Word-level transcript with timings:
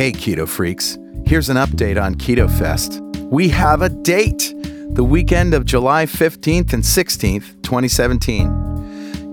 Hey, 0.00 0.12
Keto 0.12 0.48
Freaks. 0.48 0.96
Here's 1.26 1.50
an 1.50 1.58
update 1.58 2.02
on 2.02 2.14
Keto 2.14 2.50
Fest. 2.58 3.02
We 3.30 3.50
have 3.50 3.82
a 3.82 3.90
date 3.90 4.54
the 4.94 5.04
weekend 5.04 5.52
of 5.52 5.66
July 5.66 6.06
15th 6.06 6.72
and 6.72 6.82
16th, 6.82 7.62
2017. 7.62 8.48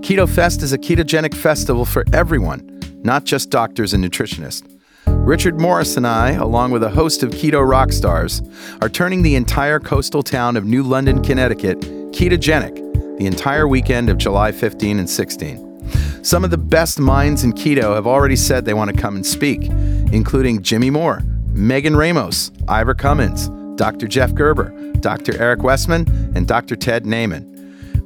Keto 0.02 0.28
Fest 0.28 0.60
is 0.60 0.74
a 0.74 0.78
ketogenic 0.78 1.32
festival 1.32 1.86
for 1.86 2.04
everyone, 2.12 2.80
not 3.02 3.24
just 3.24 3.48
doctors 3.48 3.94
and 3.94 4.04
nutritionists. 4.04 4.62
Richard 5.06 5.58
Morris 5.58 5.96
and 5.96 6.06
I, 6.06 6.32
along 6.32 6.72
with 6.72 6.82
a 6.82 6.90
host 6.90 7.22
of 7.22 7.30
keto 7.30 7.66
rock 7.66 7.90
stars, 7.90 8.42
are 8.82 8.90
turning 8.90 9.22
the 9.22 9.36
entire 9.36 9.80
coastal 9.80 10.22
town 10.22 10.54
of 10.54 10.66
New 10.66 10.82
London, 10.82 11.24
Connecticut 11.24 11.80
ketogenic 12.12 12.76
the 13.16 13.24
entire 13.24 13.66
weekend 13.66 14.10
of 14.10 14.18
July 14.18 14.52
15 14.52 14.98
and 14.98 15.08
16. 15.08 16.22
Some 16.22 16.44
of 16.44 16.50
the 16.50 16.58
best 16.58 16.98
minds 16.98 17.42
in 17.42 17.54
keto 17.54 17.94
have 17.94 18.06
already 18.06 18.36
said 18.36 18.66
they 18.66 18.74
want 18.74 18.94
to 18.94 19.00
come 19.00 19.16
and 19.16 19.24
speak, 19.24 19.70
including 20.12 20.62
Jimmy 20.62 20.90
Moore, 20.90 21.22
Megan 21.48 21.96
Ramos, 21.96 22.50
Ivor 22.68 22.94
Cummins, 22.94 23.48
Dr. 23.76 24.06
Jeff 24.06 24.34
Gerber, 24.34 24.70
Dr. 25.00 25.40
Eric 25.40 25.62
Westman, 25.62 26.32
and 26.34 26.46
Dr. 26.46 26.76
Ted 26.76 27.04
Naiman. 27.04 27.54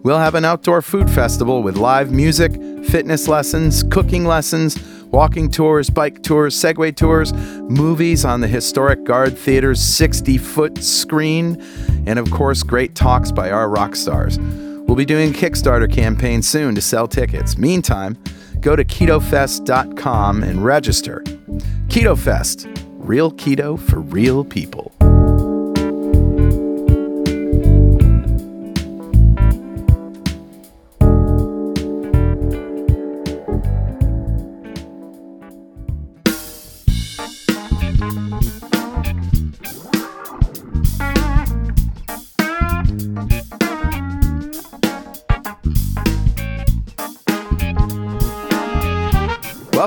We'll 0.02 0.18
have 0.18 0.34
an 0.34 0.44
outdoor 0.44 0.82
food 0.82 1.10
festival 1.10 1.62
with 1.62 1.76
live 1.76 2.10
music, 2.10 2.52
fitness 2.86 3.28
lessons, 3.28 3.84
cooking 3.84 4.24
lessons, 4.24 4.76
walking 5.12 5.50
tours, 5.50 5.90
bike 5.90 6.22
tours, 6.22 6.56
Segway 6.56 6.94
tours, 6.94 7.32
movies 7.32 8.24
on 8.24 8.40
the 8.40 8.48
historic 8.48 9.04
Garde 9.04 9.38
Theater's 9.38 9.80
60 9.80 10.38
foot 10.38 10.78
screen, 10.78 11.62
and 12.06 12.18
of 12.18 12.30
course, 12.30 12.62
great 12.62 12.94
talks 12.94 13.30
by 13.30 13.50
our 13.50 13.68
rock 13.68 13.94
stars. 13.94 14.38
We'll 14.40 14.96
be 14.96 15.04
doing 15.04 15.30
a 15.30 15.32
Kickstarter 15.32 15.90
campaign 15.90 16.42
soon 16.42 16.74
to 16.74 16.80
sell 16.80 17.06
tickets. 17.06 17.56
Meantime, 17.56 18.18
go 18.62 18.74
to 18.74 18.84
ketofest.com 18.84 20.42
and 20.42 20.64
register. 20.64 21.22
Keto 21.88 22.16
Fest, 22.16 22.68
real 22.98 23.30
keto 23.32 23.78
for 23.78 24.00
real 24.00 24.44
people. 24.44 24.94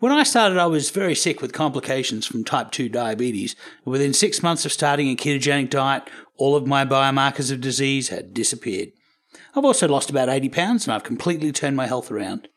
When 0.00 0.12
I 0.12 0.22
started, 0.22 0.56
I 0.56 0.64
was 0.64 0.88
very 0.88 1.14
sick 1.14 1.42
with 1.42 1.52
complications 1.52 2.26
from 2.26 2.42
type 2.42 2.70
2 2.70 2.88
diabetes. 2.88 3.54
Within 3.84 4.14
six 4.14 4.42
months 4.42 4.64
of 4.64 4.72
starting 4.72 5.10
a 5.10 5.14
ketogenic 5.14 5.68
diet, 5.68 6.04
all 6.38 6.56
of 6.56 6.66
my 6.66 6.86
biomarkers 6.86 7.52
of 7.52 7.60
disease 7.60 8.08
had 8.08 8.32
disappeared. 8.32 8.92
I've 9.54 9.66
also 9.66 9.86
lost 9.86 10.08
about 10.08 10.30
80 10.30 10.48
pounds 10.48 10.86
and 10.86 10.94
I've 10.94 11.02
completely 11.02 11.52
turned 11.52 11.76
my 11.76 11.86
health 11.86 12.10
around. 12.10 12.48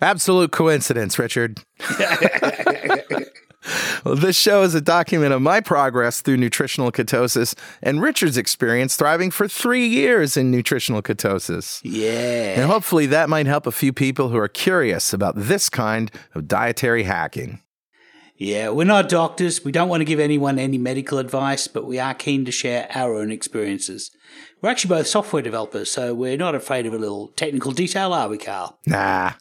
Absolute 0.00 0.52
coincidence, 0.52 1.18
Richard. 1.18 1.60
well, 4.04 4.16
this 4.16 4.36
show 4.36 4.62
is 4.62 4.74
a 4.74 4.80
document 4.80 5.32
of 5.32 5.42
my 5.42 5.60
progress 5.60 6.20
through 6.20 6.36
nutritional 6.36 6.90
ketosis 6.92 7.54
and 7.82 8.00
Richard's 8.00 8.36
experience 8.36 8.96
thriving 8.96 9.30
for 9.30 9.48
three 9.48 9.86
years 9.86 10.36
in 10.36 10.50
nutritional 10.50 11.02
ketosis. 11.02 11.80
Yeah. 11.84 12.60
And 12.60 12.70
hopefully 12.70 13.06
that 13.06 13.28
might 13.28 13.46
help 13.46 13.66
a 13.66 13.72
few 13.72 13.92
people 13.92 14.28
who 14.28 14.38
are 14.38 14.48
curious 14.48 15.12
about 15.12 15.34
this 15.36 15.68
kind 15.68 16.10
of 16.34 16.48
dietary 16.48 17.04
hacking. 17.04 17.60
Yeah, 18.40 18.70
we're 18.70 18.84
not 18.84 19.10
doctors. 19.10 19.66
We 19.66 19.70
don't 19.70 19.90
want 19.90 20.00
to 20.00 20.06
give 20.06 20.18
anyone 20.18 20.58
any 20.58 20.78
medical 20.78 21.18
advice, 21.18 21.68
but 21.68 21.86
we 21.86 21.98
are 21.98 22.14
keen 22.14 22.46
to 22.46 22.50
share 22.50 22.88
our 22.94 23.14
own 23.14 23.30
experiences. 23.30 24.10
We're 24.62 24.70
actually 24.70 24.96
both 24.96 25.08
software 25.08 25.42
developers, 25.42 25.90
so 25.90 26.14
we're 26.14 26.38
not 26.38 26.54
afraid 26.54 26.86
of 26.86 26.94
a 26.94 26.98
little 26.98 27.28
technical 27.28 27.72
detail, 27.72 28.14
are 28.14 28.30
we, 28.30 28.38
Carl? 28.38 28.78
Nah. 28.86 29.32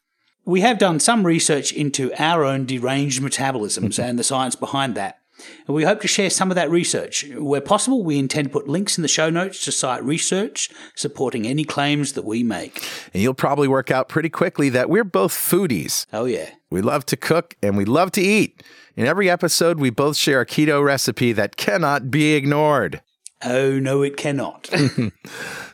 We 0.50 0.62
have 0.62 0.80
done 0.80 1.00
some 1.00 1.28
research 1.28 1.72
into 1.72 2.12
our 2.20 2.44
own 2.44 2.66
deranged 2.66 3.22
metabolisms 3.22 3.84
mm-hmm. 3.84 4.02
and 4.02 4.18
the 4.18 4.24
science 4.24 4.56
behind 4.56 4.96
that. 4.96 5.20
And 5.68 5.76
we 5.76 5.84
hope 5.84 6.02
to 6.02 6.08
share 6.08 6.32
some 6.32 6.50
of 6.50 6.56
that 6.56 6.72
research. 6.72 7.24
Where 7.38 7.62
possible, 7.62 8.04
we 8.04 8.18
intend 8.18 8.48
to 8.48 8.54
put 8.54 8.68
links 8.68 8.98
in 8.98 9.04
the 9.04 9.08
show 9.08 9.30
notes 9.30 9.64
to 9.66 9.72
cite 9.72 10.04
research 10.04 10.72
supporting 10.96 11.46
any 11.46 11.66
claims 11.66 12.14
that 12.14 12.26
we 12.26 12.42
make. 12.42 12.84
And 13.14 13.22
you'll 13.22 13.36
probably 13.36 13.68
work 13.68 13.92
out 13.92 14.10
pretty 14.10 14.30
quickly 14.30 14.70
that 14.70 14.90
we're 14.90 15.04
both 15.04 15.34
foodies. 15.34 16.08
Oh, 16.12 16.26
yeah. 16.26 16.50
We 16.72 16.82
love 16.82 17.06
to 17.06 17.16
cook 17.16 17.56
and 17.62 17.78
we 17.78 17.86
love 17.86 18.12
to 18.14 18.22
eat. 18.22 18.64
In 18.96 19.06
every 19.06 19.30
episode, 19.30 19.78
we 19.78 19.92
both 19.92 20.18
share 20.18 20.42
a 20.42 20.48
keto 20.48 20.84
recipe 20.84 21.32
that 21.32 21.58
cannot 21.58 22.10
be 22.10 22.34
ignored. 22.34 23.04
Oh, 23.46 23.78
no, 23.80 24.02
it 24.02 24.18
cannot. 24.18 24.68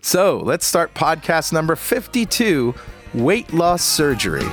So 0.05 0.37
let's 0.37 0.67
start 0.67 0.93
podcast 0.93 1.51
number 1.51 1.75
52 1.75 2.75
Weight 3.15 3.53
Loss 3.53 3.81
Surgery. 3.81 4.43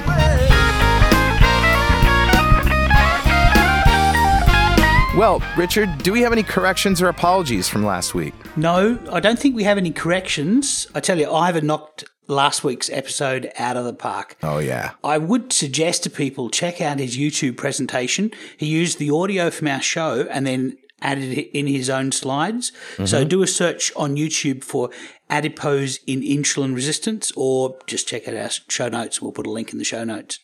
Well, 5.16 5.42
Richard, 5.56 5.98
do 5.98 6.12
we 6.12 6.20
have 6.22 6.32
any 6.32 6.44
corrections 6.44 7.02
or 7.02 7.08
apologies 7.08 7.68
from 7.68 7.84
last 7.84 8.14
week? 8.14 8.34
no, 8.56 8.98
I 9.10 9.18
don't 9.18 9.38
think 9.38 9.56
we 9.56 9.64
have 9.64 9.78
any 9.78 9.90
corrections. 9.90 10.86
I 10.94 11.00
tell 11.00 11.18
you, 11.18 11.30
Ivor 11.30 11.60
knocked 11.60 12.04
last 12.28 12.62
week's 12.62 12.88
episode 12.90 13.50
out 13.58 13.76
of 13.76 13.84
the 13.84 13.92
park. 13.92 14.36
Oh, 14.44 14.58
yeah. 14.58 14.92
I 15.02 15.18
would 15.18 15.52
suggest 15.52 16.04
to 16.04 16.10
people 16.10 16.48
check 16.48 16.80
out 16.80 17.00
his 17.00 17.18
YouTube 17.18 17.56
presentation. 17.56 18.30
He 18.56 18.66
used 18.66 18.98
the 18.98 19.10
audio 19.10 19.50
from 19.50 19.68
our 19.68 19.82
show 19.82 20.26
and 20.30 20.46
then 20.46 20.78
added 21.02 21.36
it 21.36 21.50
in 21.56 21.66
his 21.66 21.90
own 21.90 22.12
slides. 22.12 22.72
So 22.96 23.04
mm-hmm. 23.04 23.28
do 23.28 23.42
a 23.42 23.46
search 23.46 23.92
on 23.96 24.16
YouTube 24.16 24.64
for 24.64 24.90
adipose 25.32 25.98
in 26.06 26.20
insulin 26.20 26.74
resistance 26.74 27.32
or 27.36 27.76
just 27.86 28.06
check 28.06 28.28
out 28.28 28.34
our 28.36 28.50
show 28.68 28.88
notes. 28.88 29.20
We'll 29.22 29.32
put 29.32 29.46
a 29.46 29.50
link 29.50 29.72
in 29.72 29.78
the 29.78 29.84
show 29.84 30.04
notes. 30.04 30.38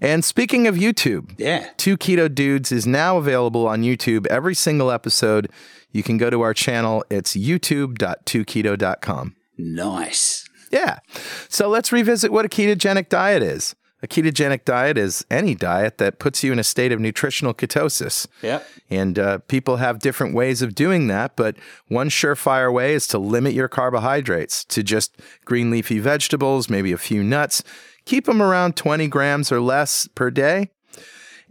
And 0.00 0.24
speaking 0.24 0.66
of 0.66 0.76
YouTube, 0.76 1.34
Yeah. 1.36 1.68
Two 1.76 1.98
Keto 1.98 2.34
Dudes 2.34 2.72
is 2.72 2.86
now 2.86 3.18
available 3.18 3.66
on 3.66 3.82
YouTube 3.82 4.26
every 4.28 4.54
single 4.54 4.90
episode. 4.90 5.50
You 5.92 6.02
can 6.02 6.16
go 6.16 6.30
to 6.30 6.40
our 6.40 6.54
channel. 6.54 7.04
It's 7.10 7.36
youtube.2keto.com. 7.36 9.34
Nice. 9.58 10.48
Yeah. 10.70 10.98
So 11.48 11.68
let's 11.68 11.92
revisit 11.92 12.32
what 12.32 12.44
a 12.44 12.48
ketogenic 12.48 13.08
diet 13.08 13.42
is. 13.42 13.74
A 14.00 14.06
ketogenic 14.06 14.64
diet 14.64 14.96
is 14.96 15.24
any 15.28 15.56
diet 15.56 15.98
that 15.98 16.20
puts 16.20 16.44
you 16.44 16.52
in 16.52 16.60
a 16.60 16.64
state 16.64 16.92
of 16.92 17.00
nutritional 17.00 17.52
ketosis. 17.52 18.28
Yep. 18.42 18.66
And 18.90 19.18
uh, 19.18 19.38
people 19.48 19.76
have 19.76 19.98
different 19.98 20.34
ways 20.34 20.62
of 20.62 20.74
doing 20.74 21.08
that, 21.08 21.34
but 21.34 21.56
one 21.88 22.08
surefire 22.08 22.72
way 22.72 22.94
is 22.94 23.08
to 23.08 23.18
limit 23.18 23.54
your 23.54 23.66
carbohydrates 23.66 24.64
to 24.66 24.84
just 24.84 25.16
green 25.44 25.70
leafy 25.70 25.98
vegetables, 25.98 26.70
maybe 26.70 26.92
a 26.92 26.98
few 26.98 27.24
nuts. 27.24 27.64
Keep 28.04 28.26
them 28.26 28.40
around 28.40 28.76
20 28.76 29.08
grams 29.08 29.50
or 29.50 29.60
less 29.60 30.06
per 30.14 30.30
day. 30.30 30.70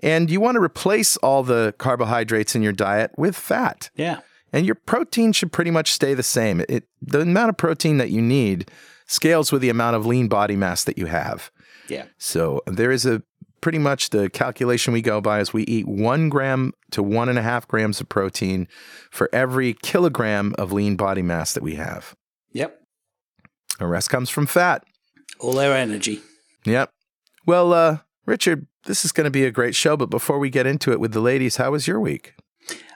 And 0.02 0.32
you 0.32 0.40
want 0.40 0.56
to 0.56 0.62
replace 0.62 1.18
all 1.18 1.44
the 1.44 1.74
carbohydrates 1.78 2.56
in 2.56 2.62
your 2.62 2.72
diet 2.72 3.12
with 3.18 3.36
fat. 3.36 3.90
Yeah. 3.96 4.20
And 4.54 4.66
your 4.66 4.76
protein 4.76 5.34
should 5.34 5.52
pretty 5.52 5.72
much 5.72 5.92
stay 5.92 6.14
the 6.14 6.24
same. 6.24 6.64
It, 6.70 6.88
the 7.02 7.22
amount 7.22 7.50
of 7.50 7.58
protein 7.58 7.98
that 7.98 8.10
you 8.10 8.22
need 8.22 8.72
scales 9.06 9.52
with 9.52 9.62
the 9.62 9.70
amount 9.70 9.96
of 9.96 10.06
lean 10.06 10.28
body 10.28 10.56
mass 10.56 10.84
that 10.86 10.98
you 10.98 11.08
have. 11.08 11.52
Yeah. 11.90 12.06
So 12.18 12.62
there 12.68 12.92
is 12.92 13.06
a 13.06 13.24
pretty 13.62 13.80
much 13.80 14.12
the 14.12 14.30
calculation 14.30 14.94
we 14.94 15.02
go 15.02 15.20
by 15.20 15.40
is 15.40 15.54
we 15.54 15.64
eat 15.64 15.88
one 15.88 16.30
gram 16.30 16.74
to 16.92 17.02
one 17.02 17.30
and 17.30 17.40
a 17.40 17.42
half 17.42 17.68
grams 17.68 18.00
of 18.00 18.08
protein 18.08 18.68
for 19.12 19.30
every 19.34 19.74
kilogram 19.74 20.54
of 20.58 20.72
lean 20.72 20.96
body 20.96 21.22
mass 21.22 21.54
that 21.54 21.64
we 21.64 21.76
have. 21.76 22.16
Yep. 22.54 22.80
The 23.80 23.88
rest 23.88 24.10
comes 24.10 24.30
from 24.30 24.46
fat. 24.46 24.84
All 25.40 25.60
our 25.60 25.74
energy. 25.74 26.22
Yep. 26.66 26.92
Well, 27.46 27.74
uh, 27.74 27.98
Richard, 28.26 28.68
this 28.86 29.06
is 29.06 29.12
going 29.12 29.26
to 29.26 29.32
be 29.32 29.46
a 29.46 29.52
great 29.52 29.76
show, 29.76 29.96
but 29.98 30.10
before 30.10 30.40
we 30.40 30.50
get 30.50 30.66
into 30.66 30.92
it 30.92 31.00
with 31.00 31.14
the 31.14 31.22
ladies, 31.22 31.58
how 31.58 31.72
was 31.72 31.88
your 31.88 32.00
week? 32.00 32.34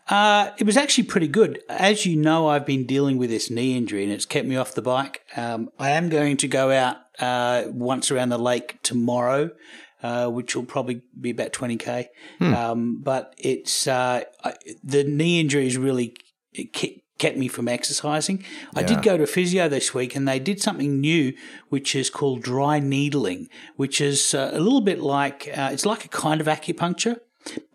Uh, 0.07 0.51
it 0.57 0.65
was 0.65 0.75
actually 0.75 1.05
pretty 1.05 1.27
good. 1.27 1.61
As 1.69 2.05
you 2.05 2.17
know, 2.17 2.47
I've 2.47 2.65
been 2.65 2.85
dealing 2.85 3.17
with 3.17 3.29
this 3.29 3.49
knee 3.49 3.77
injury 3.77 4.03
and 4.03 4.11
it's 4.11 4.25
kept 4.25 4.47
me 4.47 4.57
off 4.57 4.73
the 4.73 4.81
bike. 4.81 5.21
Um, 5.37 5.69
I 5.79 5.91
am 5.91 6.09
going 6.09 6.37
to 6.37 6.47
go 6.47 6.71
out 6.71 6.97
uh, 7.21 7.63
once 7.67 8.11
around 8.11 8.29
the 8.29 8.37
lake 8.37 8.81
tomorrow, 8.83 9.51
uh, 10.03 10.27
which 10.27 10.55
will 10.55 10.65
probably 10.65 11.03
be 11.19 11.29
about 11.29 11.53
20k. 11.53 12.07
Um, 12.53 13.01
but 13.01 13.33
it's 13.37 13.87
uh, 13.87 14.23
I, 14.43 14.53
the 14.83 15.03
knee 15.03 15.39
injury 15.39 15.67
is 15.67 15.77
really 15.77 16.15
kept 17.17 17.37
me 17.37 17.47
from 17.47 17.67
exercising. 17.67 18.43
I 18.75 18.81
did 18.81 19.03
go 19.03 19.15
to 19.15 19.27
physio 19.27 19.69
this 19.69 19.93
week 19.93 20.15
and 20.15 20.27
they 20.27 20.39
did 20.39 20.59
something 20.59 20.99
new, 20.99 21.33
which 21.69 21.95
is 21.95 22.09
called 22.09 22.41
dry 22.41 22.79
needling, 22.79 23.47
which 23.75 24.01
is 24.01 24.33
uh, 24.33 24.49
a 24.53 24.59
little 24.59 24.81
bit 24.81 24.99
like, 24.99 25.47
uh, 25.55 25.69
it's 25.71 25.85
like 25.85 26.03
a 26.03 26.07
kind 26.09 26.41
of 26.41 26.47
acupuncture. 26.47 27.17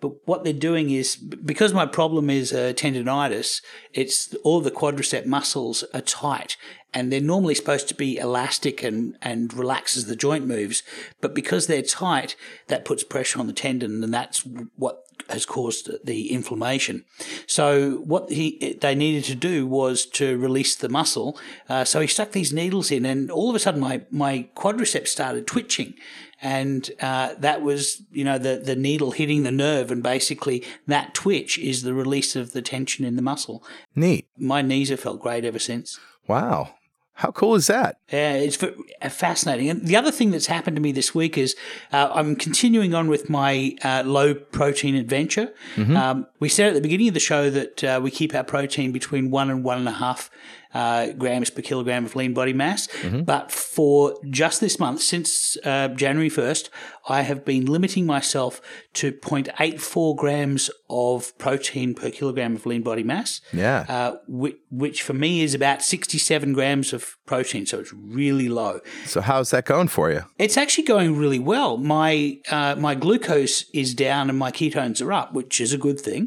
But 0.00 0.26
what 0.26 0.44
they're 0.44 0.52
doing 0.52 0.90
is 0.90 1.16
because 1.16 1.74
my 1.74 1.86
problem 1.86 2.30
is 2.30 2.52
uh, 2.52 2.72
tendonitis, 2.76 3.62
it's 3.92 4.34
all 4.44 4.60
the 4.60 4.70
quadricep 4.70 5.26
muscles 5.26 5.84
are 5.94 6.00
tight 6.00 6.56
and 6.94 7.12
they're 7.12 7.20
normally 7.20 7.54
supposed 7.54 7.88
to 7.88 7.94
be 7.94 8.16
elastic 8.16 8.82
and, 8.82 9.16
and 9.20 9.52
relax 9.52 9.96
as 9.96 10.06
the 10.06 10.16
joint 10.16 10.46
moves. 10.46 10.82
But 11.20 11.34
because 11.34 11.66
they're 11.66 11.82
tight, 11.82 12.36
that 12.68 12.84
puts 12.84 13.04
pressure 13.04 13.40
on 13.40 13.46
the 13.46 13.52
tendon 13.52 14.02
and 14.02 14.14
that's 14.14 14.46
what 14.76 15.02
has 15.28 15.44
caused 15.44 15.90
the 16.04 16.32
inflammation. 16.32 17.04
So 17.46 17.96
what 17.98 18.30
he, 18.30 18.78
they 18.80 18.94
needed 18.94 19.24
to 19.24 19.34
do 19.34 19.66
was 19.66 20.06
to 20.06 20.38
release 20.38 20.76
the 20.76 20.88
muscle. 20.88 21.38
Uh, 21.68 21.84
so 21.84 22.00
he 22.00 22.06
stuck 22.06 22.32
these 22.32 22.52
needles 22.52 22.90
in 22.90 23.04
and 23.04 23.30
all 23.30 23.50
of 23.50 23.56
a 23.56 23.58
sudden 23.58 23.80
my, 23.80 24.02
my 24.10 24.48
quadriceps 24.54 25.08
started 25.08 25.46
twitching 25.46 25.94
and 26.40 26.90
uh, 27.00 27.34
that 27.38 27.62
was 27.62 28.02
you 28.10 28.24
know 28.24 28.38
the 28.38 28.56
the 28.56 28.76
needle 28.76 29.12
hitting 29.12 29.42
the 29.42 29.52
nerve, 29.52 29.90
and 29.90 30.02
basically 30.02 30.64
that 30.86 31.14
twitch 31.14 31.58
is 31.58 31.82
the 31.82 31.94
release 31.94 32.36
of 32.36 32.52
the 32.52 32.62
tension 32.62 33.04
in 33.04 33.16
the 33.16 33.22
muscle. 33.22 33.64
Neat. 33.94 34.28
My 34.38 34.62
knees 34.62 34.90
have 34.90 35.00
felt 35.00 35.20
great 35.20 35.44
ever 35.44 35.58
since. 35.58 35.98
Wow. 36.26 36.74
How 37.20 37.30
cool 37.30 37.54
is 37.54 37.66
that? 37.68 37.96
Yeah, 38.12 38.34
it's 38.34 38.62
uh, 38.62 38.72
fascinating. 39.08 39.70
And 39.70 39.86
the 39.86 39.96
other 39.96 40.10
thing 40.10 40.32
that's 40.32 40.48
happened 40.48 40.76
to 40.76 40.82
me 40.82 40.92
this 40.92 41.14
week 41.14 41.38
is 41.38 41.56
uh, 41.90 42.10
I'm 42.12 42.36
continuing 42.36 42.92
on 42.92 43.08
with 43.08 43.30
my 43.30 43.74
uh, 43.82 44.02
low 44.04 44.34
protein 44.34 44.94
adventure. 44.94 45.54
Um, 45.96 46.26
we 46.40 46.50
said 46.50 46.68
at 46.68 46.74
the 46.74 46.82
beginning 46.82 47.08
of 47.08 47.14
the 47.14 47.20
show 47.20 47.48
that 47.48 47.82
uh, 47.82 48.00
we 48.02 48.10
keep 48.10 48.34
our 48.34 48.44
protein 48.44 48.92
between 48.92 49.30
one 49.30 49.48
and 49.48 49.64
one 49.64 49.78
and 49.78 49.88
a 49.88 49.92
half 49.92 50.30
uh, 50.78 51.12
grams 51.22 51.48
per 51.54 51.62
kilogram 51.70 52.04
of 52.06 52.12
lean 52.20 52.34
body 52.40 52.52
mass. 52.62 52.88
But 53.32 53.44
for 53.52 53.96
just 54.42 54.56
this 54.60 54.76
month, 54.84 55.00
since 55.12 55.30
uh, 55.64 55.88
January 56.02 56.30
1st, 56.30 56.64
I 57.08 57.20
have 57.30 57.40
been 57.50 57.64
limiting 57.76 58.04
myself 58.16 58.52
to 58.98 59.06
0.84 59.12 60.16
grams 60.16 60.70
of 60.88 61.36
protein 61.38 61.94
per 61.94 62.10
kilogram 62.10 62.52
of 62.56 62.66
lean 62.66 62.82
body 62.82 63.02
mass 63.12 63.40
Yeah. 63.52 63.80
uh, 63.88 64.10
which, 64.42 64.56
which 64.70 64.98
for 65.02 65.14
me 65.14 65.30
is 65.46 65.54
about 65.54 65.82
67 65.82 66.52
grams 66.52 66.92
of 66.92 67.16
protein, 67.26 67.64
so 67.66 67.78
it's 67.82 67.92
really 67.92 68.48
low. 68.48 68.80
so 69.04 69.20
how's 69.20 69.50
that 69.50 69.64
going 69.64 69.88
for 69.88 70.10
you? 70.12 70.22
It's 70.38 70.56
actually 70.62 70.84
going 70.84 71.16
really 71.16 71.38
well. 71.52 71.76
My 71.98 72.38
uh, 72.56 72.74
my 72.86 72.94
glucose 72.94 73.64
is 73.72 73.94
down 73.94 74.28
and 74.30 74.38
my 74.38 74.50
ketones 74.58 74.98
are 75.04 75.12
up, 75.20 75.28
which 75.38 75.60
is 75.60 75.72
a 75.72 75.78
good 75.86 75.98
thing. 76.08 76.22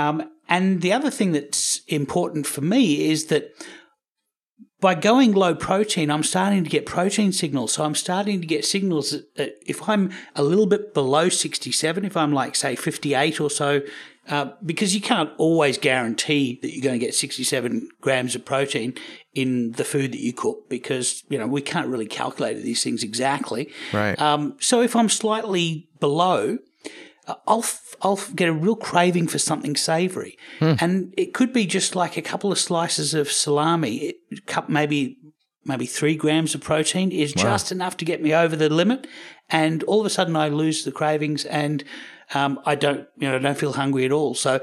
Um, 0.00 0.16
and 0.48 0.80
the 0.82 0.92
other 0.92 1.10
thing 1.10 1.32
that's 1.32 1.58
important 1.92 2.46
for 2.46 2.60
me 2.60 3.10
is 3.10 3.26
that 3.26 3.54
by 4.82 4.96
going 4.96 5.32
low 5.32 5.54
protein, 5.54 6.10
I'm 6.10 6.24
starting 6.24 6.64
to 6.64 6.70
get 6.70 6.86
protein 6.86 7.30
signals. 7.30 7.72
So 7.72 7.84
I'm 7.84 7.94
starting 7.94 8.40
to 8.40 8.46
get 8.46 8.64
signals 8.64 9.12
that, 9.36 9.54
if 9.64 9.88
I'm 9.88 10.10
a 10.34 10.42
little 10.42 10.66
bit 10.66 10.92
below 10.92 11.28
67, 11.28 12.04
if 12.04 12.16
I'm 12.16 12.32
like, 12.32 12.56
say, 12.56 12.74
58 12.74 13.40
or 13.40 13.48
so, 13.48 13.82
uh, 14.28 14.50
because 14.64 14.92
you 14.92 15.00
can't 15.00 15.30
always 15.38 15.78
guarantee 15.78 16.58
that 16.62 16.72
you're 16.72 16.82
going 16.82 16.98
to 16.98 17.04
get 17.04 17.14
67 17.14 17.88
grams 18.00 18.34
of 18.34 18.44
protein 18.44 18.94
in 19.34 19.72
the 19.72 19.84
food 19.84 20.12
that 20.12 20.20
you 20.20 20.32
cook 20.32 20.68
because, 20.68 21.22
you 21.28 21.38
know, 21.38 21.46
we 21.46 21.60
can't 21.60 21.86
really 21.86 22.06
calculate 22.06 22.62
these 22.62 22.82
things 22.82 23.04
exactly. 23.04 23.70
Right. 23.92 24.20
Um, 24.20 24.56
so 24.60 24.80
if 24.80 24.96
I'm 24.96 25.08
slightly 25.08 25.88
below, 26.00 26.58
I'll 27.46 27.60
f- 27.60 27.94
I'll 28.02 28.20
get 28.34 28.48
a 28.48 28.52
real 28.52 28.74
craving 28.76 29.28
for 29.28 29.38
something 29.38 29.76
savoury, 29.76 30.36
and 30.60 31.14
it 31.16 31.32
could 31.34 31.52
be 31.52 31.66
just 31.66 31.94
like 31.94 32.16
a 32.16 32.22
couple 32.22 32.50
of 32.50 32.58
slices 32.58 33.14
of 33.14 33.30
salami, 33.30 34.14
cup 34.46 34.68
maybe 34.68 35.18
maybe 35.64 35.86
three 35.86 36.16
grams 36.16 36.54
of 36.56 36.60
protein 36.60 37.12
is 37.12 37.32
just 37.32 37.70
enough 37.70 37.96
to 37.98 38.04
get 38.04 38.20
me 38.20 38.34
over 38.34 38.56
the 38.56 38.68
limit, 38.68 39.06
and 39.48 39.82
all 39.84 40.00
of 40.00 40.06
a 40.06 40.10
sudden 40.10 40.34
I 40.34 40.48
lose 40.48 40.84
the 40.84 40.90
cravings 40.92 41.44
and 41.44 41.84
um, 42.34 42.58
I 42.66 42.74
don't 42.74 43.06
you 43.18 43.28
know 43.28 43.36
I 43.36 43.38
don't 43.38 43.58
feel 43.58 43.74
hungry 43.74 44.04
at 44.04 44.12
all. 44.12 44.34
So 44.34 44.60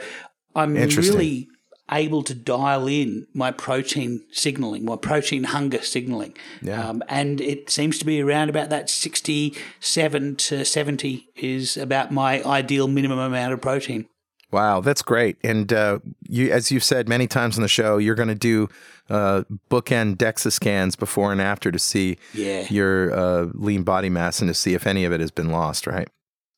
I'm 0.55 0.75
really 1.13 1.47
able 1.91 2.23
to 2.23 2.33
dial 2.35 2.87
in 2.87 3.27
my 3.33 3.51
protein 3.51 4.23
signaling, 4.31 4.85
my 4.85 4.95
protein 4.95 5.43
hunger 5.45 5.81
signaling. 5.81 6.35
Yeah. 6.61 6.87
Um, 6.89 7.03
and 7.09 7.41
it 7.41 7.69
seems 7.69 7.97
to 7.99 8.05
be 8.05 8.21
around 8.21 8.49
about 8.49 8.69
that 8.69 8.89
67 8.89 10.35
to 10.35 10.65
70 10.65 11.27
is 11.35 11.77
about 11.77 12.11
my 12.11 12.43
ideal 12.43 12.87
minimum 12.87 13.19
amount 13.19 13.53
of 13.53 13.61
protein. 13.61 14.07
Wow, 14.51 14.81
that's 14.81 15.03
great. 15.03 15.37
And 15.43 15.71
uh, 15.71 15.99
you, 16.27 16.51
as 16.51 16.71
you've 16.71 16.83
said 16.83 17.07
many 17.07 17.27
times 17.27 17.55
on 17.57 17.61
the 17.61 17.67
show, 17.67 17.97
you're 17.97 18.15
going 18.15 18.29
to 18.29 18.35
do 18.35 18.67
uh, 19.07 19.43
bookend 19.69 20.15
DEXA 20.17 20.51
scans 20.51 20.95
before 20.95 21.31
and 21.31 21.39
after 21.41 21.71
to 21.71 21.77
see 21.79 22.17
Yeah. 22.33 22.65
your 22.69 23.13
uh, 23.13 23.47
lean 23.53 23.83
body 23.83 24.09
mass 24.09 24.41
and 24.41 24.47
to 24.47 24.53
see 24.55 24.73
if 24.73 24.87
any 24.87 25.05
of 25.05 25.13
it 25.13 25.19
has 25.19 25.29
been 25.31 25.49
lost, 25.49 25.85
right? 25.85 26.07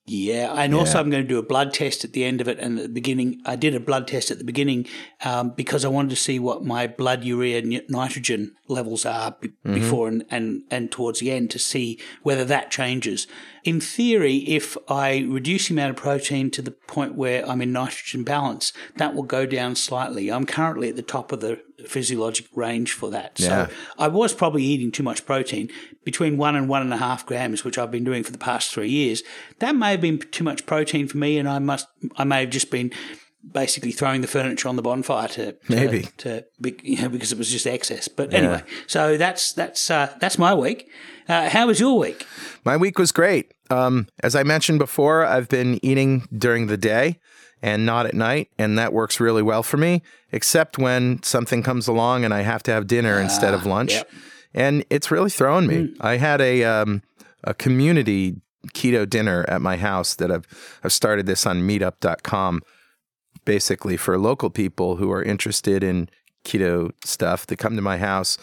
Yeah, 0.08 0.54
and 0.58 0.74
also 0.74 1.00
I'm 1.00 1.10
going 1.12 1.24
to 1.24 1.28
do 1.30 1.38
a 1.38 1.44
blood 1.44 1.74
test 1.74 2.04
at 2.04 2.14
the 2.14 2.24
end 2.24 2.42
of 2.42 2.48
it. 2.48 2.60
And 2.60 2.78
at 2.80 2.84
the 2.84 2.90
beginning, 2.90 3.40
I 3.46 3.56
did 3.56 3.76
a 3.76 3.80
blood 3.80 4.08
test 4.08 4.32
at 4.32 4.40
the 4.40 4.44
beginning 4.44 4.88
um, 5.24 5.52
because 5.52 5.86
I 5.86 5.90
wanted 5.90 6.10
to 6.10 6.16
see 6.16 6.40
what 6.40 6.66
my 6.66 6.88
blood 6.88 7.24
urea 7.24 7.82
nitrogen 7.88 8.56
levels 8.68 9.06
are 9.06 9.36
b- 9.40 9.54
before 9.64 10.08
and, 10.08 10.26
and 10.32 10.64
and 10.72 10.92
towards 10.92 11.20
the 11.20 11.32
end 11.32 11.52
to 11.52 11.60
see 11.60 12.00
whether 12.24 12.44
that 12.46 12.72
changes. 12.72 13.28
In 13.64 13.80
theory, 13.80 14.38
if 14.48 14.78
I 14.88 15.20
reduce 15.28 15.68
the 15.68 15.76
amount 15.76 15.92
of 15.92 15.96
protein 15.98 16.50
to 16.52 16.62
the 16.62 16.72
point 16.72 17.16
where 17.16 17.48
I'm 17.48 17.62
in 17.62 17.72
nitrogen 17.72 18.24
balance, 18.24 18.74
that 18.98 19.14
will 19.14 19.24
go 19.24 19.46
down 19.46 19.76
slightly. 19.76 20.32
I'm 20.32 20.46
currently 20.46 20.90
at 20.90 20.96
the 20.96 21.02
top 21.02 21.32
of 21.32 21.42
the 21.42 21.62
physiologic 21.86 22.48
range 22.56 22.94
for 22.94 23.10
that. 23.12 23.40
Yeah. 23.40 23.68
So 23.68 23.74
I 23.98 24.08
was 24.08 24.34
probably 24.34 24.64
eating 24.64 24.92
too 24.92 25.04
much 25.04 25.26
protein, 25.26 25.70
between 26.04 26.38
one 26.38 26.56
and 26.56 26.68
one 26.68 26.82
and 26.82 26.94
a 26.94 26.98
half 26.98 27.26
grams, 27.26 27.64
which 27.64 27.78
I've 27.78 27.92
been 27.92 28.04
doing 28.04 28.24
for 28.24 28.32
the 28.32 28.38
past 28.38 28.72
three 28.72 28.90
years. 28.90 29.22
That 29.60 29.76
may 29.76 29.92
have 29.92 30.02
been 30.02 30.18
too 30.18 30.44
much 30.44 30.66
protein 30.66 31.08
for 31.08 31.18
me, 31.18 31.38
and 31.38 31.48
I 31.48 31.60
must, 31.60 31.88
I 32.16 32.24
may 32.24 32.42
have 32.42 32.50
just 32.50 32.72
been 32.72 32.92
basically 33.50 33.92
throwing 33.92 34.22
the 34.22 34.28
furniture 34.28 34.70
on 34.70 34.76
the 34.76 34.82
bonfire 34.82 35.28
to, 35.30 35.52
to 35.54 35.58
Maybe. 35.70 36.08
to, 36.18 36.46
you 36.84 37.02
know, 37.02 37.10
because 37.10 37.32
it 37.32 37.38
was 37.38 37.50
just 37.50 37.68
excess. 37.68 38.08
But 38.08 38.34
anyway, 38.34 38.64
so 38.88 39.18
that's 39.18 39.54
that's 39.54 39.90
uh, 39.90 40.16
that's 40.20 40.38
my 40.38 40.54
week. 40.54 40.90
Uh, 41.28 41.50
how 41.50 41.68
was 41.68 41.80
your 41.80 41.98
week? 41.98 42.26
My 42.66 42.78
week 42.78 43.00
was 43.00 43.12
great. 43.12 43.54
Um, 43.70 44.08
as 44.22 44.36
I 44.36 44.44
mentioned 44.44 44.80
before, 44.80 45.26
I've 45.26 45.48
been 45.50 45.80
eating 45.84 46.28
during 46.36 46.68
the 46.68 46.78
day 46.78 47.20
and 47.62 47.86
not 47.86 48.06
at 48.06 48.14
night, 48.14 48.50
and 48.58 48.78
that 48.78 48.92
works 48.92 49.20
really 49.20 49.42
well 49.42 49.64
for 49.64 49.78
me, 49.78 50.02
except 50.32 50.78
when 50.78 51.22
something 51.24 51.64
comes 51.64 51.88
along 51.88 52.26
and 52.26 52.34
I 52.34 52.42
have 52.42 52.64
to 52.64 52.72
have 52.72 52.88
dinner 52.88 53.20
instead 53.20 53.54
of 53.54 53.66
lunch. 53.66 53.94
yep. 53.94 54.10
And 54.54 54.84
it's 54.90 55.12
really 55.12 55.30
throwing 55.30 55.68
me. 55.68 55.94
I 56.02 56.18
had 56.18 56.42
a 56.42 56.64
um, 56.66 57.04
a 57.44 57.54
community 57.54 58.42
keto 58.74 59.10
dinner 59.10 59.46
at 59.48 59.62
my 59.62 59.78
house 59.78 60.16
that 60.16 60.32
I've 60.32 60.46
I've 60.84 60.94
started 60.94 61.26
this 61.26 61.46
on 61.46 61.62
meetup.com 61.62 62.62
basically 63.46 63.98
for 63.98 64.18
local 64.18 64.50
people 64.50 64.98
who 64.98 65.12
are 65.12 65.24
interested 65.24 65.84
in 65.84 66.10
keto 66.44 66.92
stuff 67.06 67.46
to 67.48 67.56
come 67.56 67.76
to 67.76 67.82
my 67.82 67.98
house 67.98 68.38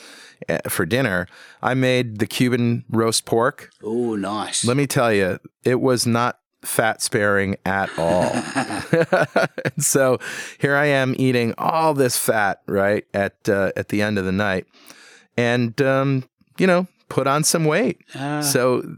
eh, 0.49 0.59
for 0.69 0.87
dinner. 0.87 1.27
I 1.63 1.75
made 1.75 2.19
the 2.19 2.27
Cuban 2.27 2.85
roast 2.91 3.25
pork. 3.25 3.71
Oh, 3.83 4.15
nice. 4.15 4.65
Let 4.65 4.77
me 4.77 4.87
tell 4.87 5.13
you, 5.13 5.39
it 5.65 5.81
was 5.81 6.07
not 6.07 6.39
fat 6.63 7.03
sparing 7.03 7.57
at 7.65 7.91
all. 7.99 8.33
So 9.79 10.19
here 10.59 10.75
I 10.75 10.87
am 10.87 11.15
eating 11.19 11.55
all 11.57 11.95
this 11.95 12.17
fat 12.17 12.63
right 12.67 13.05
at 13.15 13.49
uh, 13.49 13.71
at 13.77 13.89
the 13.89 14.03
end 14.03 14.19
of 14.19 14.25
the 14.25 14.33
night, 14.33 14.67
and 15.37 15.81
um, 15.81 16.29
you 16.59 16.67
know, 16.67 16.89
put 17.09 17.27
on 17.29 17.45
some 17.45 17.65
weight. 17.65 18.03
so 18.43 18.97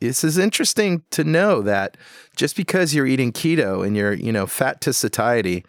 this 0.00 0.24
is 0.24 0.38
interesting 0.38 1.02
to 1.10 1.22
know 1.22 1.60
that 1.62 1.96
just 2.36 2.56
because 2.56 2.94
you're 2.94 3.06
eating 3.06 3.32
keto 3.32 3.86
and 3.86 3.96
you're 3.96 4.12
you 4.12 4.32
know 4.32 4.46
fat 4.46 4.80
to 4.82 4.92
satiety, 4.92 5.64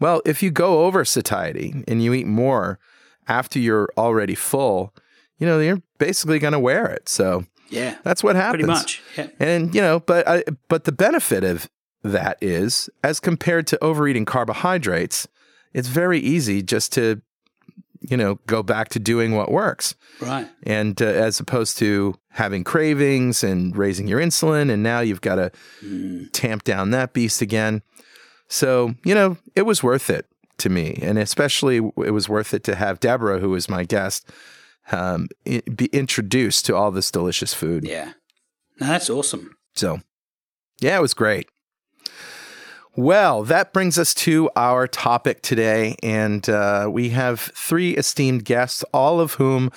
well, 0.00 0.22
if 0.24 0.42
you 0.42 0.50
go 0.50 0.84
over 0.84 1.04
satiety 1.04 1.84
and 1.86 2.02
you 2.02 2.14
eat 2.14 2.26
more 2.26 2.78
after 3.26 3.58
you're 3.58 3.88
already 3.96 4.34
full, 4.34 4.94
you 5.38 5.46
know, 5.46 5.60
you're 5.60 5.82
basically 5.98 6.38
going 6.38 6.52
to 6.52 6.58
wear 6.58 6.86
it. 6.86 7.08
So 7.08 7.44
yeah, 7.68 7.96
that's 8.04 8.22
what 8.24 8.36
happens. 8.36 8.64
pretty 8.64 8.66
much. 8.66 9.02
Yeah. 9.16 9.28
And 9.38 9.74
you 9.74 9.80
know, 9.80 10.00
but 10.00 10.26
I, 10.28 10.44
but 10.68 10.84
the 10.84 10.92
benefit 10.92 11.44
of 11.44 11.68
that 12.02 12.38
is, 12.40 12.88
as 13.02 13.20
compared 13.20 13.66
to 13.68 13.84
overeating 13.84 14.24
carbohydrates, 14.24 15.28
it's 15.74 15.88
very 15.88 16.18
easy 16.18 16.62
just 16.62 16.92
to, 16.94 17.20
you 18.00 18.16
know, 18.16 18.38
go 18.46 18.62
back 18.62 18.88
to 18.90 18.98
doing 18.98 19.34
what 19.34 19.50
works, 19.50 19.94
Right. 20.20 20.48
and 20.64 21.00
uh, 21.02 21.06
as 21.06 21.40
opposed 21.40 21.78
to 21.78 22.14
having 22.30 22.64
cravings 22.64 23.42
and 23.44 23.76
raising 23.76 24.06
your 24.08 24.20
insulin, 24.20 24.70
and 24.70 24.82
now 24.82 25.00
you've 25.00 25.20
got 25.20 25.36
to 25.36 26.28
tamp 26.32 26.64
down 26.64 26.90
that 26.90 27.12
beast 27.12 27.40
again. 27.42 27.82
So 28.48 28.94
you 29.04 29.14
know, 29.14 29.36
it 29.56 29.62
was 29.62 29.82
worth 29.82 30.10
it 30.10 30.26
to 30.58 30.68
me, 30.68 30.98
and 31.02 31.18
especially 31.18 31.76
it 31.76 32.12
was 32.12 32.28
worth 32.28 32.54
it 32.54 32.64
to 32.64 32.74
have 32.74 33.00
Deborah, 33.00 33.38
who 33.40 33.50
was 33.50 33.68
my 33.68 33.84
guest, 33.84 34.28
um, 34.90 35.28
be 35.44 35.86
introduced 35.92 36.64
to 36.66 36.74
all 36.76 36.90
this 36.90 37.10
delicious 37.10 37.52
food. 37.54 37.84
Yeah. 37.86 38.12
No, 38.80 38.86
that's 38.86 39.10
awesome. 39.10 39.56
So, 39.74 40.00
yeah, 40.80 40.96
it 40.96 41.02
was 41.02 41.14
great. 41.14 41.48
Well, 42.98 43.44
that 43.44 43.72
brings 43.72 43.96
us 43.96 44.12
to 44.14 44.50
our 44.56 44.88
topic 44.88 45.40
today. 45.40 45.94
And 46.02 46.48
uh, 46.48 46.88
we 46.90 47.10
have 47.10 47.38
three 47.38 47.96
esteemed 47.96 48.44
guests, 48.44 48.82
all 48.92 49.20
of 49.20 49.34
whom 49.34 49.70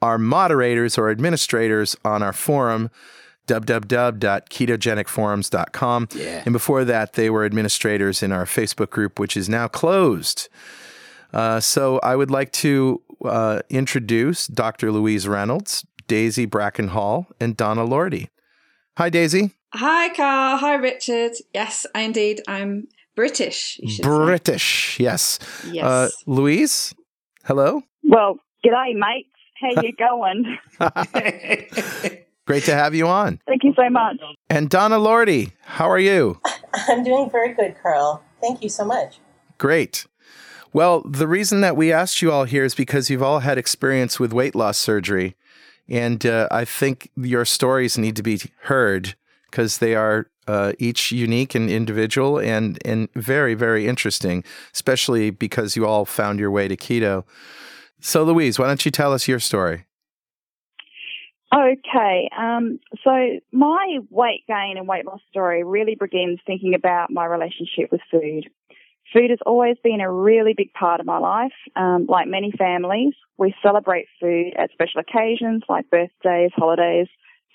are 0.00 0.16
moderators 0.16 0.96
or 0.96 1.10
administrators 1.10 1.96
on 2.04 2.22
our 2.22 2.32
forum, 2.32 2.90
www.ketogenicforums.com. 3.48 6.08
Yeah. 6.14 6.42
And 6.44 6.52
before 6.52 6.84
that, 6.84 7.14
they 7.14 7.30
were 7.30 7.44
administrators 7.44 8.22
in 8.22 8.30
our 8.30 8.44
Facebook 8.44 8.90
group, 8.90 9.18
which 9.18 9.36
is 9.36 9.48
now 9.48 9.66
closed. 9.66 10.48
Uh, 11.32 11.58
so 11.58 11.98
I 12.04 12.14
would 12.14 12.30
like 12.30 12.52
to 12.52 13.02
uh, 13.24 13.62
introduce 13.68 14.46
Dr. 14.46 14.92
Louise 14.92 15.26
Reynolds, 15.26 15.84
Daisy 16.06 16.46
Brackenhall, 16.46 17.26
and 17.40 17.56
Donna 17.56 17.82
Lordy. 17.82 18.28
Hi, 18.98 19.10
Daisy. 19.10 19.57
Hi, 19.74 20.08
Carl. 20.14 20.56
Hi, 20.56 20.74
Richard. 20.74 21.32
Yes, 21.52 21.86
I 21.94 22.00
indeed. 22.02 22.40
I'm 22.48 22.88
British. 23.14 23.78
You 23.82 23.90
should 23.90 24.02
British, 24.02 24.98
yes. 24.98 25.38
Say. 25.42 25.72
Yes. 25.72 25.84
Uh, 25.84 26.08
Louise, 26.26 26.94
hello. 27.44 27.82
Well, 28.02 28.38
g'day, 28.64 28.94
mates. 28.94 29.28
How 29.60 29.82
you 29.82 29.92
going? 29.98 30.56
Great 32.46 32.64
to 32.64 32.74
have 32.74 32.94
you 32.94 33.06
on. 33.08 33.40
Thank 33.46 33.64
you 33.64 33.74
so 33.76 33.90
much. 33.90 34.16
And 34.48 34.70
Donna 34.70 34.98
Lordy, 34.98 35.52
how 35.62 35.90
are 35.90 35.98
you? 35.98 36.40
I'm 36.88 37.04
doing 37.04 37.28
very 37.28 37.52
good, 37.52 37.76
Carl. 37.82 38.22
Thank 38.40 38.62
you 38.62 38.70
so 38.70 38.86
much. 38.86 39.18
Great. 39.58 40.06
Well, 40.72 41.02
the 41.02 41.28
reason 41.28 41.60
that 41.60 41.76
we 41.76 41.92
asked 41.92 42.22
you 42.22 42.32
all 42.32 42.44
here 42.44 42.64
is 42.64 42.74
because 42.74 43.10
you've 43.10 43.22
all 43.22 43.40
had 43.40 43.58
experience 43.58 44.18
with 44.18 44.32
weight 44.32 44.54
loss 44.54 44.78
surgery. 44.78 45.34
And 45.88 46.24
uh, 46.24 46.48
I 46.50 46.64
think 46.64 47.10
your 47.16 47.44
stories 47.44 47.98
need 47.98 48.16
to 48.16 48.22
be 48.22 48.40
heard 48.62 49.14
because 49.50 49.78
they 49.78 49.94
are 49.94 50.30
uh, 50.46 50.72
each 50.78 51.12
unique 51.12 51.54
and 51.54 51.70
individual 51.70 52.38
and, 52.38 52.78
and 52.84 53.08
very, 53.14 53.54
very 53.54 53.86
interesting, 53.86 54.42
especially 54.74 55.30
because 55.30 55.76
you 55.76 55.86
all 55.86 56.04
found 56.04 56.40
your 56.40 56.50
way 56.50 56.68
to 56.68 56.76
keto. 56.76 57.24
So, 58.00 58.24
Louise, 58.24 58.58
why 58.58 58.66
don't 58.66 58.84
you 58.84 58.90
tell 58.90 59.12
us 59.12 59.28
your 59.28 59.40
story? 59.40 59.84
Okay, 61.54 62.28
um, 62.36 62.78
so 63.02 63.10
my 63.52 63.98
weight 64.10 64.44
gain 64.46 64.74
and 64.76 64.86
weight 64.86 65.06
loss 65.06 65.20
story 65.30 65.64
really 65.64 65.96
begins 65.98 66.40
thinking 66.46 66.74
about 66.74 67.10
my 67.10 67.24
relationship 67.24 67.90
with 67.90 68.02
food. 68.10 68.50
Food 69.14 69.30
has 69.30 69.38
always 69.46 69.76
been 69.82 70.02
a 70.02 70.12
really 70.12 70.52
big 70.54 70.74
part 70.74 71.00
of 71.00 71.06
my 71.06 71.16
life. 71.16 71.54
Um, 71.74 72.04
like 72.06 72.28
many 72.28 72.52
families, 72.52 73.14
we 73.38 73.54
celebrate 73.62 74.08
food 74.20 74.52
at 74.58 74.70
special 74.72 75.00
occasions 75.00 75.62
like 75.70 75.88
birthdays, 75.88 76.50
holidays, 76.54 77.08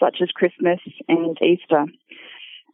such 0.03 0.17
as 0.21 0.29
Christmas 0.29 0.79
and 1.07 1.37
Easter. 1.41 1.85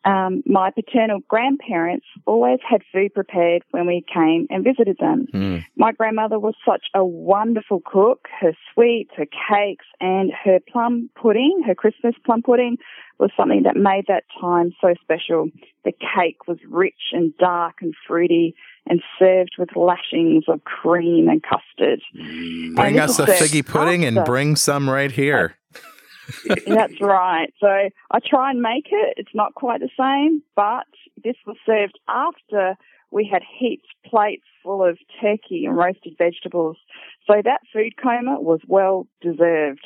Um, 0.06 0.44
my 0.46 0.72
paternal 0.72 1.20
grandparents 1.28 2.06
always 2.26 2.60
had 2.68 2.82
food 2.94 3.14
prepared 3.14 3.64
when 3.72 3.86
we 3.86 4.04
came 4.12 4.48
and 4.50 4.64
visited 4.64 4.98
them. 4.98 5.28
Mm. 5.34 5.66
My 5.76 5.92
grandmother 5.92 6.40
was 6.40 6.56
such 6.66 6.86
a 6.96 7.04
wonderful 7.04 7.82
cook. 7.86 8.28
Her 8.40 8.54
sweets, 8.74 9.12
her 9.18 9.26
cakes, 9.26 9.86
and 10.00 10.32
her 10.46 10.60
plum 10.72 11.10
pudding, 11.22 11.64
her 11.68 11.76
Christmas 11.76 12.16
plum 12.26 12.42
pudding, 12.44 12.78
was 13.20 13.32
something 13.36 13.64
that 13.64 13.76
made 13.76 14.06
that 14.08 14.24
time 14.40 14.72
so 14.80 14.94
special. 15.02 15.50
The 15.84 15.92
cake 15.92 16.48
was 16.48 16.60
rich 16.70 17.12
and 17.12 17.38
dark 17.38 17.76
and 17.82 17.94
fruity 18.08 18.56
and 18.88 19.02
served 19.20 19.56
with 19.60 19.76
lashings 19.76 20.46
of 20.48 20.64
cream 20.64 21.28
and 21.28 21.44
custard. 21.44 22.02
Bring 22.16 22.96
this 22.96 23.20
us 23.20 23.20
a 23.20 23.26
figgy 23.26 23.66
pudding 23.66 24.06
and 24.06 24.24
bring 24.24 24.56
some 24.56 24.90
right 24.90 25.12
here. 25.12 25.58
That's 26.68 27.02
right. 27.02 27.54
So 27.60 27.68
I 27.68 28.20
try 28.26 28.52
and 28.52 28.62
make 28.62 28.88
it. 28.92 29.16
It's 29.18 29.36
not 29.36 29.56
quite 29.56 29.82
the 29.82 29.90
same, 29.98 30.42
but 30.56 30.88
this 31.24 31.36
was 31.46 31.58
served 31.66 32.00
after 32.08 32.76
we 33.12 33.28
had 33.32 33.42
heaped 33.60 33.88
plates 34.06 34.46
full 34.64 34.84
of 34.84 34.98
turkey 35.22 35.66
and 35.66 35.76
roasted 35.76 36.16
vegetables. 36.18 36.78
So 37.26 37.42
that 37.44 37.62
food 37.74 37.94
coma 38.02 38.40
was 38.40 38.60
well 38.68 39.08
deserved. 39.22 39.86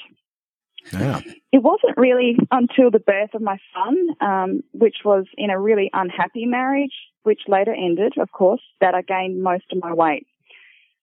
Yeah. 0.91 1.21
It 1.51 1.63
wasn't 1.63 1.97
really 1.97 2.37
until 2.51 2.91
the 2.91 2.99
birth 2.99 3.33
of 3.33 3.41
my 3.41 3.57
son, 3.73 4.07
um, 4.19 4.63
which 4.73 4.97
was 5.05 5.25
in 5.37 5.49
a 5.49 5.59
really 5.59 5.89
unhappy 5.93 6.45
marriage, 6.45 6.93
which 7.23 7.41
later 7.47 7.73
ended, 7.73 8.13
of 8.17 8.31
course, 8.31 8.61
that 8.81 8.93
I 8.93 9.01
gained 9.01 9.41
most 9.41 9.65
of 9.71 9.79
my 9.81 9.93
weight. 9.93 10.27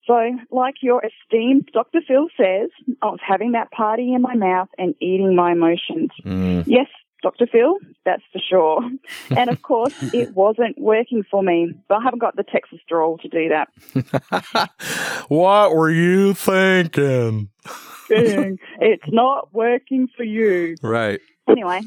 So, 0.07 0.31
like 0.49 0.75
your 0.81 1.01
esteemed 1.05 1.69
Dr. 1.73 1.99
Phil 2.07 2.27
says, 2.35 2.69
I 3.01 3.07
was 3.07 3.19
having 3.25 3.51
that 3.51 3.71
party 3.71 4.13
in 4.13 4.21
my 4.21 4.35
mouth 4.35 4.69
and 4.77 4.95
eating 4.99 5.35
my 5.35 5.51
emotions. 5.51 6.09
Mm. 6.25 6.63
Yes, 6.65 6.87
Dr. 7.21 7.45
Phil, 7.45 7.77
that's 8.03 8.23
for 8.33 8.39
sure. 8.39 8.81
And 9.37 9.49
of 9.49 9.61
course, 9.61 9.93
it 10.13 10.33
wasn't 10.33 10.79
working 10.79 11.23
for 11.29 11.43
me, 11.43 11.73
but 11.87 11.99
I 11.99 12.03
haven't 12.03 12.19
got 12.19 12.35
the 12.35 12.43
Texas 12.43 12.79
drawl 12.89 13.17
to 13.19 13.29
do 13.29 13.49
that. 13.49 14.69
what 15.29 15.75
were 15.75 15.91
you 15.91 16.33
thinking? 16.33 17.49
it's 18.09 19.03
not 19.07 19.53
working 19.53 20.09
for 20.17 20.23
you. 20.23 20.75
Right. 20.81 21.21
Anyway, 21.47 21.81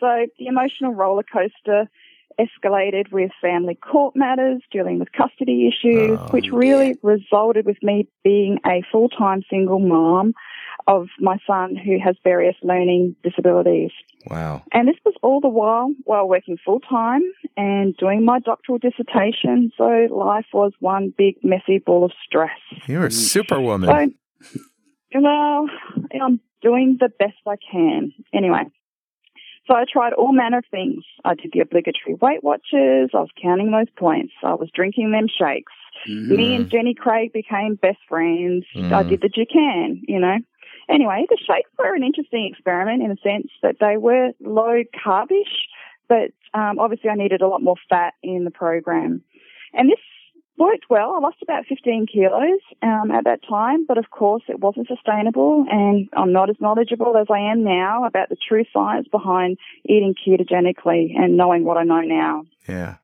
so 0.00 0.26
the 0.38 0.46
emotional 0.46 0.94
roller 0.94 1.24
coaster 1.24 1.90
escalated 2.38 3.10
with 3.12 3.30
family 3.40 3.74
court 3.74 4.14
matters, 4.16 4.62
dealing 4.70 4.98
with 4.98 5.12
custody 5.12 5.68
issues, 5.68 6.18
Oh, 6.20 6.28
which 6.30 6.50
really 6.52 6.96
resulted 7.02 7.66
with 7.66 7.78
me 7.82 8.08
being 8.24 8.58
a 8.66 8.82
full 8.90 9.08
time 9.08 9.42
single 9.50 9.78
mom 9.78 10.34
of 10.86 11.08
my 11.18 11.36
son 11.46 11.76
who 11.76 11.98
has 12.02 12.16
various 12.24 12.56
learning 12.62 13.14
disabilities. 13.22 13.90
Wow. 14.26 14.62
And 14.72 14.88
this 14.88 14.96
was 15.04 15.14
all 15.22 15.40
the 15.40 15.48
while 15.48 15.92
while 16.04 16.26
working 16.28 16.56
full 16.64 16.80
time 16.80 17.22
and 17.56 17.94
doing 17.96 18.24
my 18.24 18.38
doctoral 18.40 18.78
dissertation. 18.78 19.70
So 19.76 20.06
life 20.10 20.46
was 20.52 20.72
one 20.80 21.12
big 21.16 21.36
messy 21.42 21.78
ball 21.78 22.04
of 22.04 22.12
stress. 22.24 22.58
You're 22.86 23.06
a 23.06 23.10
superwoman. 23.10 24.14
So, 25.12 25.20
well, 25.20 25.66
I'm 26.20 26.40
doing 26.62 26.96
the 27.00 27.10
best 27.18 27.36
I 27.46 27.56
can. 27.70 28.12
Anyway, 28.32 28.62
so 29.68 29.74
I 29.74 29.84
tried 29.90 30.14
all 30.14 30.32
manner 30.32 30.58
of 30.58 30.64
things. 30.70 31.04
I 31.24 31.34
did 31.34 31.52
the 31.52 31.60
obligatory 31.60 32.14
Weight 32.20 32.42
Watchers. 32.42 33.10
I 33.14 33.20
was 33.20 33.28
counting 33.40 33.70
those 33.70 33.90
points. 33.96 34.32
I 34.42 34.54
was 34.54 34.70
drinking 34.74 35.12
them 35.12 35.26
shakes. 35.28 35.72
Me 36.06 36.54
and 36.54 36.70
Jenny 36.70 36.94
Craig 36.94 37.32
became 37.32 37.74
best 37.74 37.98
friends. 38.08 38.64
I 38.74 39.02
Mm. 39.02 39.08
did 39.08 39.20
the 39.20 39.28
Dukan, 39.28 40.00
you 40.08 40.18
know. 40.18 40.38
Anyway, 40.88 41.26
the 41.28 41.36
shakes 41.36 41.70
were 41.78 41.94
an 41.94 42.02
interesting 42.02 42.46
experiment 42.50 43.02
in 43.02 43.10
the 43.10 43.16
sense 43.22 43.50
that 43.62 43.76
they 43.78 43.96
were 43.98 44.32
low 44.40 44.82
carbish, 45.04 45.66
but 46.08 46.30
um, 46.54 46.78
obviously 46.78 47.10
I 47.10 47.14
needed 47.14 47.42
a 47.42 47.48
lot 47.48 47.62
more 47.62 47.76
fat 47.90 48.14
in 48.22 48.44
the 48.44 48.50
program. 48.50 49.22
And 49.74 49.90
this 49.90 49.98
worked 50.58 50.86
well. 50.90 51.14
I 51.16 51.20
lost 51.20 51.38
about 51.42 51.66
15 51.66 52.06
kilos 52.12 52.60
um, 52.82 53.10
at 53.10 53.24
that 53.24 53.40
time, 53.48 53.86
but 53.86 53.98
of 53.98 54.10
course 54.10 54.42
it 54.48 54.60
wasn't 54.60 54.88
sustainable, 54.88 55.64
and 55.70 56.08
I'm 56.14 56.32
not 56.32 56.50
as 56.50 56.56
knowledgeable 56.60 57.16
as 57.16 57.26
I 57.30 57.38
am 57.50 57.64
now 57.64 58.04
about 58.04 58.28
the 58.28 58.36
true 58.36 58.64
science 58.72 59.08
behind 59.08 59.58
eating 59.84 60.14
ketogenically 60.14 61.16
and 61.16 61.36
knowing 61.36 61.64
what 61.64 61.76
I 61.76 61.84
know 61.84 62.00
now. 62.00 62.44
Yeah. 62.68 62.96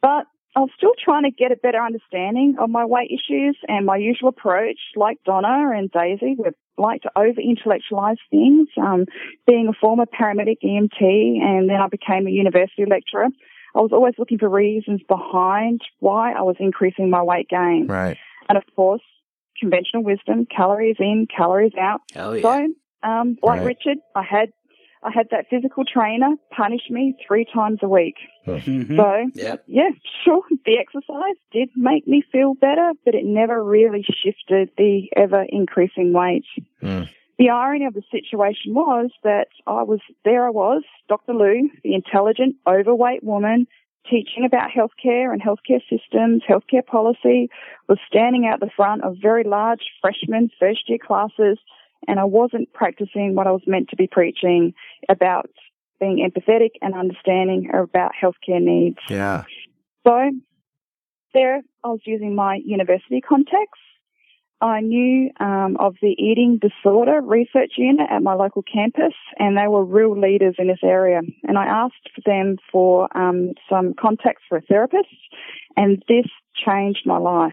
But 0.00 0.26
I'm 0.56 0.68
still 0.76 0.92
trying 1.02 1.24
to 1.24 1.30
get 1.30 1.50
a 1.50 1.56
better 1.56 1.80
understanding 1.80 2.56
of 2.60 2.70
my 2.70 2.84
weight 2.84 3.10
issues 3.10 3.56
and 3.66 3.84
my 3.84 3.96
usual 3.96 4.28
approach, 4.28 4.78
like 4.94 5.18
Donna 5.24 5.72
and 5.76 5.90
Daisy, 5.90 6.36
would 6.38 6.54
like 6.78 7.02
to 7.02 7.10
over 7.16 7.40
intellectualize 7.40 8.18
things. 8.30 8.68
Um, 8.80 9.06
being 9.46 9.68
a 9.68 9.72
former 9.72 10.06
paramedic 10.06 10.58
EMT 10.62 11.00
and 11.00 11.68
then 11.68 11.80
I 11.80 11.88
became 11.88 12.26
a 12.26 12.30
university 12.30 12.84
lecturer, 12.88 13.28
I 13.74 13.80
was 13.80 13.90
always 13.92 14.14
looking 14.18 14.38
for 14.38 14.48
reasons 14.48 15.00
behind 15.08 15.80
why 16.00 16.32
I 16.32 16.42
was 16.42 16.56
increasing 16.60 17.10
my 17.10 17.22
weight 17.22 17.48
gain. 17.48 17.86
Right. 17.88 18.16
And 18.48 18.56
of 18.56 18.64
course, 18.76 19.02
conventional 19.58 20.02
wisdom, 20.04 20.46
calories 20.46 20.96
in, 20.98 21.26
calories 21.34 21.72
out. 21.80 22.02
Oh, 22.16 22.32
yeah. 22.32 22.42
So, 22.42 23.08
um, 23.08 23.36
like 23.42 23.60
Right. 23.60 23.66
Richard, 23.66 23.98
I 24.14 24.22
had 24.22 24.52
I 25.02 25.10
had 25.10 25.26
that 25.32 25.44
physical 25.50 25.84
trainer 25.84 26.30
punish 26.50 26.88
me 26.88 27.14
three 27.28 27.44
times 27.44 27.80
a 27.82 27.88
week. 27.88 28.16
Mhm. 28.46 28.96
So 28.96 29.30
Yep. 29.34 29.64
yeah, 29.66 29.90
sure. 30.24 30.42
The 30.64 30.78
exercise 30.78 31.36
did 31.52 31.68
make 31.76 32.06
me 32.08 32.22
feel 32.32 32.54
better, 32.54 32.92
but 33.04 33.14
it 33.14 33.24
never 33.26 33.62
really 33.62 34.02
shifted 34.02 34.70
the 34.78 35.10
ever 35.14 35.44
increasing 35.50 36.14
weight. 36.14 36.46
Mm. 36.82 37.08
The 37.38 37.50
irony 37.50 37.86
of 37.86 37.94
the 37.94 38.02
situation 38.10 38.74
was 38.74 39.10
that 39.24 39.48
I 39.66 39.82
was 39.82 40.00
there 40.24 40.46
I 40.46 40.50
was, 40.50 40.82
Dr. 41.08 41.34
Lou, 41.34 41.68
the 41.82 41.94
intelligent, 41.94 42.56
overweight 42.66 43.24
woman, 43.24 43.66
teaching 44.08 44.44
about 44.44 44.70
healthcare 44.70 45.32
and 45.32 45.42
healthcare 45.42 45.80
systems, 45.90 46.42
healthcare 46.48 46.86
policy, 46.86 47.48
was 47.88 47.98
standing 48.06 48.46
out 48.46 48.60
the 48.60 48.70
front 48.76 49.02
of 49.02 49.16
very 49.20 49.44
large 49.44 49.80
freshman 50.00 50.50
first 50.60 50.88
year 50.88 50.98
classes, 51.04 51.58
and 52.06 52.20
I 52.20 52.24
wasn't 52.24 52.72
practicing 52.72 53.34
what 53.34 53.46
I 53.46 53.50
was 53.50 53.62
meant 53.66 53.88
to 53.88 53.96
be 53.96 54.06
preaching 54.06 54.74
about 55.08 55.50
being 55.98 56.28
empathetic 56.28 56.72
and 56.82 56.94
understanding 56.94 57.70
about 57.74 58.12
healthcare 58.20 58.60
needs. 58.60 58.98
Yeah. 59.08 59.44
So 60.06 60.30
there 61.32 61.62
I 61.82 61.88
was 61.88 62.00
using 62.04 62.34
my 62.34 62.60
university 62.64 63.20
contacts. 63.20 63.80
I 64.64 64.80
knew 64.80 65.30
um, 65.40 65.76
of 65.78 65.96
the 66.00 66.16
eating 66.18 66.58
disorder 66.58 67.20
research 67.20 67.72
unit 67.76 68.08
at 68.10 68.22
my 68.22 68.32
local 68.32 68.62
campus, 68.62 69.12
and 69.38 69.58
they 69.58 69.68
were 69.68 69.84
real 69.84 70.18
leaders 70.18 70.54
in 70.58 70.68
this 70.68 70.78
area. 70.82 71.20
And 71.42 71.58
I 71.58 71.66
asked 71.66 72.08
them 72.24 72.56
for 72.72 73.14
um, 73.16 73.52
some 73.68 73.92
contacts 73.92 74.42
for 74.48 74.56
a 74.56 74.62
therapist, 74.62 75.08
and 75.76 76.02
this 76.08 76.24
changed 76.66 77.02
my 77.04 77.18
life. 77.18 77.52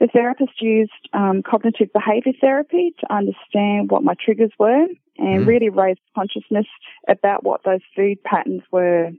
The 0.00 0.06
therapist 0.06 0.62
used 0.62 0.92
um, 1.12 1.42
cognitive 1.42 1.92
behavior 1.92 2.32
therapy 2.40 2.94
to 3.00 3.12
understand 3.12 3.90
what 3.90 4.02
my 4.02 4.14
triggers 4.14 4.52
were 4.58 4.86
and 5.18 5.44
mm. 5.44 5.46
really 5.46 5.68
raise 5.68 5.98
consciousness 6.14 6.66
about 7.06 7.44
what 7.44 7.64
those 7.66 7.82
food 7.94 8.22
patterns 8.24 8.62
were. 8.72 9.10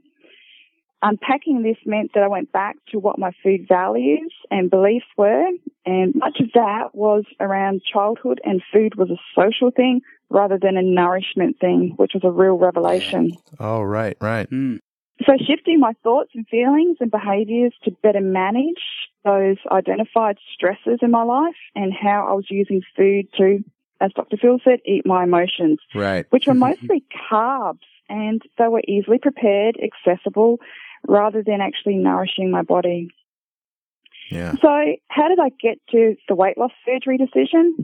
Unpacking 1.04 1.62
this 1.62 1.76
meant 1.84 2.12
that 2.14 2.22
I 2.22 2.28
went 2.28 2.52
back 2.52 2.76
to 2.92 2.98
what 2.98 3.18
my 3.18 3.32
food 3.42 3.66
values 3.68 4.32
and 4.50 4.70
beliefs 4.70 5.06
were, 5.16 5.48
and 5.84 6.14
much 6.14 6.38
of 6.38 6.52
that 6.54 6.94
was 6.94 7.24
around 7.40 7.82
childhood, 7.82 8.40
and 8.44 8.62
food 8.72 8.94
was 8.94 9.10
a 9.10 9.18
social 9.34 9.72
thing 9.72 10.02
rather 10.30 10.58
than 10.60 10.76
a 10.76 10.82
nourishment 10.82 11.58
thing, 11.60 11.94
which 11.96 12.12
was 12.14 12.22
a 12.24 12.30
real 12.30 12.54
revelation. 12.54 13.36
Oh, 13.58 13.82
right, 13.82 14.16
right. 14.20 14.48
Mm. 14.50 14.78
So 15.26 15.32
shifting 15.44 15.80
my 15.80 15.92
thoughts 16.04 16.30
and 16.34 16.46
feelings 16.48 16.98
and 17.00 17.10
behaviors 17.10 17.74
to 17.84 17.90
better 18.02 18.20
manage 18.20 18.82
those 19.24 19.56
identified 19.70 20.38
stresses 20.54 21.00
in 21.02 21.10
my 21.10 21.22
life 21.22 21.54
and 21.74 21.92
how 21.92 22.28
I 22.28 22.32
was 22.32 22.46
using 22.48 22.80
food 22.96 23.26
to 23.38 23.64
as 24.02 24.10
Dr. 24.14 24.36
Phil 24.36 24.58
said, 24.64 24.80
eat 24.84 25.06
my 25.06 25.22
emotions. 25.22 25.78
Right. 25.94 26.26
Which 26.30 26.46
were 26.46 26.54
mostly 26.68 27.04
carbs 27.30 27.86
and 28.12 28.42
they 28.58 28.68
were 28.68 28.82
easily 28.86 29.18
prepared, 29.18 29.78
accessible, 29.82 30.58
rather 31.08 31.42
than 31.42 31.60
actually 31.62 31.96
nourishing 31.96 32.50
my 32.50 32.60
body. 32.60 33.08
Yeah. 34.30 34.52
So, 34.60 34.68
how 35.08 35.28
did 35.28 35.40
I 35.40 35.48
get 35.60 35.78
to 35.90 36.14
the 36.28 36.34
weight 36.34 36.58
loss 36.58 36.72
surgery 36.86 37.16
decision? 37.16 37.74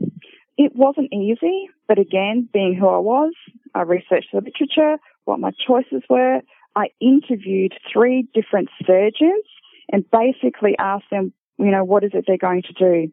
It 0.57 0.75
wasn't 0.75 1.11
easy, 1.11 1.69
but 1.87 1.97
again, 1.97 2.47
being 2.53 2.75
who 2.75 2.87
I 2.87 2.99
was, 2.99 3.33
I 3.73 3.81
researched 3.81 4.29
the 4.31 4.41
literature, 4.41 4.97
what 5.25 5.39
my 5.39 5.51
choices 5.65 6.03
were. 6.09 6.41
I 6.75 6.89
interviewed 7.01 7.73
three 7.91 8.27
different 8.33 8.69
surgeons 8.85 9.45
and 9.91 10.05
basically 10.11 10.75
asked 10.77 11.09
them, 11.09 11.33
you 11.57 11.71
know, 11.71 11.83
what 11.83 12.03
is 12.03 12.11
it 12.13 12.25
they're 12.27 12.37
going 12.37 12.63
to 12.63 12.73
do? 12.73 13.11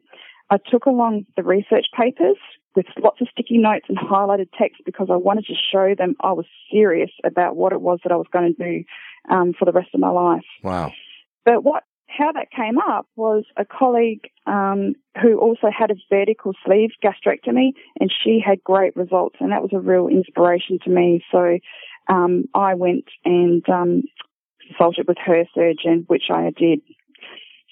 I 0.49 0.57
took 0.69 0.85
along 0.85 1.25
the 1.35 1.43
research 1.43 1.87
papers 1.97 2.37
with 2.77 2.85
lots 3.03 3.19
of 3.19 3.27
sticky 3.31 3.57
notes 3.57 3.87
and 3.89 3.97
highlighted 3.97 4.49
text 4.57 4.83
because 4.85 5.07
I 5.11 5.15
wanted 5.15 5.45
to 5.47 5.55
show 5.55 5.95
them 5.97 6.15
I 6.21 6.31
was 6.31 6.45
serious 6.71 7.09
about 7.25 7.55
what 7.55 7.73
it 7.73 7.81
was 7.81 7.99
that 8.03 8.13
I 8.13 8.15
was 8.15 8.27
going 8.31 8.53
to 8.55 8.63
do 8.63 8.83
um, 9.33 9.53
for 9.57 9.65
the 9.65 9.71
rest 9.71 9.89
of 9.95 9.99
my 9.99 10.11
life. 10.11 10.45
Wow. 10.63 10.93
But 11.43 11.63
what 11.63 11.83
how 12.07 12.31
that 12.31 12.51
came 12.51 12.77
up 12.77 13.05
was 13.15 13.43
a 13.57 13.65
colleague 13.65 14.29
um, 14.45 14.93
who 15.21 15.39
also 15.39 15.67
had 15.77 15.91
a 15.91 15.95
vertical 16.09 16.53
sleeve 16.65 16.91
gastrectomy, 17.03 17.71
and 17.99 18.11
she 18.23 18.41
had 18.43 18.63
great 18.63 18.95
results, 18.95 19.35
and 19.39 19.51
that 19.51 19.61
was 19.61 19.71
a 19.73 19.79
real 19.79 20.07
inspiration 20.07 20.79
to 20.85 20.89
me. 20.89 21.23
So 21.31 21.57
um, 22.07 22.45
I 22.53 22.75
went 22.75 23.05
and 23.25 23.67
um, 23.67 24.03
consulted 24.65 25.07
with 25.07 25.17
her 25.25 25.43
surgeon, 25.53 26.05
which 26.07 26.25
I 26.31 26.51
did. 26.57 26.79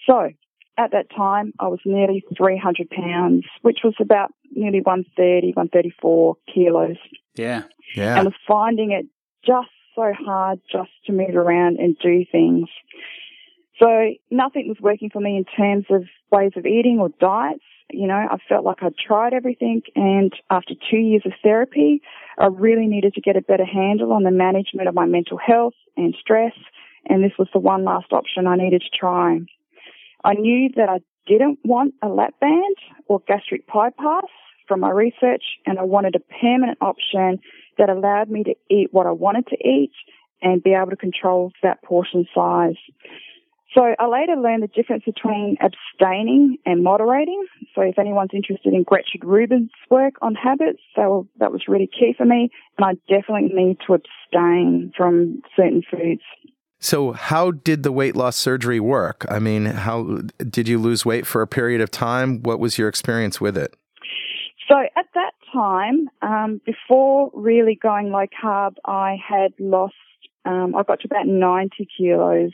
So 0.05 0.31
at 0.77 0.91
that 0.91 1.09
time, 1.15 1.53
I 1.59 1.67
was 1.67 1.79
nearly 1.85 2.23
300 2.37 2.89
pounds, 2.89 3.45
which 3.61 3.79
was 3.83 3.95
about 3.99 4.31
nearly 4.51 4.81
130, 4.81 5.53
134 5.53 6.35
kilos. 6.53 6.97
Yeah. 7.35 7.63
Yeah. 7.95 8.17
And 8.17 8.25
was 8.25 8.33
finding 8.47 8.91
it 8.91 9.05
just 9.45 9.69
so 9.95 10.13
hard 10.13 10.59
just 10.71 10.91
to 11.05 11.13
move 11.13 11.35
around 11.35 11.79
and 11.79 11.97
do 12.01 12.25
things. 12.31 12.67
So 13.79 14.11
nothing 14.31 14.67
was 14.67 14.77
working 14.81 15.09
for 15.09 15.19
me 15.19 15.37
in 15.37 15.45
terms 15.45 15.85
of 15.89 16.03
ways 16.31 16.51
of 16.55 16.65
eating 16.65 16.99
or 16.99 17.09
diets. 17.19 17.63
You 17.91 18.07
know, 18.07 18.15
I 18.15 18.37
felt 18.49 18.65
like 18.65 18.81
I'd 18.81 18.97
tried 18.97 19.33
everything 19.33 19.81
and 19.95 20.33
after 20.49 20.73
two 20.89 20.97
years 20.97 21.21
of 21.25 21.33
therapy, 21.43 22.01
I 22.37 22.47
really 22.47 22.87
needed 22.87 23.13
to 23.13 23.21
get 23.21 23.37
a 23.37 23.41
better 23.41 23.65
handle 23.65 24.11
on 24.11 24.23
the 24.23 24.31
management 24.31 24.87
of 24.87 24.95
my 24.95 25.05
mental 25.05 25.37
health 25.37 25.75
and 25.95 26.15
stress. 26.19 26.53
And 27.07 27.23
this 27.23 27.33
was 27.37 27.47
the 27.53 27.59
one 27.59 27.83
last 27.83 28.11
option 28.11 28.47
I 28.47 28.55
needed 28.55 28.81
to 28.81 28.97
try. 28.97 29.39
I 30.25 30.33
knew 30.33 30.69
that 30.75 30.89
I 30.89 30.99
didn't 31.27 31.59
want 31.63 31.93
a 32.01 32.07
lap 32.07 32.33
band 32.41 32.75
or 33.07 33.21
gastric 33.27 33.67
bypass 33.71 34.25
from 34.67 34.79
my 34.79 34.89
research 34.89 35.43
and 35.67 35.77
I 35.77 35.83
wanted 35.83 36.15
a 36.15 36.41
permanent 36.41 36.79
option 36.81 37.39
that 37.77 37.89
allowed 37.89 38.31
me 38.31 38.43
to 38.43 38.55
eat 38.69 38.89
what 38.91 39.05
I 39.05 39.11
wanted 39.11 39.45
to 39.47 39.57
eat 39.57 39.91
and 40.41 40.63
be 40.63 40.73
able 40.73 40.89
to 40.89 40.95
control 40.95 41.51
that 41.61 41.83
portion 41.83 42.25
size. 42.33 42.75
So 43.75 43.93
I 43.99 44.07
later 44.07 44.35
learned 44.35 44.63
the 44.63 44.67
difference 44.67 45.03
between 45.05 45.57
abstaining 45.61 46.57
and 46.65 46.83
moderating. 46.83 47.45
So 47.75 47.81
if 47.81 47.99
anyone's 47.99 48.31
interested 48.33 48.73
in 48.73 48.83
Gretchen 48.83 49.21
Rubin's 49.21 49.69
work 49.91 50.13
on 50.23 50.33
habits, 50.33 50.81
that, 50.95 51.07
will, 51.07 51.27
that 51.39 51.51
was 51.51 51.63
really 51.67 51.87
key 51.87 52.15
for 52.17 52.25
me. 52.25 52.49
And 52.77 52.85
I 52.85 52.93
definitely 53.13 53.49
need 53.53 53.77
to 53.85 53.93
abstain 53.93 54.91
from 54.97 55.41
certain 55.55 55.83
foods. 55.91 56.21
So, 56.85 57.13
how 57.13 57.49
did 57.49 57.81
the 57.81 57.91
weight 57.91 58.15
loss 58.15 58.35
surgery 58.35 58.79
work? 58.79 59.25
I 59.27 59.39
mean, 59.39 59.65
how 59.65 60.19
did 60.47 60.67
you 60.67 60.77
lose 60.77 61.03
weight 61.03 61.25
for 61.25 61.41
a 61.41 61.47
period 61.47 61.81
of 61.81 61.89
time? 61.89 62.43
What 62.43 62.59
was 62.59 62.77
your 62.77 62.87
experience 62.87 63.41
with 63.41 63.57
it? 63.57 63.75
So, 64.69 64.75
at 64.95 65.07
that 65.15 65.31
time, 65.51 66.11
um, 66.21 66.61
before 66.63 67.31
really 67.33 67.73
going 67.81 68.11
low 68.11 68.27
carb, 68.39 68.75
I 68.85 69.17
had 69.27 69.51
lost, 69.57 69.95
um, 70.45 70.75
I 70.75 70.83
got 70.83 70.99
to 70.99 71.07
about 71.07 71.25
90 71.25 71.87
kilos. 71.97 72.51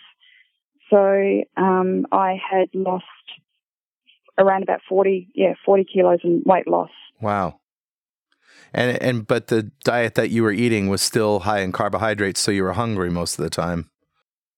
So, 0.90 1.42
um, 1.58 2.08
I 2.14 2.40
had 2.50 2.70
lost 2.74 3.04
around 4.38 4.64
about 4.64 4.80
40, 4.88 5.28
yeah, 5.36 5.56
40 5.66 5.84
kilos 5.94 6.20
in 6.24 6.42
weight 6.46 6.70
loss. 6.70 6.92
Wow. 7.20 7.60
And, 8.74 8.98
and, 9.02 9.28
but 9.28 9.48
the 9.48 9.72
diet 9.84 10.16
that 10.16 10.30
you 10.30 10.44
were 10.44 10.54
eating 10.54 10.88
was 10.88 11.02
still 11.02 11.42
high 11.42 11.60
in 11.60 11.74
carbohydrates, 11.74 12.40
so 12.40 12.50
you 12.50 12.64
were 12.64 12.72
hungry 12.72 13.10
most 13.10 13.38
of 13.38 13.44
the 13.44 13.50
time 13.50 13.90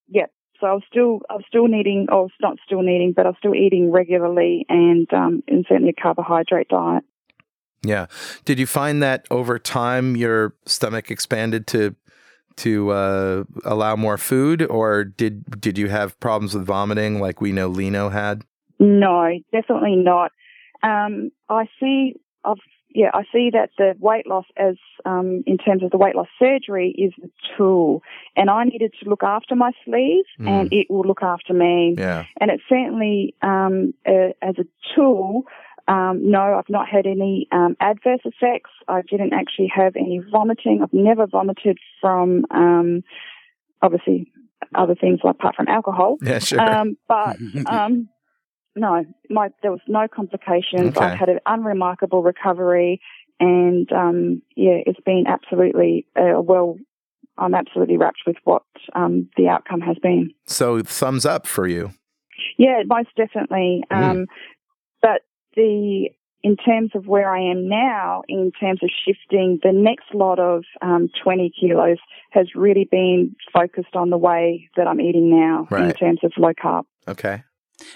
yeah, 0.08 0.26
so 0.60 0.66
I 0.66 0.72
was 0.72 0.82
still 0.88 1.20
I 1.30 1.34
was 1.34 1.44
still 1.48 1.66
needing, 1.66 2.06
or 2.10 2.28
not 2.40 2.58
still 2.64 2.82
needing, 2.82 3.12
but 3.12 3.26
I 3.26 3.30
was 3.30 3.38
still 3.38 3.54
eating 3.54 3.90
regularly 3.90 4.64
and 4.68 5.12
um, 5.12 5.42
and 5.48 5.64
certainly 5.68 5.94
a 5.96 6.00
carbohydrate 6.00 6.68
diet. 6.68 7.04
Yeah. 7.82 8.06
Did 8.44 8.58
you 8.58 8.66
find 8.66 9.02
that 9.02 9.26
over 9.30 9.58
time 9.58 10.16
your 10.16 10.54
stomach 10.64 11.10
expanded 11.10 11.66
to 11.68 11.94
to 12.56 12.90
uh, 12.90 13.44
allow 13.64 13.96
more 13.96 14.16
food, 14.16 14.62
or 14.62 15.04
did 15.04 15.60
did 15.60 15.76
you 15.76 15.88
have 15.88 16.18
problems 16.20 16.54
with 16.54 16.64
vomiting 16.64 17.20
like 17.20 17.40
we 17.40 17.52
know 17.52 17.68
Lino 17.68 18.08
had? 18.08 18.42
No, 18.78 19.28
definitely 19.52 19.96
not. 19.96 20.30
Um, 20.82 21.30
I 21.48 21.66
see. 21.80 22.14
I've 22.44 22.56
yeah, 22.94 23.10
I 23.12 23.24
see 23.32 23.50
that 23.52 23.70
the 23.76 23.94
weight 23.98 24.26
loss 24.26 24.44
as, 24.56 24.76
um, 25.04 25.42
in 25.46 25.58
terms 25.58 25.82
of 25.82 25.90
the 25.90 25.98
weight 25.98 26.14
loss 26.14 26.28
surgery, 26.38 26.94
is 26.96 27.12
the 27.20 27.28
tool. 27.56 28.02
And 28.36 28.48
I 28.48 28.64
needed 28.64 28.94
to 29.02 29.10
look 29.10 29.24
after 29.24 29.56
my 29.56 29.72
sleeve, 29.84 30.24
mm. 30.40 30.48
and 30.48 30.72
it 30.72 30.86
will 30.88 31.02
look 31.02 31.22
after 31.22 31.52
me. 31.52 31.96
Yeah. 31.98 32.24
And 32.40 32.52
it's 32.52 32.62
certainly 32.68 33.34
um, 33.42 33.94
as 34.06 34.54
a 34.58 34.64
tool. 34.94 35.42
Um, 35.88 36.30
no, 36.30 36.40
I've 36.40 36.70
not 36.70 36.88
had 36.88 37.04
any 37.04 37.48
um, 37.50 37.76
adverse 37.80 38.20
effects. 38.24 38.70
I 38.86 39.02
didn't 39.02 39.32
actually 39.32 39.70
have 39.74 39.96
any 39.96 40.22
vomiting. 40.30 40.80
I've 40.80 40.94
never 40.94 41.26
vomited 41.26 41.78
from, 42.00 42.46
um, 42.52 43.02
obviously, 43.82 44.30
other 44.74 44.94
things 44.94 45.18
apart 45.24 45.56
from 45.56 45.66
alcohol. 45.68 46.16
Yeah, 46.22 46.38
sure. 46.38 46.60
Um, 46.60 46.96
but 47.08 47.36
um, 47.66 48.08
no, 48.76 49.04
my 49.30 49.50
there 49.62 49.70
was 49.70 49.80
no 49.86 50.06
complications. 50.08 50.96
Okay. 50.96 51.04
I've 51.04 51.18
had 51.18 51.28
an 51.28 51.40
unremarkable 51.46 52.22
recovery, 52.22 53.00
and 53.40 53.90
um, 53.92 54.42
yeah, 54.56 54.78
it's 54.86 55.00
been 55.00 55.24
absolutely 55.26 56.06
uh, 56.16 56.40
well. 56.40 56.76
I'm 57.36 57.54
absolutely 57.54 57.96
wrapped 57.96 58.20
with 58.26 58.36
what 58.44 58.62
um, 58.94 59.28
the 59.36 59.48
outcome 59.48 59.80
has 59.80 59.96
been. 60.00 60.32
So 60.46 60.82
thumbs 60.82 61.26
up 61.26 61.46
for 61.46 61.66
you. 61.66 61.90
Yeah, 62.58 62.82
most 62.86 63.08
definitely. 63.16 63.82
Mm. 63.90 64.02
Um, 64.02 64.26
but 65.02 65.22
the 65.56 66.10
in 66.44 66.56
terms 66.56 66.90
of 66.94 67.06
where 67.06 67.34
I 67.34 67.40
am 67.50 67.68
now, 67.68 68.22
in 68.28 68.52
terms 68.60 68.80
of 68.82 68.90
shifting, 69.04 69.58
the 69.62 69.72
next 69.72 70.14
lot 70.14 70.38
of 70.38 70.64
um, 70.82 71.08
20 71.24 71.50
kilos 71.58 71.96
has 72.32 72.48
really 72.54 72.86
been 72.88 73.34
focused 73.50 73.96
on 73.96 74.10
the 74.10 74.18
way 74.18 74.68
that 74.76 74.86
I'm 74.86 75.00
eating 75.00 75.30
now 75.30 75.66
right. 75.70 75.84
in 75.84 75.94
terms 75.94 76.20
of 76.22 76.32
low 76.36 76.52
carb. 76.52 76.84
Okay. 77.08 77.42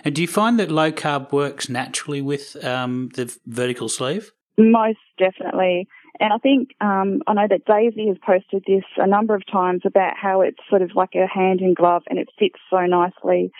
And 0.05 0.15
do 0.15 0.23
you 0.23 0.29
find 0.29 0.59
that 0.59 0.71
low 0.71 0.93
carb 0.93 1.33
works 1.33 1.69
naturally 1.69 2.21
with 2.21 2.63
um, 2.65 3.11
the 3.15 3.35
vertical 3.47 3.89
sleeve? 3.89 4.33
Most 4.57 4.99
definitely. 5.19 5.89
And 6.21 6.33
I 6.33 6.39
think 6.39 6.71
um, 6.81 7.23
I 7.27 7.35
know 7.35 7.47
that 7.49 7.65
Daisy 7.65 8.09
has 8.09 8.17
posted 8.25 8.65
this 8.67 8.85
a 8.97 9.07
number 9.07 9.35
of 9.35 9.43
times 9.51 9.83
about 9.85 10.15
how 10.21 10.41
it's 10.41 10.59
sort 10.69 10.83
of 10.83 10.91
like 10.95 11.15
a 11.15 11.27
hand 11.27 11.61
in 11.61 11.75
glove 11.75 12.03
and 12.11 12.19
it 12.19 12.29
fits 12.39 12.59
so 12.69 12.81
nicely. 12.87 13.53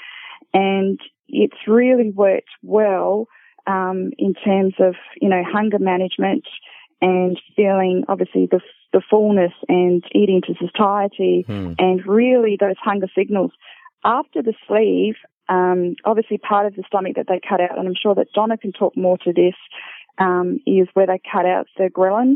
And 0.53 0.99
it's 1.29 1.69
really 1.69 2.11
worked 2.11 2.49
well 2.63 3.29
um, 3.67 4.11
in 4.19 4.35
terms 4.35 4.75
of, 4.81 4.95
you 5.21 5.29
know, 5.29 5.43
hunger 5.47 5.79
management 5.79 6.45
and 7.01 7.41
feeling 7.55 8.05
obviously 8.09 8.49
the, 8.51 8.61
the 8.93 9.03
fullness 9.09 9.53
and 9.69 10.03
eating 10.13 10.41
to 10.47 10.55
satiety 10.55 11.45
hmm. 11.47 11.75
and 11.79 12.05
really 12.07 12.57
those 12.59 12.77
hunger 12.83 13.09
signals. 13.17 13.53
After 14.05 14.43
the 14.43 14.55
sleeve, 14.67 15.15
Um, 15.49 15.95
obviously, 16.05 16.39
part 16.39 16.67
of 16.67 16.75
the 16.77 16.83
stomach 16.87 17.15
that 17.17 17.27
they 17.29 17.41
cut 17.47 17.61
out, 17.61 17.79
and 17.79 17.89
I'm 17.89 17.95
sure 18.01 18.15
that 18.15 18.33
Donna 18.35 18.59
can 18.59 18.73
talk 18.73 18.97
more 18.97 19.17
to 19.19 19.33
this, 19.33 19.55
um, 20.19 20.59
is 20.67 20.89
where 20.95 21.07
they 21.07 21.21
cut 21.31 21.47
out 21.47 21.67
the 21.77 21.85
ghrelin 21.85 22.35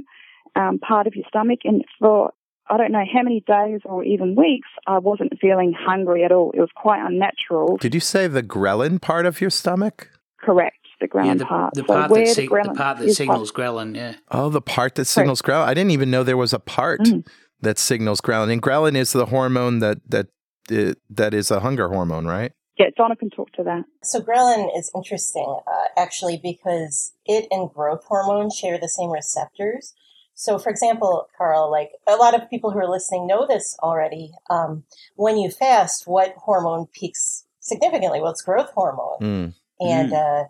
um, 0.56 0.78
part 0.78 1.06
of 1.06 1.14
your 1.14 1.24
stomach. 1.28 1.60
And 1.64 1.84
for 1.98 2.32
I 2.68 2.76
don't 2.76 2.92
know 2.92 3.04
how 3.12 3.22
many 3.22 3.40
days 3.46 3.80
or 3.84 4.04
even 4.04 4.34
weeks, 4.36 4.68
I 4.86 4.98
wasn't 4.98 5.38
feeling 5.40 5.74
hungry 5.78 6.24
at 6.24 6.32
all. 6.32 6.52
It 6.54 6.60
was 6.60 6.70
quite 6.74 7.04
unnatural. 7.04 7.76
Did 7.78 7.92
you 7.94 8.00
say 8.00 8.28
the 8.28 8.42
ghrelin 8.42 9.00
part 9.00 9.26
of 9.26 9.40
your 9.40 9.50
stomach? 9.50 10.08
Correct, 10.40 10.76
the 11.00 11.08
ghrelin 11.08 11.26
Yeah, 11.26 11.34
the, 11.34 11.44
part. 11.44 11.74
the 11.74 11.80
So 11.82 11.86
part 11.86 12.10
where 12.10 12.20
that, 12.20 12.26
the 12.28 12.34
sig- 12.34 12.48
the 12.48 12.54
ghrelin 12.54 12.76
part 12.76 12.98
that 12.98 13.08
is 13.08 13.16
signals 13.16 13.52
ghrelin, 13.52 13.96
yeah. 13.96 14.14
Oh, 14.30 14.48
the 14.48 14.62
part 14.62 14.94
that 14.94 15.04
signals 15.06 15.42
ghrelin. 15.42 15.66
I 15.66 15.74
didn't 15.74 15.90
even 15.90 16.10
know 16.10 16.22
there 16.22 16.36
was 16.36 16.52
a 16.52 16.58
part 16.58 17.00
Mhm. 17.00 17.26
that 17.60 17.78
signals 17.78 18.20
ghrelin. 18.20 18.50
And 18.52 18.62
ghrelin 18.62 18.96
is 18.96 19.12
the 19.12 19.26
hormone 19.26 19.80
that 19.80 19.98
that 20.08 20.28
uh, 20.70 20.94
that 21.10 21.34
is 21.34 21.50
a 21.50 21.60
hunger 21.60 21.88
hormone, 21.88 22.26
right? 22.26 22.52
Yeah, 22.78 22.86
Donna 22.96 23.16
can 23.16 23.30
talk 23.30 23.52
to 23.52 23.62
that. 23.64 23.84
So 24.02 24.20
ghrelin 24.20 24.76
is 24.76 24.90
interesting, 24.94 25.58
uh, 25.66 26.00
actually, 26.00 26.40
because 26.42 27.12
it 27.26 27.46
and 27.50 27.70
growth 27.70 28.04
hormone 28.04 28.50
share 28.50 28.78
the 28.78 28.88
same 28.88 29.10
receptors. 29.10 29.94
So, 30.34 30.58
for 30.58 30.70
example, 30.70 31.28
Carl, 31.36 31.70
like 31.70 31.90
a 32.08 32.16
lot 32.16 32.34
of 32.34 32.48
people 32.48 32.70
who 32.70 32.78
are 32.78 32.88
listening 32.88 33.26
know 33.26 33.46
this 33.46 33.76
already. 33.82 34.30
Um, 34.48 34.84
when 35.16 35.36
you 35.36 35.50
fast, 35.50 36.06
what 36.06 36.34
hormone 36.36 36.86
peaks 36.86 37.44
significantly? 37.60 38.20
Well, 38.20 38.32
it's 38.32 38.42
growth 38.42 38.70
hormone, 38.70 39.20
Mm. 39.20 39.54
and 39.80 40.12
uh, 40.12 40.44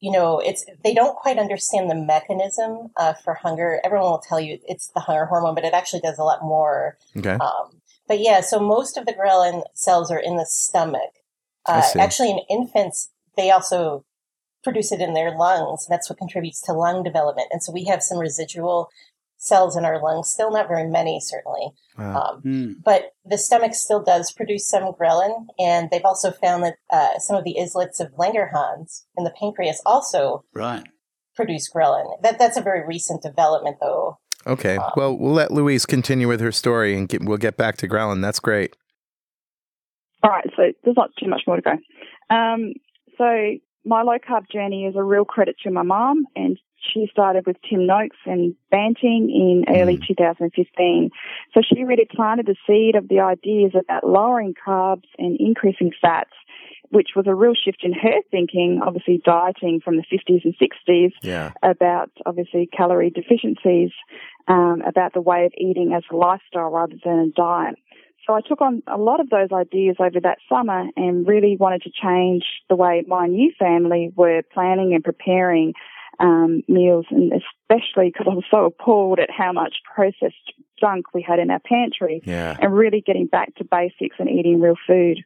you 0.00 0.10
know, 0.10 0.38
it's 0.38 0.64
they 0.82 0.94
don't 0.94 1.16
quite 1.16 1.38
understand 1.38 1.90
the 1.90 1.94
mechanism 1.94 2.88
uh, 2.96 3.12
for 3.22 3.34
hunger. 3.34 3.80
Everyone 3.84 4.10
will 4.10 4.24
tell 4.26 4.40
you 4.40 4.58
it's 4.66 4.88
the 4.94 5.00
hunger 5.00 5.26
hormone, 5.26 5.54
but 5.54 5.64
it 5.64 5.74
actually 5.74 6.00
does 6.00 6.18
a 6.18 6.24
lot 6.24 6.42
more. 6.42 6.96
Okay. 7.16 7.32
Um, 7.34 7.82
but 8.06 8.20
yeah, 8.20 8.40
so 8.40 8.58
most 8.58 8.96
of 8.96 9.04
the 9.04 9.12
ghrelin 9.12 9.62
cells 9.74 10.10
are 10.10 10.18
in 10.18 10.36
the 10.36 10.46
stomach. 10.46 11.12
I 11.68 11.78
Uh, 11.80 12.02
actually, 12.02 12.30
in 12.30 12.38
infants, 12.48 13.10
they 13.36 13.50
also 13.50 14.04
produce 14.64 14.90
it 14.92 15.00
in 15.00 15.14
their 15.14 15.36
lungs. 15.36 15.86
And 15.86 15.94
that's 15.94 16.10
what 16.10 16.18
contributes 16.18 16.60
to 16.62 16.72
lung 16.72 17.02
development. 17.02 17.48
And 17.52 17.62
so 17.62 17.72
we 17.72 17.84
have 17.84 18.02
some 18.02 18.18
residual 18.18 18.88
cells 19.36 19.76
in 19.76 19.84
our 19.84 20.02
lungs, 20.02 20.28
still 20.28 20.50
not 20.50 20.66
very 20.66 20.88
many, 20.88 21.20
certainly. 21.20 21.68
Wow. 21.96 22.22
Um, 22.22 22.42
Mm. 22.44 22.74
but 22.84 23.12
the 23.24 23.38
stomach 23.38 23.72
still 23.74 24.02
does 24.02 24.32
produce 24.32 24.66
some 24.66 24.92
ghrelin. 24.92 25.46
And 25.60 25.90
they've 25.90 26.04
also 26.04 26.32
found 26.32 26.64
that 26.64 26.74
uh, 26.90 27.18
some 27.20 27.36
of 27.36 27.44
the 27.44 27.60
islets 27.60 28.00
of 28.00 28.08
Langerhans 28.18 29.04
in 29.16 29.22
the 29.22 29.30
pancreas 29.30 29.80
also 29.86 30.44
Right. 30.52 30.84
produce 31.36 31.70
ghrelin. 31.72 32.20
That, 32.22 32.38
that's 32.40 32.56
a 32.56 32.62
very 32.62 32.84
recent 32.84 33.22
development, 33.22 33.76
though. 33.80 34.18
Okay. 34.44 34.76
um, 34.76 34.90
Well, 34.96 35.16
we'll 35.16 35.32
let 35.32 35.52
Louise 35.52 35.86
continue 35.86 36.26
with 36.26 36.40
her 36.40 36.50
story, 36.52 36.96
and 36.96 37.08
get, 37.08 37.24
we'll 37.24 37.38
get 37.38 37.56
back 37.56 37.76
to 37.78 37.88
ghrelin. 37.88 38.20
That's 38.22 38.40
great. 38.40 38.74
All 40.22 40.30
right, 40.30 40.46
so 40.56 40.72
there's 40.84 40.96
not 40.96 41.10
too 41.18 41.28
much 41.28 41.42
more 41.46 41.56
to 41.56 41.62
go. 41.62 42.34
Um, 42.34 42.74
so 43.16 43.58
my 43.84 44.02
low 44.02 44.18
carb 44.18 44.50
journey 44.50 44.84
is 44.86 44.96
a 44.96 45.02
real 45.02 45.24
credit 45.24 45.56
to 45.62 45.70
my 45.70 45.82
mom, 45.82 46.26
and 46.34 46.58
she 46.92 47.08
started 47.10 47.46
with 47.46 47.56
Tim 47.68 47.86
Noakes 47.86 48.16
and 48.26 48.54
Banting 48.70 49.30
in 49.30 49.74
early 49.74 49.98
2015. 50.06 51.10
So 51.54 51.60
she 51.62 51.84
really 51.84 52.06
planted 52.10 52.46
the 52.46 52.56
seed 52.66 52.94
of 52.94 53.08
the 53.08 53.20
ideas 53.20 53.72
about 53.78 54.06
lowering 54.06 54.54
carbs 54.54 55.06
and 55.18 55.36
increasing 55.40 55.90
fats, 56.00 56.30
which 56.90 57.10
was 57.16 57.26
a 57.26 57.34
real 57.34 57.54
shift 57.54 57.82
in 57.82 57.92
her 57.92 58.22
thinking, 58.30 58.80
obviously 58.84 59.20
dieting 59.24 59.80
from 59.84 59.96
the 59.96 60.04
50s 60.04 60.44
and 60.44 60.54
60s 60.58 61.12
Yeah. 61.22 61.52
about 61.62 62.10
obviously 62.26 62.66
calorie 62.66 63.10
deficiencies, 63.10 63.90
um, 64.46 64.82
about 64.82 65.12
the 65.12 65.20
way 65.20 65.44
of 65.44 65.52
eating 65.58 65.92
as 65.92 66.04
a 66.10 66.16
lifestyle 66.16 66.70
rather 66.70 66.96
than 67.04 67.18
a 67.18 67.28
diet. 67.28 67.78
So 68.28 68.34
I 68.34 68.42
took 68.42 68.60
on 68.60 68.82
a 68.86 68.98
lot 68.98 69.20
of 69.20 69.30
those 69.30 69.48
ideas 69.52 69.96
over 69.98 70.20
that 70.20 70.36
summer 70.50 70.84
and 70.96 71.26
really 71.26 71.56
wanted 71.58 71.82
to 71.82 71.90
change 71.90 72.44
the 72.68 72.76
way 72.76 73.02
my 73.06 73.26
new 73.26 73.50
family 73.58 74.12
were 74.14 74.42
planning 74.52 74.92
and 74.92 75.02
preparing 75.02 75.72
um, 76.20 76.62
meals, 76.68 77.06
and 77.10 77.32
especially 77.32 78.10
because 78.10 78.26
I 78.30 78.34
was 78.34 78.44
so 78.50 78.66
appalled 78.66 79.18
at 79.18 79.30
how 79.30 79.52
much 79.52 79.76
processed 79.94 80.52
junk 80.78 81.14
we 81.14 81.22
had 81.22 81.38
in 81.38 81.50
our 81.50 81.60
pantry 81.60 82.20
Yeah. 82.24 82.56
and 82.60 82.74
really 82.74 83.00
getting 83.00 83.26
back 83.28 83.54
to 83.56 83.64
basics 83.64 84.16
and 84.18 84.28
eating 84.28 84.60
real 84.60 84.76
food. 84.86 85.24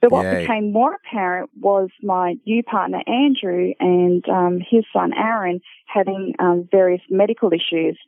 But 0.00 0.10
what 0.10 0.24
Yay. 0.24 0.40
became 0.42 0.72
more 0.72 0.94
apparent 0.94 1.50
was 1.60 1.90
my 2.02 2.36
new 2.44 2.62
partner 2.64 3.02
Andrew 3.06 3.72
and 3.78 4.28
um, 4.28 4.58
his 4.68 4.84
son 4.92 5.12
Aaron 5.14 5.60
having 5.86 6.34
um, 6.38 6.68
various 6.70 7.02
medical 7.08 7.50
issues, 7.52 7.98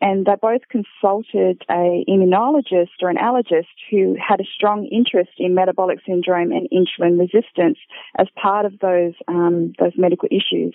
and 0.00 0.26
they 0.26 0.34
both 0.40 0.62
consulted 0.68 1.62
a 1.70 2.04
immunologist 2.08 3.02
or 3.02 3.10
an 3.10 3.16
allergist 3.16 3.66
who 3.90 4.16
had 4.16 4.40
a 4.40 4.44
strong 4.54 4.86
interest 4.86 5.32
in 5.38 5.54
metabolic 5.54 5.98
syndrome 6.06 6.52
and 6.52 6.68
insulin 6.70 7.18
resistance 7.18 7.78
as 8.18 8.26
part 8.40 8.64
of 8.64 8.78
those 8.80 9.14
um, 9.28 9.72
those 9.78 9.92
medical 9.96 10.28
issues. 10.30 10.74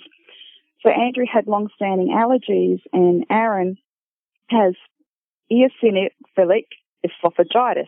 So 0.82 0.90
Andrew 0.90 1.26
had 1.32 1.48
long-standing 1.48 2.10
allergies, 2.10 2.80
and 2.94 3.26
Aaron 3.32 3.78
has 4.50 4.76
eosinophilic 5.52 6.68
esophagitis 7.06 7.88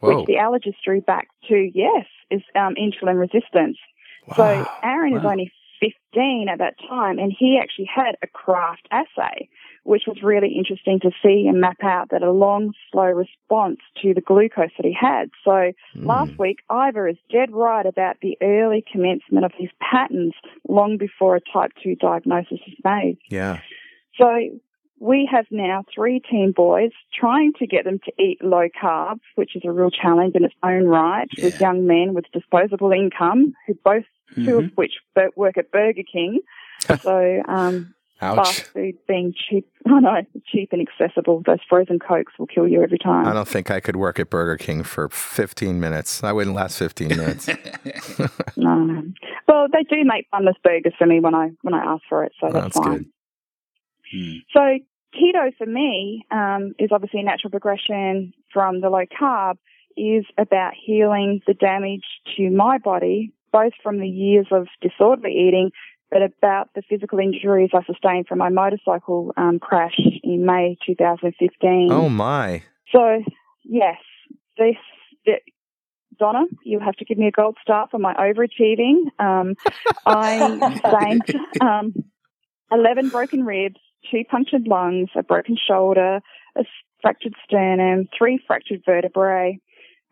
Whoa. 0.00 0.18
which 0.18 0.26
the 0.26 0.34
allergist 0.34 0.76
drew 0.84 1.00
back 1.00 1.28
to, 1.48 1.70
yes, 1.72 2.06
is 2.30 2.42
um, 2.56 2.74
insulin 2.74 3.18
resistance. 3.18 3.78
So 4.36 4.42
Wow. 4.42 4.78
Aaron 4.82 5.16
is 5.16 5.24
only 5.24 5.52
15 6.12 6.48
at 6.50 6.58
that 6.58 6.74
time, 6.88 7.18
and 7.18 7.32
he 7.36 7.58
actually 7.60 7.88
had 7.92 8.16
a 8.22 8.26
Kraft 8.26 8.86
assay, 8.90 9.48
which 9.84 10.04
was 10.06 10.22
really 10.22 10.54
interesting 10.56 10.98
to 11.00 11.10
see 11.22 11.46
and 11.48 11.60
map 11.60 11.82
out 11.82 12.10
that 12.10 12.22
a 12.22 12.32
long, 12.32 12.72
slow 12.90 13.04
response 13.04 13.78
to 14.02 14.14
the 14.14 14.20
glucose 14.20 14.70
that 14.76 14.86
he 14.86 14.96
had. 14.98 15.30
So 15.44 15.72
Mm. 15.96 16.06
last 16.06 16.32
week, 16.38 16.58
Ivor 16.70 17.08
is 17.08 17.18
dead 17.30 17.52
right 17.52 17.86
about 17.86 18.16
the 18.20 18.36
early 18.40 18.84
commencement 18.90 19.44
of 19.44 19.52
these 19.58 19.70
patterns 19.80 20.34
long 20.68 20.96
before 20.96 21.36
a 21.36 21.40
type 21.52 21.72
2 21.82 21.96
diagnosis 21.96 22.60
is 22.66 22.78
made. 22.84 23.18
Yeah. 23.28 23.58
So 24.16 24.60
we 25.00 25.28
have 25.30 25.46
now 25.50 25.84
three 25.94 26.20
teen 26.30 26.52
boys 26.52 26.92
trying 27.12 27.52
to 27.58 27.66
get 27.66 27.84
them 27.84 27.98
to 28.04 28.12
eat 28.18 28.42
low 28.42 28.68
carbs, 28.80 29.20
which 29.34 29.56
is 29.56 29.62
a 29.64 29.72
real 29.72 29.90
challenge 29.90 30.34
in 30.34 30.44
its 30.44 30.54
own 30.62 30.84
right, 30.84 31.28
with 31.42 31.60
young 31.60 31.86
men 31.86 32.14
with 32.14 32.24
disposable 32.32 32.92
income, 32.92 33.54
who 33.66 33.74
both 33.84 34.04
two 34.34 34.40
Mhm. 34.40 34.64
of 34.66 34.70
which 34.76 34.94
work 35.36 35.56
at 35.58 35.70
Burger 35.70 36.02
King. 36.10 36.40
so 37.02 37.42
um, 37.48 37.94
Ouch. 38.20 38.36
fast 38.36 38.62
food 38.72 38.94
being 39.06 39.32
cheap, 39.48 39.66
I 39.86 40.00
know 40.00 40.22
cheap 40.46 40.72
and 40.72 40.80
accessible. 40.86 41.42
Those 41.46 41.58
frozen 41.68 41.98
cokes 41.98 42.32
will 42.38 42.46
kill 42.46 42.66
you 42.68 42.82
every 42.82 42.98
time. 42.98 43.26
I 43.26 43.32
don't 43.32 43.48
think 43.48 43.70
I 43.70 43.80
could 43.80 43.96
work 43.96 44.18
at 44.18 44.30
Burger 44.30 44.56
King 44.56 44.82
for 44.82 45.08
15 45.08 45.78
minutes. 45.80 46.22
I 46.24 46.32
wouldn't 46.32 46.54
last 46.56 46.78
15 46.78 47.08
minutes. 47.08 47.48
No, 48.56 48.76
no. 48.76 49.02
Well, 49.48 49.66
they 49.72 49.82
do 49.82 50.02
make 50.04 50.30
bunless 50.32 50.54
burgers 50.62 50.94
for 50.96 51.06
me 51.06 51.20
when 51.20 51.34
I 51.34 51.50
when 51.62 51.74
I 51.74 51.84
ask 51.84 52.02
for 52.08 52.24
it, 52.24 52.32
so 52.40 52.48
that's, 52.50 52.64
That's 52.74 52.78
fine. 52.78 52.98
good. 52.98 53.06
Mm. 54.16 54.36
So 54.52 54.60
keto 55.18 55.54
for 55.58 55.66
me 55.66 56.24
um, 56.30 56.74
is 56.78 56.90
obviously 56.92 57.20
a 57.20 57.24
natural 57.24 57.50
progression 57.50 58.32
from 58.52 58.80
the 58.80 58.88
low 58.90 59.04
carb. 59.20 59.56
Is 59.96 60.24
about 60.38 60.72
healing 60.74 61.40
the 61.46 61.54
damage 61.54 62.02
to 62.36 62.50
my 62.50 62.78
body, 62.78 63.32
both 63.54 63.72
from 63.84 64.00
the 64.00 64.08
years 64.08 64.48
of 64.50 64.66
disorderly 64.82 65.32
eating, 65.32 65.70
but 66.10 66.22
about 66.22 66.70
the 66.74 66.82
physical 66.90 67.20
injuries 67.20 67.70
I 67.72 67.84
sustained 67.84 68.26
from 68.26 68.38
my 68.38 68.48
motorcycle 68.48 69.32
um, 69.36 69.60
crash 69.60 69.96
in 70.24 70.44
May 70.44 70.76
2015. 70.84 71.88
Oh, 71.92 72.08
my. 72.08 72.64
So 72.90 73.22
yes, 73.62 73.98
this. 74.58 74.76
th- 75.24 75.38
Donna, 76.16 76.44
you 76.64 76.78
have 76.78 76.94
to 76.94 77.04
give 77.04 77.18
me 77.18 77.26
a 77.26 77.32
gold 77.32 77.56
star 77.60 77.88
for 77.90 77.98
my 77.98 78.14
overachieving. 78.14 79.06
Um, 79.18 79.54
I 80.06 80.60
sustained 80.76 81.24
um, 81.60 81.92
11 82.70 83.08
broken 83.08 83.44
ribs, 83.44 83.80
two 84.10 84.22
punctured 84.30 84.68
lungs, 84.68 85.08
a 85.16 85.24
broken 85.24 85.56
shoulder, 85.56 86.20
a 86.56 86.64
fractured 87.02 87.34
sternum, 87.44 88.08
three 88.16 88.38
fractured 88.46 88.82
vertebrae, 88.86 89.58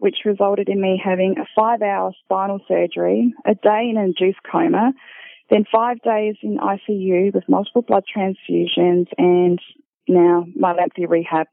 which 0.03 0.25
resulted 0.25 0.69
in 0.69 0.81
me 0.81 1.01
having 1.03 1.37
a 1.39 1.47
five 1.55 1.81
hour 1.81 2.11
spinal 2.25 2.59
surgery, 2.67 3.33
a 3.47 3.55
day 3.55 3.87
in 3.89 3.97
an 3.97 4.07
induced 4.07 4.41
coma, 4.51 4.93
then 5.49 5.65
five 5.71 6.03
days 6.03 6.35
in 6.43 6.59
ICU 6.59 7.33
with 7.33 7.49
multiple 7.49 7.83
blood 7.83 8.03
transfusions, 8.13 9.07
and 9.17 9.61
now 10.09 10.45
my 10.57 10.73
lengthy 10.73 11.07
rehab. 11.07 11.47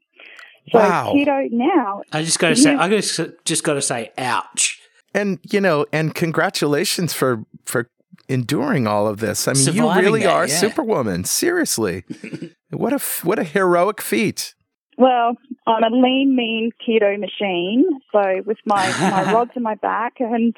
So 0.72 0.80
Wow. 0.80 1.14
keto 1.14 1.52
now 1.52 2.02
I 2.12 2.24
just 2.24 2.40
got 2.40 2.50
to 2.50 2.56
say, 2.56 2.74
I 2.74 2.90
just 2.90 3.20
just 3.46 3.64
got 3.64 3.76
to 3.76 3.84
say, 3.84 4.12
ouch. 4.18 4.82
And, 5.14 5.38
you 5.52 5.62
know, 5.62 5.86
and 5.94 6.16
congratulations 6.16 7.14
for, 7.14 7.44
for 7.66 7.88
enduring 8.28 8.88
all 8.88 9.08
of 9.08 9.20
this. 9.20 9.48
I 9.48 9.54
mean, 9.54 9.76
you 9.76 9.94
really 9.94 10.24
that, 10.24 10.32
are 10.32 10.48
yeah. 10.48 10.56
Superwoman. 10.56 11.24
Seriously. 11.26 12.04
what 12.72 12.94
a, 12.94 12.96
f- 12.96 13.24
what 13.24 13.38
a 13.38 13.44
heroic 13.44 14.02
feat. 14.02 14.56
Well, 15.00 15.38
I'm 15.66 15.84
a 15.84 15.96
lean, 15.96 16.36
mean 16.36 16.72
keto 16.86 17.18
machine. 17.18 17.86
So 18.12 18.42
with 18.46 18.58
my, 18.66 18.86
my 19.00 19.32
rods 19.34 19.52
in 19.56 19.64
my 19.64 19.76
back 19.76 20.16
and, 20.20 20.54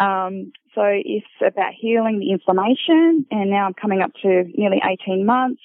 um, 0.00 0.52
so 0.74 0.82
it's 0.84 1.24
about 1.40 1.72
healing 1.72 2.18
the 2.18 2.32
inflammation 2.32 3.26
and 3.30 3.48
now 3.48 3.64
I'm 3.64 3.74
coming 3.74 4.02
up 4.02 4.10
to 4.22 4.44
nearly 4.56 4.82
18 4.84 5.24
months 5.24 5.62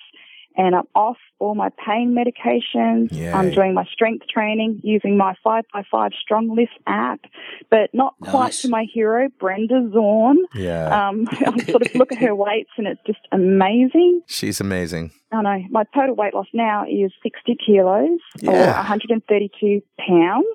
and 0.55 0.75
I'm 0.75 0.87
off 0.95 1.17
all 1.39 1.55
my 1.55 1.69
pain 1.85 2.15
medications. 2.15 3.11
Yay. 3.11 3.31
I'm 3.31 3.51
doing 3.51 3.73
my 3.73 3.85
strength 3.85 4.27
training 4.27 4.81
using 4.83 5.17
my 5.17 5.35
5x5 5.45 6.11
StrongLifts 6.29 6.67
app, 6.87 7.21
but 7.69 7.89
not 7.93 8.15
quite 8.21 8.53
to 8.53 8.69
my 8.69 8.85
hero, 8.91 9.29
Brenda 9.39 9.89
Zorn. 9.93 10.37
Yeah. 10.53 11.07
Um, 11.09 11.27
I 11.31 11.63
sort 11.63 11.85
of 11.85 11.95
look 11.95 12.11
at 12.11 12.17
her 12.19 12.35
weights 12.35 12.71
and 12.77 12.87
it's 12.87 13.01
just 13.05 13.19
amazing. 13.31 14.21
She's 14.27 14.59
amazing. 14.59 15.11
I 15.31 15.41
know 15.41 15.63
my 15.69 15.83
total 15.95 16.15
weight 16.15 16.33
loss 16.33 16.47
now 16.53 16.83
is 16.83 17.11
60 17.23 17.57
kilos 17.65 18.19
or 18.45 18.53
132 18.53 19.81
pounds. 19.97 20.45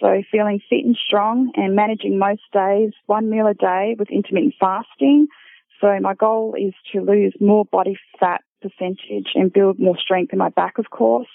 So 0.00 0.20
feeling 0.32 0.60
fit 0.68 0.84
and 0.84 0.98
strong 1.06 1.52
and 1.54 1.76
managing 1.76 2.18
most 2.18 2.42
days, 2.52 2.90
one 3.06 3.30
meal 3.30 3.46
a 3.46 3.54
day 3.54 3.94
with 3.96 4.10
intermittent 4.10 4.54
fasting. 4.58 5.28
So 5.80 5.98
my 6.00 6.14
goal 6.14 6.54
is 6.58 6.74
to 6.92 7.00
lose 7.00 7.34
more 7.40 7.64
body 7.64 7.96
fat 8.18 8.42
percentage 8.62 9.32
and 9.34 9.52
build 9.52 9.78
more 9.78 9.98
strength 9.98 10.32
in 10.32 10.38
my 10.38 10.50
back, 10.50 10.78
of 10.78 10.90
course. 10.90 11.28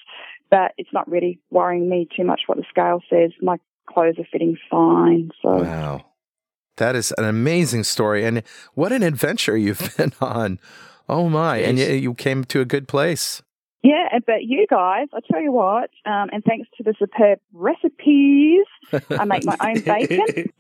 But 0.50 0.72
it's 0.78 0.94
not 0.94 1.10
really 1.10 1.40
worrying 1.52 1.90
me 1.90 2.08
too 2.16 2.24
much 2.24 2.42
what 2.48 2.58
the 2.58 2.64
scale 2.70 3.02
says. 3.10 3.32
My 3.42 3.58
clothes 3.90 4.16
are 4.18 4.28
fitting 4.32 4.58
fine. 4.72 5.32
So 5.42 5.62
Wow. 5.62 6.06
That 6.78 6.96
is 6.96 7.14
an 7.18 7.26
amazing 7.26 7.84
story. 7.84 8.24
And 8.24 8.44
what 8.76 8.92
an 8.92 9.04
adventure 9.04 9.58
you've 9.64 9.96
been 9.98 10.14
on. 10.22 10.60
Oh 11.10 11.30
my. 11.30 11.58
And 11.58 11.78
you, 11.78 11.86
you 11.88 12.14
came 12.14 12.44
to 12.46 12.62
a 12.62 12.66
good 12.66 12.88
place. 12.88 13.42
Yeah, 13.84 14.20
but 14.26 14.44
you 14.44 14.66
guys, 14.70 15.08
I 15.14 15.20
tell 15.32 15.42
you 15.42 15.52
what, 15.52 15.92
um, 16.06 16.30
and 16.34 16.44
thanks 16.44 16.68
to 16.78 16.84
the 16.84 16.94
superb 16.98 17.40
recipes, 17.54 18.66
I 19.12 19.26
make 19.26 19.44
my 19.46 19.56
own 19.62 19.82
bacon 19.82 20.52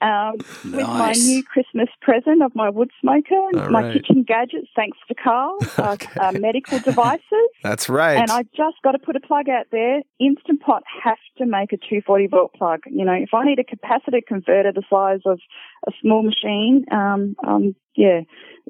um, 0.00 0.34
with 0.64 0.86
my 0.86 1.12
new 1.12 1.42
Christmas 1.44 1.88
present 2.00 2.42
of 2.42 2.54
my 2.54 2.68
wood 2.70 2.90
smoker, 3.00 3.34
All 3.34 3.70
my 3.70 3.82
right. 3.82 3.92
kitchen 3.92 4.22
gadgets, 4.26 4.68
thanks 4.74 4.98
to 5.08 5.14
Carl, 5.14 5.58
uh, 5.78 5.92
Okay. 5.92 6.08
uh, 6.20 6.32
medical 6.32 6.78
devices. 6.78 7.22
That's 7.62 7.88
right. 7.88 8.16
And 8.18 8.30
I 8.30 8.42
just 8.56 8.76
got 8.82 8.92
to 8.92 8.98
put 8.98 9.16
a 9.16 9.20
plug 9.20 9.48
out 9.48 9.66
there. 9.70 10.02
Instant 10.20 10.60
Pot 10.60 10.82
have 11.02 11.18
to 11.38 11.46
make 11.46 11.72
a 11.72 11.76
240 11.76 12.26
volt 12.28 12.52
plug. 12.54 12.80
You 12.86 13.04
know, 13.04 13.12
if 13.14 13.30
I 13.34 13.44
need 13.44 13.58
a 13.58 13.64
capacitor 13.64 14.20
converter 14.26 14.72
the 14.72 14.82
size 14.90 15.20
of 15.26 15.38
a 15.86 15.92
small 16.00 16.22
machine, 16.22 16.84
um, 16.92 17.34
um, 17.46 17.74
yeah, 17.94 18.20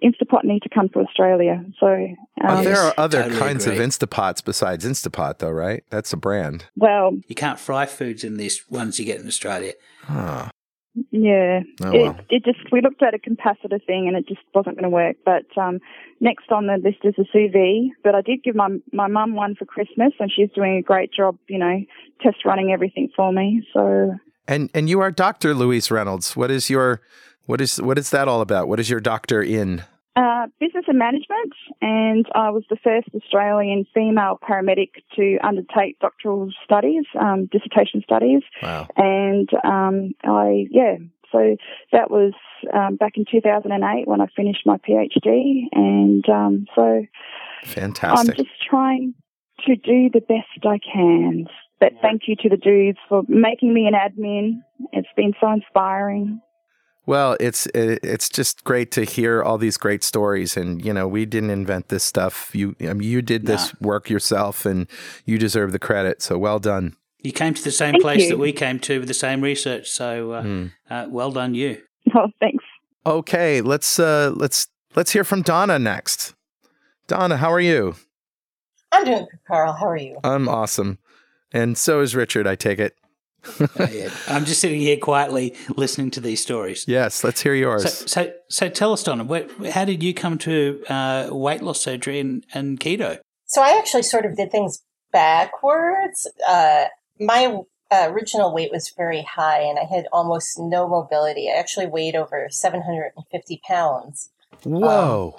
Instant 0.03 0.31
Pot 0.31 0.44
need 0.44 0.62
to 0.62 0.68
come 0.68 0.88
to 0.90 1.01
Australia. 1.01 1.62
So, 1.79 1.87
Oh, 2.44 2.48
um, 2.59 2.64
there 2.64 2.81
are 2.81 2.94
other 2.98 3.22
totally 3.22 3.38
kinds 3.38 3.66
of 3.66 3.75
agree. 3.75 3.87
Instapots 3.87 4.44
besides 4.44 4.85
Instapot, 4.85 5.38
though, 5.38 5.51
right? 5.51 5.85
That's 5.90 6.12
a 6.12 6.16
brand. 6.16 6.64
well, 6.77 7.12
You 7.29 7.37
can't 7.37 7.61
fry 7.61 7.87
foods 7.87 8.25
in 8.25 8.37
these 8.37 8.68
ones 8.68 8.98
you 9.03 9.07
get 9.12 9.21
in 9.21 9.27
Australia. 9.27 9.73
Huh. 10.03 10.49
Yeah, 11.11 11.61
Oh, 11.83 11.91
it, 11.91 12.03
well. 12.03 12.17
it 12.29 12.45
just 12.45 12.59
we 12.71 12.83
looked 12.83 13.03
at 13.03 13.15
a 13.15 13.19
capacitor 13.19 13.83
thing 13.87 14.09
and 14.09 14.17
it 14.17 14.29
just 14.29 14.43
wasn't 14.55 14.77
going 14.77 14.83
to 14.85 14.91
work. 14.91 15.17
But 15.25 15.47
um, 15.57 15.79
next 16.21 16.51
on 16.51 16.67
the 16.67 16.77
list 16.83 16.99
is 17.05 17.15
a 17.19 17.25
sous 17.33 17.51
vide. 17.51 17.91
But 18.05 18.15
I 18.15 18.21
did 18.21 18.43
give 18.45 18.55
my 18.55 18.69
my 18.93 19.09
mum 19.09 19.35
one 19.35 19.55
for 19.55 19.65
Christmas, 19.65 20.12
and 20.21 20.31
she's 20.31 20.51
doing 20.55 20.77
a 20.77 20.83
great 20.83 21.11
job. 21.11 21.38
You 21.49 21.59
know, 21.59 21.81
test 22.21 22.45
running 22.45 22.73
everything 22.73 23.09
for 23.17 23.33
me. 23.33 23.67
So 23.73 24.15
And 24.47 24.69
and 24.75 24.91
you 24.91 25.01
are 25.01 25.11
Dr. 25.11 25.55
Louise 25.55 25.91
Reynolds. 25.91 26.37
What 26.37 26.51
is 26.51 26.69
your 26.69 27.01
what 27.47 27.62
is 27.62 27.81
what 27.81 27.97
is 27.99 28.11
that 28.11 28.29
all 28.29 28.43
about? 28.43 28.69
What 28.69 28.79
is 28.79 28.91
your 28.91 29.01
doctor 29.01 29.43
in? 29.43 29.85
uh, 30.15 30.47
business 30.61 30.85
and 30.88 30.99
management, 30.99 31.55
and 31.83 32.25
I 32.35 32.51
was 32.51 32.62
the 32.71 32.77
first 32.77 33.09
Australian 33.14 33.85
female 33.92 34.38
paramedic 34.40 34.90
to 35.16 35.38
undertake 35.42 35.99
doctoral 35.99 36.51
studies, 36.64 37.05
um, 37.21 37.47
dissertation 37.47 38.03
studies. 38.03 38.42
Wow. 38.62 38.87
and 38.97 39.51
um, 39.64 40.14
I 40.25 40.66
yeah. 40.71 40.97
So 41.33 41.57
that 41.92 42.11
was 42.11 42.35
um, 42.73 42.97
back 42.97 43.16
in 43.16 43.25
2008 43.31 44.07
when 44.07 44.21
I 44.21 44.27
finished 44.37 44.64
my 44.64 44.77
PhD, 44.77 45.62
and 45.73 46.27
um, 46.29 46.66
so 46.75 47.05
Fantastic. 47.64 48.38
I'm 48.38 48.45
just 48.45 48.62
trying 48.62 49.14
to 49.66 49.77
do 49.77 50.11
the 50.12 50.21
best 50.21 50.64
I 50.64 50.79
can. 50.79 51.47
But 51.81 51.95
thank 52.01 52.23
you 52.29 52.37
to 52.37 52.49
the 52.49 52.57
dudes 52.57 52.99
for 53.09 53.23
making 53.27 53.75
me 53.75 53.88
an 53.88 53.95
admin. 53.95 54.61
It's 54.92 55.09
been 55.16 55.33
so 55.40 55.51
inspiring. 55.51 56.40
Well, 57.05 57.37
it's 57.41 57.67
it's 57.75 58.29
just 58.29 58.62
great 58.62 58.93
to 58.93 59.05
hear 59.05 59.43
all 59.43 59.59
these 59.59 59.77
great 59.77 60.05
stories, 60.05 60.57
and 60.57 60.85
you 60.85 60.93
know 60.93 61.09
we 61.09 61.27
didn't 61.27 61.51
invent 61.51 61.88
this 61.88 62.05
stuff. 62.05 62.51
You 62.55 62.77
I 62.81 62.93
mean, 62.93 63.09
you 63.09 63.23
did 63.23 63.47
this 63.47 63.75
work 63.81 64.09
yourself, 64.09 64.65
and 64.65 64.87
you 65.25 65.37
deserve 65.37 65.73
the 65.73 65.81
credit. 65.81 66.23
So 66.23 66.38
well 66.38 66.61
done. 66.61 66.95
You 67.19 67.33
came 67.33 67.55
to 67.55 67.62
the 67.62 67.71
same 67.73 67.93
Thank 67.93 68.03
place 68.03 68.23
you. 68.23 68.29
that 68.31 68.38
we 68.38 68.53
came 68.53 68.79
to 68.81 68.99
with 69.01 69.09
the 69.09 69.15
same 69.15 69.41
research. 69.43 69.91
So 69.91 70.33
uh, 70.33 70.43
Hmm. 70.43 70.67
uh, 70.91 71.07
well 71.09 71.31
done, 71.33 71.55
you. 71.55 71.83
Oh, 72.15 72.29
thanks. 72.41 72.65
Okay, 73.05 73.61
let's 73.61 73.99
uh 73.99 74.33
let's 74.37 74.69
let's 74.95 75.11
hear 75.12 75.25
from 75.25 75.43
Donna 75.43 75.79
next. 75.81 76.35
Donna, 77.09 77.37
how 77.37 77.51
are 77.53 77.61
you? 77.61 77.97
I'm 78.93 79.05
doing 79.05 79.19
good, 79.25 79.38
Carl. 79.49 79.73
How 79.73 79.87
are 79.88 79.97
you? 79.97 80.19
I'm 80.23 80.49
awesome, 80.49 80.99
and 81.53 81.77
so 81.77 82.01
is 82.01 82.15
Richard. 82.15 82.47
I 82.47 82.55
take 82.55 82.79
it. 82.79 82.95
Yeah. 83.91 84.11
I'm 84.29 84.45
just 84.45 84.61
sitting 84.61 84.81
here 84.81 84.97
quietly 84.97 85.55
listening 85.77 86.11
to 86.13 86.21
these 86.21 86.41
stories. 86.41 86.85
Yes, 86.87 87.25
let's 87.25 87.43
hear 87.43 87.55
yours. 87.55 87.83
So, 87.83 88.07
so, 88.07 88.33
so 88.49 88.69
tell 88.69 88.93
us, 88.93 89.03
Donna, 89.03 89.25
where, 89.25 89.47
how 89.71 89.85
did 89.85 90.03
you 90.03 90.15
come 90.15 90.39
to 90.39 90.83
uh, 90.89 91.29
weight 91.31 91.63
loss 91.63 91.81
surgery 91.81 92.21
and, 92.21 92.45
and 92.55 92.79
keto? 92.79 93.19
So 93.47 93.61
I 93.63 93.77
actually 93.79 94.03
sort 94.05 94.25
of 94.25 94.37
did 94.37 94.51
things 94.51 94.83
backwards. 95.13 96.29
Uh, 96.49 96.85
my 97.21 97.59
uh, 97.91 98.09
original 98.11 98.55
weight 98.55 98.71
was 98.73 98.93
very 98.97 99.23
high, 99.23 99.61
and 99.61 99.79
I 99.79 99.85
had 99.85 100.07
almost 100.13 100.59
no 100.59 100.89
mobility. 100.89 101.51
I 101.51 101.59
actually 101.59 101.87
weighed 101.87 102.17
over 102.17 102.47
750 102.51 103.61
pounds. 103.67 104.31
Whoa. 104.65 105.39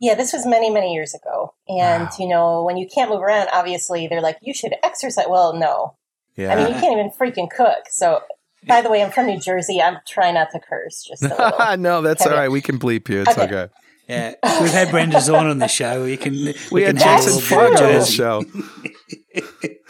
Yeah, 0.00 0.14
this 0.14 0.32
was 0.32 0.46
many, 0.46 0.70
many 0.70 0.94
years 0.94 1.14
ago. 1.14 1.52
And, 1.68 2.04
Wow. 2.04 2.10
you 2.18 2.26
know, 2.28 2.64
when 2.64 2.78
you 2.78 2.88
can't 2.88 3.10
move 3.10 3.20
around, 3.20 3.48
obviously 3.52 4.06
they're 4.08 4.22
like, 4.22 4.38
you 4.40 4.54
should 4.54 4.74
exercise. 4.82 5.26
Well, 5.28 5.52
no. 5.54 5.96
Yeah. 6.40 6.52
I 6.52 6.56
mean, 6.56 6.74
you 6.74 6.80
can't 6.80 6.92
even 6.92 7.10
freaking 7.10 7.48
cook. 7.50 7.84
So, 7.90 8.20
by 8.66 8.80
the 8.82 8.90
way, 8.90 9.02
I'm 9.02 9.10
from 9.10 9.26
New 9.26 9.38
Jersey. 9.40 9.80
I'm 9.80 9.98
trying 10.06 10.34
not 10.34 10.50
to 10.52 10.60
curse. 10.60 11.02
Just 11.08 11.22
a 11.24 11.28
little. 11.28 11.76
no, 11.78 12.02
that's 12.02 12.22
all 12.22 12.28
Okay. 12.32 12.38
right. 12.40 12.50
We 12.50 12.60
can 12.60 12.78
bleep 12.78 13.08
you. 13.08 13.22
It's 13.22 13.30
Okay. 13.36 13.42
okay. 13.44 13.68
Yeah, 14.08 14.34
we've 14.60 14.72
had 14.72 14.90
Brenda 14.90 15.20
Zorn 15.20 15.46
on 15.46 15.58
the 15.58 15.68
show. 15.68 16.02
We 16.02 16.16
can 16.16 16.32
we, 16.32 16.54
We 16.72 16.82
can 16.82 16.96
had 16.96 17.04
talk 17.04 17.20
a 17.20 17.24
Jason 17.26 17.58
little 17.58 17.86
on 17.86 17.92
the 18.00 18.04
show. 18.04 18.44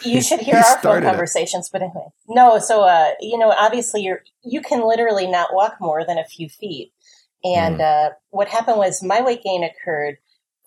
you 0.04 0.20
should 0.22 0.40
hear 0.40 0.56
He 0.56 0.58
our 0.58 0.62
phone 0.62 0.78
started 0.80 1.06
it. 1.06 1.10
conversations 1.10 1.70
but 1.70 1.80
anyway 1.82 2.06
no 2.28 2.58
so 2.58 2.82
uh 2.82 3.10
you 3.20 3.38
know 3.38 3.50
obviously 3.58 4.02
you're 4.02 4.22
you 4.42 4.60
can 4.60 4.86
literally 4.86 5.26
not 5.26 5.54
walk 5.54 5.76
more 5.80 6.04
than 6.04 6.18
a 6.18 6.24
few 6.24 6.48
feet 6.48 6.92
and 7.44 7.76
Hmm. 7.76 7.80
uh 7.80 8.08
what 8.30 8.48
happened 8.48 8.76
was 8.76 9.02
my 9.02 9.22
weight 9.22 9.42
gain 9.42 9.64
occurred 9.64 10.18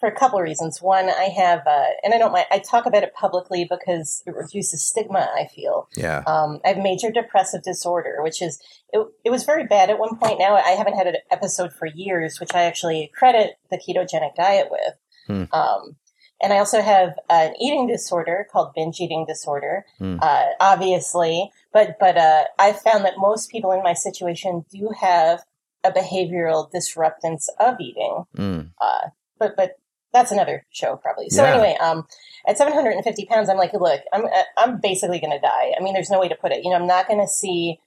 for 0.03 0.09
a 0.09 0.19
couple 0.19 0.37
of 0.37 0.43
reasons 0.43 0.81
one 0.81 1.07
i 1.09 1.29
have 1.43 1.61
uh 1.65 1.85
and 2.03 2.13
i 2.13 2.17
don't 2.17 2.33
mind 2.33 2.45
i 2.51 2.59
talk 2.59 2.85
about 2.85 3.03
it 3.03 3.13
publicly 3.13 3.65
because 3.69 4.21
it 4.27 4.35
reduces 4.35 4.85
stigma 4.85 5.29
i 5.33 5.47
feel 5.55 5.87
Yeah. 5.95 6.23
um, 6.27 6.59
I 6.65 6.69
have 6.73 6.77
major 6.77 7.09
depressive 7.09 7.63
disorder, 7.63 8.15
which 8.21 8.41
is 8.41 8.59
it, 8.91 8.99
it 9.23 9.29
was 9.29 9.43
very 9.45 9.65
bad 9.65 9.89
at 9.89 9.97
one 9.99 10.17
point. 10.17 10.39
Now 10.39 10.55
I 10.55 10.71
haven't 10.71 10.95
had 10.97 11.07
an 11.07 11.15
episode 11.31 11.71
for 11.71 11.85
years, 11.87 12.39
which 12.41 12.53
I 12.53 12.63
actually 12.63 13.11
credit 13.17 13.55
the 13.71 13.77
ketogenic 13.77 14.35
diet 14.35 14.67
with. 14.69 14.93
Hmm. 15.27 15.43
Um, 15.59 15.95
and 16.41 16.51
I 16.51 16.57
also 16.57 16.81
have 16.81 17.11
an 17.29 17.53
eating 17.61 17.87
disorder 17.87 18.45
called 18.51 18.73
binge 18.75 18.99
eating 18.99 19.25
disorder, 19.25 19.85
Hmm. 19.99 20.17
uh, 20.21 20.47
obviously. 20.59 21.49
But 21.71 21.97
but 21.99 22.17
uh, 22.17 22.43
I 22.59 22.73
found 22.73 23.05
that 23.05 23.13
most 23.17 23.49
people 23.49 23.71
in 23.71 23.81
my 23.83 23.93
situation 23.93 24.65
do 24.71 24.89
have 24.99 25.43
a 25.83 25.91
behavioral 25.91 26.69
disruptance 26.71 27.49
of 27.59 27.75
eating 27.79 28.25
Mm. 28.37 28.71
uh, 28.81 29.05
but 29.39 29.55
but 29.57 29.71
that's 30.13 30.31
another 30.31 30.65
show 30.71 30.95
probably. 30.95 31.29
So 31.29 31.43
Yeah. 31.43 31.53
anyway, 31.53 31.77
um, 31.81 32.05
at 32.47 32.57
750 32.57 33.25
pounds, 33.25 33.49
I'm 33.49 33.57
like, 33.57 33.73
look, 33.73 34.01
I'm 34.13 34.25
uh, 34.25 34.43
I'm 34.57 34.79
basically 34.79 35.19
going 35.19 35.31
to 35.31 35.39
die. 35.39 35.73
I 35.77 35.81
mean, 35.81 35.93
there's 35.93 36.09
no 36.09 36.19
way 36.19 36.29
to 36.29 36.35
put 36.35 36.51
it. 36.51 36.63
You 36.63 36.69
know, 36.69 36.77
I'm 36.77 36.87
not 36.87 37.07
going 37.07 37.19
to 37.19 37.27
see 37.27 37.79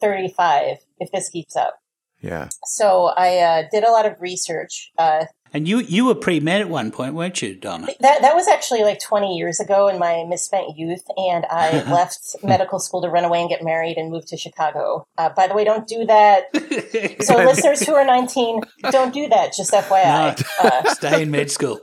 35 0.00 0.78
if 0.98 1.10
this 1.10 1.28
keeps 1.28 1.56
up. 1.56 1.78
Yeah. 2.20 2.48
So 2.66 3.12
I 3.16 3.38
uh, 3.38 3.62
did 3.70 3.84
a 3.84 3.90
lot 3.90 4.06
of 4.06 4.20
research. 4.20 4.92
Uh, 4.96 5.26
And 5.54 5.68
you 5.68 5.80
you 5.80 6.06
were 6.06 6.14
pre 6.14 6.40
med 6.40 6.60
at 6.62 6.68
one 6.70 6.90
point, 6.90 7.14
weren't 7.14 7.42
you, 7.42 7.54
Donna? 7.54 7.88
that 8.00 8.22
that 8.22 8.34
was 8.34 8.48
actually 8.48 8.82
like 8.84 8.98
20 9.00 9.36
years 9.36 9.60
ago 9.60 9.86
in 9.88 9.98
my 9.98 10.24
misspent 10.26 10.76
youth, 10.78 11.04
and 11.16 11.44
I 11.50 11.82
left 11.92 12.36
medical 12.42 12.78
school 12.78 13.02
to 13.02 13.08
run 13.08 13.24
away 13.24 13.40
and 13.40 13.50
get 13.50 13.62
married 13.62 13.96
and 13.98 14.10
move 14.10 14.24
to 14.26 14.36
Chicago. 14.36 15.06
Uh, 15.18 15.28
by 15.36 15.46
the 15.48 15.54
way, 15.54 15.64
don't 15.64 15.86
do 15.86 16.06
that. 16.06 16.44
So 17.22 17.36
listeners 17.36 17.80
who 17.86 17.94
are 17.94 18.04
19, 18.04 18.62
don't 18.90 19.12
do 19.14 19.28
that. 19.28 19.52
Just 19.54 19.72
FYI. 19.72 20.42
No. 20.62 20.68
Uh, 20.68 20.94
Stay 20.94 21.22
in 21.22 21.30
med 21.30 21.50
school. 21.50 21.80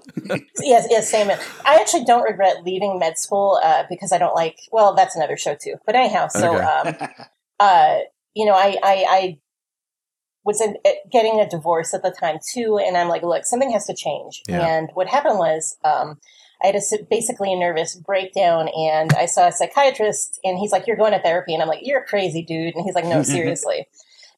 yes, 0.60 0.88
yes, 0.89 1.10
same. 1.10 1.29
I 1.29 1.75
actually 1.79 2.05
don't 2.05 2.23
regret 2.23 2.63
leaving 2.65 2.99
med 2.99 3.17
school 3.17 3.60
uh, 3.63 3.84
because 3.89 4.12
I 4.12 4.17
don't 4.17 4.36
like. 4.36 4.58
Well, 4.71 4.95
that's 4.95 5.15
another 5.15 5.38
show 5.38 5.55
too. 5.55 5.75
But 5.86 5.95
anyhow, 5.95 6.27
so 6.27 6.55
Okay. 6.55 6.65
um, 6.65 7.10
uh, 7.60 7.97
you 8.34 8.45
know, 8.45 8.53
I 8.53 8.77
I, 8.84 8.95
I 9.10 9.38
was 10.49 10.59
in, 10.62 10.77
getting 11.12 11.39
a 11.39 11.47
divorce 11.49 11.93
at 11.93 12.01
the 12.01 12.12
time 12.12 12.38
too, 12.53 12.79
and 12.85 12.97
I'm 12.97 13.07
like, 13.07 13.23
look, 13.23 13.45
something 13.45 13.71
has 13.71 13.85
to 13.85 13.93
change. 13.95 14.41
Yeah. 14.47 14.65
And 14.65 14.89
what 14.93 15.07
happened 15.07 15.38
was. 15.38 15.77
Um, 15.83 16.19
I 16.62 16.67
had 16.67 16.75
a, 16.75 16.81
basically 17.09 17.53
a 17.53 17.55
nervous 17.55 17.95
breakdown, 17.95 18.67
and 18.67 19.13
I 19.13 19.27
saw 19.27 19.47
a 19.47 19.51
psychiatrist, 19.53 20.41
and 20.43 20.59
he's 20.59 20.73
like, 20.73 20.88
"You're 20.88 20.97
going 20.97 21.13
to 21.13 21.21
therapy," 21.21 21.53
and 21.53 21.63
I'm 21.63 21.69
like, 21.69 21.83
"You're 21.83 22.03
crazy, 22.03 22.41
dude." 22.43 22.75
And 22.75 22.83
he's 22.83 22.95
like, 22.95 23.05
"No, 23.05 23.23
seriously." 23.38 23.88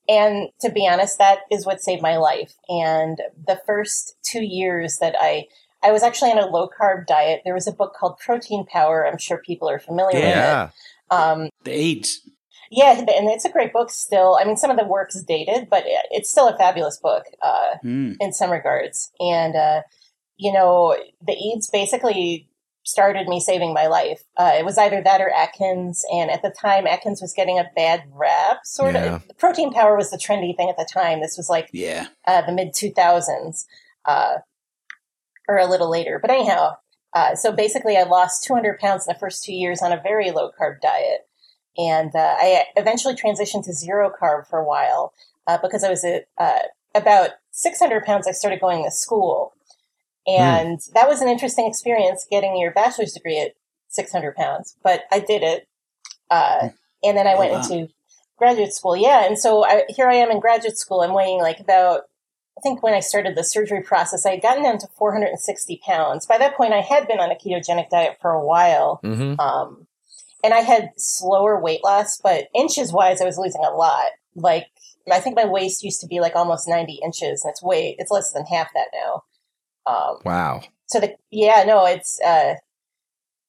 And 0.08 0.50
to 0.62 0.70
be 0.70 0.88
honest, 0.88 1.18
that 1.18 1.40
is 1.50 1.66
what 1.66 1.82
saved 1.82 2.04
my 2.04 2.18
life. 2.18 2.54
And 2.70 3.18
the 3.48 3.60
first 3.66 4.14
two 4.22 4.44
years 4.44 4.98
that 5.02 5.16
I 5.20 5.48
I 5.84 5.92
was 5.92 6.04
actually 6.04 6.30
on 6.32 6.38
a 6.38 6.46
low 6.46 6.70
carb 6.70 7.08
diet. 7.08 7.42
There 7.44 7.56
was 7.56 7.66
a 7.68 7.72
book 7.72 7.96
called 8.00 8.20
Protein 8.20 8.68
Power. 8.68 9.08
I'm 9.08 9.18
sure 9.18 9.40
people 9.40 9.68
are 9.68 9.80
familiar 9.80 10.20
Yeah. 10.20 10.64
with 10.66 10.74
it. 11.12 11.16
Um, 11.16 11.50
The 11.64 11.72
Eades. 11.72 12.20
Yeah, 12.74 12.98
and 12.98 13.30
it's 13.30 13.44
a 13.44 13.52
great 13.52 13.74
book 13.74 13.90
still. 13.92 14.38
I 14.40 14.46
mean, 14.46 14.56
some 14.56 14.72
of 14.72 14.78
the 14.78 14.86
work's 14.86 15.22
dated, 15.24 15.70
but 15.70 15.84
it's 16.10 16.32
still 16.32 16.48
a 16.48 16.58
fabulous 16.58 16.98
book 16.98 17.26
uh, 17.42 17.76
Mm. 17.84 18.16
in 18.22 18.32
some 18.32 18.50
regards. 18.50 19.12
And, 19.20 19.56
uh, 19.58 19.82
you 20.38 20.54
know, 20.54 20.96
the 21.22 21.34
Eades 21.34 21.70
basically 21.70 22.48
started 22.84 23.28
me 23.28 23.40
saving 23.42 23.74
my 23.74 23.88
life. 23.88 24.24
Uh, 24.38 24.54
it 24.58 24.64
was 24.66 24.78
either 24.78 25.02
that 25.04 25.20
or 25.22 25.30
Atkins. 25.30 26.04
And 26.14 26.32
at 26.32 26.42
the 26.42 26.50
time, 26.50 26.88
Atkins 26.88 27.22
was 27.22 27.34
getting 27.34 27.60
a 27.60 27.70
bad 27.76 28.04
rap, 28.14 28.60
sort 28.64 28.96
Yeah. 28.96 29.16
of. 29.18 29.38
Protein 29.38 29.72
Power 29.74 29.98
was 29.98 30.10
the 30.10 30.18
trendy 30.18 30.56
thing 30.56 30.70
at 30.70 30.78
the 30.78 30.88
time. 30.92 31.20
This 31.20 31.36
was 31.38 31.50
like 31.50 31.70
Yeah. 31.74 32.08
uh, 32.26 32.42
the 32.42 32.54
mid 32.54 32.74
2000s 32.74 33.68
uh, 34.06 34.36
or 35.48 35.58
a 35.58 35.68
little 35.68 35.90
later. 35.90 36.20
But 36.20 36.32
anyhow, 36.32 36.78
uh, 37.14 37.36
so 37.36 37.52
basically, 37.52 37.98
I 37.98 38.04
lost 38.04 38.46
200 38.46 38.80
pounds 38.80 39.06
in 39.06 39.14
the 39.14 39.20
first 39.20 39.44
two 39.44 39.54
years 39.54 39.82
on 39.82 39.92
a 39.92 40.02
very 40.02 40.32
low 40.32 40.50
carb 40.58 40.80
diet. 40.82 41.28
And 41.78 42.16
uh, 42.16 42.36
I 42.38 42.66
eventually 42.76 43.16
transitioned 43.16 43.66
to 43.66 43.74
zero 43.74 44.12
carb 44.12 44.48
for 44.48 44.60
a 44.60 44.66
while 44.66 45.14
uh, 45.48 45.58
because 45.62 45.84
I 45.84 45.90
was 45.90 46.04
at 46.04 46.26
uh, 46.38 46.60
about 46.94 47.32
600 47.52 48.04
pounds. 48.04 48.28
I 48.28 48.32
started 48.32 48.60
going 48.60 48.84
to 48.84 48.92
school. 48.92 49.54
And 50.28 50.80
that 50.94 51.08
was 51.08 51.22
an 51.22 51.30
interesting 51.30 51.68
experience 51.68 52.28
getting 52.30 52.58
your 52.58 52.72
bachelor's 52.72 53.14
degree 53.14 53.40
at 53.40 53.54
600 53.90 54.36
pounds, 54.36 54.76
but 54.84 55.04
I 55.12 55.20
did 55.20 55.42
it. 55.42 55.68
Uh, 56.30 56.70
and 57.04 57.18
then 57.18 57.28
I 57.28 57.34
Oh, 57.34 57.40
went 57.40 57.52
wow. 57.52 57.62
into 57.62 57.90
graduate 58.38 58.74
school. 58.74 58.96
Yeah. 58.96 59.26
And 59.26 59.38
so 59.38 59.66
I, 59.66 59.84
here 59.90 60.08
I 60.08 60.16
am 60.16 60.30
in 60.32 60.40
graduate 60.40 60.78
school. 60.78 61.02
I'm 61.02 61.14
weighing 61.14 61.40
like 61.40 61.60
about, 61.60 62.04
I 62.58 62.62
think 62.62 62.84
when 62.84 62.94
I 62.94 63.00
started 63.00 63.36
the 63.36 63.44
surgery 63.44 63.82
process, 63.82 64.26
I 64.26 64.32
had 64.32 64.42
gotten 64.42 64.64
down 64.64 64.78
to 64.80 64.88
460 64.98 65.82
pounds. 65.86 66.26
By 66.28 66.38
that 66.38 66.56
point, 66.56 66.74
I 66.74 66.82
had 66.82 67.08
been 67.08 67.20
on 67.20 67.32
a 67.32 67.36
ketogenic 67.36 67.90
diet 67.90 68.18
for 68.22 68.32
a 68.32 68.46
while. 68.46 69.00
Mm-hmm. 69.04 69.40
Um, 69.40 69.88
and 70.44 70.54
I 70.54 70.60
had 70.60 70.90
slower 70.98 71.60
weight 71.60 71.84
loss, 71.84 72.20
but 72.22 72.48
inches 72.56 72.92
wise, 72.92 73.22
I 73.22 73.26
was 73.26 73.38
losing 73.38 73.64
a 73.64 73.72
lot. 73.76 74.06
Like, 74.36 74.68
I 75.12 75.20
think 75.20 75.36
my 75.36 75.46
waist 75.46 75.84
used 75.84 76.02
to 76.02 76.08
be 76.08 76.20
like 76.20 76.36
almost 76.36 76.68
90 76.68 77.00
inches, 77.04 77.44
and 77.44 77.52
it's 77.52 77.64
way, 77.64 77.96
it's 77.98 78.12
less 78.12 78.32
than 78.32 78.46
half 78.46 78.70
that 78.74 78.88
now. 78.94 79.24
Um, 79.86 80.18
Wow. 80.24 80.62
so 80.88 81.00
the, 81.00 81.16
yeah, 81.32 81.64
no, 81.66 81.86
it's, 81.86 82.20
uh, 82.22 82.56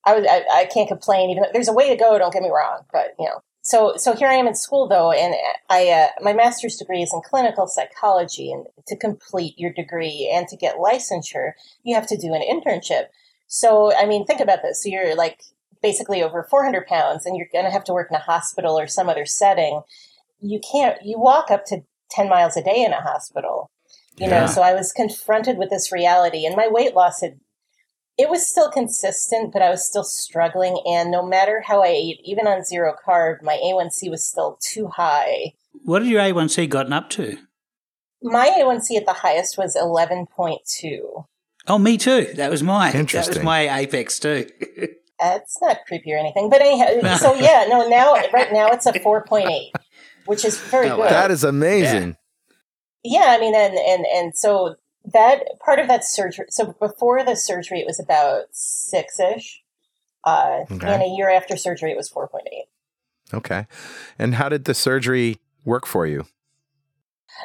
I 0.04 0.18
was, 0.18 0.26
I, 0.28 0.44
I 0.52 0.64
can't 0.66 0.88
complain, 0.88 1.30
even 1.30 1.42
though 1.42 1.50
there's 1.52 1.68
a 1.68 1.72
way 1.72 1.88
to 1.88 1.96
go, 1.96 2.18
don't 2.18 2.32
get 2.32 2.42
me 2.42 2.50
wrong, 2.50 2.84
but 2.92 3.14
you 3.18 3.26
know. 3.26 3.42
So, 3.64 3.94
so 3.96 4.16
here 4.16 4.26
I 4.26 4.34
am 4.34 4.48
in 4.48 4.56
school 4.56 4.88
though, 4.88 5.12
and 5.12 5.34
I, 5.70 5.88
uh, 5.88 6.08
my 6.20 6.32
master's 6.32 6.76
degree 6.76 7.02
is 7.02 7.12
in 7.14 7.20
clinical 7.24 7.68
psychology, 7.68 8.50
and 8.50 8.66
to 8.88 8.96
complete 8.96 9.54
your 9.56 9.72
degree 9.72 10.28
and 10.34 10.48
to 10.48 10.56
get 10.56 10.78
licensure, 10.78 11.52
you 11.84 11.94
have 11.94 12.08
to 12.08 12.16
do 12.16 12.34
an 12.34 12.42
internship. 12.42 13.04
So, 13.46 13.94
I 13.94 14.06
mean, 14.06 14.24
think 14.26 14.40
about 14.40 14.62
this. 14.62 14.82
So 14.82 14.88
you're 14.88 15.14
like 15.14 15.42
basically 15.82 16.22
over 16.22 16.46
400 16.48 16.86
pounds 16.86 17.26
and 17.26 17.36
you're 17.36 17.48
going 17.52 17.64
to 17.64 17.70
have 17.70 17.84
to 17.84 17.92
work 17.92 18.08
in 18.10 18.16
a 18.16 18.20
hospital 18.20 18.78
or 18.78 18.86
some 18.86 19.08
other 19.08 19.26
setting. 19.26 19.82
You 20.40 20.60
can't, 20.60 20.96
you 21.04 21.18
walk 21.18 21.50
up 21.50 21.64
to 21.66 21.82
10 22.10 22.28
miles 22.28 22.56
a 22.56 22.62
day 22.62 22.82
in 22.84 22.92
a 22.92 23.00
hospital, 23.00 23.70
you 24.16 24.28
Yeah. 24.28 24.40
know? 24.40 24.46
So 24.46 24.62
I 24.62 24.74
was 24.74 24.92
confronted 24.92 25.58
with 25.58 25.70
this 25.70 25.90
reality 25.92 26.46
and 26.46 26.54
my 26.56 26.68
weight 26.68 26.94
loss 26.94 27.20
had, 27.20 27.40
it 28.18 28.28
was 28.28 28.46
still 28.48 28.70
consistent, 28.70 29.52
but 29.52 29.62
I 29.62 29.70
was 29.70 29.86
still 29.86 30.04
struggling. 30.04 30.80
And 30.86 31.10
no 31.10 31.24
matter 31.26 31.62
how 31.66 31.82
I 31.82 31.88
ate, 31.88 32.20
even 32.24 32.46
on 32.46 32.62
zero 32.62 32.94
carb, 33.06 33.42
my 33.42 33.58
A1C 33.64 34.10
was 34.10 34.24
still 34.28 34.58
too 34.62 34.88
high. 34.88 35.54
What 35.84 36.02
had 36.02 36.10
your 36.10 36.20
A1C 36.20 36.68
gotten 36.68 36.92
up 36.92 37.08
to? 37.10 37.38
My 38.22 38.48
A1C 38.50 38.96
at 38.98 39.06
the 39.06 39.14
highest 39.14 39.56
was 39.58 39.74
11.2. 39.74 41.24
Oh, 41.68 41.78
me 41.78 41.96
too. 41.96 42.28
That 42.34 42.50
was 42.50 42.62
my 42.62 42.92
Interesting. 42.92 43.32
that 43.34 43.38
was 43.40 43.44
my 43.44 43.78
apex 43.78 44.18
too. 44.18 44.46
It's 45.24 45.60
not 45.60 45.78
creepy 45.86 46.12
or 46.12 46.18
anything, 46.18 46.50
but 46.50 46.60
anyhow, 46.60 47.16
so 47.16 47.34
yeah, 47.34 47.66
no, 47.68 47.88
now 47.88 48.14
right 48.32 48.52
now 48.52 48.68
it's 48.68 48.86
a 48.86 48.98
four 49.00 49.24
point 49.24 49.48
eight, 49.50 49.72
which 50.26 50.44
is 50.44 50.58
very 50.58 50.90
Oh, 50.90 50.96
good. 50.96 51.10
That 51.10 51.30
is 51.30 51.44
amazing. 51.44 52.16
yeah, 53.02 53.26
I 53.28 53.38
mean, 53.40 53.54
and 53.54 53.74
and 53.74 54.06
and 54.06 54.36
so 54.36 54.76
that 55.12 55.44
part 55.64 55.78
of 55.78 55.88
that 55.88 56.04
surgery. 56.04 56.46
So 56.50 56.74
before 56.80 57.24
the 57.24 57.36
surgery, 57.36 57.80
it 57.80 57.86
was 57.86 57.98
about 58.00 58.44
six 58.52 59.18
ish, 59.20 59.62
uh, 60.24 60.60
Okay. 60.70 60.92
and 60.92 61.02
a 61.02 61.06
year 61.08 61.30
after 61.30 61.56
surgery, 61.56 61.90
it 61.92 61.96
was 61.96 62.08
four 62.08 62.28
point 62.28 62.48
eight. 62.52 62.66
Okay. 63.34 63.66
And 64.18 64.34
how 64.34 64.48
did 64.48 64.64
the 64.66 64.74
surgery 64.74 65.38
work 65.64 65.86
for 65.86 66.06
you? 66.06 66.26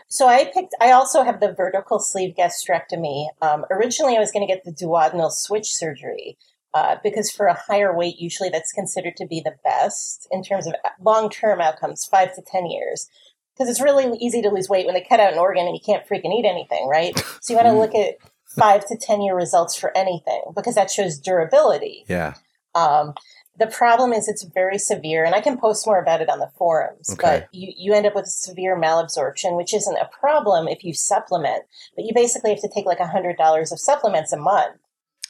So 0.09 0.27
I 0.27 0.45
picked. 0.53 0.75
I 0.81 0.91
also 0.91 1.23
have 1.23 1.39
the 1.39 1.53
vertical 1.53 1.99
sleeve 1.99 2.35
gastrectomy. 2.37 3.27
Um, 3.41 3.65
originally, 3.71 4.17
I 4.17 4.19
was 4.19 4.31
going 4.31 4.45
to 4.45 4.53
get 4.53 4.63
the 4.65 4.71
duodenal 4.71 5.31
switch 5.31 5.73
surgery 5.73 6.37
uh, 6.73 6.97
because 7.03 7.31
for 7.31 7.47
a 7.47 7.53
higher 7.53 7.95
weight, 7.95 8.17
usually 8.19 8.49
that's 8.49 8.71
considered 8.71 9.15
to 9.17 9.25
be 9.25 9.41
the 9.43 9.55
best 9.63 10.27
in 10.31 10.43
terms 10.43 10.67
of 10.67 10.73
long 11.01 11.29
term 11.29 11.61
outcomes, 11.61 12.05
five 12.05 12.33
to 12.35 12.41
ten 12.41 12.65
years. 12.65 13.09
Because 13.53 13.69
it's 13.69 13.81
really 13.81 14.15
easy 14.19 14.41
to 14.43 14.49
lose 14.49 14.69
weight 14.69 14.85
when 14.85 14.93
they 14.93 15.05
cut 15.07 15.19
out 15.19 15.33
an 15.33 15.39
organ 15.39 15.65
and 15.65 15.75
you 15.75 15.81
can't 15.83 16.07
freaking 16.07 16.31
eat 16.31 16.45
anything, 16.45 16.87
right? 16.87 17.17
So 17.41 17.53
you 17.53 17.55
want 17.55 17.67
to 17.67 17.73
look 17.73 17.95
at 17.95 18.17
five 18.55 18.85
to 18.87 18.97
ten 18.97 19.21
year 19.21 19.35
results 19.35 19.75
for 19.75 19.95
anything 19.97 20.41
because 20.55 20.75
that 20.75 20.91
shows 20.91 21.17
durability. 21.17 22.05
Yeah. 22.07 22.35
Um, 22.75 23.13
the 23.57 23.67
problem 23.67 24.13
is 24.13 24.27
it's 24.27 24.43
very 24.43 24.77
severe, 24.77 25.25
and 25.25 25.33
I 25.33 25.41
can 25.41 25.57
post 25.57 25.87
more 25.87 25.99
about 25.99 26.21
it 26.21 26.29
on 26.29 26.39
the 26.39 26.51
forums. 26.57 27.09
Okay. 27.11 27.39
But 27.39 27.49
you, 27.51 27.73
you 27.75 27.93
end 27.93 28.05
up 28.05 28.13
with 28.13 28.27
severe 28.27 28.79
malabsorption, 28.79 29.57
which 29.57 29.73
isn't 29.73 29.97
a 29.97 30.09
problem 30.19 30.67
if 30.67 30.83
you 30.83 30.93
supplement, 30.93 31.63
but 31.95 32.05
you 32.05 32.11
basically 32.13 32.51
have 32.51 32.61
to 32.61 32.69
take 32.73 32.85
like 32.85 32.99
hundred 32.99 33.37
dollars 33.37 33.71
of 33.71 33.79
supplements 33.79 34.31
a 34.31 34.37
month. 34.37 34.77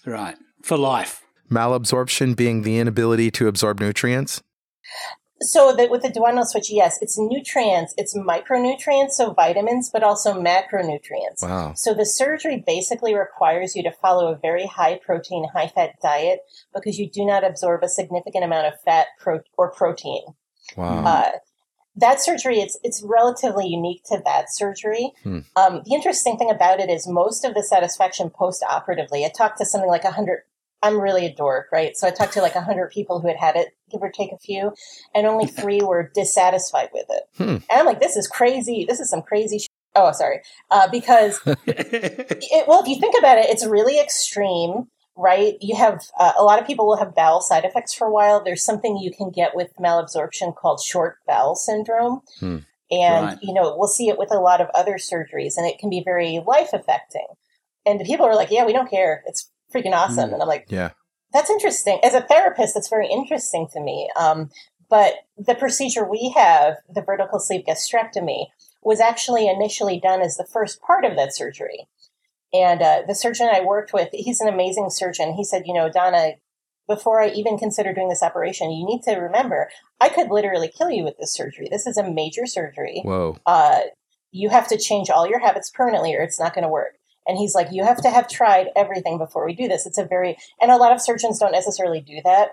right. 0.05 0.35
For 0.63 0.75
life. 0.75 1.21
Malabsorption 1.49 2.35
being 2.35 2.63
the 2.63 2.77
inability 2.77 3.31
to 3.31 3.47
absorb 3.47 3.79
nutrients. 3.79 4.43
So 5.39 5.75
that 5.75 5.91
with 5.91 6.01
the 6.01 6.09
duodenal 6.09 6.45
switch, 6.45 6.71
yes, 6.71 6.97
it's 6.99 7.17
nutrients, 7.17 7.93
it's 7.95 8.17
micronutrients, 8.17 9.11
so 9.11 9.33
vitamins, 9.33 9.89
but 9.91 10.01
also 10.01 10.33
macronutrients. 10.33 11.43
Wow. 11.43 11.73
So 11.75 11.93
the 11.93 12.05
surgery 12.05 12.63
basically 12.65 13.13
requires 13.13 13.75
you 13.75 13.83
to 13.83 13.91
follow 13.91 14.31
a 14.31 14.37
very 14.37 14.65
high 14.65 14.97
protein, 14.97 15.47
high 15.53 15.67
fat 15.67 15.91
diet 16.01 16.39
because 16.73 16.97
you 16.97 17.07
do 17.09 17.23
not 17.23 17.43
absorb 17.43 17.83
a 17.83 17.89
significant 17.89 18.43
amount 18.43 18.67
of 18.67 18.81
fat 18.83 19.07
pro- 19.19 19.41
or 19.57 19.71
protein. 19.71 20.23
Wow. 20.75 21.05
Uh, 21.05 21.31
that 21.97 22.21
surgery, 22.21 22.59
it's 22.59 22.77
it's 22.83 23.03
relatively 23.03 23.67
unique 23.67 24.03
to 24.05 24.21
that 24.23 24.53
surgery. 24.53 25.11
Hmm. 25.23 25.39
Um, 25.55 25.81
the 25.85 25.93
interesting 25.93 26.37
thing 26.37 26.51
about 26.51 26.79
it 26.79 26.89
is 26.89 27.07
most 27.07 27.43
of 27.43 27.53
the 27.53 27.63
satisfaction 27.63 28.29
post 28.29 28.63
operatively. 28.67 29.25
I 29.25 29.29
talked 29.29 29.57
to 29.59 29.65
something 29.65 29.89
like 29.89 30.03
a 30.03 30.11
hundred. 30.11 30.43
I'm 30.83 30.99
really 30.99 31.25
a 31.25 31.33
dork, 31.33 31.67
right? 31.71 31.97
So 31.97 32.07
I 32.07 32.11
talked 32.11 32.33
to 32.33 32.41
like 32.41 32.55
a 32.55 32.61
hundred 32.61 32.91
people 32.91 33.19
who 33.19 33.27
had 33.27 33.37
had 33.37 33.55
it, 33.55 33.69
give 33.91 34.01
or 34.01 34.11
take 34.11 34.31
a 34.31 34.37
few, 34.37 34.73
and 35.15 35.25
only 35.25 35.47
three 35.59 35.81
were 35.81 36.11
dissatisfied 36.13 36.89
with 36.93 37.05
it. 37.09 37.23
Hmm. 37.37 37.43
And 37.49 37.63
I'm 37.71 37.85
like, 37.85 37.99
this 37.99 38.15
is 38.15 38.27
crazy. 38.27 38.85
This 38.87 38.99
is 38.99 39.09
some 39.09 39.21
crazy. 39.21 39.59
Sh-. 39.59 39.67
Oh, 39.95 40.11
sorry. 40.11 40.41
Uh, 40.69 40.87
because 40.91 41.39
it, 41.65 42.67
well, 42.67 42.81
if 42.81 42.87
you 42.87 42.99
think 42.99 43.15
about 43.17 43.39
it, 43.39 43.49
it's 43.49 43.65
really 43.65 43.99
extreme, 43.99 44.83
right? 45.15 45.55
You 45.61 45.75
have 45.75 46.01
uh, 46.19 46.33
a 46.37 46.43
lot 46.43 46.59
of 46.61 46.67
people 46.67 46.85
will 46.85 46.97
have 46.97 47.15
bowel 47.15 47.41
side 47.41 47.65
effects 47.65 47.93
for 47.95 48.05
a 48.07 48.11
while. 48.11 48.43
There's 48.43 48.63
something 48.63 48.97
you 48.97 49.11
can 49.11 49.31
get 49.31 49.55
with 49.55 49.71
malabsorption 49.79 50.55
called 50.55 50.81
short 50.81 51.17
bowel 51.27 51.55
syndrome. 51.55 52.21
Hmm. 52.39 52.57
And, 52.89 53.25
Right. 53.25 53.37
you 53.41 53.53
know, 53.53 53.75
we'll 53.77 53.89
see 53.89 54.07
it 54.07 54.17
with 54.17 54.31
a 54.31 54.39
lot 54.39 54.61
of 54.61 54.69
other 54.73 54.93
surgeries, 54.93 55.57
and 55.57 55.65
it 55.65 55.77
can 55.77 55.89
be 55.89 56.01
very 56.05 56.41
life 56.47 56.69
affecting. 56.71 57.25
And 57.85 57.99
the 57.99 58.05
people 58.05 58.25
are 58.25 58.35
like, 58.35 58.49
yeah, 58.49 58.65
we 58.65 58.71
don't 58.71 58.89
care. 58.89 59.23
It's 59.25 59.51
freaking 59.73 59.93
awesome. 59.93 60.29
Hmm. 60.29 60.33
And 60.35 60.41
I'm 60.41 60.47
like, 60.47 60.65
Yeah. 60.69 60.91
that's 61.33 61.49
interesting. 61.49 61.99
As 62.03 62.13
a 62.13 62.21
therapist, 62.21 62.73
that's 62.73 62.89
very 62.89 63.09
interesting 63.09 63.67
to 63.73 63.81
me. 63.81 64.09
Um, 64.19 64.49
but 64.89 65.15
the 65.37 65.55
procedure 65.55 66.09
we 66.09 66.33
have, 66.35 66.77
the 66.93 67.01
vertical 67.01 67.39
sleeve 67.39 67.65
gastrectomy, 67.67 68.47
was 68.81 68.99
actually 68.99 69.49
initially 69.49 69.99
done 69.99 70.21
as 70.21 70.37
the 70.37 70.47
first 70.51 70.81
part 70.81 71.03
of 71.03 71.15
that 71.17 71.35
surgery. 71.35 71.87
And 72.53 72.81
uh, 72.81 73.01
the 73.05 73.15
surgeon 73.15 73.49
I 73.51 73.61
worked 73.61 73.91
with, 73.91 74.09
he's 74.13 74.39
an 74.39 74.47
amazing 74.47 74.89
surgeon. 74.89 75.33
He 75.33 75.43
said, 75.43 75.63
you 75.65 75.73
know, 75.73 75.89
Donna, 75.89 76.33
before 76.87 77.21
I 77.21 77.29
even 77.29 77.57
consider 77.57 77.93
doing 77.93 78.07
this 78.07 78.23
operation, 78.23 78.71
you 78.71 78.85
need 78.85 79.01
to 79.03 79.15
remember, 79.15 79.69
I 79.99 80.07
could 80.07 80.29
literally 80.29 80.71
kill 80.75 80.89
you 80.89 81.03
with 81.03 81.17
this 81.17 81.33
surgery. 81.33 81.67
This 81.69 81.85
is 81.85 81.97
a 81.97 82.09
major 82.09 82.45
surgery 82.45 83.01
Whoa. 83.03 83.37
uh, 83.45 83.81
you 84.31 84.49
have 84.49 84.67
to 84.69 84.77
change 84.77 85.09
all 85.09 85.27
your 85.27 85.39
habits 85.39 85.69
permanently 85.69 86.15
or 86.15 86.21
it's 86.21 86.39
not 86.39 86.53
going 86.53 86.63
to 86.63 86.69
work. 86.69 86.96
And 87.27 87.37
he's 87.37 87.53
like, 87.53 87.67
you 87.71 87.83
have 87.83 88.01
to 88.03 88.09
have 88.09 88.29
tried 88.29 88.67
everything 88.75 89.17
before 89.17 89.45
we 89.45 89.53
do 89.53 89.67
this. 89.67 89.85
It's 89.85 89.97
a 89.97 90.05
very, 90.05 90.37
and 90.61 90.71
a 90.71 90.77
lot 90.77 90.93
of 90.93 91.01
surgeons 91.01 91.39
don't 91.39 91.51
necessarily 91.51 91.99
do 92.01 92.21
that. 92.23 92.51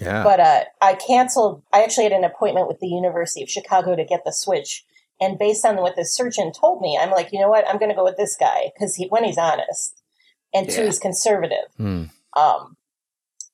Yeah. 0.00 0.22
But 0.24 0.40
uh, 0.40 0.64
I 0.80 0.94
canceled, 0.94 1.62
I 1.72 1.82
actually 1.82 2.04
had 2.04 2.12
an 2.12 2.24
appointment 2.24 2.68
with 2.68 2.80
the 2.80 2.88
University 2.88 3.42
of 3.42 3.48
Chicago 3.48 3.96
to 3.96 4.04
get 4.04 4.24
the 4.24 4.32
switch. 4.32 4.84
And 5.20 5.38
based 5.38 5.64
on 5.64 5.76
what 5.76 5.96
the 5.96 6.04
surgeon 6.04 6.52
told 6.52 6.82
me, 6.82 6.98
I'm 7.00 7.10
like, 7.10 7.32
you 7.32 7.40
know 7.40 7.48
what? 7.48 7.66
I'm 7.66 7.78
going 7.78 7.88
to 7.88 7.94
go 7.94 8.04
with 8.04 8.16
this 8.18 8.36
guy 8.38 8.70
because 8.74 8.96
he, 8.96 9.06
when 9.06 9.24
he's 9.24 9.38
honest 9.38 10.02
and 10.52 10.68
two, 10.68 10.80
Yeah. 10.80 10.86
he's 10.86 10.98
conservative. 10.98 11.68
Hmm. 11.78 12.04
Um, 12.36 12.76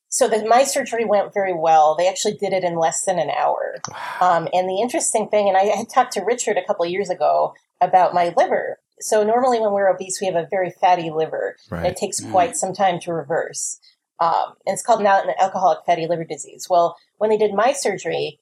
so 0.09 0.29
that 0.29 0.47
my 0.47 0.65
surgery 0.65 1.05
went 1.05 1.33
very 1.33 1.55
well. 1.55 1.95
They 1.97 2.09
actually 2.09 2.35
did 2.35 2.53
it 2.53 2.65
in 2.65 2.77
less 2.77 3.05
than 3.05 3.19
an 3.19 3.31
hour. 3.31 3.77
Um, 4.21 4.47
and 4.53 4.69
the 4.69 4.81
interesting 4.81 5.29
thing, 5.29 5.49
and 5.49 5.57
I 5.57 5.63
had 5.65 5.89
talked 5.89 6.13
to 6.13 6.21
Richard 6.23 6.57
a 6.57 6.65
couple 6.65 6.85
of 6.85 6.91
years 6.93 7.11
ago 7.11 7.55
about 7.81 8.15
my 8.15 8.33
liver. 8.37 8.79
So 9.03 9.23
normally 9.23 9.61
when 9.61 9.73
we're 9.73 9.89
obese, 9.89 10.21
we 10.21 10.27
have 10.27 10.37
a 10.37 10.47
very 10.51 10.71
fatty 10.71 11.11
liver. 11.11 11.57
Right. 11.71 11.87
It 11.87 11.97
takes 11.97 12.21
quite 12.21 12.57
some 12.57 12.73
time 12.73 13.01
to 13.01 13.13
reverse. 13.13 13.79
Um, 14.21 14.55
and 14.67 14.75
it's 14.75 14.83
called 14.83 15.03
now 15.03 15.21
an 15.21 15.35
alcoholic 15.41 15.85
fatty 15.85 16.07
liver 16.07 16.25
disease. 16.25 16.69
Well, 16.71 16.97
when 17.19 17.31
they 17.31 17.37
did 17.37 17.55
my 17.55 17.73
surgery, 17.73 18.39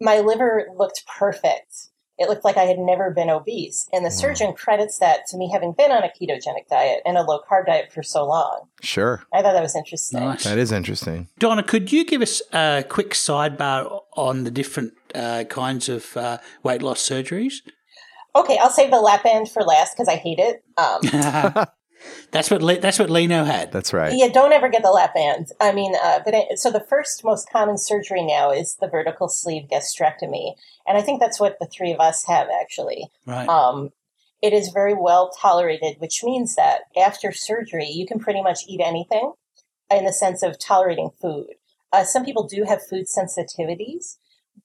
my 0.00 0.20
liver 0.20 0.68
looked 0.76 1.04
perfect. 1.06 1.88
It 2.18 2.28
looked 2.28 2.44
like 2.44 2.56
I 2.56 2.64
had 2.64 2.78
never 2.78 3.12
been 3.12 3.30
obese. 3.30 3.88
And 3.92 4.04
the 4.04 4.10
surgeon 4.10 4.52
credits 4.52 4.98
that 4.98 5.20
to 5.28 5.36
me 5.36 5.50
having 5.52 5.72
been 5.72 5.92
on 5.92 6.02
a 6.02 6.08
ketogenic 6.08 6.66
diet 6.68 7.00
and 7.04 7.16
a 7.16 7.22
low 7.22 7.40
carb 7.48 7.66
diet 7.66 7.92
for 7.92 8.02
so 8.02 8.26
long. 8.26 8.68
Sure. 8.82 9.22
I 9.32 9.40
thought 9.40 9.52
that 9.52 9.62
was 9.62 9.76
interesting. 9.76 10.20
Nice. 10.20 10.42
That 10.42 10.58
is 10.58 10.72
interesting. 10.72 11.28
Donna, 11.38 11.62
could 11.62 11.92
you 11.92 12.04
give 12.04 12.20
us 12.20 12.42
a 12.52 12.84
quick 12.88 13.10
sidebar 13.10 14.00
on 14.16 14.42
the 14.42 14.50
different 14.50 14.94
uh, 15.14 15.44
kinds 15.44 15.88
of 15.88 16.16
uh, 16.16 16.38
weight 16.64 16.82
loss 16.82 17.08
surgeries? 17.08 17.60
Okay, 18.34 18.58
I'll 18.58 18.70
save 18.70 18.90
the 18.90 19.00
lap 19.00 19.24
band 19.24 19.50
for 19.50 19.62
last 19.62 19.94
because 19.94 20.08
I 20.08 20.16
hate 20.16 20.38
it. 20.38 20.62
Um, 20.76 21.64
That's 22.30 22.50
what 22.50 22.62
Le- 22.62 22.78
that's 22.80 22.98
what 22.98 23.10
Lino 23.10 23.44
had. 23.44 23.72
That's 23.72 23.92
right. 23.92 24.12
Yeah, 24.14 24.28
don't 24.28 24.52
ever 24.52 24.68
get 24.68 24.82
the 24.82 24.90
lap 24.90 25.14
band. 25.14 25.48
I 25.60 25.72
mean, 25.72 25.94
uh, 26.02 26.20
but 26.24 26.34
it, 26.34 26.58
so 26.58 26.70
the 26.70 26.80
first 26.80 27.24
most 27.24 27.50
common 27.50 27.78
surgery 27.78 28.22
now 28.22 28.50
is 28.50 28.76
the 28.76 28.88
vertical 28.88 29.28
sleeve 29.28 29.68
gastrectomy, 29.70 30.54
and 30.86 30.96
I 30.98 31.02
think 31.02 31.20
that's 31.20 31.40
what 31.40 31.56
the 31.60 31.66
three 31.66 31.92
of 31.92 32.00
us 32.00 32.24
have 32.26 32.48
actually. 32.62 33.08
Right. 33.26 33.48
Um, 33.48 33.90
it 34.42 34.52
is 34.52 34.68
very 34.68 34.94
well 34.94 35.30
tolerated, 35.30 35.96
which 35.98 36.22
means 36.22 36.54
that 36.54 36.82
after 36.96 37.32
surgery, 37.32 37.88
you 37.88 38.06
can 38.06 38.20
pretty 38.20 38.42
much 38.42 38.60
eat 38.68 38.80
anything 38.80 39.32
in 39.90 40.04
the 40.04 40.12
sense 40.12 40.42
of 40.42 40.58
tolerating 40.58 41.10
food. 41.20 41.54
Uh, 41.92 42.04
some 42.04 42.24
people 42.24 42.46
do 42.46 42.64
have 42.64 42.86
food 42.86 43.06
sensitivities, 43.06 44.18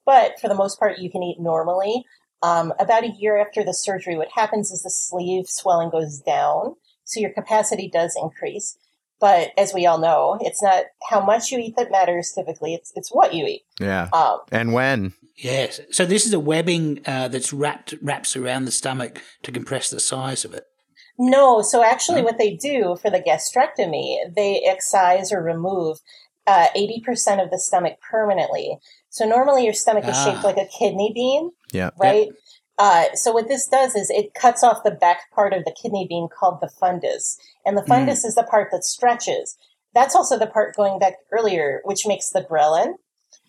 but 0.05 0.39
for 0.39 0.47
the 0.47 0.55
most 0.55 0.78
part, 0.78 0.99
you 0.99 1.09
can 1.09 1.24
eat 1.24 1.39
normally. 1.39 2.05
Um, 2.43 2.73
about 2.77 3.03
a 3.05 3.11
year 3.17 3.37
after 3.37 3.63
the 3.63 3.73
surgery, 3.73 4.17
what 4.17 4.27
happens 4.35 4.69
is 4.69 4.83
the 4.83 4.89
sleeve 4.91 5.45
swelling 5.47 5.89
goes 5.89 6.19
down, 6.19 6.75
so 7.05 7.19
your 7.19 7.31
capacity 7.33 7.89
does 7.91 8.15
increase. 8.21 8.77
But 9.21 9.51
as 9.57 9.73
we 9.73 9.85
all 9.85 9.97
know, 9.99 10.37
it's 10.41 10.61
not 10.61 10.83
how 11.09 11.23
much 11.23 11.51
you 11.51 11.57
eat 11.59 11.75
that 11.77 11.89
matters 11.89 12.33
typically, 12.35 12.73
it's, 12.73 12.91
it's 12.95 13.09
what 13.13 13.33
you 13.33 13.45
eat. 13.45 13.61
Yeah. 13.79 14.09
Um, 14.11 14.39
And 14.51 14.73
when? 14.73 15.13
yes. 15.37 15.79
So 15.91 16.05
this 16.05 16.25
is 16.25 16.33
a 16.33 16.39
webbing 16.39 16.99
uh, 17.05 17.29
that's 17.29 17.53
wrapped 17.53 17.93
wraps 18.01 18.35
around 18.35 18.65
the 18.65 18.71
stomach 18.71 19.21
to 19.43 19.51
compress 19.53 19.89
the 19.89 20.01
size 20.01 20.43
of 20.43 20.53
it. 20.53 20.65
No, 21.17 21.61
so 21.61 21.81
actually, 21.83 22.23
what 22.23 22.37
they 22.39 22.55
do 22.55 22.97
for 23.01 23.09
the 23.09 23.21
gastrectomy, 23.21 24.17
they 24.35 24.61
excise 24.67 25.31
or 25.31 25.41
remove 25.41 25.99
uh, 26.45 26.67
80% 26.75 27.41
of 27.41 27.49
the 27.51 27.59
stomach 27.59 27.93
permanently. 28.11 28.77
So 29.09 29.23
normally 29.25 29.63
your 29.63 29.73
stomach 29.73 30.03
is 30.05 30.15
Ah. 30.17 30.25
shaped 30.25 30.43
like 30.43 30.57
a 30.57 30.65
kidney 30.65 31.11
bean, 31.13 31.51
Yeah. 31.74 31.89
right? 31.99 32.30
Uh, 32.80 33.05
so 33.13 33.32
what 33.32 33.47
this 33.47 33.67
does 33.67 33.95
is 33.95 34.09
it 34.09 34.34
cuts 34.34 34.63
off 34.63 34.84
the 34.84 34.91
back 34.91 35.30
part 35.32 35.53
of 35.53 35.63
the 35.65 35.76
kidney 35.80 36.07
bean 36.07 36.28
called 36.28 36.59
the 36.61 36.69
fundus, 36.82 37.36
and 37.65 37.78
the 37.78 37.84
fundus 37.84 38.26
is 38.26 38.36
the 38.36 38.43
part 38.49 38.69
that 38.71 38.84
stretches. 38.84 39.57
That's 39.93 40.15
also 40.15 40.39
the 40.39 40.47
part 40.47 40.76
going 40.76 40.97
back 40.97 41.13
earlier, 41.32 41.82
which 41.84 42.07
makes 42.07 42.30
the 42.30 42.41
ghrelin. 42.41 42.93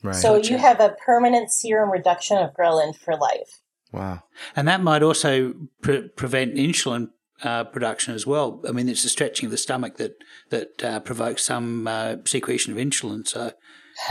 Right. 0.03 0.15
So 0.15 0.37
Gotcha. 0.37 0.53
you 0.53 0.59
have 0.59 0.81
a 0.81 0.95
permanent 1.05 1.51
serum 1.51 1.91
reduction 1.91 2.37
of 2.37 2.53
ghrelin 2.55 2.95
for 2.95 3.17
life. 3.17 3.61
wow. 3.93 4.23
And 4.55 4.69
that 4.69 4.83
might 4.83 5.03
also 5.03 5.55
pre- 5.81 6.09
prevent 6.09 6.55
insulin 6.57 7.09
uh, 7.43 7.65
production 7.65 8.15
as 8.15 8.27
well. 8.27 8.61
I 8.69 8.73
mean, 8.73 8.89
it's 8.89 9.03
the 9.03 9.09
stretching 9.09 9.47
of 9.47 9.51
the 9.51 9.59
stomach 9.59 9.97
that 9.97 10.17
that 10.51 10.85
uh, 10.85 11.01
provokes 11.01 11.43
some 11.45 11.87
uh, 11.87 12.17
secretion 12.27 12.73
of 12.73 12.79
insulin. 12.79 13.27
So, 13.27 13.53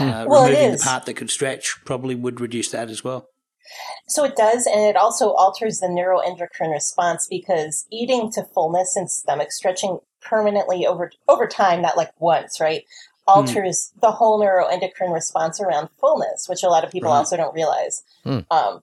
uh, 0.00 0.24
Well, 0.28 0.46
it 0.46 0.50
removing 0.50 0.72
the 0.72 0.78
part 0.84 1.06
that 1.06 1.14
could 1.14 1.30
stretch 1.30 1.76
probably 1.84 2.14
would 2.16 2.40
reduce 2.40 2.70
that 2.70 2.90
as 2.90 3.04
well. 3.04 3.28
So 4.06 4.24
it 4.24 4.36
does, 4.36 4.66
and 4.66 4.80
it 4.80 4.96
also 4.96 5.30
alters 5.32 5.80
the 5.80 5.86
neuroendocrine 5.88 6.72
response 6.72 7.26
because 7.28 7.86
eating 7.90 8.30
to 8.32 8.42
fullness 8.44 8.96
and 8.96 9.10
stomach 9.10 9.52
stretching 9.52 9.98
permanently 10.20 10.86
over 10.86 11.10
over 11.28 11.46
time, 11.46 11.82
not 11.82 11.96
like 11.96 12.10
once, 12.18 12.60
right? 12.60 12.84
Alters 13.26 13.92
the 14.00 14.12
whole 14.12 14.38
neuroendocrine 14.40 15.12
response 15.12 15.60
around 15.60 15.88
fullness, 15.98 16.46
which 16.48 16.62
a 16.62 16.68
lot 16.68 16.84
of 16.84 16.90
people 16.90 17.10
Right. 17.10 17.16
also 17.18 17.36
don't 17.36 17.54
realize. 17.54 18.02
Hmm. 18.22 18.40
Um, 18.50 18.82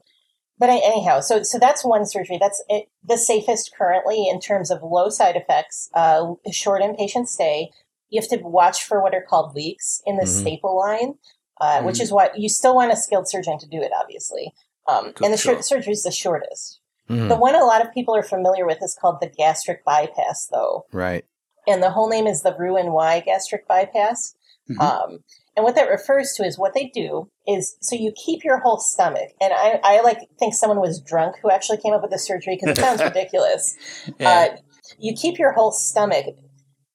but 0.58 0.70
anyhow, 0.70 1.20
so 1.22 1.44
so 1.44 1.58
that's 1.60 1.84
one 1.86 2.06
surgery. 2.06 2.38
That's 2.40 2.64
it, 2.70 2.90
the 3.04 3.18
safest 3.18 3.72
currently 3.78 4.28
in 4.28 4.40
terms 4.40 4.72
of 4.72 4.82
low 4.84 5.10
side 5.10 5.36
effects, 5.36 5.90
uh, 5.94 6.34
short 6.52 6.82
inpatient 6.82 7.28
stay. 7.28 7.70
You 8.10 8.20
have 8.22 8.30
to 8.30 8.38
watch 8.46 8.84
for 8.84 9.02
what 9.02 9.14
are 9.16 9.22
called 9.28 9.56
leaks 9.56 10.02
in 10.06 10.18
the 10.18 10.24
Mhm. 10.26 10.42
staple 10.42 10.76
line, 10.78 11.16
uh, 11.62 11.82
which 11.84 11.98
Mhm. 11.98 12.02
is 12.02 12.12
what 12.12 12.38
you 12.38 12.50
still 12.50 12.76
want 12.76 12.92
a 12.92 12.96
skilled 12.98 13.30
surgeon 13.30 13.58
to 13.60 13.68
do 13.68 13.82
it, 13.82 13.92
obviously. 14.00 14.54
Um, 14.92 15.14
Cool, 15.14 15.26
and 15.26 15.34
the 15.34 15.38
sure. 15.38 15.62
surgery 15.62 15.94
is 15.94 16.04
the 16.04 16.12
shortest. 16.12 16.80
Mhm. 17.10 17.30
The 17.30 17.36
one 17.36 17.56
a 17.56 17.66
lot 17.66 17.86
of 17.86 17.94
people 17.94 18.16
are 18.16 18.24
familiar 18.24 18.66
with 18.66 18.82
is 18.82 18.98
called 19.00 19.18
the 19.22 19.28
gastric 19.30 19.84
bypass, 19.86 20.48
though. 20.52 20.86
Right. 20.94 21.26
And 21.68 21.82
the 21.84 21.92
whole 21.92 22.10
name 22.10 22.26
is 22.28 22.42
the 22.42 22.56
Roux-en-Y 22.58 23.20
gastric 23.22 23.68
bypass. 23.68 24.34
Mhm. 24.70 24.80
Um, 24.80 25.24
and 25.56 25.64
what 25.66 25.76
that 25.76 25.90
refers 25.90 26.34
to 26.38 26.44
is 26.46 26.58
what 26.58 26.74
they 26.74 26.86
do 26.94 27.30
is 27.48 27.76
so 27.82 27.96
you 27.96 28.14
keep 28.26 28.44
your 28.44 28.60
whole 28.60 28.78
stomach. 28.80 29.30
And 29.42 29.52
I, 29.54 29.80
I 29.84 30.02
like 30.02 30.20
think 30.40 30.54
someone 30.54 30.80
was 30.80 31.02
drunk 31.02 31.36
who 31.42 31.52
actually 31.52 31.78
came 31.80 31.94
up 31.94 32.02
with 32.02 32.12
the 32.12 32.20
surgery 32.20 32.56
because 32.60 32.78
it 32.78 32.82
sounds 32.82 33.02
ridiculous. 33.04 33.76
Yeah. 34.20 34.30
Uh, 34.54 34.58
you 34.98 35.14
keep 35.14 35.38
your 35.38 35.52
whole 35.54 35.72
stomach, 35.72 36.26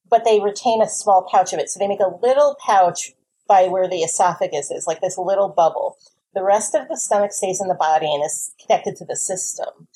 but 0.09 0.25
they 0.25 0.41
retain 0.41 0.81
a 0.81 0.89
small 0.89 1.29
pouch 1.31 1.53
of 1.53 1.59
it. 1.59 1.69
So 1.69 1.79
they 1.79 1.89
make 1.89 2.01
a 2.01 2.17
little 2.23 2.57
pouch 2.65 3.13
by 3.49 3.69
where 3.69 3.89
the 3.89 4.01
esophagus 4.03 4.71
is, 4.71 4.87
like 4.87 5.01
this 5.01 5.19
little 5.19 5.49
bubble. 5.49 5.97
The 6.37 6.45
rest 6.45 6.75
of 6.75 6.87
the 6.89 6.99
stomach 6.99 7.33
stays 7.33 7.63
in 7.63 7.69
the 7.69 7.75
body 7.75 8.13
and 8.13 8.23
is 8.23 8.53
connected 8.61 8.95
to 8.97 9.07
the 9.07 9.17
system. 9.17 9.89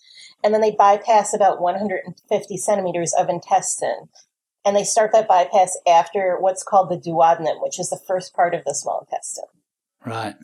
And 0.42 0.54
then 0.54 0.62
they 0.62 0.70
bypass 0.70 1.34
about 1.34 1.60
150 1.60 2.56
centimeters 2.56 3.12
of 3.12 3.28
intestine. 3.28 4.08
And 4.64 4.74
they 4.74 4.84
start 4.84 5.12
that 5.12 5.28
bypass 5.28 5.76
after 5.86 6.38
what's 6.40 6.62
called 6.64 6.88
the 6.88 6.96
duodenum, 6.96 7.62
which 7.62 7.78
is 7.78 7.90
the 7.90 8.00
first 8.08 8.32
part 8.34 8.54
of 8.54 8.64
the 8.64 8.74
small 8.74 9.00
intestine. 9.00 9.44
right. 10.06 10.34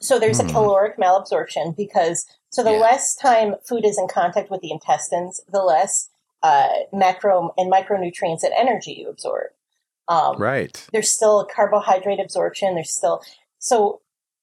So 0.00 0.20
there's 0.20 0.40
Hmm. 0.40 0.48
a 0.48 0.52
caloric 0.52 0.96
malabsorption 0.96 1.76
because 1.76 2.24
so 2.50 2.62
the 2.62 2.72
Yeah. 2.72 2.78
less 2.78 3.16
time 3.16 3.56
food 3.68 3.84
is 3.84 3.98
in 3.98 4.06
contact 4.06 4.48
with 4.48 4.60
the 4.60 4.70
intestines, 4.70 5.40
the 5.48 5.62
less 5.62 6.08
uh, 6.44 6.68
macro 6.92 7.52
and 7.56 7.70
micronutrients 7.72 8.42
and 8.44 8.52
energy 8.56 8.92
you 8.92 9.08
absorb. 9.08 9.50
Um, 10.08 10.36
Right. 10.40 10.86
There's 10.92 11.10
still 11.10 11.44
carbohydrate 11.52 12.18
absorption. 12.20 12.74
There's 12.74 12.92
still 12.96 13.22
so 13.58 14.00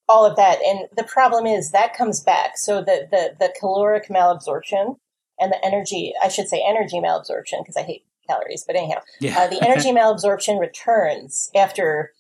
all 0.10 0.26
of 0.26 0.36
that, 0.36 0.60
and 0.64 0.88
the 0.98 1.04
problem 1.04 1.46
is 1.46 1.72
that 1.72 1.96
comes 1.96 2.20
back. 2.20 2.58
So 2.58 2.82
the 2.82 3.08
the 3.10 3.36
the 3.40 3.54
caloric 3.58 4.10
malabsorption 4.10 4.98
and 5.40 5.52
the 5.54 5.64
energy, 5.64 6.14
I 6.22 6.28
should 6.28 6.50
say 6.50 6.62
energy 6.68 7.00
malabsorption 7.00 7.62
because 7.62 7.78
I 7.78 7.84
hate 7.84 8.04
calories, 8.28 8.64
but 8.68 8.76
anyhow, 8.76 9.00
Yeah. 9.22 9.40
uh, 9.40 9.48
the 9.48 9.64
energy 9.64 9.92
malabsorption 10.00 10.60
returns 10.60 11.50
after 11.56 12.12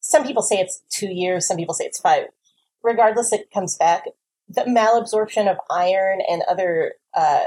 some 0.00 0.24
people 0.24 0.42
say 0.42 0.56
it's 0.56 0.82
two 0.90 1.08
years, 1.12 1.46
some 1.46 1.56
people 1.56 1.74
say 1.74 1.84
it's 1.84 2.00
five. 2.00 2.24
Regardless, 2.82 3.32
it 3.32 3.50
comes 3.52 3.76
back. 3.76 4.04
The 4.48 4.62
malabsorption 4.62 5.50
of 5.50 5.58
iron 5.70 6.20
and 6.28 6.42
other, 6.48 6.94
uh, 7.14 7.44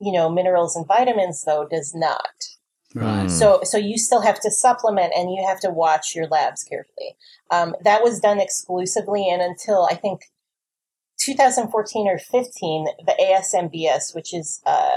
you 0.00 0.10
know, 0.10 0.30
minerals 0.30 0.74
and 0.74 0.86
vitamins, 0.86 1.44
though, 1.44 1.66
does 1.70 1.94
not. 1.94 2.53
Right. 2.94 3.30
So, 3.30 3.60
so 3.64 3.76
you 3.76 3.98
still 3.98 4.22
have 4.22 4.40
to 4.40 4.50
supplement, 4.50 5.12
and 5.16 5.30
you 5.30 5.44
have 5.46 5.60
to 5.60 5.70
watch 5.70 6.14
your 6.14 6.26
labs 6.26 6.62
carefully. 6.62 7.16
Um, 7.50 7.74
that 7.84 8.02
was 8.02 8.20
done 8.20 8.40
exclusively, 8.40 9.28
and 9.28 9.42
until 9.42 9.86
I 9.90 9.94
think 9.94 10.22
2014 11.20 12.08
or 12.08 12.18
15, 12.18 12.86
the 13.06 13.14
ASMBS, 13.20 14.14
which 14.14 14.34
is 14.34 14.60
uh, 14.66 14.90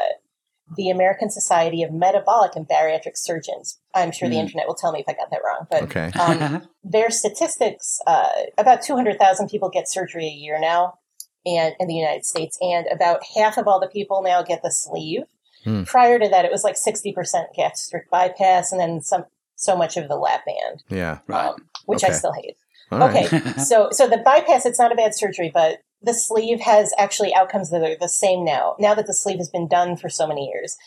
the 0.76 0.90
American 0.90 1.30
Society 1.30 1.84
of 1.84 1.94
Metabolic 1.94 2.56
and 2.56 2.68
Bariatric 2.68 3.16
Surgeons. 3.16 3.80
I'm 3.94 4.12
sure 4.12 4.28
the 4.28 4.36
Hmm. 4.36 4.42
internet 4.42 4.68
will 4.68 4.76
tell 4.76 4.92
me 4.92 5.00
if 5.00 5.06
I 5.08 5.14
got 5.14 5.32
that 5.32 5.42
wrong, 5.44 5.68
but 5.70 5.84
Okay. 5.84 6.12
um, 6.20 6.62
their 6.84 7.10
statistics 7.10 8.00
uh, 8.06 8.30
about 8.58 8.82
200,000 8.82 9.48
people 9.50 9.70
get 9.70 9.88
surgery 9.88 10.26
a 10.26 10.32
year 10.32 10.60
now 10.60 11.00
and 11.46 11.76
in 11.80 11.88
the 11.88 11.96
United 11.96 12.26
States, 12.26 12.58
and 12.62 12.86
about 12.92 13.22
half 13.36 13.58
of 13.58 13.68
all 13.68 13.80
the 13.80 13.88
people 13.88 14.22
now 14.22 14.44
get 14.44 14.62
the 14.62 14.72
sleeve. 14.72 15.24
Hmm. 15.68 15.84
Prior 15.84 16.18
to 16.18 16.30
that, 16.30 16.46
it 16.46 16.52
was 16.52 16.64
like 16.64 16.76
60% 16.76 17.14
gastric 17.56 18.10
bypass 18.10 18.72
and 18.72 18.80
then 18.80 19.02
some 19.02 19.26
so 19.56 19.76
much 19.76 19.98
of 19.98 20.08
the 20.08 20.16
lap 20.16 20.44
band, 20.46 20.84
Yeah. 20.88 21.20
right. 21.28 21.48
um, 21.50 21.56
which 21.86 22.04
I 22.04 22.12
still 22.12 22.32
hate. 22.32 22.56
All 22.92 23.00
right. 23.00 23.26
Okay, 23.34 23.54
so 23.64 23.90
so 23.92 24.08
the 24.08 24.20
bypass, 24.20 24.66
it's 24.66 24.80
not 24.80 24.92
a 24.94 24.96
bad 24.96 25.14
surgery, 25.16 25.52
but 25.54 25.80
the 26.02 26.14
sleeve 26.14 26.62
has 26.62 26.94
actually 26.98 27.34
outcomes 27.34 27.70
that 27.72 27.82
are 27.84 27.98
the 28.00 28.08
same 28.08 28.46
now. 28.46 28.76
Now 28.80 28.94
that 28.94 29.08
the 29.08 29.14
sleeve 29.14 29.40
has 29.40 29.50
been 29.50 29.68
done 29.68 29.98
for 29.98 30.08
so 30.10 30.26
many 30.28 30.46
years, 30.48 30.78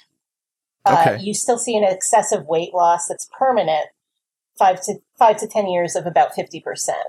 uh, 0.87 1.19
you 1.21 1.35
still 1.35 1.59
see 1.59 1.77
an 1.77 1.85
excessive 1.85 2.47
weight 2.47 2.73
loss 2.73 3.07
that's 3.09 3.29
permanent, 3.39 3.87
five 4.59 4.81
to 4.85 4.95
five 5.19 5.37
to 5.39 5.47
ten 5.49 5.69
years 5.69 5.95
of 5.97 6.07
about 6.07 6.35
fifty 6.35 6.61
percent. 6.61 7.09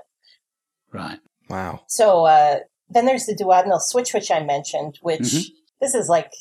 right. 0.92 1.20
Wow. 1.48 1.84
So 1.86 2.24
uh, 2.26 2.58
then 2.90 3.06
there's 3.06 3.24
the 3.26 3.34
duodenal 3.34 3.80
switch, 3.80 4.12
which 4.12 4.30
I 4.30 4.40
mentioned, 4.42 4.98
which 5.00 5.20
Mhm. 5.20 5.44
this 5.80 5.94
is 5.94 6.08
like, 6.08 6.32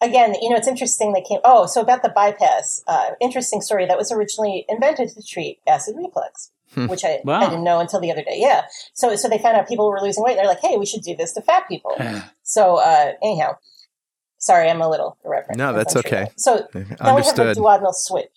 again, 0.00 0.34
you 0.40 0.50
know, 0.50 0.56
it's 0.56 0.68
interesting 0.68 1.12
they 1.12 1.22
came, 1.22 1.40
oh, 1.44 1.66
so 1.66 1.80
about 1.80 2.02
the 2.02 2.08
bypass, 2.10 2.82
uh, 2.86 3.10
interesting 3.20 3.60
story. 3.60 3.86
That 3.86 3.96
was 3.98 4.10
originally 4.12 4.64
invented 4.68 5.08
to 5.10 5.22
treat 5.22 5.58
acid 5.66 5.94
reflux, 5.96 6.50
Hmm. 6.74 6.86
which 6.88 7.04
I, 7.04 7.20
Wow. 7.24 7.40
I 7.40 7.48
didn't 7.48 7.64
know 7.64 7.78
until 7.80 8.00
the 8.00 8.10
other 8.10 8.22
day. 8.24 8.36
Yeah. 8.38 8.62
So, 8.94 9.14
so 9.16 9.28
they 9.28 9.38
found 9.38 9.56
out 9.56 9.68
people 9.68 9.88
were 9.88 10.00
losing 10.00 10.22
weight. 10.24 10.36
They're 10.36 10.46
like, 10.46 10.60
hey, 10.60 10.76
we 10.76 10.86
should 10.86 11.02
do 11.02 11.14
this 11.16 11.32
to 11.34 11.42
fat 11.42 11.68
people. 11.68 11.92
So, 12.42 12.76
uh, 12.76 13.12
anyhow, 13.22 13.56
Sorry, 14.38 14.68
I'm 14.70 14.82
a 14.82 14.88
little 14.88 15.16
irreverent. 15.24 15.56
No, 15.58 15.72
that's 15.72 15.96
okay. 15.96 16.28
So 16.36 16.68
then 16.72 16.82
we 16.84 16.88
have 16.90 16.98
the 16.98 17.04
Understood. 17.10 17.56
duodenal 17.56 17.94
switch. 17.94 18.30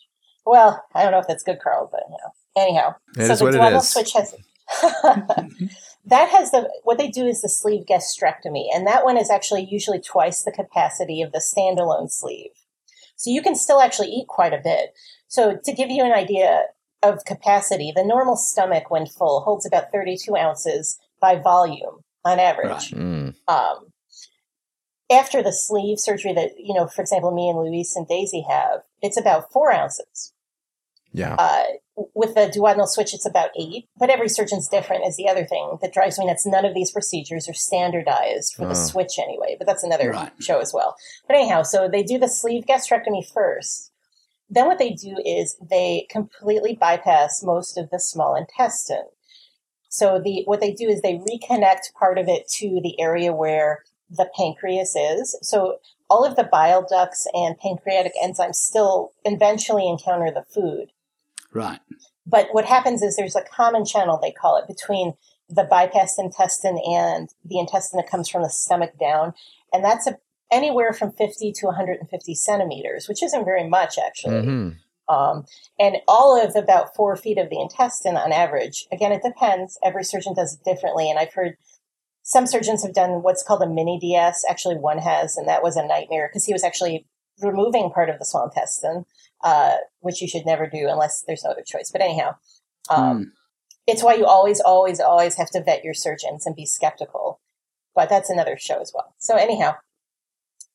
Well, 0.46 0.84
I 0.96 1.04
don't 1.04 1.12
know 1.12 1.20
if 1.20 1.28
that's 1.28 1.44
good, 1.44 1.60
Carl, 1.62 1.90
but 1.92 2.02
you 2.10 2.18
know. 2.24 2.64
Anyhow, 2.64 2.96
It 3.18 3.28
so 3.28 3.34
is 3.34 3.40
the 3.40 3.46
what 3.46 3.54
duodenal 3.54 3.78
is. 3.80 3.90
switch 3.90 4.14
has 4.14 4.34
that 6.10 6.30
has 6.30 6.52
the 6.52 6.70
what 6.84 6.98
they 6.98 7.08
do 7.08 7.26
is 7.26 7.42
the 7.42 7.50
sleeve 7.50 7.86
gastrectomy, 7.86 8.68
and 8.74 8.86
that 8.88 9.04
one 9.04 9.18
is 9.18 9.30
actually 9.30 9.68
usually 9.70 10.00
twice 10.00 10.44
the 10.44 10.52
capacity 10.52 11.22
of 11.22 11.32
the 11.32 11.40
standalone 11.40 12.10
sleeve. 12.12 12.52
So 13.16 13.32
you 13.32 13.42
can 13.42 13.56
still 13.56 13.82
actually 13.82 14.10
eat 14.10 14.28
quite 14.28 14.54
a 14.54 14.62
bit. 14.64 14.94
So 15.28 15.58
to 15.64 15.74
give 15.74 15.90
you 15.90 16.04
an 16.04 16.14
idea 16.14 16.64
of 17.04 17.26
capacity, 17.26 17.92
the 17.96 18.04
normal 18.04 18.36
stomach, 18.36 18.90
when 18.90 19.06
full, 19.06 19.42
holds 19.42 19.66
about 19.66 19.92
32 19.92 20.36
ounces 20.36 20.98
by 21.22 21.36
volume 21.36 22.04
on 22.26 22.40
average. 22.40 22.94
Right. 22.94 23.02
Mm. 23.02 23.36
Um, 23.48 23.92
after 25.12 25.42
the 25.42 25.52
sleeve 25.52 26.00
surgery 26.00 26.34
that, 26.34 26.52
you 26.58 26.74
know, 26.74 26.88
for 26.88 27.02
example, 27.02 27.32
me 27.32 27.50
and 27.50 27.60
Luis 27.60 27.96
and 27.96 28.08
Daisy 28.08 28.46
have, 28.50 28.82
it's 29.02 29.20
about 29.20 29.52
four 29.52 29.72
ounces. 29.72 30.34
Yeah. 31.12 31.36
Uh, 31.36 31.64
with 32.14 32.36
the 32.36 32.42
duodenal 32.48 32.88
switch, 32.88 33.14
it's 33.14 33.26
about 33.26 33.50
eight, 33.60 33.88
but 33.98 34.10
every 34.10 34.30
surgeon's 34.30 34.70
different 34.70 35.06
is 35.06 35.18
the 35.18 35.28
other 35.28 35.46
thing 35.46 35.78
that 35.82 35.94
drives 35.94 36.18
me 36.18 36.26
nuts. 36.28 36.46
None 36.46 36.64
of 36.66 36.74
these 36.74 36.92
procedures 36.92 37.50
are 37.50 37.54
standardized 37.54 38.54
for 38.54 38.66
Oh. 38.66 38.70
the 38.70 38.76
switch 38.76 39.20
anyway, 39.20 39.56
but 39.58 39.68
that's 39.68 39.84
another 39.84 40.12
Right. 40.12 40.32
show 40.40 40.60
as 40.60 40.74
well. 40.74 40.96
But 41.28 41.36
anyhow, 41.36 41.64
so 41.64 41.88
they 41.90 42.04
do 42.04 42.18
the 42.18 42.30
sleeve 42.30 42.66
gastrectomy 42.66 43.26
first. 43.26 43.92
Then 44.50 44.68
what 44.68 44.80
they 44.80 44.92
do 44.92 45.18
is 45.26 45.58
they 45.62 46.08
completely 46.10 46.76
bypass 46.76 47.44
most 47.44 47.78
of 47.78 47.90
the 47.90 48.00
small 48.00 48.36
intestine. 48.36 49.06
So 49.90 50.20
the 50.20 50.44
what 50.46 50.62
they 50.62 50.72
do 50.72 50.88
is 50.88 51.02
they 51.02 51.16
reconnect 51.18 51.94
part 52.00 52.18
of 52.18 52.28
it 52.28 52.48
to 52.60 52.80
the 52.82 53.00
area 53.00 53.34
where 53.34 53.84
the 54.10 54.30
pancreas 54.38 54.96
is. 54.96 55.38
So 55.42 55.80
all 56.10 56.24
of 56.26 56.36
the 56.36 56.44
bile 56.44 56.84
ducts 56.88 57.28
and 57.34 57.58
pancreatic 57.60 58.14
enzymes 58.24 58.56
still 58.56 59.12
eventually 59.26 59.88
encounter 59.88 60.32
the 60.32 60.44
food. 60.44 60.92
Right. 61.54 61.80
But 62.26 62.50
what 62.52 62.66
happens 62.66 63.02
is 63.02 63.16
there's 63.16 63.36
a 63.36 63.44
common 63.44 63.86
channel, 63.86 64.20
they 64.22 64.32
call 64.32 64.58
it, 64.58 64.68
between 64.68 65.14
the 65.50 65.64
bypassed 65.64 66.20
intestine 66.20 66.80
and 66.88 67.30
the 67.44 67.60
intestine 67.60 67.98
that 67.98 68.10
comes 68.10 68.30
from 68.30 68.44
the 68.44 68.50
stomach 68.50 68.92
down. 69.00 69.34
And 69.74 69.84
that's 69.84 70.06
a, 70.06 70.18
anywhere 70.52 70.94
from 70.94 71.12
50 71.12 71.52
to 71.54 71.66
150 71.66 72.36
centimeters, 72.36 73.08
which 73.08 73.24
isn't 73.24 73.46
very 73.46 73.68
much 73.68 73.98
actually. 73.98 74.46
Mhm. 74.46 74.76
Um, 75.08 75.46
and 75.80 75.98
all 76.08 76.40
of 76.40 76.56
about 76.56 76.96
four 76.96 77.16
feet 77.16 77.40
of 77.40 77.50
the 77.50 77.60
intestine 77.60 78.16
on 78.16 78.32
average. 78.32 78.86
Again, 78.92 79.12
it 79.12 79.24
depends. 79.24 79.80
Every 79.84 80.04
surgeon 80.04 80.36
does 80.36 80.54
it 80.54 80.64
differently. 80.64 81.10
And 81.10 81.18
I've 81.18 81.34
heard 81.34 81.58
some 82.22 82.46
surgeons 82.46 82.84
have 82.84 82.94
done 82.94 83.24
what's 83.24 83.42
called 83.42 83.64
a 83.64 83.68
mini 83.68 83.98
DS. 84.00 84.46
Actually, 84.48 84.76
one 84.76 85.00
has, 85.00 85.36
and 85.36 85.48
that 85.48 85.64
was 85.64 85.76
a 85.76 85.86
nightmare 85.86 86.28
because 86.30 86.46
he 86.46 86.54
was 86.54 86.64
actually 86.64 87.08
removing 87.42 87.90
part 87.90 88.10
of 88.10 88.20
the 88.20 88.26
small 88.26 88.46
intestine, 88.46 89.06
uh, 89.44 89.76
which 90.00 90.22
you 90.22 90.28
should 90.28 90.46
never 90.46 90.68
do 90.68 90.88
unless 90.90 91.24
there's 91.26 91.44
no 91.44 91.52
other 91.52 91.64
choice. 91.66 91.92
But 91.92 92.02
anyhow, 92.02 92.36
um, 92.90 93.20
Mm. 93.20 93.26
it's 93.88 94.04
why 94.04 94.14
you 94.16 94.26
always, 94.26 94.60
always, 94.60 95.00
always 95.00 95.36
have 95.36 95.50
to 95.52 95.64
vet 95.64 95.84
your 95.84 95.94
surgeons 95.94 96.46
and 96.46 96.56
be 96.56 96.66
skeptical. 96.66 97.40
But 97.96 98.10
that's 98.10 98.30
another 98.30 98.58
show 98.58 98.80
as 98.80 98.92
well. 98.94 99.14
So 99.18 99.36
anyhow, 99.36 99.76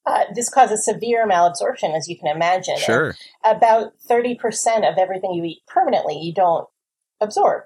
uh, 0.06 0.24
this 0.34 0.50
causes 0.50 0.84
severe 0.84 1.26
malabsorption, 1.26 1.94
as 1.96 2.08
you 2.08 2.18
can 2.18 2.28
imagine. 2.28 2.74
And 2.74 2.82
Sure. 2.82 3.14
about 3.42 3.92
30% 4.08 4.84
of 4.90 4.98
everything 4.98 5.32
you 5.32 5.44
eat 5.44 5.62
permanently 5.66 6.16
you 6.18 6.32
don't 6.34 6.68
absorb 7.20 7.62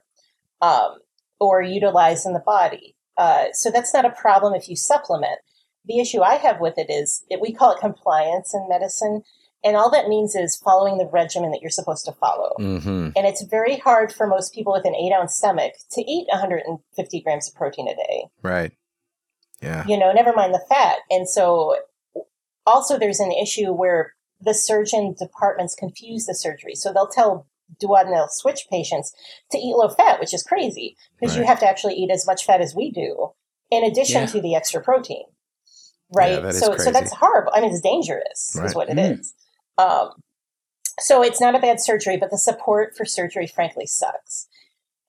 um, 0.60 0.98
or 1.40 1.62
utilize 1.62 2.24
in 2.26 2.32
the 2.34 2.38
body. 2.40 2.94
Uh, 3.16 3.46
so 3.52 3.70
that's 3.70 3.92
not 3.92 4.04
a 4.04 4.10
problem 4.10 4.54
if 4.54 4.68
you 4.68 4.76
supplement. 4.76 5.40
The 5.84 5.98
issue 5.98 6.20
I 6.22 6.34
have 6.36 6.60
with 6.60 6.78
it 6.78 6.90
is 6.90 7.24
that 7.30 7.40
we 7.40 7.52
call 7.52 7.72
it 7.72 7.80
compliance 7.80 8.54
in 8.54 8.68
medicine. 8.68 9.22
And 9.64 9.76
all 9.76 9.90
that 9.90 10.06
means 10.08 10.34
is 10.36 10.56
following 10.56 10.98
the 10.98 11.06
regimen 11.06 11.50
that 11.50 11.60
you're 11.60 11.70
supposed 11.70 12.04
to 12.06 12.12
follow. 12.12 12.52
hmm 12.58 13.08
And 13.16 13.26
it's 13.26 13.42
very 13.44 13.76
hard 13.76 14.12
for 14.12 14.26
most 14.26 14.54
people 14.54 14.72
with 14.72 14.84
an 14.84 14.94
eight 14.94 15.12
ounce 15.12 15.36
stomach 15.36 15.72
to 15.92 16.00
eat 16.02 16.26
150 16.30 17.20
grams 17.22 17.48
of 17.48 17.54
protein 17.54 17.88
a 17.88 17.94
day 17.96 18.24
Right. 18.42 18.72
Yeah. 19.60 19.84
you 19.88 19.98
know, 19.98 20.12
never 20.12 20.32
mind 20.32 20.54
the 20.54 20.64
fat. 20.68 20.98
And 21.10 21.28
so 21.28 21.76
also 22.66 22.98
there's 22.98 23.18
an 23.20 23.32
issue 23.32 23.72
where 23.72 24.14
the 24.40 24.54
surgeon 24.54 25.16
departments 25.18 25.74
confuse 25.74 26.26
the 26.26 26.34
surgery. 26.34 26.74
So 26.76 26.92
they'll 26.92 27.08
tell 27.08 27.46
duodenal 27.82 28.28
switch 28.30 28.66
patients 28.70 29.12
to 29.50 29.58
eat 29.58 29.74
low 29.74 29.88
fat, 29.88 30.20
which 30.20 30.32
is 30.32 30.42
crazy 30.44 30.96
because 31.20 31.36
you 31.36 31.44
have 31.44 31.58
to 31.60 31.68
actually 31.68 31.94
eat 31.94 32.10
as 32.10 32.24
much 32.26 32.44
fat 32.46 32.60
as 32.60 32.74
we 32.76 32.90
do 32.92 33.30
in 33.70 33.82
addition 33.84 34.20
Yeah. 34.22 34.26
to 34.28 34.40
the 34.40 34.54
extra 34.54 34.80
protein. 34.80 35.24
Right. 36.14 36.32
Yeah, 36.34 36.40
that 36.40 36.54
is 36.54 36.60
so 36.60 36.76
so 36.76 36.90
that's 36.92 37.12
horrible. 37.12 37.52
I 37.54 37.60
mean 37.60 37.70
it's 37.72 37.80
dangerous 37.80 38.52
Right. 38.56 38.66
is 38.66 38.74
what 38.76 38.88
it 38.88 38.96
Mm. 38.96 39.18
is. 39.18 39.34
Um 39.78 40.10
so 41.00 41.22
it's 41.22 41.40
not 41.40 41.54
a 41.54 41.60
bad 41.60 41.80
surgery, 41.80 42.16
but 42.16 42.30
the 42.30 42.38
support 42.38 42.96
for 42.96 43.04
surgery 43.04 43.46
frankly 43.46 43.86
sucks. 43.86 44.48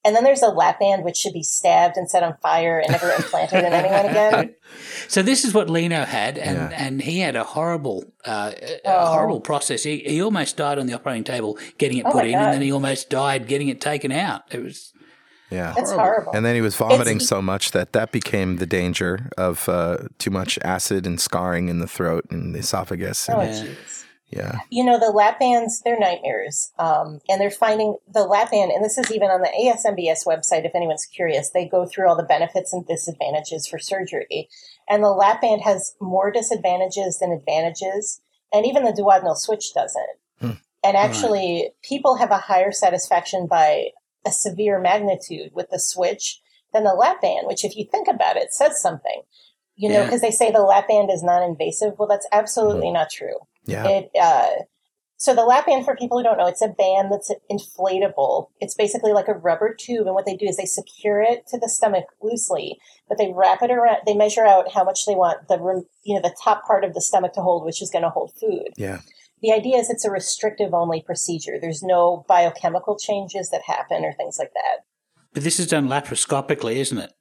And 0.04 0.14
then 0.16 0.22
there's 0.24 0.40
a 0.40 0.48
lap 0.48 0.78
band 0.80 1.04
which 1.04 1.16
should 1.16 1.32
be 1.34 1.42
stabbed 1.42 1.96
and 1.98 2.08
set 2.08 2.22
on 2.22 2.36
fire 2.40 2.78
and 2.78 2.90
never 2.92 3.10
implanted 3.10 3.64
in 3.64 3.72
anyone 3.72 4.06
again. 4.06 4.54
So 5.08 5.20
this 5.22 5.44
is 5.44 5.52
what 5.52 5.68
Lino 5.68 6.04
had, 6.04 6.38
and, 6.38 6.56
Yeah. 6.70 6.86
and 6.86 7.02
he 7.02 7.18
had 7.18 7.34
a 7.34 7.42
horrible, 7.42 8.04
uh, 8.24 8.52
a 8.56 8.80
Oh. 8.84 9.06
horrible 9.12 9.40
process. 9.40 9.82
He, 9.82 9.98
he 9.98 10.22
almost 10.22 10.56
died 10.56 10.78
on 10.78 10.86
the 10.86 10.94
operating 10.94 11.24
table 11.24 11.58
getting 11.78 11.98
it 11.98 12.06
Oh 12.06 12.12
put 12.12 12.18
my 12.22 12.30
in, 12.30 12.34
and 12.38 12.52
then 12.54 12.62
he 12.62 12.70
almost 12.72 13.10
died 13.10 13.48
getting 13.48 13.66
it 13.68 13.80
taken 13.80 14.12
out. 14.12 14.42
It 14.52 14.62
was 14.62 14.92
Yeah. 15.50 15.74
That's 15.76 15.90
horrible. 15.90 16.32
And 16.32 16.46
then 16.46 16.54
he 16.54 16.60
was 16.60 16.76
vomiting 16.76 17.16
It's- 17.16 17.28
so 17.28 17.42
much 17.42 17.72
that 17.72 17.92
that 17.92 18.12
became 18.12 18.56
the 18.58 18.66
danger 18.66 19.28
of 19.36 19.68
uh, 19.68 19.96
too 20.18 20.30
much 20.30 20.56
acid 20.62 21.04
and 21.04 21.20
scarring 21.20 21.68
in 21.68 21.80
the 21.80 21.88
throat 21.88 22.26
and 22.30 22.54
the 22.54 22.60
esophagus. 22.60 23.28
Oh, 23.28 23.40
And, 23.40 23.66
Yeah. 23.68 23.74
Yeah. 24.30 24.60
You 24.70 24.84
know, 24.84 24.98
the 24.98 25.10
lap 25.10 25.40
bands, 25.40 25.82
they're 25.84 25.98
nightmares. 25.98 26.72
Um, 26.78 27.20
and 27.28 27.40
they're 27.40 27.50
finding 27.50 27.96
the 28.12 28.24
lap 28.24 28.52
band, 28.52 28.70
and 28.70 28.84
this 28.84 28.96
is 28.96 29.10
even 29.10 29.28
on 29.28 29.42
the 29.42 29.48
ASMBS 29.48 30.24
website 30.26 30.64
if 30.64 30.74
anyone's 30.74 31.06
curious. 31.06 31.50
They 31.50 31.66
go 31.68 31.84
through 31.86 32.08
all 32.08 32.16
the 32.16 32.22
benefits 32.22 32.72
and 32.72 32.86
disadvantages 32.86 33.66
for 33.66 33.78
surgery. 33.78 34.48
And 34.88 35.02
the 35.02 35.10
lap 35.10 35.40
band 35.40 35.62
has 35.62 35.94
more 36.00 36.30
disadvantages 36.30 37.18
than 37.18 37.32
advantages. 37.32 38.20
And 38.52 38.66
even 38.66 38.84
the 38.84 38.92
duodenal 38.92 39.36
switch 39.36 39.74
doesn't. 39.74 40.08
Hmm. 40.40 40.50
And 40.82 40.96
actually, 40.96 41.70
people 41.82 42.16
have 42.16 42.30
a 42.30 42.38
higher 42.38 42.72
satisfaction 42.72 43.46
by 43.48 43.88
a 44.26 44.30
severe 44.30 44.80
magnitude 44.80 45.50
with 45.54 45.68
the 45.70 45.78
switch 45.78 46.40
than 46.72 46.84
the 46.84 46.94
lap 46.94 47.20
band, 47.20 47.46
which, 47.46 47.64
if 47.64 47.76
you 47.76 47.84
think 47.90 48.08
about 48.08 48.36
it, 48.36 48.54
says 48.54 48.80
something. 48.80 49.22
You 49.76 49.88
know, 49.88 50.00
Yeah. 50.00 50.04
because 50.04 50.20
they 50.20 50.30
say 50.30 50.50
the 50.50 50.60
lap 50.62 50.88
band 50.88 51.10
is 51.10 51.22
non 51.22 51.42
invasive. 51.42 51.94
Well, 51.98 52.08
that's 52.08 52.26
absolutely 52.32 52.90
not 52.90 53.10
true. 53.10 53.36
Yeah. 53.70 53.88
It 53.88 54.10
uh, 54.20 54.50
so 55.20 55.34
the 55.34 55.44
lap 55.44 55.66
band 55.66 55.84
for 55.84 55.94
people 55.94 56.16
who 56.16 56.24
don't 56.24 56.38
know, 56.38 56.46
it's 56.46 56.62
a 56.62 56.68
band 56.68 57.12
that's 57.12 57.30
inflatable. 57.50 58.46
It's 58.58 58.74
basically 58.74 59.12
like 59.12 59.28
a 59.28 59.34
rubber 59.34 59.74
tube, 59.78 60.06
and 60.06 60.14
what 60.14 60.24
they 60.24 60.34
do 60.34 60.46
is 60.46 60.56
they 60.56 60.64
secure 60.64 61.20
it 61.20 61.46
to 61.48 61.58
the 61.58 61.68
stomach 61.68 62.06
loosely, 62.22 62.78
but 63.06 63.18
they 63.18 63.30
wrap 63.34 63.60
it 63.62 63.70
around. 63.70 63.98
They 64.06 64.14
measure 64.14 64.46
out 64.46 64.72
how 64.72 64.82
much 64.82 65.04
they 65.06 65.14
want 65.14 65.46
the 65.48 65.58
rem- 65.60 65.86
you 66.04 66.14
know 66.14 66.22
the 66.22 66.34
top 66.42 66.66
part 66.66 66.84
of 66.84 66.94
the 66.94 67.02
stomach 67.02 67.34
to 67.34 67.42
hold, 67.42 67.66
which 67.66 67.82
is 67.82 67.90
going 67.90 68.04
to 68.04 68.10
hold 68.10 68.32
food. 68.40 68.70
yeah. 68.76 69.00
The 69.42 69.52
idea 69.52 69.78
is 69.78 69.88
it's 69.88 70.04
a 70.04 70.10
restrictive 70.10 70.74
only 70.74 71.00
procedure. 71.00 71.58
There's 71.58 71.82
no 71.82 72.26
biochemical 72.28 72.98
changes 72.98 73.48
that 73.50 73.62
happen 73.66 74.04
or 74.04 74.12
things 74.12 74.38
like 74.38 74.52
that. 74.52 74.84
But 75.32 75.44
this 75.44 75.58
is 75.58 75.66
done 75.66 75.88
laparoscopically, 75.88 76.76
isn't 76.76 76.98
it? 76.98 77.12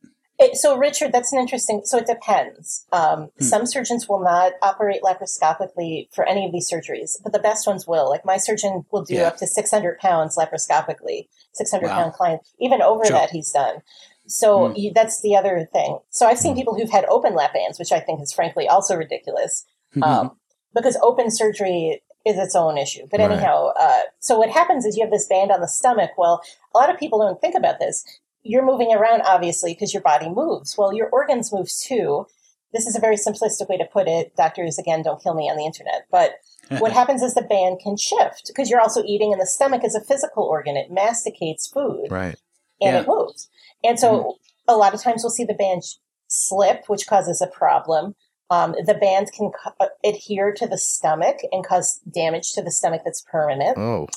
It, 0.42 0.56
so, 0.56 0.78
Richard, 0.78 1.12
that's 1.12 1.34
an 1.34 1.40
interesting. 1.40 1.82
So, 1.84 1.98
it 1.98 2.08
depends. 2.08 2.86
Um, 2.94 3.30
Hmm. 3.38 3.44
Some 3.44 3.66
surgeons 3.66 4.08
will 4.08 4.22
not 4.24 4.54
operate 4.62 5.02
laparoscopically 5.04 6.08
for 6.14 6.26
any 6.28 6.46
of 6.46 6.52
these 6.54 6.70
surgeries, 6.72 7.18
but 7.22 7.34
the 7.34 7.40
best 7.40 7.68
ones 7.68 7.86
will. 7.86 8.10
Like 8.10 8.24
my 8.26 8.38
surgeon 8.38 8.86
will 8.92 9.04
do 9.04 9.16
Yeah. 9.16 9.28
up 9.28 9.38
to 9.38 9.48
600 9.48 10.00
pounds 10.00 10.38
laparoscopically, 10.38 11.28
600 11.54 11.88
Wow. 11.90 11.96
pound 11.96 12.14
client. 12.14 12.42
Even 12.60 12.82
over 12.82 13.06
Sure. 13.06 13.18
that, 13.18 13.32
he's 13.32 13.52
done. 13.52 13.82
So 14.28 14.70
Hmm. 14.70 14.74
you, 14.76 14.94
that's 14.94 15.20
the 15.22 15.36
other 15.36 15.68
thing. 15.74 16.00
So 16.10 16.26
I've 16.28 16.40
seen 16.40 16.56
people 16.56 16.76
who've 16.76 16.90
had 16.92 17.06
open 17.06 17.36
lap 17.36 17.54
bands, 17.54 17.78
which 17.80 17.92
I 17.92 18.00
think 18.00 18.22
is 18.22 18.32
frankly 18.32 18.68
also 18.68 18.96
ridiculous, 18.96 19.66
Mm-hmm. 19.96 20.04
um, 20.04 20.38
because 20.74 20.98
open 21.02 21.32
surgery 21.32 22.02
is 22.26 22.38
its 22.38 22.56
own 22.56 22.78
issue. 22.78 23.08
But 23.10 23.20
Right. 23.22 23.32
anyhow, 23.32 23.72
uh, 23.80 24.02
so 24.20 24.38
what 24.38 24.50
happens 24.50 24.86
is 24.86 24.96
you 24.96 25.04
have 25.04 25.12
this 25.12 25.26
band 25.28 25.52
on 25.52 25.62
the 25.62 25.68
stomach. 25.68 26.12
Well, 26.18 26.42
a 26.76 26.78
lot 26.78 26.90
of 26.90 26.98
people 27.00 27.20
don't 27.20 27.42
think 27.42 27.56
about 27.56 27.80
this. 27.80 28.06
You're 28.50 28.66
moving 28.66 28.92
around, 28.94 29.22
obviously, 29.22 29.74
because 29.74 29.94
your 29.94 30.02
body 30.02 30.28
moves. 30.28 30.76
Well, 30.78 30.92
your 30.94 31.08
organs 31.12 31.54
move 31.54 31.70
too. 31.72 32.26
This 32.74 32.88
is 32.88 32.96
a 32.96 33.00
very 33.00 33.16
simplistic 33.16 33.70
way 33.70 33.78
to 33.78 33.86
put 33.86 34.08
it. 34.08 34.36
Doctors, 34.36 34.80
again, 34.80 35.04
don't 35.04 35.22
kill 35.22 35.36
me 35.36 35.50
on 35.50 35.58
the 35.58 35.66
internet. 35.66 36.08
But 36.12 36.32
what 36.80 36.92
happens 36.92 37.22
is 37.22 37.36
the 37.36 37.44
band 37.44 37.80
can 37.84 37.96
shift 37.98 38.44
because 38.48 38.70
you're 38.70 38.82
also 38.82 39.04
eating, 39.04 39.32
and 39.32 39.40
the 39.42 39.46
stomach 39.46 39.84
is 39.84 39.94
a 39.96 40.02
physical 40.04 40.44
organ. 40.46 40.76
It 40.78 40.92
masticates 40.92 41.68
food 41.68 42.08
Right. 42.10 42.36
and 42.82 42.96
Yeah. 42.96 43.02
it 43.02 43.08
moves. 43.08 43.50
And 43.84 44.00
so 44.00 44.38
a 44.68 44.76
lot 44.76 44.94
of 44.96 45.02
times 45.02 45.24
we'll 45.24 45.30
see 45.32 45.46
the 45.46 45.54
band 45.54 45.84
slip, 46.28 46.86
which 46.88 47.08
causes 47.08 47.42
a 47.42 47.48
problem. 47.48 48.16
Um, 48.52 48.76
the 48.84 48.96
band 48.96 49.32
can 49.32 49.52
co- 49.52 49.90
adhere 50.04 50.52
to 50.54 50.66
the 50.68 50.78
stomach 50.78 51.38
and 51.52 51.64
cause 51.66 52.00
damage 52.12 52.52
to 52.54 52.64
the 52.64 52.72
stomach 52.72 53.02
that's 53.06 53.22
permanent. 53.32 53.78
Oh. 53.78 54.08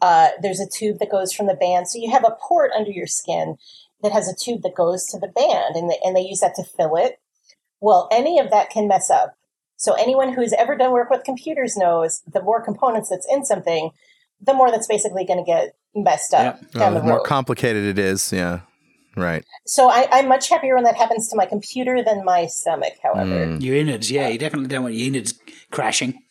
Uh, 0.00 0.28
there's 0.42 0.60
a 0.60 0.68
tube 0.68 0.98
that 1.00 1.10
goes 1.10 1.32
from 1.32 1.46
the 1.46 1.54
band. 1.54 1.88
So 1.88 1.98
you 1.98 2.10
have 2.10 2.24
a 2.24 2.36
port 2.46 2.70
under 2.76 2.90
your 2.90 3.06
skin 3.06 3.56
that 4.02 4.12
has 4.12 4.28
a 4.28 4.34
tube 4.36 4.62
that 4.62 4.74
goes 4.76 5.04
to 5.06 5.18
the 5.18 5.28
band, 5.28 5.74
and, 5.76 5.90
the, 5.90 5.98
and 6.04 6.14
they 6.16 6.20
use 6.20 6.40
that 6.40 6.54
to 6.54 6.62
fill 6.64 6.96
it. 6.96 7.18
Well, 7.80 8.08
any 8.12 8.38
of 8.38 8.50
that 8.50 8.70
can 8.70 8.86
mess 8.88 9.10
up 9.10 9.34
So 9.76 9.94
anyone 9.94 10.32
who's 10.32 10.52
ever 10.52 10.76
done 10.76 10.90
work 10.92 11.10
with 11.10 11.22
computers 11.24 11.76
knows 11.76 12.22
the 12.32 12.42
more 12.42 12.60
components 12.64 13.08
that's 13.10 13.26
in 13.30 13.44
something, 13.44 13.90
the 14.40 14.52
more 14.54 14.70
that's 14.70 14.86
basically 14.88 15.24
going 15.24 15.38
to 15.38 15.44
get 15.44 15.74
messed 15.94 16.34
up 16.34 16.58
Yep. 16.60 16.72
down 16.72 16.82
Uh, 16.82 16.94
the 16.94 17.00
the 17.00 17.06
more 17.06 17.16
road. 17.18 17.24
complicated 17.26 17.84
it 17.84 17.98
is, 17.98 18.32
yeah. 18.32 18.60
Right. 19.16 19.44
so 19.66 19.88
I, 19.90 20.06
I'm 20.12 20.28
much 20.28 20.48
happier 20.48 20.76
when 20.76 20.84
that 20.84 20.94
happens 20.96 21.28
to 21.30 21.36
my 21.36 21.46
computer 21.46 22.04
than 22.04 22.24
my 22.24 22.46
stomach, 22.46 22.94
however. 23.02 23.46
Mm. 23.46 23.62
Your 23.62 23.74
innards, 23.76 24.10
yeah, 24.12 24.28
you 24.28 24.38
definitely 24.38 24.68
don't 24.68 24.82
want 24.84 24.94
your 24.94 25.08
innards 25.08 25.34
crashing. 25.72 26.22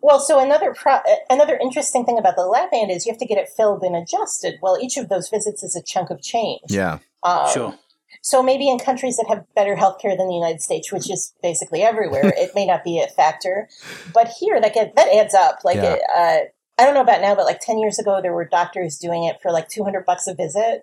Well, 0.00 0.20
so 0.20 0.38
another 0.38 0.74
pro- 0.74 1.00
another 1.28 1.56
interesting 1.56 2.04
thing 2.04 2.18
about 2.18 2.36
the 2.36 2.46
lap 2.46 2.70
band 2.70 2.90
is 2.90 3.06
you 3.06 3.12
have 3.12 3.18
to 3.20 3.26
get 3.26 3.38
it 3.38 3.48
filled 3.56 3.82
and 3.82 3.96
adjusted. 3.96 4.58
Well, 4.62 4.78
each 4.80 4.96
of 4.96 5.08
those 5.08 5.28
visits 5.28 5.62
is 5.62 5.74
a 5.76 5.82
chunk 5.82 6.10
of 6.10 6.22
change. 6.22 6.62
Yeah. 6.68 6.98
Um, 7.22 7.48
Sure. 7.52 7.74
So 8.20 8.42
maybe 8.42 8.68
in 8.68 8.78
countries 8.78 9.16
that 9.16 9.26
have 9.28 9.44
better 9.54 9.76
healthcare 9.76 10.16
than 10.16 10.28
the 10.28 10.34
United 10.34 10.60
States, 10.60 10.90
which 10.92 11.08
is 11.10 11.34
basically 11.42 11.82
everywhere, 11.82 12.24
it 12.36 12.50
may 12.54 12.66
not 12.66 12.82
be 12.84 13.00
a 13.00 13.06
factor. 13.06 13.68
But 14.12 14.28
here, 14.28 14.60
that 14.60 14.74
get, 14.74 14.96
that 14.96 15.08
adds 15.14 15.34
up. 15.34 15.60
Like, 15.64 15.76
Yeah. 15.76 15.94
it, 15.94 16.02
uh, 16.16 16.38
I 16.80 16.84
don't 16.84 16.94
know 16.94 17.00
about 17.00 17.20
now, 17.20 17.34
but 17.34 17.44
like 17.44 17.60
ten 17.60 17.78
years 17.78 17.98
ago, 17.98 18.20
there 18.22 18.32
were 18.32 18.44
doctors 18.44 18.98
doing 18.98 19.24
it 19.24 19.40
for 19.42 19.50
like 19.50 19.68
two 19.68 19.82
hundred 19.84 20.04
bucks 20.06 20.26
a 20.28 20.34
visit, 20.34 20.82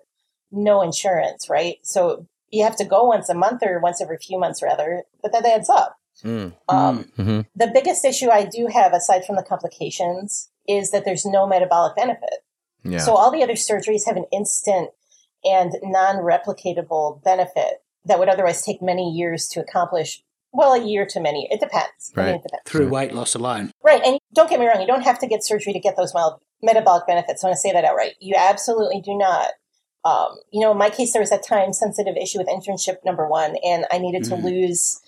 no 0.52 0.82
insurance, 0.82 1.48
right? 1.48 1.76
So 1.82 2.26
you 2.50 2.64
have 2.64 2.76
to 2.76 2.84
go 2.84 3.04
once 3.04 3.28
a 3.30 3.34
month 3.34 3.62
or 3.62 3.80
once 3.80 4.02
every 4.02 4.18
few 4.18 4.38
months, 4.38 4.62
rather. 4.62 5.04
But 5.22 5.32
that 5.32 5.46
adds 5.46 5.70
up. 5.70 5.95
Mm. 6.24 6.54
Um, 6.68 7.04
hmm 7.16 7.40
the 7.54 7.70
biggest 7.72 8.04
issue 8.04 8.30
I 8.30 8.44
do 8.44 8.68
have, 8.72 8.92
aside 8.92 9.24
from 9.24 9.36
the 9.36 9.42
complications, 9.42 10.50
is 10.68 10.90
that 10.90 11.04
there's 11.04 11.24
no 11.26 11.46
metabolic 11.46 11.96
benefit. 11.96 12.44
Yeah. 12.84 12.98
So 12.98 13.14
all 13.16 13.30
the 13.30 13.42
other 13.42 13.54
surgeries 13.54 14.06
have 14.06 14.16
an 14.16 14.26
instant 14.32 14.90
and 15.44 15.74
non-replicatable 15.82 17.22
benefit 17.22 17.82
that 18.04 18.18
would 18.18 18.28
otherwise 18.28 18.62
take 18.62 18.80
many 18.82 19.10
years 19.10 19.48
to 19.48 19.60
accomplish. 19.60 20.22
Well, 20.52 20.72
a 20.72 20.82
year 20.82 21.04
to 21.06 21.20
many. 21.20 21.48
It 21.50 21.60
depends. 21.60 22.12
I 22.16 22.20
mean, 22.20 22.26
Right. 22.26 22.34
it 22.36 22.42
depends. 22.42 22.62
Through 22.70 22.88
weight 22.88 23.12
loss 23.12 23.34
alone. 23.34 23.72
Right. 23.84 24.00
And 24.04 24.18
don't 24.32 24.48
get 24.48 24.58
me 24.60 24.66
wrong, 24.66 24.80
you 24.80 24.86
don't 24.86 25.02
have 25.02 25.18
to 25.18 25.26
get 25.26 25.44
surgery 25.44 25.72
to 25.72 25.80
get 25.80 25.96
those 25.96 26.14
mild 26.14 26.40
metabolic 26.62 27.06
benefits. 27.06 27.44
I 27.44 27.48
want 27.48 27.56
to 27.56 27.60
say 27.60 27.72
that 27.72 27.84
outright. 27.84 28.14
You 28.20 28.34
absolutely 28.38 29.00
do 29.00 29.16
not. 29.16 29.48
Um, 30.04 30.38
you 30.52 30.60
know, 30.60 30.70
in 30.72 30.78
my 30.78 30.88
case, 30.88 31.12
there 31.12 31.20
was 31.20 31.32
a 31.32 31.38
time 31.38 31.72
sensitive 31.72 32.16
issue 32.16 32.38
with 32.38 32.46
internship 32.46 32.98
number 33.04 33.26
one, 33.28 33.56
and 33.64 33.86
I 33.90 33.98
needed 33.98 34.24
to 34.24 34.36
Mhm. 34.36 34.44
lose 34.44 35.00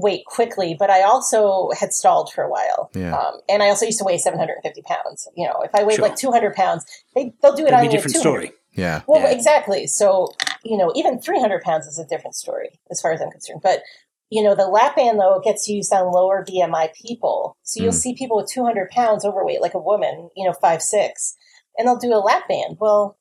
weight 0.00 0.24
quickly, 0.26 0.74
but 0.78 0.90
I 0.90 1.02
also 1.02 1.70
had 1.78 1.92
stalled 1.92 2.32
for 2.32 2.42
a 2.44 2.50
while. 2.50 2.90
Yeah. 2.94 3.16
Um, 3.16 3.40
and 3.48 3.62
I 3.62 3.68
also 3.68 3.86
used 3.86 3.98
to 3.98 4.04
weigh 4.04 4.18
750 4.18 4.82
pounds. 4.82 5.28
You 5.36 5.46
know, 5.46 5.60
if 5.62 5.74
I 5.74 5.84
weighed 5.84 5.96
Sure. 5.96 6.08
like 6.08 6.16
200 6.16 6.54
pounds, 6.54 6.84
they, 7.14 7.32
they'll 7.42 7.54
do 7.54 7.66
it 7.66 7.70
That'd 7.70 7.74
on 7.74 7.82
be 7.82 7.88
a 7.88 7.90
you 7.92 7.98
at 7.98 8.02
different 8.04 8.16
story. 8.16 8.52
yeah. 8.72 9.02
Well, 9.06 9.22
Yeah. 9.22 9.30
exactly. 9.30 9.86
So, 9.86 10.32
you 10.64 10.76
know, 10.76 10.92
even 10.94 11.20
300 11.20 11.62
pounds 11.62 11.86
is 11.86 11.98
a 11.98 12.04
different 12.06 12.34
story 12.36 12.80
as 12.90 13.00
far 13.00 13.12
as 13.12 13.20
I'm 13.20 13.30
concerned. 13.30 13.60
But, 13.62 13.82
you 14.30 14.42
know, 14.42 14.54
the 14.54 14.66
lap 14.68 14.96
band, 14.96 15.18
though, 15.18 15.40
gets 15.44 15.68
used 15.68 15.92
on 15.92 16.12
lower 16.12 16.44
BMI 16.48 16.90
people. 16.94 17.56
So 17.62 17.82
you'll 17.82 17.92
Mm. 17.92 17.96
see 18.02 18.14
people 18.14 18.36
with 18.36 18.48
200 18.50 18.90
pounds 18.90 19.24
overweight, 19.24 19.60
like 19.60 19.74
a 19.74 19.78
woman, 19.78 20.30
you 20.36 20.46
know, 20.46 20.52
five, 20.54 20.82
six, 20.82 21.34
and 21.76 21.86
they'll 21.88 21.96
do 21.96 22.14
a 22.14 22.18
lap 22.18 22.48
band. 22.48 22.76
Well, 22.80 23.16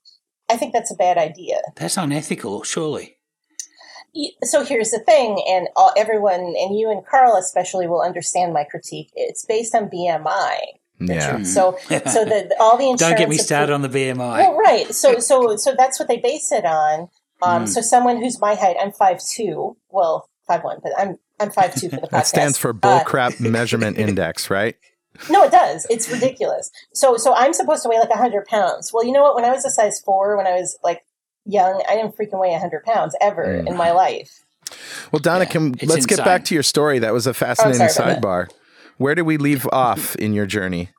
I 0.52 0.58
think 0.58 0.74
that's 0.74 0.92
a 0.92 0.96
bad 0.96 1.18
idea. 1.18 1.62
That's 1.76 1.98
unethical, 1.98 2.64
surely. 2.64 3.18
Y- 4.16 4.32
So 4.44 4.64
here's 4.64 4.92
the 4.92 5.00
thing, 5.00 5.44
and 5.48 5.68
all, 5.76 5.94
everyone, 5.98 6.40
and 6.40 6.78
you 6.78 6.90
and 6.92 7.06
Carl 7.06 7.36
especially, 7.38 7.88
will 7.88 8.02
understand 8.02 8.54
my 8.54 8.64
critique. 8.64 9.12
It's 9.16 9.46
based 9.46 9.76
on 9.76 9.90
BMI. 9.90 10.58
Yeah. 11.00 11.44
So, 11.44 11.78
so 11.90 12.26
the 12.26 12.56
all 12.60 12.78
the 12.78 12.90
insurance. 12.90 13.00
Don't 13.02 13.18
get 13.18 13.30
me 13.30 13.38
started 13.38 13.74
on 13.74 13.82
the 13.82 13.90
BMI. 13.90 14.18
Well, 14.18 14.58
right. 14.58 14.94
So, 14.94 15.20
so, 15.30 15.56
so 15.58 15.74
that's 15.78 16.00
what 16.00 16.08
they 16.08 16.18
base 16.18 16.52
it 16.52 16.66
on. 16.66 17.10
Um, 17.42 17.64
Mm. 17.64 17.70
So, 17.70 17.80
someone 17.82 18.18
who's 18.18 18.40
my 18.42 18.56
height, 18.56 18.76
I'm 18.82 18.92
five 18.92 19.20
two. 19.24 19.78
Well, 19.90 20.30
five 20.48 20.64
one, 20.64 20.80
but 20.84 20.92
I'm 20.98 21.18
I'm 21.40 21.52
five 21.52 21.74
two 21.76 21.90
for 21.90 21.96
the 21.98 22.08
podcast. 22.08 22.10
That 22.12 22.28
stands 22.28 22.58
for 22.58 22.72
Uh, 22.72 22.74
bullcrap 22.74 23.40
measurement 23.40 23.98
index, 23.98 24.50
right? 24.50 24.76
no, 25.30 25.44
it 25.44 25.52
does. 25.52 25.86
It's 25.90 26.10
ridiculous. 26.12 26.70
So, 26.94 27.18
so 27.18 27.34
I'm 27.34 27.52
supposed 27.54 27.84
to 27.84 27.90
weigh 27.90 28.00
like 28.00 28.12
hundred 28.12 28.46
pounds. 28.48 28.92
Well, 28.94 29.06
you 29.06 29.12
know 29.14 29.24
what? 29.24 29.36
When 29.36 29.46
I 29.46 29.52
was 29.52 29.64
a 29.66 29.70
size 29.70 30.00
four, 30.02 30.36
when 30.38 30.48
I 30.48 30.52
was 30.54 30.78
like 30.84 31.02
young, 31.50 31.84
I 31.90 31.96
didn't 31.96 32.16
freaking 32.18 32.40
weigh 32.40 32.54
hundred 32.58 32.84
pounds 32.84 33.16
ever 33.22 33.46
Mm. 33.46 33.68
in 33.68 33.78
my 33.78 33.92
life. 33.92 34.44
Well, 35.12 35.20
Donna, 35.20 35.46
Yeah, 35.46 35.50
can 35.52 35.72
let's 35.84 36.06
get 36.06 36.20
back 36.24 36.46
to 36.46 36.54
your 36.54 36.64
story. 36.64 37.00
That 37.00 37.14
was 37.14 37.26
a 37.28 37.34
fascinating 37.34 37.90
sorry 37.90 38.14
about 38.14 38.22
sidebar. 38.22 38.52
Where 38.98 39.16
do 39.16 39.24
we 39.26 39.38
leave 39.38 39.68
off 39.72 40.16
in 40.18 40.34
your 40.34 40.46
journey? 40.46 40.90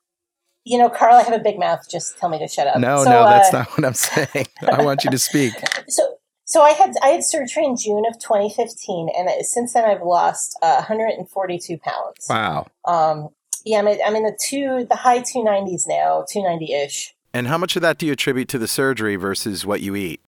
You 0.65 0.79
know, 0.79 0.89
Carl, 0.91 1.15
I 1.17 1.23
have 1.23 1.33
a 1.33 1.39
big 1.43 1.59
mouth. 1.59 1.81
Just 1.91 2.19
tell 2.19 2.29
me 2.29 2.39
to 2.39 2.49
shut 2.49 2.67
up. 2.67 2.79
No, 2.79 3.05
So, 3.05 3.11
no, 3.11 3.25
that's 3.25 3.53
uh, 3.55 3.59
not 3.59 3.69
what 3.71 3.85
I'm 3.85 3.95
saying. 3.95 4.47
I 4.73 4.83
want 4.85 5.05
you 5.05 5.11
to 5.11 5.19
speak. 5.19 5.53
So, 5.89 6.17
so 6.45 6.63
I 6.63 6.71
had 6.71 6.95
I 7.03 7.09
had 7.09 7.25
surgery 7.25 7.65
in 7.65 7.77
June 7.77 8.05
of 8.09 8.19
2015, 8.19 9.09
and 9.17 9.29
since 9.47 9.73
then 9.73 9.85
I've 9.85 10.03
lost 10.03 10.59
uh, 10.63 10.77
142 10.77 11.79
pounds. 11.79 12.27
Wow. 12.29 12.67
Um, 12.87 13.29
yeah, 13.65 13.79
I'm, 13.79 13.89
I'm 13.89 14.17
in 14.17 14.25
the 14.25 14.37
two, 14.43 14.87
the 14.89 14.97
high 14.97 15.21
290s 15.21 15.83
now, 15.87 16.25
290 16.31 16.73
ish. 16.75 17.15
And 17.33 17.47
how 17.47 17.59
much 17.59 17.77
of 17.77 17.83
that 17.83 17.99
do 17.99 18.07
you 18.07 18.13
attribute 18.13 18.49
to 18.49 18.59
the 18.59 18.67
surgery 18.67 19.17
versus 19.17 19.65
what 19.65 19.81
you 19.81 19.95
eat? 19.95 20.21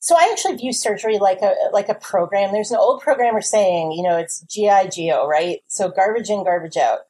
So 0.00 0.16
I 0.16 0.28
actually 0.30 0.56
view 0.56 0.72
surgery 0.72 1.18
like 1.18 1.40
a 1.42 1.54
like 1.72 1.88
a 1.88 1.94
program. 1.94 2.52
There's 2.52 2.70
an 2.70 2.78
old 2.78 3.00
programmer 3.00 3.40
saying, 3.40 3.92
you 3.92 4.02
know, 4.02 4.16
it's 4.16 4.44
GIGO, 4.44 5.26
right? 5.26 5.58
So 5.66 5.90
garbage 5.90 6.30
in, 6.30 6.44
garbage 6.44 6.76
out. 6.76 7.00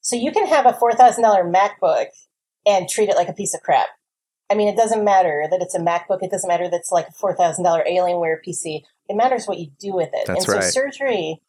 So 0.00 0.16
you 0.16 0.32
can 0.32 0.46
have 0.46 0.66
a 0.66 0.72
four 0.72 0.92
thousand 0.92 1.22
dollar 1.22 1.44
MacBook 1.44 2.06
and 2.66 2.88
treat 2.88 3.08
it 3.08 3.16
like 3.16 3.28
a 3.28 3.34
piece 3.34 3.54
of 3.54 3.62
crap. 3.62 3.88
I 4.50 4.54
mean, 4.54 4.68
it 4.68 4.76
doesn't 4.76 5.04
matter 5.04 5.46
that 5.50 5.60
it's 5.62 5.74
a 5.74 5.80
MacBook. 5.80 6.22
It 6.22 6.30
doesn't 6.30 6.48
matter 6.48 6.68
that 6.68 6.76
it's 6.76 6.92
like 6.92 7.08
a 7.08 7.12
four 7.12 7.34
thousand 7.36 7.64
dollar 7.64 7.84
Alienware 7.88 8.36
PC. 8.46 8.82
It 9.08 9.16
matters 9.16 9.46
what 9.46 9.58
you 9.58 9.70
do 9.78 9.94
with 9.94 10.10
it. 10.12 10.26
That's 10.26 10.46
and 10.46 10.46
so 10.46 10.52
right. 10.54 10.64
surgery. 10.64 11.40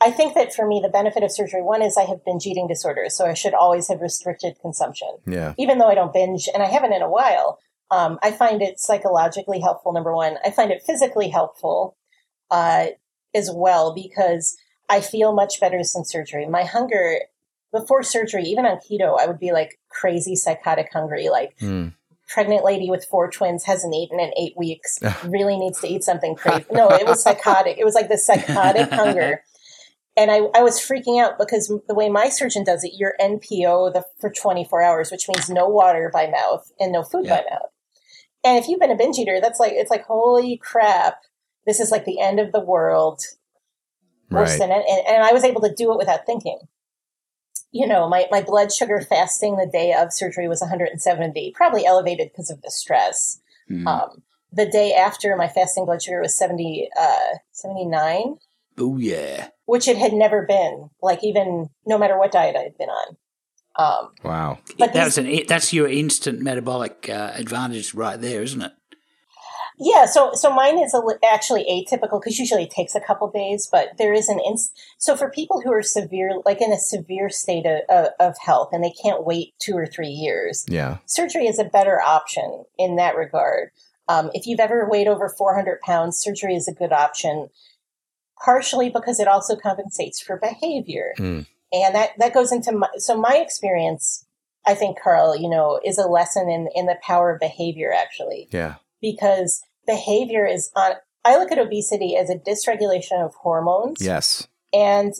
I 0.00 0.10
think 0.10 0.34
that 0.34 0.52
for 0.52 0.66
me, 0.66 0.80
the 0.82 0.88
benefit 0.88 1.22
of 1.22 1.30
surgery 1.30 1.62
one 1.62 1.80
is 1.80 1.96
I 1.96 2.04
have 2.04 2.24
binge 2.24 2.44
eating 2.44 2.66
disorders, 2.66 3.16
so 3.16 3.24
I 3.24 3.34
should 3.34 3.54
always 3.54 3.86
have 3.88 4.00
restricted 4.00 4.56
consumption 4.60 5.08
Yeah. 5.26 5.54
even 5.58 5.78
though 5.78 5.86
I 5.86 5.94
don't 5.94 6.12
binge 6.12 6.48
and 6.52 6.60
I 6.60 6.66
haven't 6.66 6.92
in 6.92 7.02
a 7.02 7.08
while, 7.08 7.60
um, 7.90 8.18
I 8.22 8.30
find 8.32 8.62
it 8.62 8.78
psychologically 8.80 9.60
helpful. 9.60 9.92
Number 9.92 10.14
one, 10.14 10.36
I 10.44 10.50
find 10.50 10.70
it 10.70 10.82
physically 10.86 11.28
helpful 11.28 11.96
uh, 12.50 12.86
as 13.34 13.50
well 13.52 13.94
because 13.94 14.56
I 14.88 15.00
feel 15.00 15.32
much 15.34 15.60
better 15.60 15.82
since 15.82 16.10
surgery. 16.10 16.46
My 16.46 16.64
hunger 16.64 17.18
before 17.72 18.02
surgery, 18.02 18.44
even 18.44 18.66
on 18.66 18.78
keto, 18.78 19.18
I 19.18 19.26
would 19.26 19.38
be 19.38 19.52
like 19.52 19.78
crazy 19.88 20.36
psychotic 20.36 20.90
hungry, 20.92 21.28
like 21.30 21.56
Mm. 21.58 21.94
pregnant 22.28 22.64
lady 22.64 22.90
with 22.90 23.06
four 23.06 23.30
twins 23.30 23.64
hasn't 23.64 23.94
eaten 23.94 24.20
in 24.20 24.30
eight 24.38 24.54
weeks, 24.56 24.98
really 25.24 25.56
needs 25.58 25.80
to 25.80 25.88
eat 25.88 26.04
something 26.04 26.34
crazy. 26.34 26.64
No, 26.70 26.88
it 26.90 27.06
was 27.06 27.22
psychotic. 27.22 27.78
It 27.78 27.84
was 27.84 27.94
like 27.94 28.08
this 28.08 28.26
psychotic 28.26 28.90
hunger. 28.90 29.42
And 30.14 30.30
I, 30.30 30.40
I 30.54 30.62
was 30.62 30.78
freaking 30.78 31.22
out 31.22 31.38
because 31.38 31.72
the 31.88 31.94
way 31.94 32.10
my 32.10 32.28
surgeon 32.28 32.64
does 32.64 32.84
it, 32.84 32.92
you're 32.94 33.14
NPO 33.18 33.94
the, 33.94 34.04
for 34.20 34.28
24 34.30 34.82
hours, 34.82 35.10
which 35.10 35.26
means 35.26 35.48
no 35.48 35.66
water 35.66 36.10
by 36.12 36.26
mouth 36.26 36.70
and 36.78 36.92
no 36.92 37.02
food 37.02 37.24
Yeah. 37.24 37.36
by 37.40 37.44
mouth. 37.50 37.70
And 38.44 38.58
if 38.58 38.68
you've 38.68 38.80
been 38.80 38.90
a 38.90 38.96
binge 38.96 39.18
eater, 39.18 39.40
that's 39.40 39.60
like, 39.60 39.72
it's 39.74 39.90
like, 39.90 40.04
holy 40.04 40.56
crap, 40.56 41.20
this 41.66 41.80
is 41.80 41.90
like 41.90 42.04
the 42.04 42.20
end 42.20 42.40
of 42.40 42.52
the 42.52 42.60
world. 42.60 43.22
Worse 44.30 44.52
Right. 44.52 44.58
than 44.60 44.70
it. 44.70 44.84
And, 44.88 45.06
and 45.06 45.24
I 45.24 45.32
was 45.32 45.44
able 45.44 45.60
to 45.62 45.74
do 45.74 45.92
it 45.92 45.98
without 45.98 46.26
thinking. 46.26 46.58
You 47.70 47.86
know, 47.86 48.08
my, 48.08 48.26
my 48.30 48.42
blood 48.42 48.72
sugar 48.72 49.00
fasting 49.00 49.56
the 49.56 49.66
day 49.70 49.92
of 49.92 50.12
surgery 50.12 50.48
was 50.48 50.60
170, 50.60 51.52
probably 51.54 51.86
elevated 51.86 52.30
because 52.30 52.50
of 52.50 52.60
the 52.62 52.70
stress. 52.70 53.40
Mm. 53.70 53.86
Um, 53.86 54.22
the 54.52 54.66
day 54.66 54.92
after, 54.92 55.34
my 55.36 55.48
fasting 55.48 55.86
blood 55.86 56.02
sugar 56.02 56.20
was 56.20 56.36
70, 56.36 56.90
uh, 56.98 57.36
79 57.52 58.36
oh, 58.78 58.96
yeah. 58.98 59.48
which 59.64 59.88
it 59.88 59.96
had 59.96 60.12
never 60.12 60.44
been, 60.46 60.90
like 61.00 61.22
even 61.22 61.70
no 61.86 61.98
matter 61.98 62.18
what 62.18 62.32
diet 62.32 62.56
I 62.56 62.62
had 62.62 62.76
been 62.76 62.90
on. 62.90 63.16
Um, 63.76 64.10
Wow. 64.22 64.58
But 64.78 64.92
that 64.92 65.04
was 65.04 65.18
an, 65.18 65.40
that's 65.48 65.72
your 65.72 65.88
instant 65.88 66.40
metabolic 66.40 67.08
uh, 67.08 67.32
advantage 67.34 67.94
right 67.94 68.20
there, 68.20 68.42
isn't 68.42 68.62
it? 68.62 68.72
yeah, 69.78 70.06
so 70.06 70.30
so 70.34 70.52
mine 70.52 70.78
is 70.78 70.94
a, 70.94 71.00
actually 71.26 71.64
atypical 71.64 72.20
because 72.20 72.38
usually 72.38 72.64
it 72.64 72.70
takes 72.70 72.94
a 72.94 73.00
couple 73.00 73.28
days, 73.30 73.68
but 73.70 73.88
there 73.98 74.12
is 74.12 74.28
an 74.28 74.38
inst. 74.46 74.78
So 74.98 75.16
for 75.16 75.30
people 75.30 75.60
who 75.62 75.72
are 75.72 75.82
severe, 75.82 76.30
like 76.44 76.60
in 76.60 76.72
a 76.72 76.78
severe 76.78 77.30
state 77.30 77.66
of, 77.66 77.80
of, 77.88 78.08
of 78.20 78.34
health, 78.44 78.68
and 78.72 78.84
they 78.84 78.92
can't 79.02 79.24
wait 79.24 79.54
two 79.58 79.74
or 79.76 79.86
three 79.86 80.08
years, 80.10 80.64
Yeah. 80.68 80.98
surgery 81.06 81.46
is 81.46 81.58
a 81.58 81.64
better 81.64 82.00
option 82.00 82.64
in 82.78 82.96
that 82.96 83.16
regard. 83.16 83.70
Um, 84.08 84.30
if 84.34 84.46
you've 84.46 84.60
ever 84.60 84.86
weighed 84.88 85.08
over 85.08 85.28
400 85.28 85.80
pounds, 85.80 86.18
surgery 86.20 86.54
is 86.54 86.68
a 86.68 86.74
good 86.74 86.92
option, 86.92 87.48
partially 88.44 88.90
because 88.90 89.18
it 89.20 89.28
also 89.28 89.56
compensates 89.56 90.20
for 90.20 90.36
behavior. 90.36 91.14
Mm. 91.18 91.46
And 91.72 91.94
that, 91.94 92.10
that 92.18 92.34
goes 92.34 92.52
into 92.52 92.72
my, 92.72 92.88
so 92.96 93.16
my 93.16 93.36
experience, 93.36 94.26
I 94.66 94.74
think, 94.74 94.98
Carl, 95.02 95.36
you 95.36 95.48
know, 95.48 95.80
is 95.84 95.98
a 95.98 96.06
lesson 96.06 96.48
in, 96.48 96.68
in 96.74 96.86
the 96.86 96.98
power 97.02 97.32
of 97.32 97.40
behavior, 97.40 97.92
actually, 97.92 98.48
Yeah. 98.52 98.74
because 99.00 99.62
behavior 99.86 100.46
is 100.46 100.70
on, 100.76 100.92
I 101.24 101.36
look 101.38 101.50
at 101.52 101.58
obesity 101.58 102.16
as 102.16 102.28
a 102.30 102.36
dysregulation 102.36 103.24
of 103.24 103.34
hormones 103.34 103.98
Yes. 104.00 104.46
and 104.72 105.12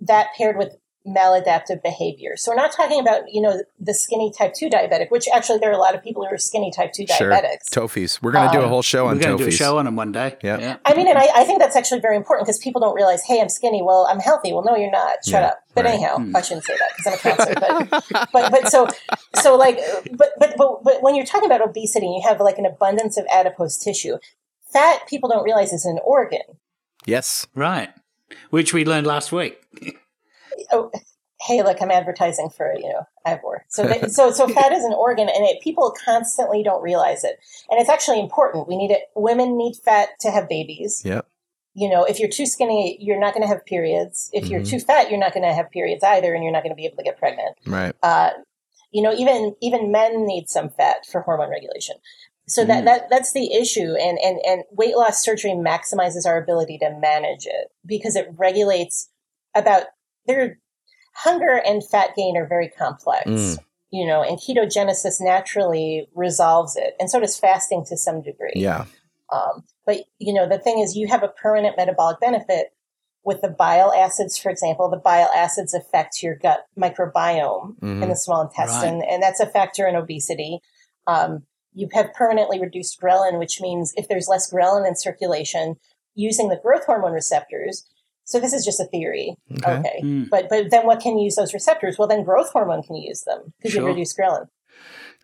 that 0.00 0.28
paired 0.36 0.56
with 0.56 0.76
maladaptive 1.06 1.82
behavior. 1.82 2.32
So 2.36 2.50
we're 2.50 2.56
not 2.56 2.72
talking 2.72 2.98
about, 3.00 3.22
you 3.30 3.40
know, 3.42 3.62
the 3.78 3.92
skinny 3.92 4.32
type 4.36 4.54
2 4.54 4.68
diabetic, 4.70 5.10
which 5.10 5.26
actually 5.34 5.58
there 5.58 5.68
are 5.70 5.74
a 5.74 5.78
lot 5.78 5.94
of 5.94 6.02
people 6.02 6.24
who 6.24 6.32
are 6.34 6.38
skinny 6.38 6.72
type 6.74 6.92
2 6.92 7.06
Sure. 7.06 7.30
diabetics. 7.30 7.68
Tofis. 7.70 8.22
We're 8.22 8.32
going 8.32 8.48
to 8.48 8.52
do 8.56 8.60
a 8.60 8.64
Um, 8.64 8.68
whole 8.70 8.82
show 8.82 9.06
on 9.08 9.16
We're 9.18 9.24
going 9.24 9.36
to 9.38 9.44
do 9.44 9.48
a 9.48 9.52
show 9.52 9.78
on 9.78 9.84
them 9.84 9.96
one 9.96 10.12
day. 10.12 10.36
Yeah. 10.42 10.78
I 10.84 10.94
mean, 10.94 11.06
and 11.08 11.18
I, 11.18 11.28
I 11.34 11.44
think 11.44 11.60
that's 11.60 11.76
actually 11.76 12.00
very 12.00 12.16
important 12.16 12.46
because 12.46 12.58
people 12.58 12.80
don't 12.80 12.94
realize, 12.94 13.22
hey, 13.24 13.40
I'm 13.40 13.48
skinny. 13.50 13.82
Well, 13.82 14.06
I'm 14.10 14.18
healthy. 14.20 14.52
Well, 14.52 14.64
no, 14.64 14.76
you're 14.76 14.90
not. 14.90 15.24
Shut 15.24 15.42
Yeah, 15.42 15.48
up. 15.48 15.58
But 15.74 15.84
right. 15.84 15.94
anyhow, 15.94 16.18
I 16.34 16.40
shouldn't 16.40 16.64
say 16.64 16.74
that 16.78 16.90
because 16.96 17.06
I'm 17.06 17.14
a 17.14 17.36
counselor. 17.36 17.86
But, 18.10 18.28
but, 18.32 18.50
but 18.50 18.68
so, 18.68 18.88
so 19.42 19.56
like, 19.56 19.78
but, 20.12 20.30
but, 20.38 20.54
but, 20.56 20.82
but 20.84 21.02
when 21.02 21.14
you're 21.16 21.26
talking 21.26 21.46
about 21.46 21.60
obesity, 21.60 22.06
and 22.06 22.14
you 22.14 22.22
have 22.26 22.40
like 22.40 22.58
an 22.58 22.66
abundance 22.66 23.16
of 23.18 23.26
adipose 23.32 23.76
tissue. 23.78 24.16
Fat 24.72 25.06
people 25.08 25.28
don't 25.28 25.44
realize 25.44 25.72
is 25.72 25.84
an 25.84 26.00
organ. 26.04 26.40
Yes. 27.06 27.46
Right. 27.54 27.90
Which 28.50 28.72
we 28.74 28.84
learned 28.84 29.06
last 29.06 29.30
week. 29.32 29.60
oh, 30.72 30.90
hey, 31.46 31.62
look, 31.62 31.82
I'm 31.82 31.90
advertising 31.90 32.48
for 32.50 32.74
you 32.76 32.88
know 32.88 33.06
Ivor. 33.24 33.64
So, 33.68 33.86
so, 34.08 34.30
so 34.30 34.48
fat 34.48 34.72
is 34.72 34.84
an 34.84 34.92
organ, 34.92 35.28
and 35.28 35.44
it, 35.46 35.60
people 35.62 35.94
constantly 36.04 36.62
don't 36.62 36.82
realize 36.82 37.24
it, 37.24 37.38
and 37.70 37.80
it's 37.80 37.90
actually 37.90 38.20
important. 38.20 38.68
We 38.68 38.76
need 38.76 38.90
it. 38.90 39.02
Women 39.14 39.56
need 39.56 39.74
fat 39.76 40.10
to 40.20 40.30
have 40.30 40.48
babies. 40.48 41.02
Yep. 41.04 41.26
You 41.76 41.90
know, 41.90 42.04
if 42.04 42.20
you're 42.20 42.28
too 42.30 42.46
skinny, 42.46 42.96
you're 43.00 43.18
not 43.18 43.34
going 43.34 43.42
to 43.42 43.48
have 43.52 43.64
periods. 43.66 44.30
If 44.32 44.46
you're 44.46 44.60
Mhm. 44.60 44.70
too 44.70 44.78
fat, 44.80 45.10
you're 45.10 45.18
not 45.18 45.32
going 45.34 45.42
to 45.42 45.52
have 45.52 45.70
periods 45.72 46.04
either, 46.04 46.32
and 46.32 46.44
you're 46.44 46.52
not 46.52 46.62
going 46.62 46.70
to 46.70 46.76
be 46.76 46.86
able 46.86 46.98
to 46.98 47.02
get 47.02 47.18
pregnant. 47.18 47.56
Right. 47.66 47.92
Uh, 48.02 48.30
you 48.92 49.02
know, 49.02 49.12
even 49.12 49.56
even 49.60 49.90
men 49.90 50.24
need 50.24 50.48
some 50.48 50.70
fat 50.70 51.04
for 51.04 51.22
hormone 51.22 51.50
regulation. 51.50 51.96
So 52.46 52.64
that, 52.66 52.82
Mm. 52.82 52.84
that 52.84 53.10
that's 53.10 53.32
the 53.32 53.52
issue, 53.54 53.94
and, 53.96 54.18
and 54.20 54.38
and 54.46 54.62
weight 54.70 54.96
loss 54.96 55.20
surgery 55.20 55.50
maximizes 55.52 56.26
our 56.26 56.36
ability 56.40 56.78
to 56.78 56.90
manage 56.90 57.46
it 57.46 57.72
because 57.84 58.14
it 58.14 58.28
regulates 58.36 59.08
about 59.54 59.86
their 60.26 60.58
hunger 61.14 61.60
and 61.64 61.86
fat 61.88 62.10
gain 62.16 62.36
are 62.36 62.46
very 62.46 62.68
complex. 62.68 63.26
Mm. 63.26 63.58
You 63.90 64.06
know, 64.06 64.22
and 64.22 64.38
ketogenesis 64.38 65.16
naturally 65.20 66.08
resolves 66.14 66.76
it, 66.76 66.94
and 66.98 67.08
so 67.08 67.20
does 67.20 67.38
fasting 67.38 67.84
to 67.88 67.96
some 67.96 68.22
degree. 68.22 68.54
Yeah. 68.56 68.86
Um, 69.32 69.64
but 69.86 69.98
you 70.18 70.34
know, 70.34 70.48
the 70.48 70.58
thing 70.58 70.80
is, 70.80 70.96
you 70.96 71.06
have 71.08 71.22
a 71.22 71.28
permanent 71.28 71.76
metabolic 71.76 72.18
benefit 72.20 72.72
with 73.24 73.40
the 73.40 73.48
bile 73.48 73.92
acids. 73.92 74.36
For 74.36 74.50
example, 74.50 74.90
the 74.90 74.96
bile 74.96 75.30
acids 75.34 75.74
affect 75.74 76.22
your 76.22 76.34
gut 76.34 76.66
microbiome 76.76 77.78
Mhm. 77.80 78.02
in 78.02 78.08
the 78.08 78.16
small 78.16 78.42
intestine, 78.42 79.02
and 79.02 79.22
that's 79.22 79.40
a 79.40 79.46
factor 79.46 79.86
in 79.86 79.94
obesity. 79.94 80.60
Um, 81.06 81.46
you 81.72 81.88
have 81.92 82.12
permanently 82.14 82.60
reduced 82.60 83.00
ghrelin, 83.00 83.38
which 83.38 83.60
means 83.60 83.92
if 83.96 84.08
there's 84.08 84.28
less 84.28 84.52
ghrelin 84.52 84.86
in 84.86 84.96
circulation, 84.96 85.76
using 86.14 86.48
the 86.48 86.56
growth 86.56 86.86
hormone 86.86 87.12
receptors. 87.12 87.86
So 88.24 88.40
this 88.40 88.52
is 88.52 88.64
just 88.64 88.80
a 88.80 88.84
theory, 88.86 89.36
Okay. 89.58 89.72
okay? 89.78 90.00
Mm. 90.02 90.30
But 90.30 90.48
but 90.48 90.70
then 90.70 90.86
what 90.86 91.00
can 91.00 91.18
use 91.18 91.34
those 91.36 91.52
receptors? 91.52 91.98
Well, 91.98 92.08
then 92.08 92.24
growth 92.24 92.50
hormone 92.50 92.82
can 92.82 92.96
use 92.96 93.22
them 93.22 93.52
because 93.58 93.72
Sure. 93.72 93.82
you 93.82 93.88
reduce 93.88 94.14
ghrelin. 94.16 94.46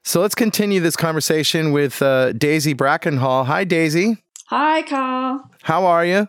So 0.04 0.20
let's 0.20 0.34
continue 0.34 0.80
this 0.80 0.96
conversation 0.96 1.72
with 1.72 2.00
uh, 2.02 2.32
Daisy 2.32 2.74
Brackenhall. 2.74 3.46
Hi, 3.46 3.64
Daisy. 3.64 4.16
Hi, 4.48 4.82
Carl. 4.82 5.48
How 5.62 5.84
are 5.86 6.04
you? 6.04 6.28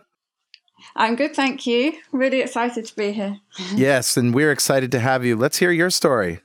I'm 0.96 1.16
good, 1.16 1.34
thank 1.34 1.66
you. 1.66 1.94
Really 2.12 2.40
excited 2.40 2.84
to 2.86 2.96
be 2.96 3.12
here. 3.12 3.38
yes, 3.74 4.16
and 4.16 4.34
we're 4.34 4.52
excited 4.52 4.90
to 4.92 4.98
have 5.00 5.24
you. 5.24 5.36
Let's 5.36 5.58
hear 5.58 5.70
your 5.70 5.90
story. 5.90 6.40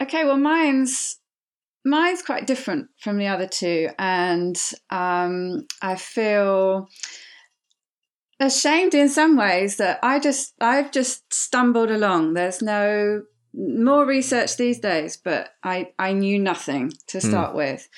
Okay, 0.00 0.24
well, 0.24 0.36
mine's 0.36 1.18
mine's 1.84 2.22
quite 2.22 2.46
different 2.46 2.88
from 3.00 3.18
the 3.18 3.26
other 3.26 3.46
two, 3.48 3.88
and 3.98 4.56
um, 4.90 5.66
I 5.80 5.96
feel 5.96 6.88
ashamed 8.42 8.94
in 8.94 9.08
some 9.08 9.36
ways 9.36 9.76
that 9.76 9.98
I 10.02 10.18
just 10.18 10.54
I've 10.60 10.90
just 10.90 11.32
stumbled 11.32 11.90
along. 11.90 12.34
There's 12.34 12.60
no 12.60 13.22
more 13.54 14.04
research 14.04 14.56
these 14.56 14.80
days, 14.80 15.16
but 15.16 15.50
I 15.62 15.92
I 15.98 16.12
knew 16.12 16.38
nothing 16.38 16.92
to 17.08 17.20
Hmm. 17.20 17.28
start 17.28 17.54
with. 17.54 17.88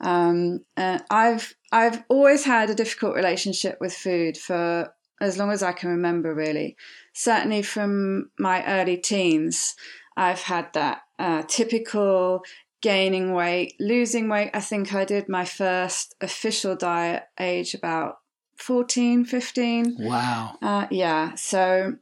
Um, 0.00 0.64
uh, 0.76 0.98
I've 1.10 1.54
I've 1.72 2.04
always 2.08 2.44
had 2.44 2.70
a 2.70 2.74
difficult 2.74 3.14
relationship 3.16 3.78
with 3.80 3.94
food 3.94 4.36
for 4.36 4.92
as 5.20 5.38
long 5.38 5.50
as 5.50 5.62
I 5.62 5.72
can 5.72 5.90
remember, 5.90 6.34
really. 6.34 6.76
Certainly 7.14 7.62
from 7.62 8.30
my 8.38 8.64
early 8.66 8.98
teens, 8.98 9.74
I've 10.16 10.42
had 10.42 10.72
that 10.74 11.02
uh, 11.18 11.42
typical 11.48 12.42
gaining 12.82 13.32
weight, 13.32 13.72
losing 13.80 14.28
weight. 14.28 14.50
I 14.52 14.60
think 14.60 14.94
I 14.94 15.06
did 15.06 15.28
my 15.28 15.46
first 15.46 16.14
official 16.20 16.76
diet 16.76 17.22
age 17.40 17.72
about 17.72 18.18
14, 18.58 19.24
15. 19.24 19.96
Wow. 19.98 20.58
Uh, 20.62 20.86
yeah, 20.90 21.34
so 21.34 21.96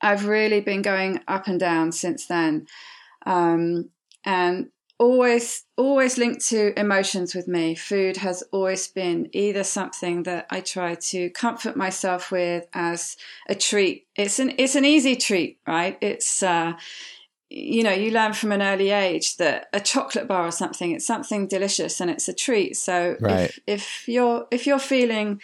I've 0.00 0.26
really 0.26 0.60
been 0.60 0.82
going 0.82 1.20
up 1.26 1.46
and 1.46 1.58
down 1.58 1.92
since 1.92 2.26
then, 2.26 2.66
um, 3.24 3.90
and 4.24 4.68
always, 4.98 5.64
always 5.76 6.16
linked 6.16 6.46
to 6.48 6.78
emotions 6.78 7.34
with 7.34 7.48
me. 7.48 7.74
Food 7.74 8.18
has 8.18 8.42
always 8.52 8.88
been 8.88 9.28
either 9.32 9.64
something 9.64 10.22
that 10.24 10.46
I 10.50 10.60
try 10.60 10.94
to 10.94 11.30
comfort 11.30 11.76
myself 11.76 12.30
with 12.30 12.66
as 12.72 13.16
a 13.48 13.54
treat. 13.54 14.06
It's 14.16 14.38
an, 14.38 14.54
it's 14.58 14.74
an 14.74 14.84
easy 14.84 15.16
treat, 15.16 15.58
right? 15.66 15.98
It's, 16.00 16.42
uh, 16.42 16.74
you 17.56 17.82
know, 17.82 17.92
you 17.92 18.10
learn 18.10 18.32
from 18.34 18.52
an 18.52 18.62
early 18.62 18.90
age 18.90 19.36
that 19.36 19.68
a 19.72 19.80
chocolate 19.80 20.28
bar 20.28 20.46
or 20.46 20.50
something, 20.50 20.90
it's 20.92 21.06
something 21.06 21.46
delicious 21.48 22.00
and 22.00 22.10
it's 22.10 22.28
a 22.28 22.34
treat. 22.34 22.76
So 22.76 23.16
Right. 23.20 23.50
if, 23.50 23.60
if 23.66 24.08
you're, 24.08 24.46
if 24.50 24.66
you're 24.66 24.78
feeling 24.78 25.40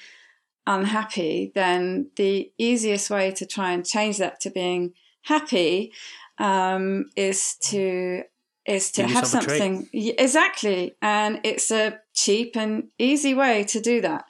unhappy, 0.66 1.52
then 1.54 2.10
the 2.16 2.52
easiest 2.58 3.10
way 3.10 3.30
to 3.32 3.46
try 3.46 3.72
and 3.72 3.86
change 3.86 4.18
that 4.18 4.40
to 4.40 4.50
being 4.50 4.92
happy 5.22 5.92
um, 6.38 7.06
is 7.16 7.56
to 7.62 8.22
is 8.64 8.92
to 8.92 9.02
Give 9.02 9.10
have 9.10 9.24
yourself 9.24 9.42
a 9.42 9.46
treat. 9.46 9.58
something 9.58 9.88
exactly, 9.92 10.94
and 11.02 11.40
it's 11.42 11.70
a 11.70 11.98
cheap 12.14 12.56
and 12.56 12.88
easy 12.98 13.34
way 13.34 13.64
to 13.64 13.80
do 13.80 14.00
that. 14.02 14.24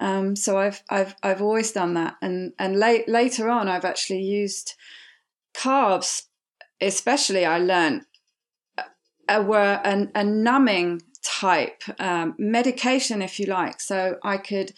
Um, 0.00 0.34
so 0.36 0.58
I've 0.58 0.82
I've 0.90 1.14
I've 1.22 1.42
always 1.42 1.72
done 1.72 1.94
that, 1.94 2.16
and 2.20 2.52
and 2.58 2.78
late, 2.78 3.08
later 3.08 3.48
on, 3.48 3.68
I've 3.68 3.84
actually 3.84 4.22
used 4.22 4.74
carbs. 5.54 6.24
Especially, 6.80 7.44
I 7.44 7.58
learned 7.58 8.06
uh, 9.28 9.42
were 9.46 9.80
an, 9.84 10.10
a 10.14 10.24
numbing 10.24 11.02
type 11.22 11.82
um, 11.98 12.34
medication, 12.38 13.20
if 13.22 13.38
you 13.38 13.46
like. 13.46 13.80
So 13.80 14.16
I 14.22 14.36
could, 14.38 14.72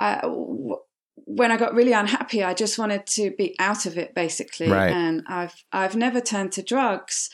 uh, 0.00 0.20
w- 0.22 0.78
when 1.14 1.50
I 1.52 1.56
got 1.56 1.74
really 1.74 1.92
unhappy, 1.92 2.42
I 2.42 2.54
just 2.54 2.78
wanted 2.78 3.06
to 3.08 3.30
be 3.30 3.54
out 3.58 3.86
of 3.86 3.96
it, 3.98 4.14
basically. 4.14 4.70
Right. 4.70 4.90
And 4.92 5.22
I've 5.28 5.64
I've 5.72 5.96
never 5.96 6.20
turned 6.20 6.52
to 6.52 6.62
drugs. 6.62 7.30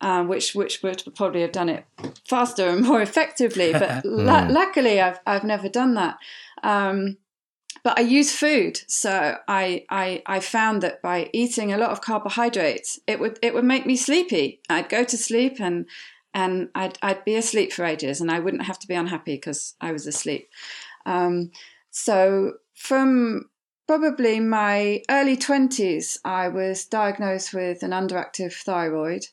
Um, 0.00 0.28
which 0.28 0.54
which 0.54 0.82
would 0.82 1.02
probably 1.14 1.40
have 1.42 1.52
done 1.52 1.68
it 1.70 1.86
faster 2.28 2.68
and 2.68 2.82
more 2.82 3.00
effectively, 3.08 3.72
but 3.72 3.88
Mm. 4.04 4.50
luckily 4.50 5.00
I've 5.00 5.20
I've 5.26 5.44
never 5.44 5.68
done 5.68 5.94
that. 5.94 6.18
Um, 6.62 7.16
but 7.84 7.98
I 7.98 8.02
use 8.02 8.32
food, 8.34 8.80
so 8.88 9.36
I, 9.46 9.84
I 9.90 10.22
I 10.24 10.40
found 10.40 10.82
that 10.82 11.02
by 11.02 11.28
eating 11.34 11.70
a 11.70 11.76
lot 11.76 11.90
of 11.90 12.00
carbohydrates, 12.00 12.98
it 13.06 13.20
would 13.20 13.38
it 13.42 13.52
would 13.52 13.64
make 13.64 13.84
me 13.84 13.94
sleepy. 13.94 14.60
I'd 14.70 14.88
go 14.88 15.04
to 15.04 15.18
sleep 15.18 15.60
and 15.60 15.86
and 16.32 16.70
I'd 16.74 16.98
I'd 17.02 17.24
be 17.26 17.36
asleep 17.36 17.74
for 17.74 17.84
ages, 17.84 18.22
and 18.22 18.30
I 18.30 18.40
wouldn't 18.40 18.64
have 18.64 18.78
to 18.80 18.88
be 18.88 18.94
unhappy 18.94 19.34
because 19.34 19.74
I 19.82 19.92
was 19.92 20.06
asleep. 20.06 20.48
Um, 21.04 21.50
so 21.90 22.54
from 22.74 23.50
probably 23.86 24.40
my 24.40 25.02
early 25.10 25.36
twenties, 25.36 26.18
I 26.24 26.48
was 26.48 26.86
diagnosed 26.86 27.52
with 27.52 27.82
an 27.82 27.90
underactive 27.90 28.54
thyroid, 28.54 29.26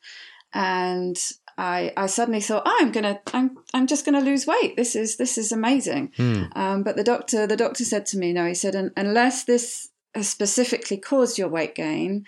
and 0.53 1.17
I, 1.61 1.93
I 1.95 2.07
suddenly 2.07 2.41
thought, 2.41 2.63
oh, 2.65 2.77
I'm 2.81 2.91
gonna, 2.91 3.21
I'm, 3.35 3.55
I'm 3.71 3.85
just 3.85 4.03
gonna 4.03 4.19
lose 4.19 4.47
weight. 4.47 4.75
This 4.75 4.95
is, 4.95 5.17
this 5.17 5.37
is 5.37 5.51
amazing. 5.51 6.11
Hmm. 6.17 6.43
Um, 6.55 6.83
but 6.83 6.95
the 6.95 7.03
doctor, 7.03 7.45
the 7.45 7.55
doctor 7.55 7.85
said 7.85 8.07
to 8.07 8.17
me, 8.17 8.33
no, 8.33 8.47
he 8.47 8.55
said, 8.55 8.91
unless 8.97 9.43
this 9.43 9.89
has 10.15 10.27
specifically 10.27 10.97
caused 10.97 11.37
your 11.37 11.49
weight 11.49 11.75
gain, 11.75 12.25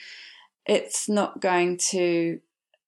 it's 0.67 1.09
not 1.09 1.41
going 1.41 1.77
to 1.77 2.41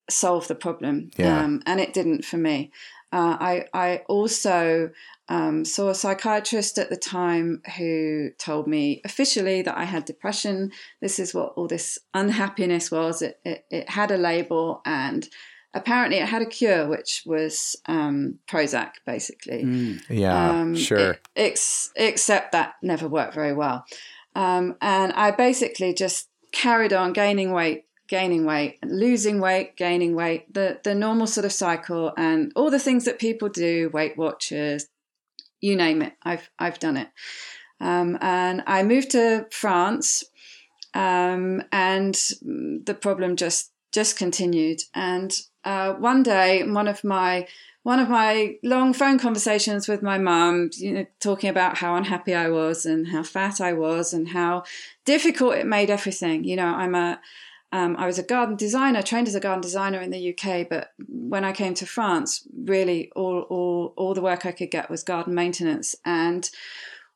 solve 0.08 0.46
the 0.46 0.54
problem. 0.54 1.10
Yeah. 1.16 1.42
Um, 1.42 1.62
and 1.66 1.80
it 1.80 1.92
didn't 1.92 2.24
for 2.24 2.36
me. 2.36 2.70
Uh, 3.12 3.36
I, 3.40 3.64
I 3.74 4.02
also 4.08 4.90
um, 5.28 5.64
saw 5.64 5.88
a 5.88 5.96
psychiatrist 5.96 6.78
at 6.78 6.90
the 6.90 6.96
time 6.96 7.60
who 7.76 8.30
told 8.38 8.68
me 8.68 9.00
officially 9.04 9.62
that 9.62 9.76
I 9.76 9.82
had 9.82 10.04
depression. 10.04 10.70
This 11.00 11.18
is 11.18 11.34
what 11.34 11.54
all 11.56 11.66
this 11.66 11.98
unhappiness 12.14 12.92
was. 12.92 13.20
It, 13.20 13.40
it, 13.44 13.64
it 13.68 13.90
had 13.90 14.12
a 14.12 14.16
label 14.16 14.80
and 14.86 15.28
apparently 15.76 16.18
it 16.18 16.28
had 16.28 16.42
a 16.42 16.46
cure, 16.46 16.88
which 16.88 17.22
was 17.26 17.76
um, 17.86 18.38
Prozac, 18.48 18.92
basically. 19.04 19.62
Mm. 19.64 20.02
Yeah, 20.08 20.50
Um, 20.50 20.74
sure. 20.74 21.18
Ex- 21.36 21.92
except 21.96 22.52
that 22.52 22.74
never 22.82 23.06
worked 23.08 23.34
very 23.34 23.52
well. 23.52 23.84
Um, 24.34 24.76
and 24.80 25.12
I 25.12 25.30
basically 25.30 25.94
just 25.94 26.28
carried 26.52 26.92
on 26.92 27.12
gaining 27.12 27.52
weight, 27.52 27.84
gaining 28.08 28.44
weight, 28.44 28.78
losing 28.84 29.40
weight, 29.40 29.76
gaining 29.76 30.14
weight, 30.14 30.52
the, 30.52 30.80
the 30.84 30.94
normal 30.94 31.26
sort 31.26 31.44
of 31.44 31.52
cycle 31.52 32.12
and 32.16 32.52
all 32.56 32.70
the 32.70 32.78
things 32.78 33.04
that 33.04 33.18
people 33.18 33.48
do, 33.48 33.90
Weight 33.92 34.16
Watchers, 34.16 34.86
you 35.60 35.76
name 35.76 36.02
it. 36.02 36.12
I've, 36.22 36.50
I've 36.58 36.78
done 36.78 36.96
it. 36.96 37.08
Um, 37.80 38.16
and 38.20 38.62
I 38.66 38.82
moved 38.82 39.10
to 39.10 39.46
France 39.50 40.24
um, 40.94 41.62
and 41.72 42.14
the 42.42 42.96
problem 42.98 43.36
just 43.36 43.72
just 43.92 44.18
continued. 44.18 44.80
And 44.94 45.32
uh, 45.66 45.94
one 45.94 46.22
day, 46.22 46.62
one 46.62 46.88
of 46.88 47.02
my 47.04 47.46
one 47.82 48.00
of 48.00 48.08
my 48.08 48.56
long 48.64 48.92
phone 48.92 49.18
conversations 49.18 49.86
with 49.86 50.02
my 50.02 50.18
mum, 50.18 50.70
you 50.74 50.92
know, 50.92 51.06
talking 51.20 51.50
about 51.50 51.76
how 51.76 51.94
unhappy 51.94 52.34
I 52.34 52.48
was 52.48 52.86
and 52.86 53.08
how 53.08 53.22
fat 53.22 53.60
I 53.60 53.72
was 53.74 54.12
and 54.12 54.28
how 54.28 54.64
difficult 55.04 55.54
it 55.54 55.66
made 55.66 55.90
everything. 55.90 56.44
You 56.44 56.56
know, 56.56 56.66
I'm 56.66 56.94
a 56.94 57.20
um, 57.72 57.96
I 57.98 58.06
was 58.06 58.18
a 58.18 58.22
garden 58.22 58.56
designer, 58.56 59.02
trained 59.02 59.26
as 59.26 59.34
a 59.34 59.40
garden 59.40 59.60
designer 59.60 60.00
in 60.00 60.10
the 60.10 60.32
UK, 60.32 60.68
but 60.70 60.92
when 61.08 61.44
I 61.44 61.52
came 61.52 61.74
to 61.74 61.86
France, 61.86 62.46
really 62.56 63.10
all, 63.16 63.40
all, 63.50 63.92
all 63.96 64.14
the 64.14 64.22
work 64.22 64.46
I 64.46 64.52
could 64.52 64.70
get 64.70 64.88
was 64.88 65.02
garden 65.02 65.34
maintenance. 65.34 65.96
And 66.04 66.48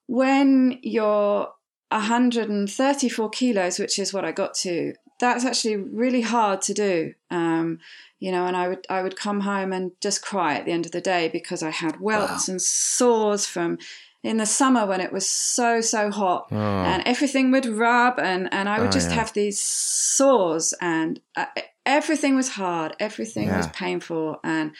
when 0.07 0.81
you're 0.83 1.49
134 1.91 3.31
kilos, 3.31 3.79
which 3.79 3.99
is 3.99 4.13
what 4.13 4.25
I 4.25 4.33
got 4.33 4.55
to, 4.55 4.95
that's 5.21 5.45
actually 5.45 5.77
really 5.77 6.23
hard 6.23 6.63
to 6.63 6.75
do. 6.75 7.15
Um, 7.31 7.79
you 8.19 8.33
know, 8.33 8.47
and 8.47 8.57
I 8.57 8.69
would 8.69 8.87
I 8.91 9.03
would 9.03 9.17
come 9.17 9.41
home 9.41 9.73
and 9.73 9.93
just 10.01 10.23
cry 10.23 10.55
at 10.55 10.65
the 10.65 10.73
end 10.73 10.87
of 10.87 10.93
the 10.93 11.01
day 11.01 11.29
because 11.29 11.63
I 11.63 11.71
had 11.71 12.01
welts 12.01 12.49
wow. 12.49 12.53
and 12.53 12.63
sores 12.63 13.47
from 13.47 13.79
in 14.23 14.37
the 14.37 14.47
summer 14.47 14.85
when 14.87 15.01
it 15.01 15.13
was 15.13 15.29
so 15.29 15.81
so 15.81 16.11
hot 16.11 16.49
oh. 16.51 16.57
and 16.57 17.03
everything 17.07 17.51
would 17.51 17.67
rub 17.67 18.19
and 18.19 18.53
and 18.53 18.69
I 18.69 18.79
would 18.79 18.89
oh, 18.89 18.93
just 18.93 19.11
yeah. 19.11 19.17
have 19.17 19.33
these 19.33 19.59
sores 19.59 20.75
and 20.81 21.21
uh, 21.37 21.47
everything 21.87 22.37
was 22.37 22.51
hard 22.51 22.95
everything 23.01 23.49
yeah. 23.49 23.57
was 23.57 23.67
painful 23.69 24.39
and 24.45 24.73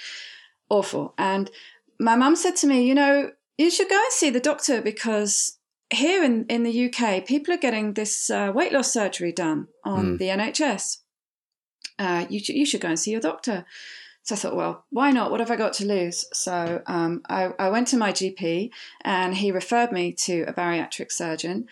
awful 0.69 1.15
and 1.17 1.51
my 1.99 2.17
mum 2.17 2.37
said 2.37 2.57
to 2.57 2.67
me 2.67 2.87
you 2.87 2.95
know 2.95 3.31
you 3.57 3.71
should 3.71 3.89
go 3.89 3.97
and 3.97 4.13
see 4.13 4.29
the 4.29 4.41
doctor 4.41 4.83
because 4.83 5.57
here 5.93 6.23
in 6.23 6.47
in 6.47 6.63
the 6.63 6.87
UK 6.87 7.27
people 7.27 7.53
are 7.55 7.59
getting 7.59 7.95
this 7.95 8.31
uh, 8.31 8.53
weight 8.55 8.73
loss 8.73 8.93
surgery 8.93 9.33
done 9.33 9.69
on 9.85 10.17
mm. 10.17 10.19
the 10.19 10.27
NHS 10.27 10.99
uh, 11.99 12.27
you, 12.29 12.41
you 12.47 12.65
should 12.65 12.81
go 12.81 12.89
and 12.89 12.99
see 12.99 13.11
your 13.11 13.21
doctor 13.21 13.65
so 14.23 14.35
I 14.35 14.39
thought, 14.39 14.57
well, 14.57 14.85
why 14.91 15.11
not? 15.11 15.31
What 15.31 15.41
have 15.41 15.51
I 15.51 15.57
got 15.57 15.73
to 15.75 15.87
lose? 15.87 16.27
So 16.33 16.83
um, 16.87 17.23
I, 17.29 17.53
I, 17.59 17.69
went 17.71 17.89
to 17.89 17.97
my 17.97 18.13
GP 18.13 18.71
and 19.03 19.35
he 19.35 19.51
referred 19.51 19.93
me 19.93 20.13
to 20.13 20.43
a 20.43 20.53
bariatric 20.53 21.11
surgeon. 21.11 21.67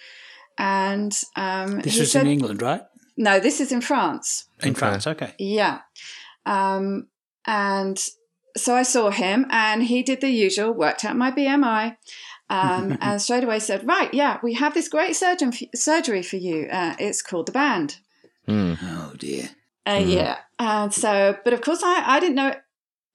And 0.57 1.17
um, 1.37 1.81
this 1.81 1.99
was 1.99 2.13
said, 2.13 2.23
in 2.23 2.33
England, 2.33 2.63
right? 2.63 2.83
No, 3.17 3.39
this 3.39 3.61
is 3.61 3.71
in 3.71 3.81
France. 3.81 4.49
In 4.63 4.71
okay. 4.71 4.79
France, 4.79 5.07
okay. 5.07 5.35
Yeah. 5.39 5.81
Um, 6.47 7.09
and 7.47 7.99
so 8.57 8.75
I 8.75 8.83
saw 8.83 9.11
him 9.11 9.47
and 9.51 9.85
he 9.85 10.03
did 10.03 10.21
the 10.21 10.31
usual, 10.31 10.73
worked 10.73 11.05
out 11.05 11.17
my 11.17 11.31
BMI. 11.31 11.97
Um, 12.51 12.97
and 13.01 13.21
straight 13.21 13.45
away 13.45 13.59
said, 13.59 13.87
"Right, 13.87 14.13
yeah, 14.15 14.39
we 14.43 14.55
have 14.55 14.75
this 14.75 14.89
great 14.89 15.17
surgeon 15.17 15.53
f- 15.53 15.69
surgery 15.75 16.23
for 16.23 16.37
you. 16.37 16.69
Uh, 16.71 16.95
it's 16.99 17.23
called 17.23 17.47
the 17.47 17.53
band." 17.53 17.99
Mm. 18.47 18.79
Oh 18.83 19.15
dear. 19.19 19.51
Uh, 19.85 19.99
mm. 19.99 20.13
Yeah. 20.15 20.39
And 20.59 20.93
so, 20.93 21.37
but 21.45 21.53
of 21.53 21.61
course, 21.61 21.83
I, 21.83 22.03
I 22.07 22.21
didn't 22.21 22.37
know. 22.37 22.55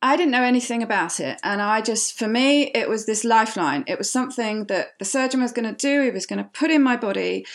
I 0.03 0.17
didn't 0.17 0.31
know 0.31 0.43
anything 0.43 0.83
about 0.83 1.21
it. 1.21 1.39
And 1.43 1.61
I 1.61 1.79
just, 1.79 2.19
for 2.19 2.27
me, 2.27 2.63
it 2.75 2.89
was 2.89 3.05
this 3.05 3.23
lifeline. 3.23 3.85
It 3.87 3.97
was 3.97 4.11
something 4.11 4.65
that 4.65 4.99
the 4.99 5.05
surgeon 5.05 5.41
was 5.41 5.53
going 5.53 5.73
to 5.73 5.87
do. 5.87 6.03
He 6.03 6.11
was 6.11 6.25
going 6.25 6.43
to 6.43 6.49
put 6.49 6.71
in 6.71 6.83
my 6.83 6.97
body 6.97 7.45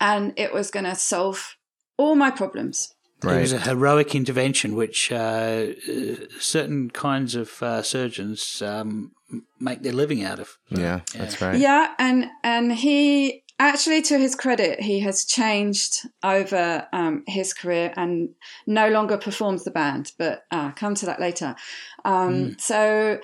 and 0.00 0.32
it 0.36 0.54
was 0.54 0.70
going 0.70 0.86
to 0.86 0.94
solve 0.94 1.56
all 1.98 2.14
my 2.14 2.30
problems. 2.30 2.94
Right. 3.22 3.38
It 3.38 3.40
was 3.40 3.52
a 3.52 3.60
heroic 3.60 4.14
intervention, 4.14 4.76
which 4.76 5.10
uh, 5.10 5.16
uh, 5.16 6.14
certain 6.38 6.90
kinds 6.90 7.34
of 7.34 7.60
uh, 7.62 7.82
surgeons 7.82 8.62
um, 8.62 9.12
make 9.58 9.82
their 9.82 9.92
living 9.92 10.22
out 10.22 10.38
of. 10.38 10.56
Yeah, 10.68 10.78
yeah, 10.78 11.00
that's 11.14 11.40
right. 11.40 11.58
Yeah, 11.58 11.94
and 11.98 12.26
and 12.44 12.72
he 12.72 13.42
Actually, 13.60 14.02
to 14.02 14.18
his 14.18 14.36
credit, 14.36 14.80
he 14.80 15.00
has 15.00 15.24
changed 15.24 16.06
over 16.22 16.86
um, 16.92 17.24
his 17.26 17.52
career 17.52 17.92
and 17.96 18.28
no 18.68 18.88
longer 18.88 19.16
performs 19.16 19.64
the 19.64 19.72
band. 19.72 20.12
But 20.16 20.44
uh, 20.52 20.70
come 20.72 20.94
to 20.94 21.06
that 21.06 21.18
later. 21.18 21.56
Um, 22.04 22.34
mm. 22.34 22.60
So, 22.60 23.18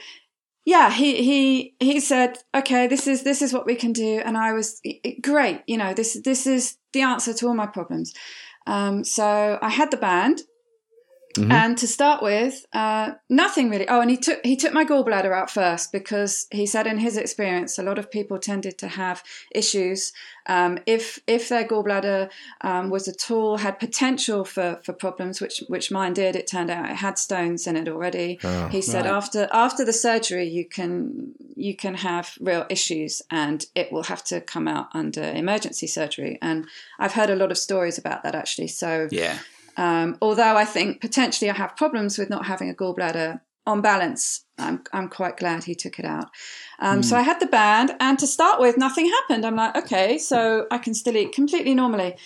yeah, 0.65 0.91
he 0.91 1.23
he 1.23 1.77
he 1.79 2.01
said, 2.01 2.39
"Okay, 2.53 2.89
this 2.89 3.07
is 3.07 3.23
this 3.23 3.43
is 3.43 3.53
what 3.53 3.65
we 3.65 3.77
can 3.77 3.93
do," 3.93 4.23
and 4.25 4.37
I 4.37 4.53
was 4.55 4.81
great. 5.23 5.63
You 5.69 5.77
know, 5.77 5.95
this 5.95 6.21
this 6.25 6.49
is 6.49 6.79
the 6.93 7.03
answer 7.03 7.33
to 7.35 7.47
all 7.47 7.55
my 7.55 7.67
problems. 7.67 8.13
Um, 8.67 9.05
so 9.05 9.59
I 9.61 9.69
had 9.71 9.91
the 9.91 9.97
band. 9.97 10.43
Mm-hmm. 11.35 11.51
And 11.51 11.79
to 11.79 11.87
start 11.87 12.23
with, 12.23 12.65
uh, 12.73 13.13
nothing 13.29 13.69
really. 13.69 13.89
Oh, 13.89 14.01
and 14.01 14.11
he 14.11 14.17
took 14.17 14.45
he 14.45 14.57
took 14.57 14.73
my 14.73 14.85
gallbladder 14.85 15.33
out 15.33 15.51
first 15.51 15.91
because 15.91 16.47
he 16.51 16.65
said 16.67 16.87
in 16.87 16.99
his 16.99 17.17
experience, 17.17 17.79
a 17.79 17.83
lot 17.83 17.99
of 17.99 18.11
people 18.11 18.39
tended 18.39 18.79
to 18.79 18.89
have 18.89 19.23
issues 19.51 20.13
um, 20.47 20.79
if 20.87 21.21
if 21.27 21.49
their 21.49 21.65
gallbladder 21.65 22.31
um, 22.61 22.91
was 22.91 23.09
at 23.09 23.31
all 23.31 23.59
had 23.59 23.79
potential 23.79 24.45
for 24.45 24.81
for 24.85 24.93
problems, 24.93 25.41
which 25.41 25.63
which 25.69 25.91
mine 25.91 26.13
did. 26.13 26.37
It 26.37 26.47
turned 26.47 26.71
out 26.71 26.91
it 26.91 26.97
had 26.97 27.19
stones 27.19 27.67
in 27.67 27.77
it 27.77 27.89
already. 27.89 28.39
Oh, 28.45 28.69
he 28.69 28.83
said 28.83 29.07
right. 29.07 29.15
after 29.15 29.49
after 29.53 29.85
the 29.85 29.93
surgery, 29.93 30.47
you 30.47 30.67
can 30.67 31.33
you 31.57 31.75
can 31.75 31.95
have 31.95 32.37
real 32.41 32.67
issues, 32.69 33.23
and 33.31 33.65
it 33.75 33.91
will 33.91 34.05
have 34.05 34.23
to 34.25 34.41
come 34.41 34.69
out 34.69 34.89
under 34.93 35.23
emergency 35.23 35.87
surgery. 35.87 36.39
And 36.43 36.67
I've 36.99 37.13
heard 37.13 37.31
a 37.31 37.37
lot 37.37 37.51
of 37.51 37.59
stories 37.59 37.99
about 37.99 38.23
that 38.25 38.35
actually. 38.35 38.69
So 38.69 39.09
yeah. 39.11 39.39
Um, 39.77 40.17
although 40.21 40.57
I 40.57 40.65
think 40.65 41.01
potentially 41.01 41.51
I 41.51 41.55
have 41.55 41.77
problems 41.77 42.19
with 42.19 42.31
not 42.31 42.47
having 42.47 42.71
a 42.71 42.75
gallbladder, 42.75 43.41
on 43.67 43.81
balance, 43.81 44.45
I'm, 44.59 44.83
I'm 44.93 45.09
quite 45.09 45.37
glad 45.37 45.65
he 45.65 45.75
took 45.75 45.99
it 45.99 46.05
out. 46.05 46.29
Um, 46.79 47.01
mm. 47.01 47.05
So 47.05 47.17
hmm. 47.17 47.21
I 47.21 47.23
had 47.23 47.41
the 47.41 47.47
band, 47.47 47.93
and 48.01 48.19
to 48.19 48.27
start 48.27 48.61
with, 48.61 48.77
nothing 48.77 49.07
happened. 49.07 49.47
I'm 49.47 49.57
like, 49.57 49.77
okay, 49.77 50.19
so 50.19 50.67
I 50.71 50.79
can 50.79 50.95
still 50.95 51.17
eat 51.17 51.33
completely 51.33 51.75
normally. 51.75 52.17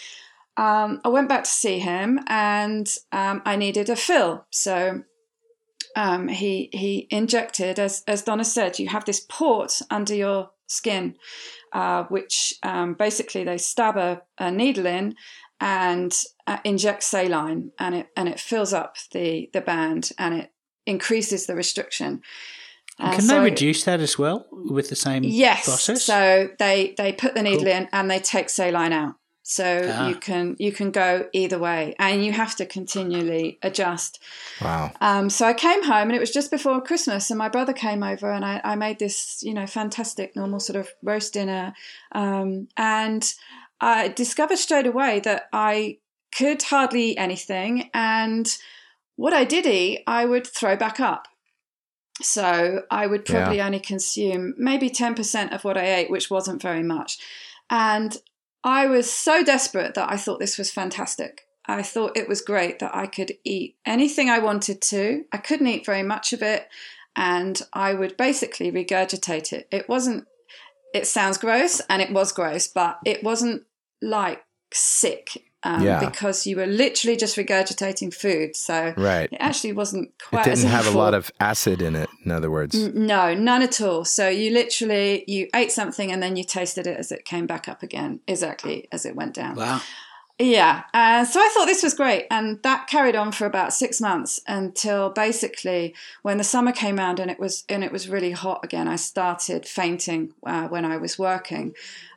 Um, 0.57 1.01
I 1.05 1.09
went 1.09 1.29
back 1.29 1.45
to 1.45 1.51
see 1.51 1.79
him, 1.79 2.21
and 2.27 2.89
um, 3.13 3.43
I 3.45 3.57
needed 3.57 3.89
a 3.89 3.97
fill. 3.97 4.47
So 4.51 5.03
um, 5.95 6.29
he 6.29 6.71
he 6.73 7.07
injected, 7.11 7.79
as 7.79 8.03
as 8.09 8.23
Donna 8.23 8.45
said, 8.45 8.79
you 8.79 8.89
have 8.89 9.05
this 9.05 9.25
port 9.29 9.81
under 9.91 10.15
your 10.15 10.51
skin, 10.67 11.15
uh, 11.73 12.05
which 12.05 12.55
um, 12.65 12.95
basically 12.95 13.45
they 13.45 13.59
stab 13.59 13.97
a, 13.97 14.23
a 14.39 14.51
needle 14.51 14.87
in, 14.87 15.15
and 15.61 16.13
uh, 16.49 16.59
inject 16.65 17.03
saline 17.03 17.73
and 17.79 17.95
it 17.95 18.09
and 18.17 18.29
it 18.29 18.41
fills 18.41 18.73
up 18.73 18.97
the 19.13 19.51
the 19.53 19.61
band 19.61 20.11
and 20.19 20.35
it 20.35 20.53
increases 20.87 21.47
the 21.47 21.55
restriction. 21.55 22.23
Uh, 22.99 23.13
Can 23.13 23.21
so, 23.21 23.35
they 23.35 23.41
reduce 23.51 23.85
that 23.85 24.01
as 24.01 24.19
well 24.19 24.47
with 24.51 24.89
the 24.89 24.97
same 24.97 25.23
yes, 25.23 25.67
process? 25.67 26.03
So 26.05 26.49
they 26.59 26.95
they 26.97 27.13
put 27.13 27.35
the 27.35 27.43
needle 27.43 27.65
cool. 27.65 27.69
in 27.69 27.89
and 27.93 28.11
they 28.11 28.19
take 28.19 28.49
saline 28.49 28.93
out. 28.93 29.15
So 29.43 29.91
ah. 29.93 30.09
you 30.09 30.17
can 30.17 30.57
you 30.59 30.73
can 30.73 30.91
go 30.91 31.29
either 31.33 31.59
way, 31.59 31.95
and 31.99 32.25
you 32.25 32.33
have 32.33 32.57
to 32.57 32.67
continually 32.67 33.59
adjust. 33.63 34.19
Wow. 34.61 34.93
Um, 35.01 35.31
so 35.31 35.47
I 35.47 35.55
came 35.55 35.85
home, 35.85 36.09
and 36.09 36.15
it 36.15 36.21
was 36.21 36.31
just 36.31 36.51
before 36.51 36.83
Christmas, 36.83 37.31
and 37.31 37.39
my 37.39 37.49
brother 37.49 37.73
came 37.73 38.03
over, 38.03 38.31
and 38.31 38.45
I, 38.45 38.61
I 38.65 38.75
made 38.75 38.99
this 38.99 39.43
you 39.43 39.55
know 39.55 39.67
fantastic 39.67 40.35
normal 40.35 40.61
sort 40.61 40.77
of 40.77 40.89
roast 41.03 41.35
dinner, 41.35 41.75
um, 42.13 42.69
and 42.77 43.33
I 43.81 44.09
discovered 44.09 44.59
straight 44.59 44.87
away 44.87 45.21
that 45.21 45.49
I 45.53 45.99
could 46.39 46.63
hardly 46.63 47.11
eat 47.11 47.17
anything. 47.17 47.91
And 47.93 48.57
what 49.17 49.33
I 49.33 49.45
did 49.45 49.67
eat, 49.67 50.05
I 50.07 50.25
would 50.25 50.47
throw 50.47 50.77
back 50.77 51.01
up. 51.01 51.27
So 52.23 52.83
I 52.91 53.07
would 53.07 53.25
probably 53.25 53.59
yeah. 53.59 53.67
only 53.67 53.81
consume 53.81 54.55
maybe 54.57 54.91
10% 54.91 55.53
of 55.53 55.65
what 55.65 55.77
I 55.77 55.95
ate, 55.95 56.11
which 56.11 56.31
wasn't 56.31 56.63
very 56.63 56.83
much. 56.83 57.19
And 57.71 58.17
I 58.65 58.87
was 58.87 59.13
so 59.13 59.43
desperate 59.43 59.95
that 59.95 60.11
I 60.11 60.17
thought 60.17 60.39
this 60.39 60.59
was 60.59 60.71
fantastic. 60.71 61.43
I 61.67 61.83
thought 61.83 62.17
it 62.17 62.29
was 62.29 62.41
great 62.41 62.79
that 62.79 62.95
I 62.95 63.07
could 63.07 63.33
eat 63.45 63.77
anything 63.85 64.31
I 64.31 64.39
wanted 64.39 64.81
to. 64.83 65.25
I 65.33 65.37
couldn't 65.37 65.67
eat 65.67 65.85
very 65.85 66.03
much 66.03 66.33
of 66.33 66.43
it, 66.43 66.67
and 67.15 67.61
I 67.75 67.93
would 67.93 68.17
basically 68.17 68.73
regurgitate 68.73 69.53
it. 69.53 69.69
It 69.71 69.87
wasn't, 69.87 70.27
it 70.95 71.07
sounds 71.07 71.37
gross, 71.37 71.83
and 71.91 72.01
it 72.01 72.11
was 72.11 72.33
gross, 72.33 72.69
but 72.69 72.99
it 73.05 73.23
wasn't 73.23 73.65
like 74.01 74.45
sick 74.73 75.48
um, 75.63 75.83
yeah. 75.83 76.01
because 76.01 76.47
you 76.47 76.57
were 76.57 76.67
literally 76.67 77.17
just 77.17 77.37
regurgitating 77.37 78.15
food. 78.15 78.55
So 78.55 78.95
right. 78.97 79.31
it 79.33 79.37
actually 79.41 79.73
wasn't 79.73 80.13
quite. 80.19 80.47
It 80.47 80.57
didn't 80.57 80.71
have 80.71 80.87
a 80.87 80.97
lot 80.97 81.15
of 81.15 81.31
acid 81.41 81.83
in 81.83 81.97
it. 81.97 82.09
In 82.25 82.31
other 82.31 82.51
words, 82.51 82.75
N- 82.75 83.07
no, 83.07 83.35
none 83.35 83.63
at 83.63 83.81
all. 83.81 84.05
So 84.05 84.29
you 84.29 84.53
literally 84.53 85.25
you 85.27 85.49
ate 85.55 85.73
something 85.73 86.13
and 86.13 86.23
then 86.23 86.37
you 86.37 86.45
tasted 86.45 86.87
it 86.87 86.97
as 86.97 87.11
it 87.11 87.25
came 87.25 87.47
back 87.47 87.69
up 87.69 87.83
again, 87.83 88.21
exactly 88.27 88.89
as 88.93 89.05
it 89.05 89.17
went 89.17 89.35
down. 89.35 89.57
Wow. 89.57 89.81
Yeah, 90.41 90.85
uh, 90.95 91.25
so 91.25 91.41
I 91.41 91.51
thought 91.53 91.67
this 91.67 91.83
was 91.83 91.95
great, 91.95 92.27
and 92.31 92.63
that 92.63 92.87
carried 92.87 93.17
on 93.17 93.33
for 93.33 93.45
about 93.45 93.73
six 93.73 94.01
months 94.01 94.41
until 94.47 95.11
basically 95.11 95.97
when 96.23 96.39
the 96.39 96.45
summer 96.45 96.71
came 96.71 97.01
around 97.01 97.19
and 97.19 97.29
it 97.29 97.41
was 97.41 97.65
and 97.69 97.83
it 97.83 97.91
was 97.91 98.09
really 98.09 98.31
hot 98.31 98.61
again. 98.63 98.87
I 98.87 98.95
started 98.95 99.67
fainting 99.67 100.35
uh, 100.47 100.69
when 100.69 100.85
I 100.85 100.97
was 100.97 101.19
working 101.19 101.75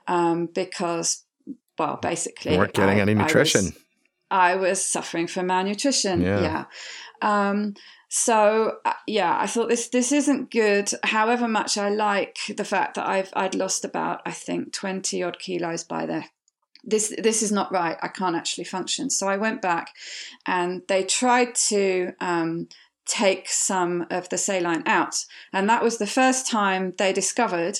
um, 0.07 0.45
because 0.45 1.23
well, 1.77 1.97
basically, 2.01 2.53
you 2.53 2.57
weren't 2.57 2.73
getting 2.73 2.99
I, 2.99 3.01
any 3.01 3.13
nutrition. 3.13 3.73
I 4.29 4.55
was, 4.55 4.65
I 4.65 4.69
was, 4.69 4.85
suffering 4.85 5.27
from 5.27 5.47
malnutrition. 5.47 6.21
Yeah. 6.21 6.41
yeah. 6.41 6.65
Um, 7.21 7.75
so 8.13 8.79
uh, 8.83 8.93
yeah, 9.07 9.37
I 9.39 9.47
thought 9.47 9.69
this 9.69 9.87
this 9.87 10.11
isn't 10.11 10.51
good. 10.51 10.91
However 11.03 11.47
much 11.47 11.77
I 11.77 11.87
like 11.89 12.39
the 12.57 12.65
fact 12.65 12.95
that 12.95 13.07
I've 13.07 13.29
I'd 13.33 13.55
lost 13.55 13.85
about 13.85 14.21
I 14.25 14.31
think 14.31 14.73
twenty 14.73 15.23
odd 15.23 15.39
kilos 15.39 15.85
by 15.85 16.05
the 16.05 16.25
this 16.83 17.13
this 17.17 17.41
is 17.41 17.53
not 17.53 17.71
right. 17.71 17.97
I 18.01 18.09
can't 18.09 18.35
actually 18.35 18.65
function. 18.65 19.09
So 19.09 19.29
I 19.29 19.37
went 19.37 19.61
back, 19.61 19.93
and 20.45 20.81
they 20.89 21.03
tried 21.03 21.55
to 21.69 22.11
um, 22.19 22.67
take 23.05 23.47
some 23.47 24.07
of 24.09 24.27
the 24.27 24.37
saline 24.37 24.83
out, 24.85 25.25
and 25.53 25.69
that 25.69 25.83
was 25.83 25.97
the 25.97 26.07
first 26.07 26.47
time 26.47 26.93
they 26.97 27.13
discovered 27.13 27.79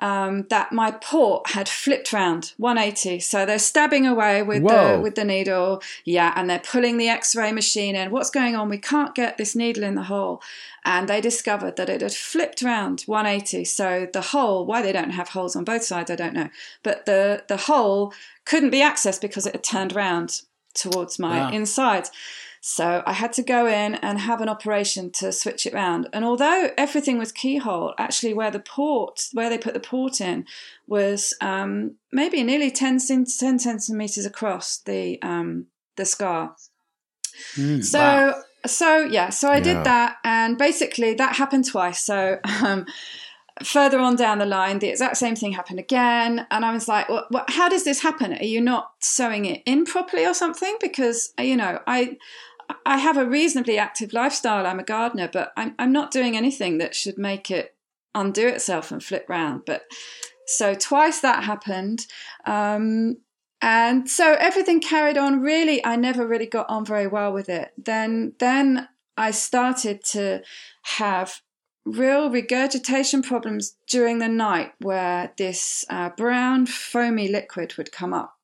um, 0.00 0.46
that 0.48 0.72
my 0.72 0.90
port 0.90 1.50
had 1.50 1.68
flipped 1.68 2.12
round 2.12 2.52
180. 2.56 3.20
So 3.20 3.44
they're 3.44 3.58
stabbing 3.58 4.06
away 4.06 4.42
with 4.42 4.62
Whoa. 4.62 4.96
the 4.96 5.02
with 5.02 5.14
the 5.14 5.24
needle, 5.24 5.82
yeah, 6.04 6.32
and 6.36 6.48
they're 6.48 6.58
pulling 6.58 6.96
the 6.96 7.08
X-ray 7.08 7.52
machine 7.52 7.96
in. 7.96 8.10
What's 8.10 8.30
going 8.30 8.56
on? 8.56 8.68
We 8.68 8.78
can't 8.78 9.14
get 9.14 9.36
this 9.36 9.54
needle 9.54 9.84
in 9.84 9.94
the 9.94 10.04
hole, 10.04 10.42
and 10.84 11.08
they 11.08 11.20
discovered 11.20 11.76
that 11.76 11.88
it 11.88 12.00
had 12.00 12.12
flipped 12.14 12.62
round 12.62 13.02
180. 13.02 13.64
So 13.64 14.08
the 14.12 14.20
hole, 14.20 14.64
why 14.66 14.82
they 14.82 14.92
don't 14.92 15.10
have 15.10 15.30
holes 15.30 15.54
on 15.56 15.64
both 15.64 15.84
sides, 15.84 16.10
I 16.10 16.16
don't 16.16 16.34
know, 16.34 16.48
but 16.82 17.06
the 17.06 17.44
the 17.48 17.56
hole 17.56 18.12
couldn't 18.44 18.70
be 18.70 18.80
accessed 18.80 19.20
because 19.20 19.46
it 19.46 19.54
had 19.54 19.64
turned 19.64 19.94
round 19.94 20.42
towards 20.74 21.18
my 21.18 21.40
Wow. 21.40 21.50
insides. 21.50 22.10
So 22.62 23.02
I 23.06 23.14
had 23.14 23.32
to 23.34 23.42
go 23.42 23.66
in 23.66 23.94
and 23.96 24.18
have 24.18 24.42
an 24.42 24.48
operation 24.48 25.10
to 25.12 25.32
switch 25.32 25.64
it 25.64 25.72
round. 25.72 26.08
And 26.12 26.26
although 26.26 26.70
everything 26.76 27.16
was 27.18 27.32
keyhole, 27.32 27.94
actually 27.96 28.34
where 28.34 28.50
the 28.50 28.60
port, 28.60 29.28
where 29.32 29.48
they 29.48 29.56
put 29.56 29.72
the 29.72 29.80
port 29.80 30.20
in, 30.20 30.44
was 30.86 31.32
um, 31.40 31.96
maybe 32.12 32.42
nearly 32.42 32.70
10, 32.70 32.98
10 32.98 33.26
centimeters 33.26 34.26
across 34.26 34.78
the 34.78 35.20
um, 35.22 35.66
the 35.96 36.04
scar. 36.04 36.54
Mm, 37.56 37.82
So 37.82 37.98
wow. 37.98 38.42
so 38.66 38.98
yeah, 38.98 39.30
so 39.30 39.50
I 39.50 39.56
Yeah. 39.56 39.64
did 39.64 39.84
that, 39.84 40.16
and 40.22 40.58
basically 40.58 41.14
that 41.14 41.36
happened 41.36 41.64
twice. 41.66 42.00
So 42.00 42.38
um, 42.62 42.84
further 43.64 43.98
on 43.98 44.16
down 44.16 44.38
the 44.38 44.46
line, 44.46 44.80
the 44.80 44.88
exact 44.88 45.16
same 45.16 45.34
thing 45.34 45.52
happened 45.52 45.78
again, 45.78 46.46
and 46.50 46.64
I 46.64 46.72
was 46.72 46.88
like, 46.88 47.08
well, 47.08 47.26
well, 47.30 47.44
"How 47.48 47.70
does 47.70 47.84
this 47.84 48.02
happen? 48.02 48.34
Are 48.34 48.44
you 48.44 48.60
not 48.60 48.92
sewing 49.00 49.46
it 49.46 49.62
in 49.64 49.86
properly 49.86 50.26
or 50.26 50.34
something?" 50.34 50.76
Because 50.80 51.32
you 51.38 51.56
know, 51.56 51.80
I 51.86 52.18
I 52.86 52.98
have 52.98 53.16
a 53.16 53.26
reasonably 53.26 53.78
active 53.78 54.12
lifestyle. 54.12 54.66
I'm 54.66 54.80
a 54.80 54.84
gardener, 54.84 55.28
but 55.32 55.52
I'm 55.56 55.74
I'm 55.78 55.92
not 55.92 56.10
doing 56.10 56.36
anything 56.36 56.78
that 56.78 56.94
should 56.94 57.18
make 57.18 57.50
it 57.50 57.74
undo 58.14 58.48
itself 58.48 58.90
and 58.90 59.02
flip 59.02 59.26
round. 59.28 59.62
But 59.66 59.82
so 60.46 60.74
twice 60.74 61.20
that 61.20 61.44
happened. 61.44 62.06
Um, 62.46 63.18
and 63.62 64.08
so 64.08 64.36
everything 64.40 64.80
carried 64.80 65.18
on 65.18 65.42
really 65.42 65.84
i 65.84 65.94
never 65.94 66.26
really 66.26 66.46
got 66.46 66.64
on 66.70 66.82
very 66.82 67.06
well 67.06 67.30
with 67.30 67.50
it 67.50 67.72
then 67.76 68.32
then 68.38 68.88
i 69.18 69.30
started 69.30 70.02
to 70.02 70.40
have 70.96 71.42
real 71.84 72.30
regurgitation 72.30 73.20
problems 73.20 73.76
during 73.86 74.18
the 74.18 74.28
night 74.28 74.72
where 74.78 75.34
this 75.36 75.84
uh, 75.90 76.08
brown 76.16 76.64
foamy 76.64 77.28
liquid 77.28 77.76
would 77.76 77.92
come 77.92 78.14
up 78.14 78.40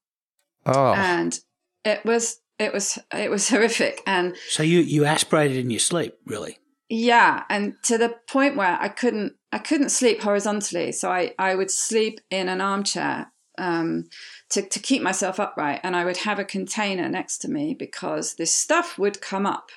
Oh, 0.66 0.92
and 0.94 1.38
it 1.84 2.04
was 2.04 2.40
it 2.58 2.72
was 2.72 2.98
it 3.12 3.30
was 3.30 3.48
horrific 3.50 4.00
and 4.06 4.36
so 4.48 4.62
you 4.62 4.80
you 4.80 5.04
aspirated 5.04 5.56
in 5.56 5.70
your 5.70 5.80
sleep, 5.80 6.14
really? 6.26 6.58
yeah 6.88 7.42
and 7.48 7.74
to 7.82 7.98
the 7.98 8.14
point 8.28 8.56
where 8.56 8.78
i 8.80 8.88
couldn't 8.88 9.34
i 9.52 9.58
couldn't 9.58 9.88
sleep 9.88 10.22
horizontally 10.22 10.92
so 10.92 11.10
i 11.10 11.34
i 11.38 11.54
would 11.54 11.70
sleep 11.70 12.20
in 12.30 12.48
an 12.48 12.60
armchair 12.60 13.32
um 13.58 14.04
to, 14.48 14.62
to 14.62 14.78
keep 14.78 15.02
myself 15.02 15.40
upright 15.40 15.80
and 15.82 15.96
i 15.96 16.04
would 16.04 16.18
have 16.18 16.38
a 16.38 16.44
container 16.44 17.08
next 17.08 17.38
to 17.38 17.48
me 17.48 17.74
because 17.74 18.34
this 18.34 18.54
stuff 18.54 18.98
would 18.98 19.20
come 19.20 19.46
up 19.46 19.70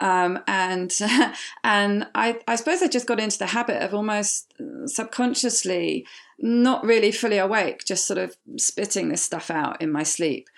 um, 0.00 0.38
and 0.46 0.96
and 1.64 2.06
I, 2.14 2.38
I 2.46 2.56
suppose 2.56 2.82
I 2.82 2.88
just 2.88 3.08
got 3.08 3.18
into 3.18 3.38
the 3.38 3.46
habit 3.46 3.82
of 3.82 3.94
almost 3.94 4.54
uh, 4.60 4.86
subconsciously 4.86 6.06
not 6.38 6.84
really 6.84 7.10
fully 7.10 7.38
awake, 7.38 7.84
just 7.84 8.06
sort 8.06 8.18
of 8.18 8.36
spitting 8.58 9.08
this 9.08 9.22
stuff 9.22 9.50
out 9.50 9.82
in 9.82 9.90
my 9.90 10.04
sleep. 10.04 10.48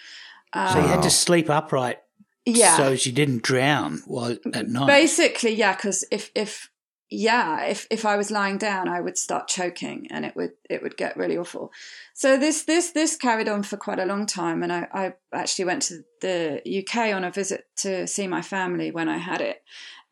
So 0.55 0.79
you 0.79 0.85
Um, 0.85 0.89
had 0.89 1.03
to 1.03 1.11
sleep 1.11 1.49
upright, 1.49 1.99
yeah, 2.45 2.77
so 2.77 2.91
you 2.91 3.13
didn't 3.13 3.43
drown 3.43 4.03
while 4.07 4.37
at 4.53 4.69
night. 4.69 4.87
Basically, 4.87 5.55
yeah, 5.55 5.75
because 5.77 6.05
if 6.11 6.31
if 6.35 6.71
yeah, 7.09 7.65
if 7.65 7.87
if 7.91 8.05
I 8.05 8.17
was 8.17 8.31
lying 8.31 8.57
down, 8.59 8.89
I 8.89 9.01
would 9.01 9.19
start 9.19 9.49
choking, 9.49 10.07
and 10.11 10.25
it 10.25 10.35
would 10.37 10.53
it 10.69 10.83
would 10.83 10.97
get 10.97 11.17
really 11.17 11.37
awful. 11.37 11.73
So 12.15 12.37
this 12.37 12.65
this 12.65 12.91
this 12.93 13.17
carried 13.17 13.49
on 13.49 13.63
for 13.63 13.77
quite 13.77 13.99
a 13.99 14.07
long 14.07 14.27
time, 14.27 14.63
and 14.63 14.73
I, 14.73 14.89
I 14.93 15.13
actually 15.33 15.65
went 15.67 15.83
to 15.83 16.03
the 16.21 16.63
UK 16.65 17.15
on 17.15 17.25
a 17.25 17.31
visit 17.31 17.65
to 17.79 18.07
see 18.07 18.27
my 18.27 18.43
family 18.43 18.91
when 18.91 19.09
I 19.09 19.19
had 19.19 19.41
it, 19.41 19.63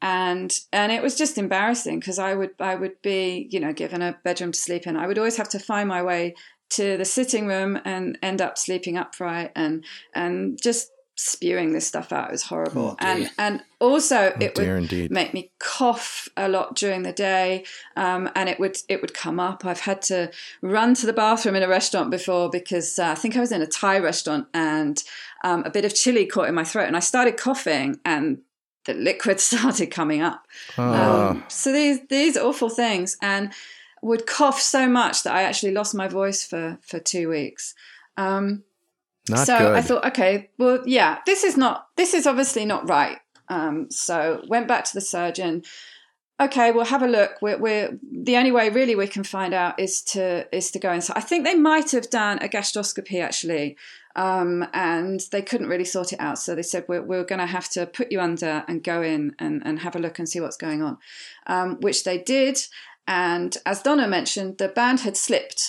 and 0.03 0.53
and 0.72 0.91
it 0.91 1.03
was 1.03 1.16
just 1.16 1.39
embarrassing 1.39 2.01
because 2.01 2.18
I 2.18 2.34
would 2.34 2.51
I 2.61 2.74
would 2.74 3.01
be 3.03 3.49
you 3.51 3.61
know 3.61 3.72
given 3.72 4.03
a 4.03 4.18
bedroom 4.24 4.53
to 4.53 4.61
sleep 4.61 4.86
in. 4.86 4.97
I 4.97 5.07
would 5.07 5.18
always 5.18 5.36
have 5.36 5.49
to 5.51 5.59
find 5.59 5.89
my 5.89 6.03
way 6.03 6.34
to 6.71 6.97
the 6.97 7.05
sitting 7.05 7.47
room 7.47 7.79
and 7.85 8.19
end 8.23 8.41
up 8.41 8.59
sleeping 8.59 8.97
upright 8.97 9.53
and 9.57 9.85
and 10.14 10.61
just 10.62 10.91
spewing 11.21 11.73
this 11.73 11.85
stuff 11.85 12.12
out. 12.12 12.29
It 12.29 12.33
was 12.33 12.45
horrible, 12.45 12.91
Oh, 12.91 12.97
and 13.01 13.29
and 13.39 13.62
also 13.81 14.33
oh 14.35 14.37
it 14.41 14.57
would 14.57 14.69
indeed. 14.69 15.11
make 15.11 15.35
me 15.35 15.51
cough 15.59 16.29
a 16.37 16.49
lot 16.49 16.77
during 16.77 17.03
the 17.03 17.12
day 17.12 17.64
um, 17.97 18.31
and 18.37 18.49
it 18.49 18.61
would 18.61 18.79
it 18.89 19.01
would 19.01 19.14
come 19.14 19.41
up. 19.41 19.64
I've 19.64 19.81
had 19.81 20.01
to 20.03 20.31
run 20.62 20.95
to 20.95 21.07
the 21.07 21.12
bathroom 21.12 21.57
in 21.57 21.62
a 21.64 21.69
restaurant 21.69 22.11
before 22.12 22.51
because 22.51 22.99
uh, 23.01 23.07
i 23.11 23.14
think 23.16 23.37
i 23.37 23.41
was 23.41 23.51
in 23.53 23.62
a 23.62 23.66
thai 23.66 23.99
restaurant 23.99 24.47
and 24.55 25.03
um, 25.45 25.64
a 25.64 25.71
bit 25.71 25.85
of 25.85 25.95
chili 25.95 26.25
caught 26.27 26.49
in 26.49 26.55
my 26.55 26.64
throat 26.64 26.87
and 26.87 26.97
i 26.97 27.01
started 27.01 27.37
coughing 27.37 27.99
and 28.05 28.39
the 28.85 28.95
liquid 28.95 29.39
started 29.51 29.91
coming 29.91 30.23
up. 30.23 30.47
Oh, 30.79 31.29
um, 31.31 31.45
so 31.49 31.73
these 31.73 31.99
these 32.09 32.37
awful 32.37 32.69
things. 32.71 33.16
And 33.21 33.53
would 34.03 34.26
cough 34.26 34.61
so 34.61 34.88
much 34.88 35.22
that 35.22 35.34
i 35.34 35.42
actually 35.42 35.72
lost 35.72 35.94
my 35.94 36.09
voice 36.09 36.44
for 36.44 36.78
for 36.82 36.99
two 36.99 37.28
weeks 37.28 37.74
um, 38.16 38.64
not 39.28 39.46
so 39.46 39.59
good. 39.59 39.76
I 39.76 39.82
thought, 39.82 40.07
okay, 40.07 40.51
well, 40.59 40.82
yeah, 40.86 41.18
this 41.26 41.44
is 41.44 41.57
not, 41.57 41.88
this 41.96 42.14
is 42.14 42.26
obviously 42.26 42.64
not 42.64 42.88
right. 42.88 43.18
Um, 43.49 43.90
so 43.90 44.42
went 44.49 44.68
back 44.68 44.84
to 44.84 44.94
the 44.94 45.01
surgeon. 45.01 45.62
Okay, 46.40 46.70
we'll 46.70 46.84
have 46.84 47.03
a 47.03 47.09
look. 47.09 47.32
We're, 47.40 47.59
we're 47.59 47.99
the 48.12 48.36
only 48.36 48.53
way 48.53 48.68
really 48.68 48.94
we 48.94 49.07
can 49.07 49.24
find 49.24 49.53
out 49.53 49.80
is 49.80 50.03
to 50.03 50.46
is 50.55 50.70
to 50.70 50.78
go 50.78 50.92
inside. 50.92 51.16
I 51.16 51.20
think 51.20 51.44
they 51.44 51.57
might 51.57 51.90
have 51.90 52.11
done 52.11 52.38
a 52.38 52.49
gastroscopy 52.49 53.20
actually, 53.20 53.76
um, 54.14 54.64
and 54.72 55.20
they 55.32 55.42
couldn't 55.42 55.68
really 55.68 55.84
sort 55.84 56.12
it 56.12 56.20
out. 56.20 56.38
So 56.38 56.55
they 56.55 56.62
said 56.62 56.84
we're, 56.86 57.03
we're 57.03 57.24
going 57.24 57.40
to 57.40 57.46
have 57.46 57.68
to 57.70 57.86
put 57.86 58.12
you 58.12 58.20
under 58.20 58.64
and 58.68 58.84
go 58.84 59.03
in 59.03 59.34
and, 59.40 59.62
and 59.64 59.80
have 59.80 59.96
a 59.96 59.99
look 59.99 60.20
and 60.20 60.28
see 60.28 60.38
what's 60.38 60.57
going 60.57 60.80
on, 60.80 60.99
um, 61.49 61.80
which 61.80 62.05
they 62.05 62.18
did. 62.18 62.59
And 63.09 63.56
as 63.66 63.82
Donna 63.82 64.06
mentioned, 64.06 64.59
the 64.59 64.68
band 64.68 65.00
had 65.00 65.16
slipped 65.16 65.68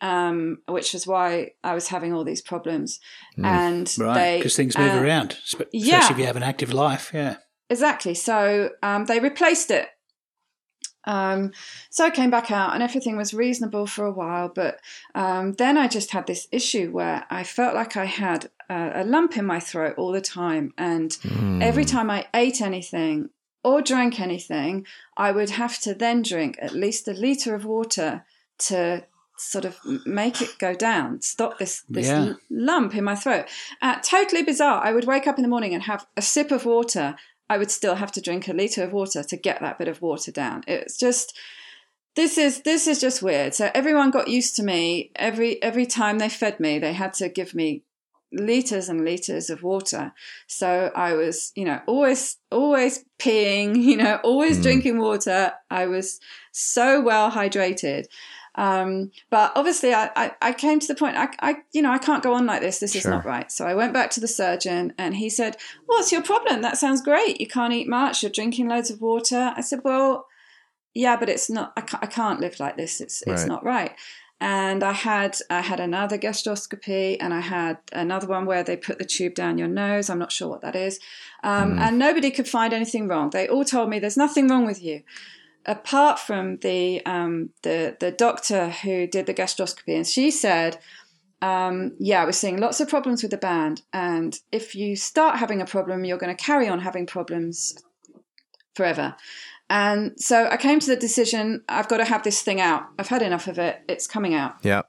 um, 0.00 0.58
which 0.66 0.92
was 0.92 1.06
why 1.06 1.52
I 1.64 1.74
was 1.74 1.88
having 1.88 2.12
all 2.12 2.24
these 2.24 2.42
problems. 2.42 3.00
And 3.36 3.92
right, 3.98 4.38
because 4.38 4.56
things 4.56 4.76
move 4.76 4.92
uh, 4.92 5.02
around, 5.02 5.36
especially 5.44 5.70
yeah. 5.72 6.10
if 6.10 6.18
you 6.18 6.26
have 6.26 6.36
an 6.36 6.42
active 6.42 6.72
life. 6.72 7.10
Yeah. 7.12 7.36
Exactly. 7.70 8.14
So 8.14 8.70
um, 8.82 9.06
they 9.06 9.20
replaced 9.20 9.70
it. 9.70 9.88
Um, 11.04 11.52
so 11.90 12.04
I 12.04 12.10
came 12.10 12.30
back 12.30 12.50
out 12.50 12.74
and 12.74 12.82
everything 12.82 13.16
was 13.16 13.32
reasonable 13.32 13.86
for 13.86 14.04
a 14.04 14.12
while, 14.12 14.50
but 14.54 14.78
um, 15.14 15.54
then 15.54 15.78
I 15.78 15.88
just 15.88 16.10
had 16.10 16.26
this 16.26 16.46
issue 16.52 16.90
where 16.90 17.24
I 17.30 17.44
felt 17.44 17.74
like 17.74 17.96
I 17.96 18.04
had 18.04 18.50
a, 18.68 19.02
a 19.02 19.04
lump 19.04 19.36
in 19.36 19.46
my 19.46 19.58
throat 19.58 19.94
all 19.96 20.12
the 20.12 20.20
time, 20.20 20.74
and 20.76 21.14
Hmm. 21.22 21.62
every 21.62 21.84
time 21.84 22.10
I 22.10 22.26
ate 22.34 22.60
anything 22.60 23.30
or 23.68 23.82
drank 23.82 24.18
anything, 24.20 24.86
I 25.16 25.28
would 25.36 25.50
have 25.50 25.78
to 25.80 25.94
then 25.94 26.22
drink 26.22 26.52
at 26.66 26.72
least 26.84 27.08
a 27.08 27.12
liter 27.12 27.54
of 27.54 27.64
water 27.64 28.24
to 28.68 29.04
sort 29.36 29.64
of 29.64 29.74
make 30.04 30.42
it 30.42 30.58
go 30.58 30.74
down, 30.74 31.20
stop 31.22 31.58
this 31.58 31.82
this 31.88 32.08
Yeah. 32.08 32.34
lump 32.50 32.94
in 32.94 33.04
my 33.04 33.14
throat. 33.14 33.44
Uh, 33.80 33.96
totally 34.16 34.42
bizarre. 34.42 34.80
I 34.88 34.92
would 34.92 35.04
wake 35.12 35.26
up 35.28 35.38
in 35.38 35.42
the 35.42 35.54
morning 35.56 35.74
and 35.74 35.82
have 35.84 36.06
a 36.16 36.22
sip 36.22 36.50
of 36.50 36.64
water. 36.64 37.06
I 37.48 37.56
would 37.58 37.70
still 37.70 37.94
have 38.02 38.12
to 38.12 38.20
drink 38.20 38.48
a 38.48 38.52
liter 38.52 38.82
of 38.84 38.92
water 38.92 39.22
to 39.22 39.36
get 39.36 39.60
that 39.60 39.78
bit 39.78 39.88
of 39.88 40.02
water 40.02 40.32
down. 40.32 40.64
It's 40.66 40.98
just 40.98 41.38
this 42.16 42.36
is 42.36 42.62
this 42.62 42.86
is 42.88 43.00
just 43.00 43.22
weird. 43.22 43.54
So 43.54 43.70
everyone 43.74 44.10
got 44.10 44.28
used 44.28 44.56
to 44.56 44.62
me. 44.64 45.12
Every 45.14 45.62
every 45.62 45.86
time 45.86 46.18
they 46.18 46.28
fed 46.28 46.58
me, 46.58 46.78
they 46.80 46.92
had 46.92 47.12
to 47.20 47.28
give 47.28 47.54
me 47.54 47.84
liters 48.32 48.88
and 48.88 49.04
liters 49.04 49.48
of 49.50 49.62
water. 49.62 50.12
So 50.46 50.90
I 50.94 51.14
was, 51.14 51.52
you 51.54 51.64
know, 51.64 51.80
always 51.86 52.36
always 52.52 53.04
peeing, 53.18 53.76
you 53.82 53.96
know, 53.96 54.20
always 54.22 54.58
Mm. 54.58 54.62
drinking 54.62 54.98
water. 54.98 55.52
I 55.70 55.86
was 55.86 56.20
so 56.52 57.00
well 57.00 57.30
hydrated. 57.30 58.06
Um, 58.54 59.12
but 59.30 59.52
obviously, 59.54 59.94
I, 59.94 60.10
I, 60.16 60.32
I 60.42 60.52
came 60.52 60.80
to 60.80 60.86
the 60.88 60.96
point. 60.96 61.16
I, 61.16 61.28
I, 61.40 61.56
you 61.72 61.80
know, 61.80 61.92
I 61.92 61.98
can't 61.98 62.24
go 62.24 62.34
on 62.34 62.44
like 62.44 62.60
this. 62.60 62.80
This 62.80 62.96
is 62.96 63.06
not 63.06 63.24
right. 63.24 63.52
So 63.52 63.64
I 63.66 63.74
went 63.74 63.92
back 63.92 64.10
to 64.12 64.20
the 64.20 64.26
surgeon, 64.26 64.94
and 64.98 65.14
he 65.14 65.30
said, 65.30 65.56
"What's 65.86 66.10
your 66.10 66.22
problem? 66.22 66.62
That 66.62 66.76
sounds 66.76 67.00
great. 67.00 67.40
You 67.40 67.46
can't 67.46 67.72
eat 67.72 67.88
much. 67.88 68.22
You're 68.22 68.32
drinking 68.32 68.66
loads 68.68 68.90
of 68.90 69.00
water." 69.00 69.52
I 69.56 69.60
said, 69.60 69.82
"Well, 69.84 70.26
yeah, 70.92 71.16
but 71.16 71.28
it's 71.28 71.48
not. 71.48 71.72
I 71.76 71.82
can't, 71.82 72.02
I 72.02 72.06
can't 72.08 72.40
live 72.40 72.58
like 72.58 72.76
this. 72.76 73.00
It's 73.00 73.22
it's 73.28 73.42
Right. 73.42 73.48
not 73.48 73.64
right." 73.64 73.92
And 74.40 74.84
I 74.84 74.92
had 74.92 75.36
I 75.50 75.62
had 75.62 75.80
another 75.80 76.16
gastroscopy, 76.16 77.16
and 77.20 77.34
I 77.34 77.40
had 77.40 77.78
another 77.92 78.28
one 78.28 78.46
where 78.46 78.62
they 78.62 78.76
put 78.76 78.98
the 78.98 79.04
tube 79.04 79.34
down 79.34 79.58
your 79.58 79.68
nose. 79.68 80.08
I'm 80.08 80.18
not 80.18 80.30
sure 80.30 80.48
what 80.48 80.60
that 80.60 80.76
is, 80.76 81.00
um, 81.42 81.78
and 81.78 81.98
nobody 81.98 82.30
could 82.30 82.48
find 82.48 82.72
anything 82.72 83.08
wrong. 83.08 83.30
They 83.30 83.48
all 83.48 83.64
told 83.64 83.90
me 83.90 83.98
there's 83.98 84.16
nothing 84.16 84.46
wrong 84.46 84.64
with 84.64 84.80
you 84.82 85.02
apart 85.66 86.18
from 86.18 86.56
the 86.58 87.04
um, 87.04 87.50
the 87.62 87.96
the 88.00 88.10
doctor 88.10 88.70
who 88.70 89.06
did 89.06 89.26
the 89.26 89.34
gastroscopy, 89.34 89.96
and 89.96 90.06
she 90.06 90.30
said, 90.30 90.78
um, 91.42 91.94
yeah, 91.98 92.24
we're 92.24 92.32
seeing 92.32 92.58
lots 92.58 92.80
of 92.80 92.88
problems 92.88 93.22
with 93.22 93.30
the 93.30 93.36
band. 93.36 93.82
And 93.92 94.38
if 94.50 94.74
you 94.74 94.96
start 94.96 95.38
having 95.38 95.60
a 95.60 95.66
problem, 95.66 96.04
you're 96.04 96.18
going 96.18 96.34
to 96.34 96.42
carry 96.42 96.68
on 96.68 96.80
having 96.80 97.06
problems 97.06 97.76
forever. 98.74 99.14
And 99.70 100.18
so 100.18 100.48
I 100.48 100.56
came 100.56 100.80
to 100.80 100.86
the 100.86 100.96
decision 100.96 101.62
I've 101.68 101.88
got 101.88 101.98
to 101.98 102.04
have 102.04 102.22
this 102.22 102.42
thing 102.42 102.60
out. 102.60 102.84
I've 102.98 103.08
had 103.08 103.22
enough 103.22 103.48
of 103.48 103.58
it. 103.58 103.80
It's 103.88 104.06
coming 104.06 104.34
out. 104.34 104.56
Yeah. 104.62 104.82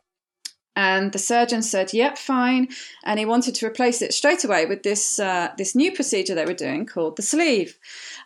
And 0.75 1.11
the 1.11 1.19
surgeon 1.19 1.61
said, 1.61 1.91
"Yep, 1.91 2.17
fine," 2.17 2.69
and 3.03 3.19
he 3.19 3.25
wanted 3.25 3.55
to 3.55 3.65
replace 3.65 4.01
it 4.01 4.13
straight 4.13 4.45
away 4.45 4.65
with 4.65 4.83
this 4.83 5.19
uh, 5.19 5.49
this 5.57 5.75
new 5.75 5.91
procedure 5.91 6.35
they 6.35 6.45
were 6.45 6.53
doing 6.53 6.85
called 6.85 7.17
the 7.17 7.21
sleeve. 7.21 7.77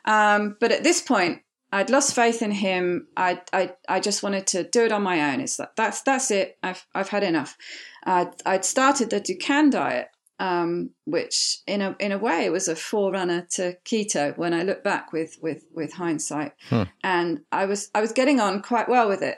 Um, 0.05 0.57
but 0.59 0.71
at 0.71 0.83
this 0.83 1.01
point, 1.01 1.41
I'd 1.71 1.89
lost 1.89 2.13
faith 2.13 2.43
in 2.43 2.51
him. 2.51 3.07
I, 3.17 3.41
I, 3.51 3.73
I 3.89 3.99
just 3.99 4.21
wanted 4.21 4.45
to 4.47 4.63
do 4.63 4.85
it 4.85 4.91
on 4.91 5.01
my 5.01 5.33
own. 5.33 5.41
It's 5.41 5.57
like, 5.57 5.75
that's 5.75 6.03
that's 6.03 6.29
it. 6.29 6.59
I've 6.61 6.85
I've 6.93 7.09
had 7.09 7.23
enough. 7.23 7.57
I'd, 8.03 8.33
I'd 8.45 8.65
started 8.65 9.09
the 9.09 9.19
Dukan 9.19 9.71
diet, 9.71 10.09
um, 10.43 10.89
which 11.05 11.59
in 11.65 11.81
a 11.81 11.95
in 12.01 12.11
a 12.11 12.17
way 12.17 12.49
was 12.49 12.67
a 12.67 12.75
forerunner 12.75 13.47
to 13.51 13.77
keto. 13.85 14.37
When 14.37 14.53
I 14.53 14.63
look 14.63 14.83
back 14.83 15.13
with 15.13 15.37
with 15.41 15.63
with 15.73 15.93
hindsight, 15.93 16.51
Hmm. 16.69 16.83
and 17.01 17.39
I 17.51 17.65
was 17.65 17.89
I 17.95 18.01
was 18.01 18.11
getting 18.11 18.41
on 18.41 18.61
quite 18.61 18.89
well 18.89 19.07
with 19.07 19.21
it. 19.21 19.37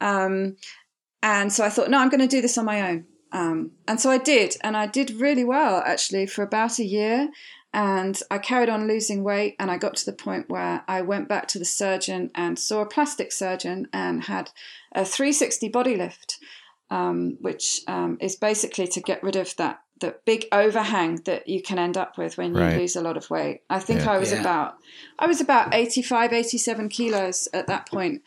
Um, 0.00 0.56
and 1.22 1.52
so 1.52 1.62
I 1.62 1.68
thought, 1.68 1.90
no, 1.90 1.98
I'm 1.98 2.08
going 2.08 2.26
to 2.26 2.36
do 2.36 2.40
this 2.40 2.56
on 2.56 2.64
my 2.64 2.90
own. 2.90 3.04
Um, 3.32 3.72
and 3.86 4.00
so 4.00 4.10
I 4.10 4.16
did, 4.16 4.56
and 4.62 4.76
I 4.76 4.86
did 4.86 5.20
really 5.20 5.44
well 5.44 5.82
actually 5.84 6.26
for 6.26 6.42
about 6.42 6.78
a 6.78 6.84
year. 6.84 7.28
And 7.74 8.18
I 8.30 8.38
carried 8.38 8.70
on 8.70 8.88
losing 8.88 9.22
weight, 9.22 9.56
and 9.58 9.70
I 9.70 9.76
got 9.76 9.96
to 9.96 10.06
the 10.06 10.16
point 10.16 10.48
where 10.48 10.82
I 10.88 11.02
went 11.02 11.28
back 11.28 11.48
to 11.48 11.58
the 11.58 11.66
surgeon 11.66 12.30
and 12.34 12.58
saw 12.58 12.80
a 12.80 12.86
plastic 12.86 13.30
surgeon 13.30 13.88
and 13.92 14.24
had 14.24 14.50
a 14.92 15.04
360 15.04 15.68
body 15.68 15.96
lift, 15.96 16.38
um, 16.88 17.36
which 17.42 17.82
um, 17.86 18.16
is 18.22 18.36
basically 18.36 18.86
to 18.86 19.00
get 19.02 19.22
rid 19.22 19.36
of 19.36 19.54
that 19.56 19.80
the 20.00 20.14
big 20.26 20.46
overhang 20.52 21.16
that 21.24 21.48
you 21.48 21.62
can 21.62 21.78
end 21.78 21.96
up 21.96 22.18
with 22.18 22.36
when 22.36 22.54
you 22.54 22.60
Right. 22.60 22.76
lose 22.76 22.96
a 22.96 23.00
lot 23.00 23.16
of 23.16 23.30
weight. 23.30 23.60
I 23.70 23.78
think 23.78 24.00
Yeah. 24.04 24.12
I 24.12 24.18
was 24.18 24.32
Yeah. 24.32 24.40
about 24.40 24.76
I 25.18 25.26
was 25.26 25.40
about 25.40 25.74
85, 25.74 26.32
87 26.34 26.88
kilos 26.90 27.48
at 27.54 27.66
that 27.68 27.88
point, 27.88 28.22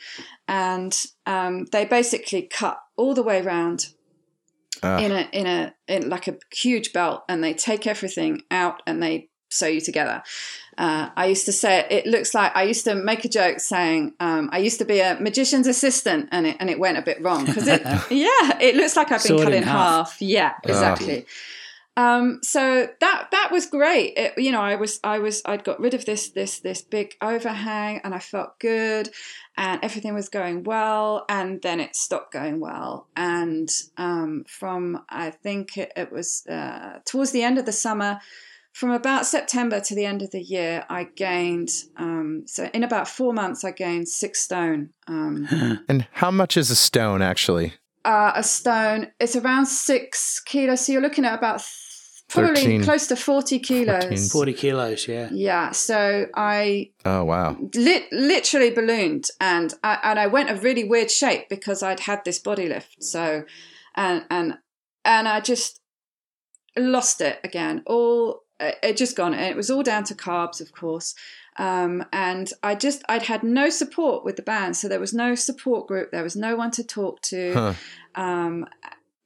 and 0.47 0.95
um, 1.25 1.65
they 1.71 1.85
basically 1.85 2.41
cut 2.43 2.79
all 2.97 3.13
the 3.13 3.23
way 3.23 3.39
around 3.41 3.87
Ah. 4.81 4.97
in 4.99 5.11
a 5.11 5.27
in 5.31 5.45
a 5.45 5.73
in 5.87 6.09
like 6.09 6.27
a 6.27 6.37
huge 6.53 6.93
belt, 6.93 7.23
and 7.29 7.43
they 7.43 7.53
take 7.53 7.85
everything 7.85 8.41
out 8.49 8.81
and 8.87 9.01
they 9.03 9.27
sew 9.51 9.67
you 9.67 9.81
together. 9.81 10.21
Uh, 10.77 11.09
I 11.17 11.25
used 11.25 11.45
to 11.47 11.51
say 11.51 11.85
it 11.89 12.05
looks 12.05 12.33
like 12.33 12.55
I 12.55 12.63
used 12.63 12.85
to 12.85 12.95
make 12.95 13.25
a 13.25 13.29
joke 13.29 13.59
saying 13.59 14.13
um, 14.21 14.49
I 14.53 14.59
used 14.59 14.77
to 14.79 14.85
be 14.85 14.99
a 15.01 15.17
magician's 15.19 15.67
assistant, 15.67 16.29
and 16.31 16.47
it 16.47 16.55
and 16.59 16.69
it 16.69 16.79
went 16.79 16.97
a 16.97 17.01
bit 17.01 17.21
wrong 17.21 17.45
because 17.45 17.67
it 17.67 17.81
yeah 18.09 18.57
it 18.61 18.75
looks 18.75 18.95
like 18.95 19.11
I've 19.11 19.21
been 19.23 19.37
Saw 19.37 19.41
it 19.41 19.43
cut 19.43 19.53
in 19.53 19.63
in 19.63 19.67
half. 19.67 20.11
half. 20.11 20.21
Yeah, 20.21 20.53
exactly. 20.63 21.25
Um, 21.99 22.39
so 22.43 22.87
that 23.01 23.27
that 23.31 23.49
was 23.51 23.65
great. 23.65 24.13
It, 24.15 24.37
you 24.37 24.53
know, 24.53 24.61
I 24.61 24.75
was 24.75 25.01
I 25.03 25.19
was 25.19 25.41
I'd 25.45 25.65
got 25.65 25.81
rid 25.81 25.93
of 25.93 26.05
this 26.05 26.29
this 26.29 26.61
this 26.61 26.81
big 26.81 27.15
overhang, 27.21 27.99
and 28.05 28.15
I 28.15 28.19
felt 28.19 28.57
good, 28.59 29.09
and 29.57 29.83
everything 29.83 30.13
was 30.13 30.29
going 30.29 30.63
well. 30.63 31.25
And 31.27 31.61
then 31.61 31.81
it 31.81 31.97
stopped 31.97 32.31
going 32.31 32.61
well. 32.61 33.07
And 33.17 33.69
um, 33.97 34.45
from 34.47 35.03
I 35.09 35.31
think 35.31 35.77
it, 35.77 35.91
it 35.97 36.09
was 36.09 36.47
uh, 36.47 36.99
towards 37.05 37.31
the 37.31 37.43
end 37.43 37.57
of 37.57 37.65
the 37.65 37.73
summer, 37.73 38.21
from 38.71 38.91
about 38.91 39.25
September 39.25 39.81
to 39.81 39.93
the 39.93 40.05
end 40.05 40.21
of 40.21 40.31
the 40.31 40.41
year, 40.41 40.85
I 40.89 41.03
gained. 41.03 41.71
Um, 41.97 42.43
so 42.45 42.69
in 42.73 42.85
about 42.85 43.09
four 43.09 43.33
months, 43.33 43.65
I 43.65 43.71
gained 43.71 44.07
six 44.07 44.39
stone. 44.41 44.91
Um, 45.05 45.81
And 45.89 46.07
how 46.13 46.31
much 46.31 46.55
is 46.55 46.71
a 46.71 46.77
stone 46.77 47.21
actually? 47.21 47.73
uh, 48.05 48.31
a 48.35 48.43
stone. 48.43 49.07
It's 49.19 49.35
around 49.35 49.65
six 49.67 50.39
kilos. 50.39 50.85
So 50.85 50.93
you're 50.93 51.01
looking 51.01 51.25
at 51.25 51.37
about 51.37 51.61
probably 52.29 52.61
13, 52.61 52.83
close 52.83 53.07
to 53.07 53.15
40 53.15 53.59
kilos. 53.59 54.03
14. 54.03 54.17
40 54.29 54.53
kilos, 54.53 55.07
yeah. 55.07 55.27
Yeah. 55.31 55.71
So 55.71 56.27
I 56.35 56.91
Oh 57.05 57.23
wow. 57.25 57.57
lit, 57.73 58.05
literally 58.11 58.69
ballooned 58.69 59.25
and 59.41 59.73
I, 59.83 59.97
and 60.03 60.19
I 60.19 60.27
went 60.27 60.49
a 60.49 60.55
really 60.55 60.83
weird 60.83 61.11
shape 61.11 61.49
because 61.49 61.83
I'd 61.83 62.01
had 62.01 62.23
this 62.25 62.39
body 62.39 62.67
lift. 62.69 63.03
So, 63.03 63.43
and, 63.95 64.25
and, 64.29 64.57
and 65.03 65.27
I 65.27 65.39
just 65.41 65.81
lost 66.77 67.19
it 67.21 67.39
again. 67.43 67.83
All, 67.85 68.43
it 68.59 68.95
just 68.97 69.15
gone. 69.17 69.33
And 69.33 69.45
it 69.45 69.55
was 69.55 69.69
all 69.69 69.83
down 69.83 70.03
to 70.05 70.15
carbs, 70.15 70.61
of 70.61 70.71
course. 70.71 71.15
Um, 71.57 72.05
and 72.13 72.51
I 72.63 72.75
just, 72.75 73.03
I'd 73.09 73.23
had 73.23 73.43
no 73.43 73.69
support 73.69 74.23
with 74.23 74.35
the 74.37 74.41
band. 74.43 74.77
So 74.77 74.87
there 74.87 74.99
was 74.99 75.13
no 75.13 75.35
support 75.35 75.87
group. 75.87 76.11
There 76.11 76.23
was 76.23 76.35
no 76.35 76.55
one 76.55 76.71
to 76.71 76.83
talk 76.83 77.21
to 77.23 77.53
Huh. 77.53 77.73
um, 78.15 78.65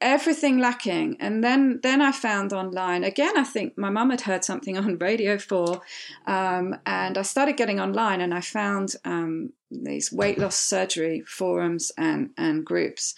everything 0.00 0.58
lacking. 0.58 1.16
And 1.20 1.42
then 1.42 1.80
then 1.82 2.00
I 2.00 2.12
found 2.12 2.52
online 2.52 3.04
again. 3.04 3.36
I 3.36 3.44
think 3.44 3.76
my 3.78 3.90
mum 3.90 4.10
had 4.10 4.22
heard 4.22 4.44
something 4.44 4.76
on 4.84 4.98
Radio 4.98 5.38
Four, 5.38 5.82
um, 6.26 6.76
and 6.86 7.18
I 7.18 7.22
started 7.22 7.56
getting 7.56 7.80
online, 7.80 8.20
and 8.20 8.34
I 8.34 8.40
found 8.40 8.94
um, 9.04 9.52
these 9.70 10.12
weight 10.12 10.38
loss 10.38 10.56
surgery 10.56 11.22
forums 11.26 11.92
and 11.96 12.30
and 12.36 12.64
groups, 12.64 13.14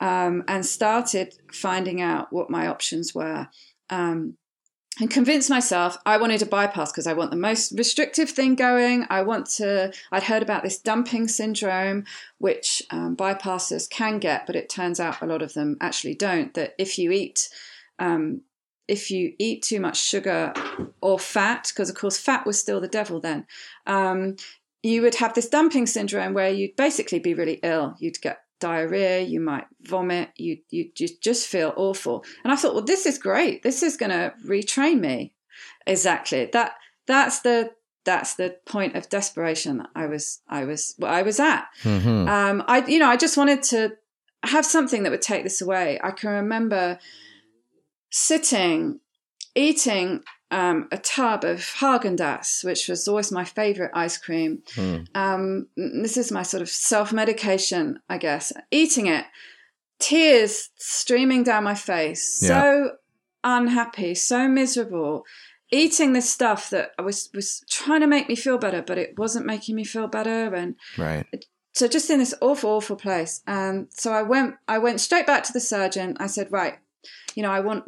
um, 0.00 0.44
and 0.48 0.64
started 0.64 1.34
finding 1.52 2.00
out 2.00 2.32
what 2.32 2.50
my 2.50 2.66
options 2.66 3.14
were. 3.14 3.48
And 5.00 5.10
convinced 5.10 5.48
myself 5.48 5.96
I 6.04 6.18
wanted 6.18 6.42
a 6.42 6.46
bypass 6.46 6.92
because 6.92 7.06
I 7.06 7.14
want 7.14 7.30
the 7.30 7.36
most 7.36 7.72
restrictive 7.72 8.28
thing 8.28 8.54
going. 8.54 9.06
I 9.08 9.22
want 9.22 9.46
to, 9.56 9.92
I'd 10.12 10.24
heard 10.24 10.42
about 10.42 10.62
this 10.62 10.78
dumping 10.78 11.26
syndrome, 11.26 12.04
which 12.36 12.82
um, 12.90 13.16
bypassers 13.16 13.88
can 13.88 14.18
get, 14.18 14.46
but 14.46 14.56
it 14.56 14.68
turns 14.68 15.00
out 15.00 15.22
a 15.22 15.26
lot 15.26 15.40
of 15.40 15.54
them 15.54 15.78
actually 15.80 16.14
don't. 16.14 16.52
That 16.52 16.74
if 16.78 16.98
you 16.98 17.12
eat, 17.12 17.48
um, 17.98 18.42
if 18.88 19.10
you 19.10 19.32
eat 19.38 19.62
too 19.62 19.80
much 19.80 19.98
sugar 19.98 20.52
or 21.00 21.18
fat, 21.18 21.72
because 21.72 21.88
of 21.88 21.96
course 21.96 22.18
fat 22.18 22.44
was 22.44 22.60
still 22.60 22.80
the 22.80 22.86
devil 22.86 23.20
then, 23.20 23.46
um, 23.86 24.36
you 24.82 25.00
would 25.00 25.14
have 25.14 25.32
this 25.32 25.48
dumping 25.48 25.86
syndrome 25.86 26.34
where 26.34 26.50
you'd 26.50 26.76
basically 26.76 27.18
be 27.18 27.32
really 27.32 27.58
ill. 27.62 27.96
You'd 27.98 28.20
get 28.20 28.42
diarrhea, 28.60 29.20
you 29.20 29.40
might 29.40 29.66
vomit, 29.82 30.30
you 30.36 30.58
you 30.70 30.90
just 30.94 31.22
just 31.22 31.46
feel 31.48 31.72
awful. 31.76 32.24
And 32.44 32.52
I 32.52 32.56
thought, 32.56 32.74
well, 32.74 32.84
this 32.84 33.06
is 33.06 33.18
great. 33.18 33.62
This 33.62 33.82
is 33.82 33.96
going 33.96 34.10
to 34.10 34.32
retrain 34.46 35.00
me. 35.00 35.34
Exactly. 35.86 36.48
That 36.52 36.72
that's 37.06 37.40
the 37.40 37.72
that's 38.04 38.34
the 38.34 38.56
point 38.66 38.96
of 38.96 39.08
desperation 39.08 39.86
I 39.94 40.06
was 40.06 40.40
I 40.48 40.64
was 40.64 40.94
I 41.02 41.22
was 41.22 41.40
at. 41.40 41.66
Mhm. 41.82 42.28
Um, 42.28 42.62
I 42.66 42.86
you 42.86 42.98
know 42.98 43.08
I 43.08 43.16
just 43.16 43.36
wanted 43.36 43.62
to 43.64 43.96
have 44.42 44.64
something 44.64 45.02
that 45.02 45.10
would 45.10 45.22
take 45.22 45.42
this 45.42 45.60
away. 45.60 45.98
I 46.02 46.12
can 46.12 46.30
remember 46.30 46.98
sitting 48.10 49.00
eating 49.54 50.22
um, 50.50 50.88
a 50.90 50.98
tub 50.98 51.44
of 51.44 51.58
Haagen 51.58 52.16
Dazs, 52.16 52.64
which 52.64 52.88
was 52.88 53.06
always 53.06 53.30
my 53.30 53.44
favorite 53.44 53.90
ice 53.94 54.16
cream. 54.18 54.62
Hmm. 54.74 54.96
Um, 55.14 55.66
this 55.76 56.16
is 56.16 56.32
my 56.32 56.42
sort 56.42 56.62
of 56.62 56.68
self 56.68 57.12
medication, 57.12 58.00
I 58.08 58.18
guess. 58.18 58.52
Eating 58.70 59.06
it, 59.06 59.24
tears 59.98 60.70
streaming 60.76 61.42
down 61.44 61.64
my 61.64 61.74
face, 61.74 62.22
so 62.48 62.92
unhappy, 63.44 64.14
so 64.14 64.48
miserable. 64.48 65.24
Eating 65.72 66.12
this 66.14 66.28
stuff 66.28 66.70
that 66.70 66.92
I 66.98 67.02
was 67.02 67.28
was 67.32 67.64
trying 67.70 68.00
to 68.00 68.06
make 68.08 68.28
me 68.28 68.34
feel 68.34 68.58
better, 68.58 68.82
but 68.82 68.98
it 68.98 69.16
wasn't 69.18 69.46
making 69.46 69.76
me 69.76 69.84
feel 69.84 70.08
better, 70.08 70.52
and 70.54 70.74
Right. 70.98 71.26
so 71.74 71.86
just 71.86 72.10
in 72.10 72.18
this 72.18 72.34
awful, 72.40 72.70
awful 72.70 72.96
place. 72.96 73.40
And 73.46 73.86
so 73.90 74.12
I 74.12 74.22
went, 74.22 74.56
I 74.66 74.78
went 74.78 75.00
straight 75.00 75.26
back 75.26 75.44
to 75.44 75.52
the 75.52 75.60
surgeon. 75.60 76.16
I 76.18 76.26
said, 76.26 76.50
right, 76.50 76.78
you 77.36 77.44
know, 77.44 77.52
I 77.52 77.60
want, 77.60 77.84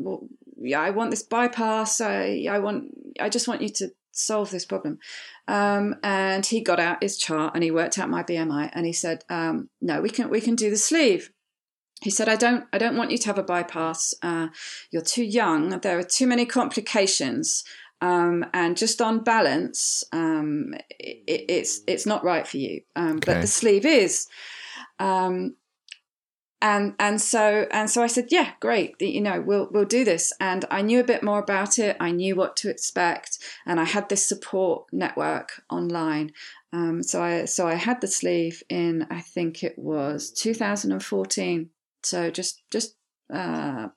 yeah, 0.62 0.80
I 0.80 0.90
want 0.90 1.10
this 1.10 1.22
bypass. 1.22 2.00
I, 2.00 2.46
I 2.50 2.58
want, 2.58 2.86
I 3.20 3.28
just 3.28 3.48
want 3.48 3.62
you 3.62 3.68
to 3.70 3.90
solve 4.12 4.50
this 4.50 4.64
problem. 4.64 4.98
Um, 5.48 5.96
and 6.02 6.44
he 6.44 6.62
got 6.62 6.80
out 6.80 7.02
his 7.02 7.18
chart 7.18 7.54
and 7.54 7.64
he 7.64 7.70
worked 7.70 7.98
out 7.98 8.10
my 8.10 8.22
BMI 8.22 8.70
and 8.72 8.86
he 8.86 8.92
said, 8.92 9.24
um, 9.28 9.68
no, 9.80 10.00
we 10.00 10.10
can, 10.10 10.30
we 10.30 10.40
can 10.40 10.54
do 10.54 10.70
the 10.70 10.76
sleeve. 10.76 11.30
He 12.02 12.10
said, 12.10 12.28
I 12.28 12.36
don't, 12.36 12.64
I 12.72 12.78
don't 12.78 12.96
want 12.96 13.12
you 13.12 13.18
to 13.18 13.26
have 13.26 13.38
a 13.38 13.44
bypass. 13.44 14.12
Uh, 14.22 14.48
you're 14.90 15.02
too 15.02 15.24
young. 15.24 15.68
There 15.80 15.98
are 15.98 16.02
too 16.02 16.26
many 16.26 16.46
complications. 16.46 17.64
Um, 18.02 18.44
and 18.52 18.76
just 18.76 19.00
on 19.00 19.22
balance, 19.22 20.02
um, 20.12 20.74
it, 20.98 21.44
it's 21.48 21.82
it's 21.86 22.04
not 22.04 22.24
right 22.24 22.44
for 22.44 22.56
you. 22.56 22.80
Um, 22.96 23.18
Okay. 23.18 23.34
But 23.34 23.40
the 23.42 23.46
sleeve 23.46 23.86
is, 23.86 24.26
um, 24.98 25.54
and 26.62 26.94
and 27.00 27.20
so 27.20 27.66
and 27.72 27.90
so 27.90 28.02
I 28.02 28.06
said, 28.06 28.28
yeah, 28.30 28.52
great. 28.60 28.94
You 29.00 29.20
know, 29.20 29.40
we'll 29.40 29.68
we'll 29.72 29.84
do 29.84 30.04
this. 30.04 30.32
And 30.40 30.64
I 30.70 30.80
knew 30.80 31.00
a 31.00 31.04
bit 31.04 31.22
more 31.22 31.40
about 31.40 31.78
it. 31.78 31.96
I 31.98 32.12
knew 32.12 32.36
what 32.36 32.56
to 32.58 32.70
expect, 32.70 33.38
and 33.66 33.80
I 33.80 33.84
had 33.84 34.08
this 34.08 34.24
support 34.24 34.86
network 34.92 35.62
online. 35.68 36.32
Um, 36.72 37.02
so 37.02 37.20
I 37.20 37.44
so 37.46 37.66
I 37.66 37.74
had 37.74 38.00
the 38.00 38.06
sleeve 38.06 38.62
in 38.68 39.08
I 39.10 39.20
think 39.20 39.64
it 39.64 39.76
was 39.76 40.30
2014. 40.30 41.68
So 42.04 42.30
just 42.30 42.62
just 42.70 42.94
uh, 43.34 43.88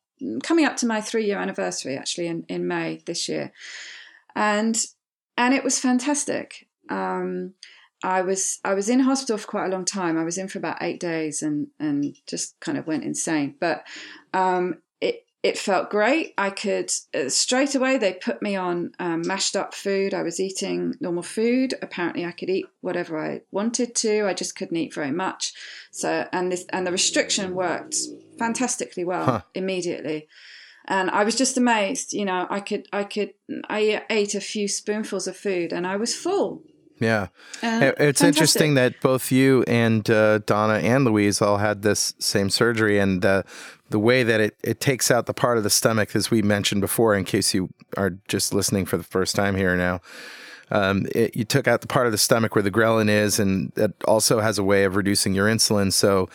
coming 0.42 0.66
up 0.66 0.76
to 0.78 0.88
my 0.88 1.02
three 1.02 1.26
year 1.26 1.38
anniversary 1.38 1.96
actually 1.96 2.28
in, 2.28 2.46
in 2.50 2.68
May 2.68 3.04
this 3.06 3.30
year. 3.30 3.52
And 4.36 4.84
and 5.38 5.54
it 5.54 5.64
was 5.64 5.80
fantastic. 5.80 6.68
Um, 6.90 7.54
I 8.06 8.22
was 8.22 8.60
I 8.64 8.76
was 8.76 8.88
in 8.88 9.00
hospital 9.00 9.40
for 9.40 9.48
quite 9.48 9.66
a 9.66 9.72
long 9.72 9.84
time. 9.84 10.16
I 10.16 10.24
was 10.24 10.38
in 10.38 10.48
for 10.48 10.60
about 10.60 10.78
eight 10.82 11.00
days 11.00 11.42
and 11.42 11.68
and 11.80 12.16
just 12.28 12.58
kind 12.60 12.78
of 12.78 12.86
went 12.86 13.04
insane. 13.04 13.56
But 13.60 13.84
um, 14.32 14.78
it 15.02 15.26
it 15.42 15.58
felt 15.58 15.90
great. 15.90 16.36
I 16.38 16.52
could 16.52 16.92
uh, 17.16 17.30
straight 17.30 17.74
away. 17.74 17.98
They 17.98 18.14
put 18.14 18.44
me 18.44 18.56
on 18.56 18.92
um, 19.00 19.24
mashed 19.26 19.56
up 19.56 19.74
food. 19.74 20.14
I 20.14 20.22
was 20.22 20.40
eating 20.40 20.94
normal 21.00 21.24
food. 21.24 21.74
Apparently, 21.82 22.24
I 22.24 22.32
could 22.32 22.52
eat 22.52 22.68
whatever 22.82 23.18
I 23.18 23.42
wanted 23.50 23.96
to. 23.96 24.28
I 24.28 24.36
just 24.36 24.56
couldn't 24.56 24.78
eat 24.78 24.94
very 24.94 25.12
much. 25.12 25.54
So, 25.92 26.28
and 26.32 26.52
this 26.52 26.64
and 26.70 26.86
the 26.86 26.92
restriction 26.92 27.56
worked 27.56 27.96
fantastically 28.38 29.04
well 29.04 29.26
huh. 29.26 29.42
immediately. 29.56 30.28
And 30.88 31.10
I 31.10 31.24
was 31.24 31.36
just 31.36 31.58
amazed. 31.58 32.14
You 32.14 32.26
know, 32.26 32.46
I 32.52 32.60
could, 32.60 32.88
I 32.94 33.04
could, 33.04 33.34
I 33.68 34.04
ate 34.12 34.36
a 34.36 34.42
few 34.42 34.68
spoonfuls 34.68 35.26
of 35.26 35.36
food, 35.36 35.74
and 35.74 35.88
I 35.88 35.96
was 35.96 36.14
full. 36.14 36.62
Yeah. 37.00 37.28
Uh, 37.62 37.92
it's 37.98 38.22
fantastic. 38.22 38.28
interesting 38.28 38.74
that 38.76 39.02
both 39.02 39.32
you 39.32 39.64
and 39.68 40.10
uh, 40.10 40.40
Donna 40.40 40.76
and 40.76 41.06
Louise 41.06 41.42
all 41.42 41.58
had 41.58 41.82
this 41.82 42.14
same 42.20 42.50
surgery, 42.50 43.00
and 43.00 43.26
uh, 43.26 43.44
the 43.90 44.00
way 44.00 44.24
that 44.24 44.40
it, 44.40 44.58
it 44.64 44.80
takes 44.80 45.12
out 45.12 45.26
the 45.26 45.34
part 45.34 45.58
of 45.58 45.64
the 45.64 45.70
stomach, 45.70 46.16
as 46.16 46.32
we 46.32 46.42
mentioned 46.42 46.82
before, 46.82 47.16
in 47.16 47.26
case 47.26 47.54
you 47.54 47.70
are 47.98 48.12
just 48.28 48.54
listening 48.54 48.86
for 48.86 48.98
the 48.98 49.04
first 49.04 49.36
time 49.36 49.56
here 49.56 49.76
now. 49.76 50.02
Um, 50.72 51.06
it, 51.14 51.36
you 51.36 51.44
took 51.44 51.68
out 51.68 51.82
the 51.82 51.88
part 51.88 52.06
of 52.06 52.12
the 52.12 52.18
stomach 52.18 52.56
where 52.56 52.64
the 52.64 52.72
ghrelin 52.72 53.10
is, 53.10 53.40
and 53.40 53.72
that 53.76 53.92
also 54.06 54.40
has 54.40 54.58
a 54.58 54.64
way 54.64 54.84
of 54.84 54.96
reducing 54.96 55.36
your 55.36 55.48
insulin. 55.48 55.94
So 55.94 56.30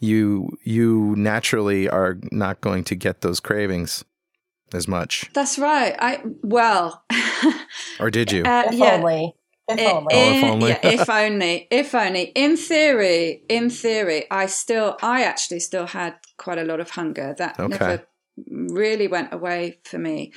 you 0.00 0.58
you 0.62 1.14
naturally 1.16 1.88
are 1.88 2.18
not 2.30 2.60
going 2.60 2.84
to 2.84 2.94
get 2.94 3.20
those 3.20 3.40
cravings 3.40 4.04
as 4.72 4.88
much. 4.88 5.30
That's 5.34 5.58
right. 5.58 5.94
I 5.98 6.22
well, 6.42 7.04
or 8.00 8.10
did 8.10 8.32
you? 8.32 8.44
Uh, 8.44 8.68
yeah. 8.72 8.94
Only. 8.94 9.34
If 9.68 9.80
only. 9.80 10.14
In, 10.14 10.20
oh, 10.20 10.36
if 10.36 10.44
only. 10.44 10.68
yeah, 10.68 10.78
if 10.82 11.10
only. 11.10 11.68
If 11.70 11.94
only. 11.94 12.22
In 12.34 12.56
theory, 12.56 13.42
in 13.48 13.70
theory, 13.70 14.24
I 14.30 14.46
still, 14.46 14.96
I 15.02 15.24
actually 15.24 15.60
still 15.60 15.86
had 15.86 16.16
quite 16.36 16.58
a 16.58 16.64
lot 16.64 16.80
of 16.80 16.90
hunger. 16.90 17.34
That 17.38 17.58
okay. 17.58 17.68
never 17.78 18.06
really 18.46 19.08
went 19.08 19.32
away 19.32 19.80
for 19.84 19.98
me, 19.98 20.32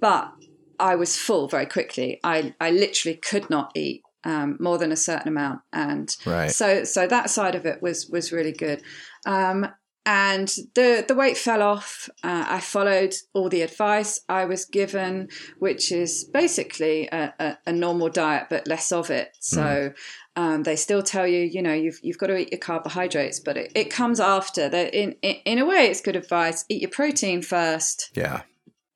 but 0.00 0.32
I 0.80 0.96
was 0.96 1.16
full 1.16 1.48
very 1.48 1.66
quickly. 1.66 2.18
I, 2.24 2.54
I 2.60 2.70
literally 2.70 3.16
could 3.16 3.48
not 3.50 3.70
eat 3.74 4.02
um, 4.24 4.56
more 4.60 4.78
than 4.78 4.92
a 4.92 4.96
certain 4.96 5.28
amount, 5.28 5.60
and 5.72 6.14
right. 6.26 6.50
so, 6.50 6.84
so 6.84 7.06
that 7.06 7.30
side 7.30 7.54
of 7.54 7.66
it 7.66 7.82
was 7.82 8.08
was 8.08 8.32
really 8.32 8.52
good. 8.52 8.82
Um, 9.26 9.66
and 10.04 10.48
the 10.74 11.04
the 11.06 11.14
weight 11.14 11.36
fell 11.36 11.62
off. 11.62 12.08
Uh, 12.24 12.44
I 12.48 12.60
followed 12.60 13.14
all 13.34 13.48
the 13.48 13.62
advice 13.62 14.20
I 14.28 14.44
was 14.44 14.64
given, 14.64 15.28
which 15.58 15.92
is 15.92 16.24
basically 16.24 17.08
a, 17.12 17.32
a, 17.38 17.58
a 17.66 17.72
normal 17.72 18.08
diet 18.08 18.48
but 18.50 18.66
less 18.66 18.90
of 18.90 19.10
it. 19.10 19.36
So 19.38 19.62
mm. 19.62 19.94
um, 20.34 20.62
they 20.64 20.74
still 20.74 21.02
tell 21.02 21.26
you, 21.26 21.40
you 21.40 21.62
know, 21.62 21.72
you've 21.72 22.00
you've 22.02 22.18
got 22.18 22.28
to 22.28 22.36
eat 22.36 22.50
your 22.50 22.58
carbohydrates, 22.58 23.38
but 23.38 23.56
it, 23.56 23.72
it 23.74 23.90
comes 23.90 24.18
after. 24.18 24.68
That 24.68 24.92
in, 24.92 25.14
in 25.22 25.36
in 25.44 25.58
a 25.58 25.66
way, 25.66 25.86
it's 25.86 26.00
good 26.00 26.16
advice. 26.16 26.64
Eat 26.68 26.82
your 26.82 26.90
protein 26.90 27.42
first. 27.42 28.10
Yeah. 28.14 28.42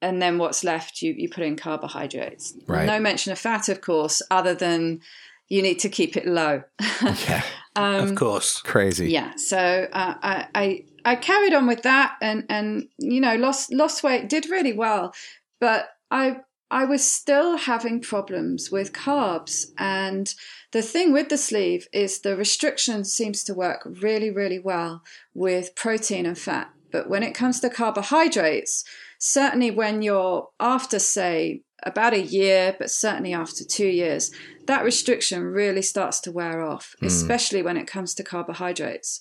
And 0.02 0.20
then 0.20 0.38
what's 0.38 0.64
left, 0.64 1.02
you 1.02 1.14
you 1.16 1.28
put 1.28 1.44
in 1.44 1.56
carbohydrates. 1.56 2.54
Right. 2.66 2.86
No 2.86 2.98
mention 2.98 3.32
of 3.32 3.38
fat, 3.38 3.68
of 3.68 3.80
course, 3.80 4.22
other 4.30 4.54
than 4.54 5.00
you 5.48 5.62
need 5.62 5.78
to 5.80 5.88
keep 5.88 6.16
it 6.16 6.26
low. 6.26 6.64
yeah. 7.28 7.42
Um, 7.76 8.08
of 8.08 8.14
course. 8.14 8.60
Crazy. 8.62 9.10
Yeah. 9.10 9.34
So 9.36 9.58
uh, 9.92 10.14
I, 10.22 10.48
I 10.54 10.84
I 11.06 11.14
carried 11.14 11.54
on 11.54 11.68
with 11.68 11.82
that 11.82 12.16
and 12.20 12.44
and 12.48 12.88
you 12.98 13.20
know 13.20 13.36
lost 13.36 13.72
lost 13.72 14.02
weight 14.02 14.28
did 14.28 14.50
really 14.50 14.72
well, 14.72 15.14
but 15.60 15.90
I 16.10 16.38
I 16.68 16.84
was 16.84 17.10
still 17.10 17.56
having 17.56 18.00
problems 18.00 18.72
with 18.72 18.92
carbs 18.92 19.66
and 19.78 20.34
the 20.72 20.82
thing 20.82 21.12
with 21.12 21.28
the 21.28 21.38
sleeve 21.38 21.86
is 21.92 22.20
the 22.20 22.36
restriction 22.36 23.04
seems 23.04 23.44
to 23.44 23.54
work 23.54 23.86
really 24.02 24.30
really 24.30 24.58
well 24.58 25.02
with 25.32 25.76
protein 25.76 26.26
and 26.26 26.36
fat, 26.36 26.72
but 26.90 27.08
when 27.08 27.22
it 27.22 27.34
comes 27.34 27.60
to 27.60 27.70
carbohydrates, 27.70 28.84
certainly 29.18 29.70
when 29.70 30.02
you're 30.02 30.48
after 30.58 30.98
say 30.98 31.62
about 31.84 32.14
a 32.14 32.20
year, 32.20 32.74
but 32.80 32.90
certainly 32.90 33.32
after 33.32 33.62
two 33.62 33.86
years, 33.86 34.32
that 34.66 34.82
restriction 34.82 35.44
really 35.44 35.82
starts 35.82 36.18
to 36.18 36.32
wear 36.32 36.62
off, 36.62 36.96
mm. 37.00 37.06
especially 37.06 37.62
when 37.62 37.76
it 37.76 37.86
comes 37.86 38.12
to 38.14 38.24
carbohydrates. 38.24 39.20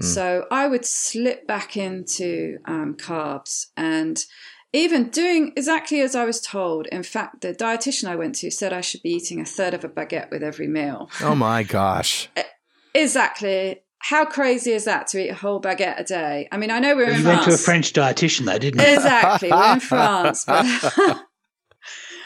Mm. 0.00 0.04
So 0.04 0.46
I 0.50 0.66
would 0.66 0.84
slip 0.84 1.46
back 1.46 1.76
into 1.76 2.58
um, 2.66 2.96
carbs 2.96 3.66
and 3.76 4.24
even 4.72 5.08
doing 5.08 5.52
exactly 5.56 6.00
as 6.00 6.16
I 6.16 6.24
was 6.24 6.40
told. 6.40 6.86
In 6.88 7.04
fact, 7.04 7.42
the 7.42 7.54
dietitian 7.54 8.08
I 8.08 8.16
went 8.16 8.34
to 8.36 8.50
said 8.50 8.72
I 8.72 8.80
should 8.80 9.02
be 9.02 9.10
eating 9.10 9.40
a 9.40 9.44
third 9.44 9.72
of 9.72 9.84
a 9.84 9.88
baguette 9.88 10.30
with 10.30 10.42
every 10.42 10.66
meal. 10.66 11.08
Oh 11.22 11.34
my 11.36 11.62
gosh. 11.62 12.28
exactly. 12.94 13.82
How 13.98 14.24
crazy 14.24 14.72
is 14.72 14.84
that 14.84 15.06
to 15.08 15.24
eat 15.24 15.28
a 15.30 15.34
whole 15.34 15.62
baguette 15.62 16.00
a 16.00 16.04
day? 16.04 16.48
I 16.52 16.58
mean, 16.58 16.70
I 16.70 16.80
know 16.80 16.96
we're 16.96 17.06
you 17.06 17.12
in 17.12 17.22
France. 17.22 17.46
went 17.46 17.50
to 17.50 17.54
a 17.54 17.64
French 17.64 17.92
dietitian, 17.92 18.46
though, 18.46 18.58
didn't 18.58 18.80
you? 18.80 18.94
Exactly. 18.94 19.50
we're 19.50 19.74
in 19.74 19.80
France. 19.80 20.44
But 20.44 20.66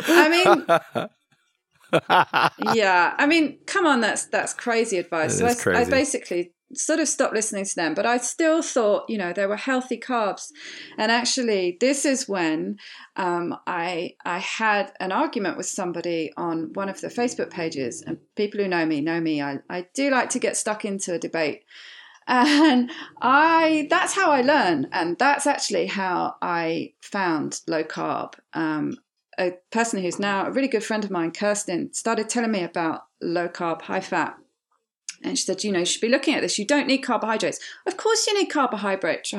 I 0.00 0.28
mean, 0.28 0.66
yeah. 2.74 3.14
I 3.16 3.26
mean, 3.26 3.58
come 3.66 3.86
on, 3.86 4.00
that's 4.00 4.24
that's 4.26 4.54
crazy 4.54 4.98
advice. 4.98 5.38
So 5.38 5.46
I, 5.46 5.54
crazy. 5.54 5.80
I 5.80 5.84
basically 5.88 6.52
sort 6.74 7.00
of 7.00 7.08
stopped 7.08 7.34
listening 7.34 7.64
to 7.64 7.74
them, 7.74 7.94
but 7.94 8.06
I 8.06 8.18
still 8.18 8.62
thought, 8.62 9.08
you 9.08 9.18
know, 9.18 9.32
there 9.32 9.48
were 9.48 9.56
healthy 9.56 9.98
carbs. 9.98 10.50
And 10.96 11.10
actually, 11.10 11.78
this 11.80 12.04
is 12.04 12.28
when 12.28 12.78
um, 13.16 13.56
I 13.66 14.16
I 14.24 14.38
had 14.38 14.92
an 15.00 15.12
argument 15.12 15.56
with 15.56 15.66
somebody 15.66 16.32
on 16.36 16.72
one 16.74 16.88
of 16.88 17.00
the 17.00 17.08
Facebook 17.08 17.50
pages, 17.50 18.02
and 18.02 18.18
people 18.36 18.60
who 18.60 18.68
know 18.68 18.84
me 18.86 19.00
know 19.00 19.20
me. 19.20 19.42
I, 19.42 19.60
I 19.70 19.86
do 19.94 20.10
like 20.10 20.30
to 20.30 20.38
get 20.38 20.56
stuck 20.56 20.84
into 20.84 21.14
a 21.14 21.18
debate. 21.18 21.64
And 22.30 22.90
I 23.22 23.86
that's 23.88 24.14
how 24.14 24.30
I 24.30 24.42
learn, 24.42 24.88
and 24.92 25.18
that's 25.18 25.46
actually 25.46 25.86
how 25.86 26.34
I 26.42 26.92
found 27.00 27.60
low 27.66 27.84
carb. 27.84 28.34
Um, 28.52 28.98
a 29.38 29.52
person 29.70 30.02
who's 30.02 30.18
now 30.18 30.46
a 30.46 30.50
really 30.50 30.68
good 30.68 30.84
friend 30.84 31.04
of 31.04 31.10
mine, 31.10 31.30
Kirsten, 31.30 31.94
started 31.94 32.28
telling 32.28 32.50
me 32.50 32.62
about 32.62 33.02
low 33.22 33.48
carb, 33.48 33.82
high 33.82 34.00
fat. 34.00 34.36
And 35.22 35.38
she 35.38 35.44
said, 35.44 35.64
you 35.64 35.72
know, 35.72 35.80
you 35.80 35.84
should 35.84 36.00
be 36.00 36.08
looking 36.08 36.34
at 36.34 36.42
this. 36.42 36.58
You 36.58 36.64
don't 36.64 36.86
need 36.86 36.98
carbohydrates. 36.98 37.58
Of 37.86 37.96
course, 37.96 38.26
you 38.26 38.34
need 38.38 38.46
carbohydrates. 38.46 39.32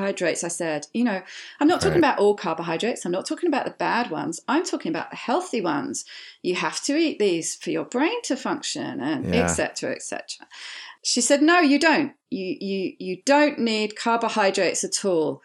I 0.43 0.47
said, 0.47 0.87
you 0.93 1.03
know, 1.03 1.21
I'm 1.59 1.67
not 1.67 1.81
talking 1.81 2.01
right. 2.01 2.09
about 2.09 2.19
all 2.19 2.35
carbohydrates. 2.35 3.05
I'm 3.05 3.11
not 3.11 3.25
talking 3.25 3.47
about 3.47 3.65
the 3.65 3.71
bad 3.71 4.11
ones. 4.11 4.41
I'm 4.47 4.65
talking 4.65 4.91
about 4.91 5.09
the 5.09 5.17
healthy 5.17 5.61
ones. 5.61 6.05
You 6.43 6.55
have 6.55 6.81
to 6.83 6.95
eat 6.97 7.19
these 7.19 7.55
for 7.55 7.69
your 7.69 7.85
brain 7.85 8.21
to 8.23 8.35
function, 8.35 8.99
and 8.99 9.33
etc. 9.33 9.91
etc. 9.91 10.47
She 11.03 11.21
said, 11.21 11.41
no, 11.41 11.59
you 11.59 11.79
don't. 11.79 12.13
You 12.29 12.57
you 12.59 12.93
you 12.99 13.21
don't 13.25 13.59
need 13.59 13.95
carbohydrates 13.95 14.83
at 14.83 15.05
all. 15.05 15.41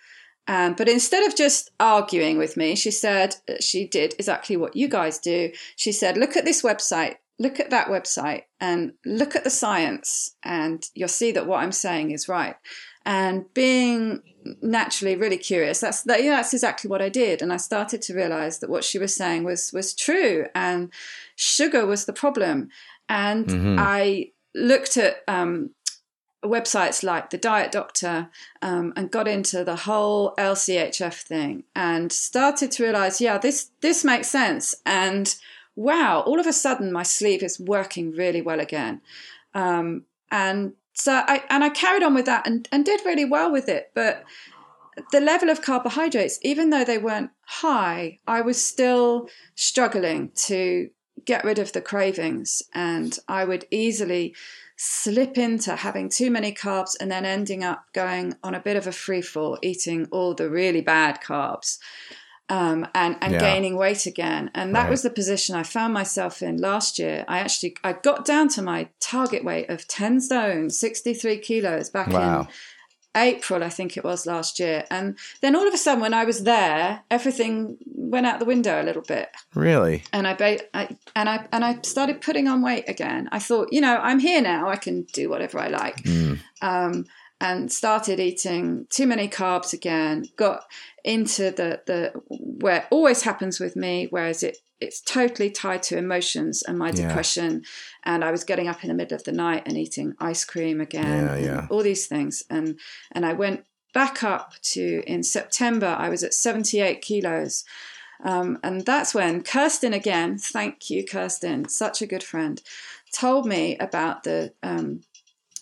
Um, 0.46 0.74
but 0.74 0.88
instead 0.88 1.26
of 1.26 1.36
just 1.36 1.70
arguing 1.80 2.36
with 2.36 2.56
me, 2.56 2.76
she 2.76 2.90
said 2.90 3.36
she 3.60 3.86
did 3.86 4.14
exactly 4.18 4.56
what 4.56 4.76
you 4.76 4.88
guys 4.88 5.18
do. 5.18 5.52
She 5.76 5.90
said, 5.90 6.18
look 6.18 6.36
at 6.36 6.44
this 6.44 6.62
website, 6.62 7.16
look 7.38 7.58
at 7.60 7.70
that 7.70 7.88
website, 7.88 8.42
and 8.60 8.92
look 9.04 9.34
at 9.34 9.44
the 9.44 9.50
science, 9.50 10.36
and 10.42 10.84
you'll 10.94 11.08
see 11.08 11.32
that 11.32 11.46
what 11.46 11.62
I'm 11.62 11.72
saying 11.72 12.10
is 12.10 12.28
right. 12.28 12.56
And 13.06 13.52
being 13.52 14.22
naturally 14.62 15.16
really 15.16 15.36
curious, 15.36 15.80
that's 15.80 16.02
that, 16.02 16.22
yeah, 16.22 16.36
that's 16.36 16.54
exactly 16.54 16.88
what 16.88 17.02
I 17.02 17.08
did. 17.08 17.42
And 17.42 17.52
I 17.52 17.58
started 17.58 18.00
to 18.02 18.14
realize 18.14 18.60
that 18.60 18.70
what 18.70 18.84
she 18.84 18.98
was 18.98 19.14
saying 19.14 19.44
was 19.44 19.72
was 19.72 19.94
true, 19.94 20.46
and 20.54 20.92
sugar 21.36 21.86
was 21.86 22.06
the 22.06 22.12
problem. 22.12 22.68
And 23.08 23.46
mm-hmm. 23.46 23.76
I 23.78 24.30
looked 24.54 24.96
at 24.96 25.22
um, 25.28 25.70
websites 26.44 27.02
like 27.02 27.30
the 27.30 27.38
Diet 27.38 27.72
Doctor 27.72 28.28
um, 28.62 28.92
and 28.96 29.10
got 29.10 29.26
into 29.26 29.64
the 29.64 29.76
whole 29.76 30.34
LCHF 30.36 31.22
thing 31.22 31.64
and 31.74 32.12
started 32.12 32.70
to 32.72 32.82
realize, 32.82 33.20
yeah, 33.20 33.38
this 33.38 33.70
this 33.80 34.04
makes 34.04 34.28
sense. 34.28 34.74
And 34.86 35.34
wow, 35.76 36.20
all 36.20 36.40
of 36.40 36.46
a 36.46 36.52
sudden 36.52 36.92
my 36.92 37.02
sleeve 37.02 37.42
is 37.42 37.58
working 37.58 38.12
really 38.12 38.42
well 38.42 38.60
again. 38.60 39.00
Um, 39.54 40.04
and 40.30 40.74
so 40.94 41.12
I 41.26 41.42
and 41.50 41.64
I 41.64 41.68
carried 41.68 42.02
on 42.02 42.14
with 42.14 42.26
that 42.26 42.46
and, 42.46 42.68
and 42.70 42.84
did 42.84 43.04
really 43.04 43.24
well 43.24 43.50
with 43.50 43.68
it. 43.68 43.90
But 43.94 44.24
the 45.12 45.20
level 45.20 45.50
of 45.50 45.62
carbohydrates, 45.62 46.38
even 46.42 46.70
though 46.70 46.84
they 46.84 46.98
weren't 46.98 47.30
high, 47.42 48.20
I 48.26 48.40
was 48.40 48.64
still 48.64 49.28
struggling 49.54 50.30
to 50.46 50.90
get 51.24 51.44
rid 51.44 51.58
of 51.58 51.72
the 51.72 51.80
cravings 51.80 52.62
and 52.74 53.18
I 53.28 53.44
would 53.44 53.66
easily 53.70 54.34
slip 54.76 55.38
into 55.38 55.76
having 55.76 56.08
too 56.08 56.30
many 56.30 56.52
carbs 56.52 56.96
and 57.00 57.10
then 57.10 57.24
ending 57.24 57.62
up 57.62 57.86
going 57.92 58.34
on 58.42 58.54
a 58.54 58.60
bit 58.60 58.76
of 58.76 58.86
a 58.86 58.92
free 58.92 59.22
fall, 59.22 59.58
eating 59.62 60.06
all 60.10 60.34
the 60.34 60.50
really 60.50 60.80
bad 60.80 61.20
carbs. 61.20 61.78
Um, 62.50 62.86
and 62.94 63.16
and 63.22 63.32
yeah. 63.32 63.40
gaining 63.40 63.74
weight 63.78 64.04
again, 64.04 64.50
and 64.54 64.74
that 64.74 64.82
right. 64.82 64.90
was 64.90 65.00
the 65.00 65.08
position 65.08 65.56
I 65.56 65.62
found 65.62 65.94
myself 65.94 66.42
in 66.42 66.58
last 66.58 66.98
year. 66.98 67.24
I 67.26 67.38
actually 67.38 67.74
I 67.82 67.94
got 67.94 68.26
down 68.26 68.48
to 68.50 68.60
my 68.60 68.90
target 69.00 69.44
weight 69.44 69.70
of 69.70 69.88
ten 69.88 70.20
stone, 70.20 70.68
sixty 70.68 71.14
three 71.14 71.38
kilos 71.38 71.88
back 71.88 72.08
wow. 72.08 72.40
in 72.40 72.48
April, 73.16 73.62
I 73.62 73.68
think 73.68 73.96
it 73.96 74.04
was 74.04 74.26
last 74.26 74.58
year. 74.58 74.84
And 74.90 75.16
then 75.40 75.54
all 75.54 75.66
of 75.66 75.72
a 75.72 75.78
sudden, 75.78 76.00
when 76.00 76.14
I 76.14 76.24
was 76.24 76.42
there, 76.42 77.02
everything 77.10 77.78
went 77.86 78.26
out 78.26 78.40
the 78.40 78.44
window 78.44 78.82
a 78.82 78.84
little 78.84 79.02
bit. 79.02 79.28
Really? 79.54 80.02
And 80.12 80.26
I, 80.26 80.34
ba- 80.34 80.76
I 80.76 80.96
and 81.14 81.28
I 81.28 81.46
and 81.52 81.64
I 81.64 81.78
started 81.82 82.20
putting 82.20 82.48
on 82.48 82.62
weight 82.62 82.88
again. 82.88 83.28
I 83.30 83.38
thought, 83.38 83.68
you 83.72 83.80
know, 83.80 83.96
I'm 83.96 84.18
here 84.18 84.42
now. 84.42 84.68
I 84.68 84.76
can 84.76 85.02
do 85.12 85.28
whatever 85.28 85.58
I 85.60 85.68
like. 85.68 86.02
Mm. 86.02 86.40
Um, 86.60 87.06
and 87.44 87.70
started 87.70 88.18
eating 88.18 88.86
too 88.88 89.06
many 89.06 89.28
carbs 89.28 89.72
again. 89.74 90.24
Got 90.36 90.64
into 91.04 91.44
the 91.50 91.82
the 91.86 92.12
where 92.28 92.78
it 92.78 92.86
always 92.90 93.22
happens 93.22 93.60
with 93.60 93.76
me, 93.76 94.06
whereas 94.10 94.42
it 94.42 94.56
it's 94.80 95.00
totally 95.00 95.50
tied 95.50 95.82
to 95.84 95.96
emotions 95.96 96.62
and 96.66 96.78
my 96.78 96.90
Yeah. 96.90 97.06
depression. 97.08 97.62
And 98.04 98.24
I 98.24 98.30
was 98.30 98.44
getting 98.44 98.68
up 98.68 98.82
in 98.82 98.88
the 98.88 98.94
middle 98.94 99.16
of 99.16 99.24
the 99.24 99.32
night 99.32 99.62
and 99.66 99.76
eating 99.76 100.14
ice 100.18 100.44
cream 100.44 100.80
again, 100.80 101.26
Yeah, 101.26 101.36
yeah. 101.48 101.66
all 101.70 101.82
these 101.82 102.06
things. 102.06 102.44
And 102.48 102.78
and 103.12 103.24
I 103.26 103.32
went 103.34 103.60
back 103.92 104.22
up 104.24 104.54
to 104.74 105.02
in 105.06 105.22
September. 105.22 105.90
I 106.06 106.08
was 106.08 106.24
at 106.24 106.34
seventy 106.34 106.80
eight 106.80 107.00
kilos. 107.02 107.64
Um, 108.24 108.58
and 108.62 108.86
that's 108.86 109.12
when 109.14 109.42
Kirsten 109.42 109.92
again, 109.92 110.38
thank 110.38 110.88
you, 110.88 111.04
Kirsten, 111.04 111.68
such 111.68 112.00
a 112.00 112.06
good 112.06 112.22
friend, 112.22 112.62
told 113.12 113.44
me 113.46 113.76
about 113.78 114.22
the 114.22 114.54
um, 114.62 115.02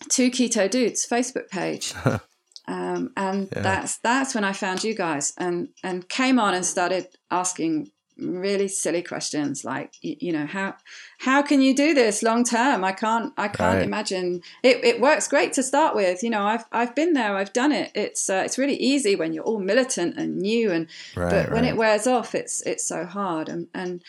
Two 0.08 0.30
Keto 0.30 0.70
Dudes 0.70 1.06
Facebook 1.06 1.48
page. 1.50 1.94
um, 2.68 3.12
and 3.16 3.48
Yeah. 3.52 3.62
that's 3.62 3.98
that's 3.98 4.34
when 4.34 4.44
I 4.44 4.52
found 4.52 4.84
you 4.84 4.94
guys 4.94 5.32
and 5.38 5.68
and 5.82 6.08
came 6.08 6.38
on 6.38 6.54
and 6.54 6.64
started 6.64 7.08
asking 7.30 7.90
really 8.18 8.68
silly 8.68 9.02
questions 9.02 9.64
like 9.64 9.94
you, 10.02 10.14
you 10.20 10.32
know 10.32 10.44
how 10.46 10.74
how 11.20 11.40
can 11.42 11.62
you 11.62 11.74
do 11.74 11.94
this 11.94 12.22
long 12.22 12.44
term 12.44 12.84
i 12.84 12.92
can't 12.92 13.32
i 13.38 13.48
can't 13.48 13.76
Right. 13.78 13.82
imagine 13.82 14.42
it, 14.62 14.84
it 14.84 15.00
works 15.00 15.26
great 15.26 15.54
to 15.54 15.62
start 15.62 15.96
with 15.96 16.22
you 16.22 16.28
know 16.28 16.42
i've 16.44 16.64
i've 16.70 16.94
been 16.94 17.14
there 17.14 17.34
i've 17.34 17.54
done 17.54 17.72
it 17.72 17.90
it's 17.94 18.28
uh, 18.28 18.42
it's 18.44 18.58
really 18.58 18.76
easy 18.76 19.16
when 19.16 19.32
you're 19.32 19.42
all 19.44 19.58
militant 19.60 20.18
and 20.18 20.36
new 20.38 20.70
and 20.70 20.88
Right, 21.16 21.30
but 21.46 21.52
when 21.52 21.64
it 21.64 21.76
wears 21.78 22.06
off 22.06 22.34
it's 22.34 22.60
it's 22.66 22.86
so 22.86 23.06
hard 23.06 23.48
and 23.48 23.68
and 23.74 24.02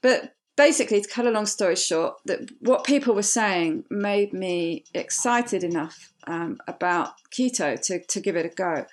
but 0.00 0.34
basically 0.62 1.00
to 1.00 1.08
cut 1.08 1.26
a 1.26 1.30
long 1.30 1.44
story 1.46 1.74
short 1.74 2.14
that 2.24 2.40
what 2.60 2.84
people 2.84 3.16
were 3.16 3.30
saying 3.40 3.84
made 3.90 4.32
me 4.32 4.84
excited 4.94 5.64
enough 5.64 6.12
um, 6.28 6.60
about 6.68 7.14
keto 7.32 7.68
to 7.80 7.98
to 8.06 8.20
give 8.20 8.36
it 8.36 8.46
a 8.46 8.48
go 8.48 8.86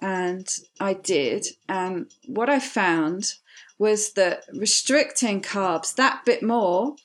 and 0.00 0.46
i 0.78 0.92
did 0.92 1.46
and 1.70 2.12
what 2.26 2.50
i 2.50 2.58
found 2.58 3.34
was 3.78 4.12
that 4.12 4.44
restricting 4.52 5.40
carbs 5.40 5.94
that 5.94 6.22
bit 6.26 6.42
more 6.42 6.96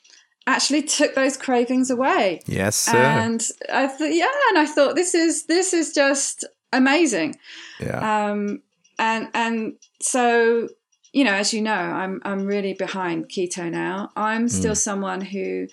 actually 0.45 0.83
took 0.83 1.15
those 1.15 1.37
cravings 1.37 1.89
away 1.89 2.41
Yes, 2.45 2.75
sir. 2.75 2.97
and 2.97 3.41
i 3.71 3.87
thought 3.87 4.13
yeah 4.13 4.35
and 4.49 4.57
i 4.59 4.65
thought 4.65 4.95
this 4.95 5.15
is 5.15 5.45
this 5.45 5.73
is 5.73 5.93
just 5.93 6.43
amazing 6.73 7.37
yeah. 7.79 7.99
um, 8.31 8.61
and 8.99 9.29
and 9.33 9.75
so 10.01 10.67
you 11.13 11.23
know, 11.23 11.33
as 11.33 11.53
you 11.53 11.61
know, 11.61 11.73
I'm 11.73 12.21
I'm 12.23 12.45
really 12.45 12.73
behind 12.73 13.29
keto 13.29 13.69
now. 13.69 14.11
I'm 14.15 14.43
hmm. 14.43 14.47
still 14.47 14.75
someone 14.75 15.21
who 15.21 15.67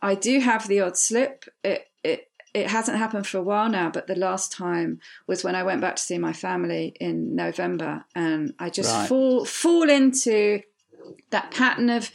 I 0.00 0.14
do 0.14 0.40
have 0.40 0.66
the 0.66 0.80
odd 0.80 0.96
slip. 0.96 1.44
It 1.62 1.88
it 2.02 2.28
it 2.54 2.68
hasn't 2.68 2.98
happened 2.98 3.26
for 3.26 3.38
a 3.38 3.42
while 3.42 3.68
now, 3.68 3.90
but 3.90 4.06
the 4.06 4.16
last 4.16 4.52
time 4.52 5.00
was 5.26 5.44
when 5.44 5.54
I 5.54 5.62
went 5.62 5.80
back 5.80 5.96
to 5.96 6.02
see 6.02 6.18
my 6.18 6.32
family 6.32 6.94
in 7.00 7.34
November, 7.34 8.04
and 8.14 8.54
I 8.58 8.70
just 8.70 8.92
Right. 8.92 9.08
fall 9.08 9.44
fall 9.44 9.88
into 9.88 10.62
that 11.30 11.50
pattern 11.50 11.90
of 11.90 12.10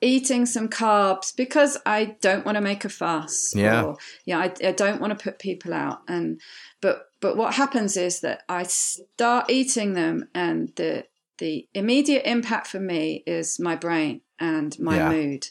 eating 0.00 0.46
some 0.46 0.68
carbs 0.68 1.34
because 1.34 1.78
I 1.86 2.16
don't 2.20 2.44
want 2.44 2.56
to 2.56 2.60
make 2.60 2.84
a 2.84 2.88
fuss. 2.88 3.54
Yeah. 3.54 3.84
Or, 3.84 3.96
yeah, 4.24 4.38
I, 4.38 4.52
I 4.66 4.72
don't 4.72 5.00
want 5.00 5.16
to 5.16 5.22
put 5.22 5.38
people 5.38 5.72
out. 5.72 6.02
And 6.08 6.40
but 6.80 7.08
but 7.20 7.36
what 7.36 7.54
happens 7.54 7.96
is 7.96 8.20
that 8.20 8.42
I 8.48 8.64
start 8.64 9.50
eating 9.50 9.94
them, 9.94 10.28
and 10.34 10.72
the 10.76 11.04
the 11.38 11.66
immediate 11.74 12.22
impact 12.24 12.66
for 12.66 12.80
me 12.80 13.22
is 13.26 13.58
my 13.58 13.76
brain 13.76 14.20
and 14.38 14.78
my 14.78 14.96
Yeah. 14.96 15.08
mood, 15.10 15.46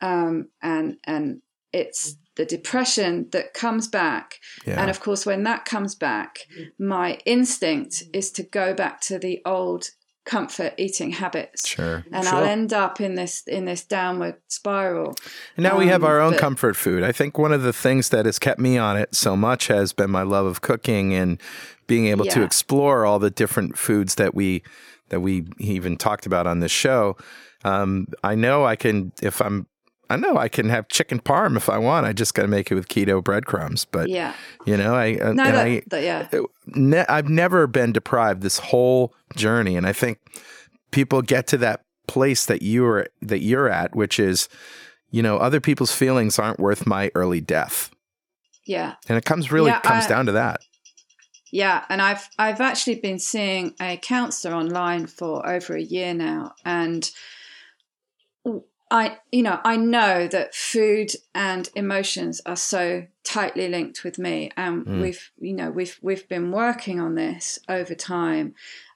um, 0.00 0.48
and 0.62 0.96
and 1.04 1.42
it's 1.72 2.16
the 2.36 2.44
depression 2.46 3.28
that 3.32 3.52
comes 3.52 3.88
back. 3.88 4.36
Yeah. 4.64 4.80
And 4.80 4.90
of 4.90 5.00
course, 5.00 5.26
when 5.26 5.42
that 5.42 5.64
comes 5.64 5.94
back, 5.94 6.38
my 6.78 7.18
instinct 7.26 8.04
is 8.12 8.30
to 8.32 8.42
go 8.44 8.74
back 8.74 9.00
to 9.02 9.18
the 9.18 9.40
old 9.44 9.90
comfort 10.24 10.74
eating 10.76 11.10
habits. 11.12 11.66
Sure. 11.66 12.04
And 12.12 12.24
Sure. 12.24 12.34
I'll 12.36 12.44
end 12.44 12.72
up 12.72 13.00
in 13.00 13.14
this 13.16 13.42
in 13.46 13.64
this 13.64 13.82
downward 13.84 14.36
spiral. 14.46 15.16
And 15.56 15.64
now 15.64 15.78
we 15.78 15.86
have 15.88 16.02
Um, 16.04 16.10
our 16.10 16.20
own 16.20 16.32
but- 16.32 16.40
comfort 16.40 16.76
food. 16.76 17.02
I 17.02 17.12
think 17.12 17.38
one 17.38 17.50
of 17.52 17.62
the 17.62 17.72
things 17.72 18.10
that 18.10 18.24
has 18.26 18.38
kept 18.38 18.60
me 18.60 18.76
on 18.78 18.96
it 18.98 19.14
so 19.14 19.36
much 19.36 19.66
has 19.68 19.92
been 19.92 20.10
my 20.10 20.22
love 20.22 20.44
of 20.46 20.60
cooking 20.60 21.14
and 21.14 21.40
being 21.86 22.06
able 22.06 22.26
to 22.26 22.42
explore 22.42 23.06
all 23.06 23.18
the 23.18 23.30
different 23.30 23.78
foods 23.78 24.16
that 24.16 24.34
we 24.34 24.62
that 25.10 25.20
we 25.20 25.44
even 25.58 25.96
talked 25.96 26.26
about 26.26 26.46
on 26.46 26.60
this 26.60 26.72
show. 26.72 27.16
Um, 27.64 28.06
I 28.22 28.34
know 28.34 28.64
I 28.64 28.76
can 28.76 29.12
if 29.22 29.40
I'm 29.40 29.66
I 30.10 30.16
know 30.16 30.38
I 30.38 30.48
can 30.48 30.70
have 30.70 30.88
chicken 30.88 31.20
parm 31.20 31.54
if 31.56 31.68
I 31.68 31.76
want. 31.76 32.06
I 32.06 32.14
just 32.14 32.32
got 32.32 32.42
to 32.42 32.48
make 32.48 32.70
it 32.70 32.74
with 32.74 32.88
keto 32.88 33.22
breadcrumbs. 33.22 33.84
But 33.84 34.08
Yeah. 34.08 34.32
you 34.64 34.74
know, 34.76 34.94
I 34.94 35.16
uh, 35.16 35.32
No, 35.34 35.44
that, 35.44 35.54
I 35.54 35.82
that- 35.88 36.02
yeah. 36.02 36.28
ne- 36.66 37.04
I've 37.08 37.28
never 37.28 37.66
been 37.66 37.92
deprived 37.92 38.40
this 38.42 38.58
whole 38.58 39.12
journey, 39.36 39.76
and 39.76 39.86
I 39.86 39.92
think 39.92 40.18
people 40.92 41.20
get 41.20 41.46
to 41.48 41.58
that 41.58 41.82
place 42.06 42.46
that 42.46 42.62
you're 42.62 43.06
that 43.20 43.40
you're 43.40 43.68
at, 43.68 43.94
which 43.94 44.18
is, 44.18 44.48
you 45.10 45.22
know, 45.22 45.36
other 45.36 45.60
people's 45.60 45.92
feelings 45.92 46.38
aren't 46.38 46.58
worth 46.58 46.86
my 46.86 47.10
early 47.14 47.42
death, 47.42 47.90
Yeah. 48.64 48.94
and 49.10 49.18
it 49.18 49.26
comes 49.26 49.52
really 49.52 49.70
Yeah, 49.72 49.80
comes 49.80 50.06
I- 50.06 50.08
down 50.08 50.24
to 50.26 50.32
that. 50.32 50.60
Yeah, 51.50 51.84
and 51.88 52.02
I've 52.02 52.28
I've 52.38 52.60
actually 52.60 52.96
been 52.96 53.18
seeing 53.18 53.74
a 53.80 53.96
counselor 53.96 54.54
online 54.54 55.06
for 55.06 55.48
over 55.48 55.76
a 55.76 55.82
year 55.82 56.14
now, 56.14 56.54
and 56.64 57.10
I 58.90 59.18
you 59.32 59.42
know 59.42 59.60
I 59.64 59.76
know 59.76 60.28
that 60.28 60.54
food 60.54 61.12
and 61.34 61.68
emotions 61.74 62.40
are 62.46 62.56
so 62.56 63.06
tightly 63.24 63.68
linked 63.68 64.04
with 64.04 64.18
me, 64.18 64.50
and 64.56 64.86
Mm. 64.86 65.02
we've 65.02 65.30
you 65.38 65.54
know 65.54 65.70
we've 65.70 65.98
we've 66.02 66.28
been 66.28 66.50
working 66.52 67.00
on 67.00 67.14
this 67.14 67.58
over 67.68 67.94
time. 67.94 68.54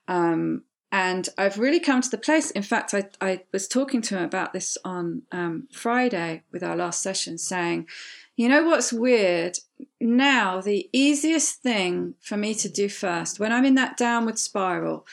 Um, 0.09 0.65
and 0.95 1.27
I've 1.39 1.59
really 1.59 1.81
come 1.81 2.03
to 2.03 2.11
the 2.11 2.19
place. 2.19 2.51
In 2.51 2.63
fact, 2.63 2.93
I, 2.93 3.09
I 3.19 3.45
was 3.51 3.67
talking 3.67 4.03
to 4.03 4.19
him 4.19 4.25
about 4.25 4.53
this 4.53 4.77
on 4.85 5.23
um, 5.33 5.67
Friday 5.73 6.43
with 6.53 6.63
our 6.63 6.77
last 6.77 7.01
session, 7.03 7.39
saying, 7.39 7.89
you 8.37 8.49
know 8.49 8.65
what's 8.65 8.93
weird? 8.93 9.59
Now, 10.01 10.61
the 10.61 10.89
easiest 10.93 11.63
thing 11.63 12.15
for 12.21 12.37
me 12.37 12.55
to 12.55 12.69
do 12.69 12.89
first, 12.89 13.39
when 13.39 13.53
I'm 13.53 13.65
in 13.65 13.75
that 13.77 13.97
downward 13.97 14.39
spiral 14.39 15.07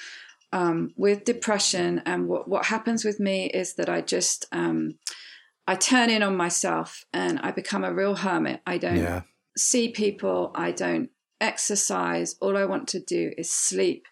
um, 0.51 0.93
with 0.95 1.25
depression, 1.25 2.01
and 2.05 2.27
what, 2.27 2.47
what 2.47 2.65
happens 2.65 3.03
with 3.03 3.19
me 3.19 3.47
is 3.47 3.75
that 3.75 3.89
I 3.89 4.01
just, 4.01 4.45
um, 4.51 4.95
I 5.67 5.75
turn 5.75 6.09
in 6.09 6.23
on 6.23 6.35
myself 6.35 7.05
and 7.13 7.39
I 7.43 7.51
become 7.51 7.83
a 7.83 7.93
real 7.93 8.15
hermit. 8.15 8.61
I 8.65 8.77
don't 8.77 8.97
Yeah, 8.97 9.21
see 9.55 9.89
people, 9.89 10.51
I 10.55 10.71
don't 10.71 11.09
exercise. 11.41 12.35
All 12.41 12.57
I 12.57 12.65
want 12.65 12.87
to 12.89 12.99
do 12.99 13.33
is 13.37 13.49
sleep 13.49 14.07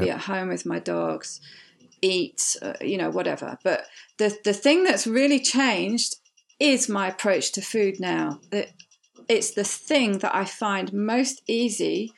be 0.00 0.10
at 0.10 0.20
home 0.20 0.48
with 0.48 0.64
my 0.64 0.78
dogs, 0.78 1.40
eat, 2.00 2.56
uh, 2.62 2.72
you 2.80 2.96
know, 2.96 3.10
whatever. 3.10 3.58
But 3.62 3.84
the 4.18 4.36
the 4.44 4.54
thing 4.54 4.84
that's 4.84 5.06
really 5.06 5.40
changed 5.40 6.16
is 6.62 6.88
my 6.88 7.08
approach 7.08 7.50
to 7.52 7.60
food 7.60 7.98
now. 7.98 8.40
It, 8.52 8.72
it's 9.28 9.50
the 9.50 9.64
thing 9.64 10.18
that 10.18 10.34
I 10.34 10.44
find 10.44 10.92
most 10.92 11.42
easy 11.48 12.12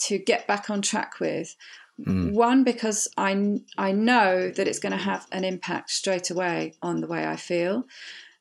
to 0.00 0.18
get 0.18 0.46
back 0.46 0.68
on 0.68 0.82
track 0.82 1.18
with. 1.18 1.56
Mm. 1.98 2.32
One 2.32 2.62
because 2.62 3.08
I 3.16 3.60
I 3.78 3.92
know 3.92 4.50
that 4.50 4.68
it's 4.68 4.78
going 4.78 4.92
to 4.92 4.98
have 4.98 5.26
an 5.32 5.44
impact 5.44 5.90
straight 5.90 6.28
away 6.28 6.74
on 6.82 7.00
the 7.00 7.06
way 7.06 7.26
I 7.26 7.36
feel, 7.36 7.86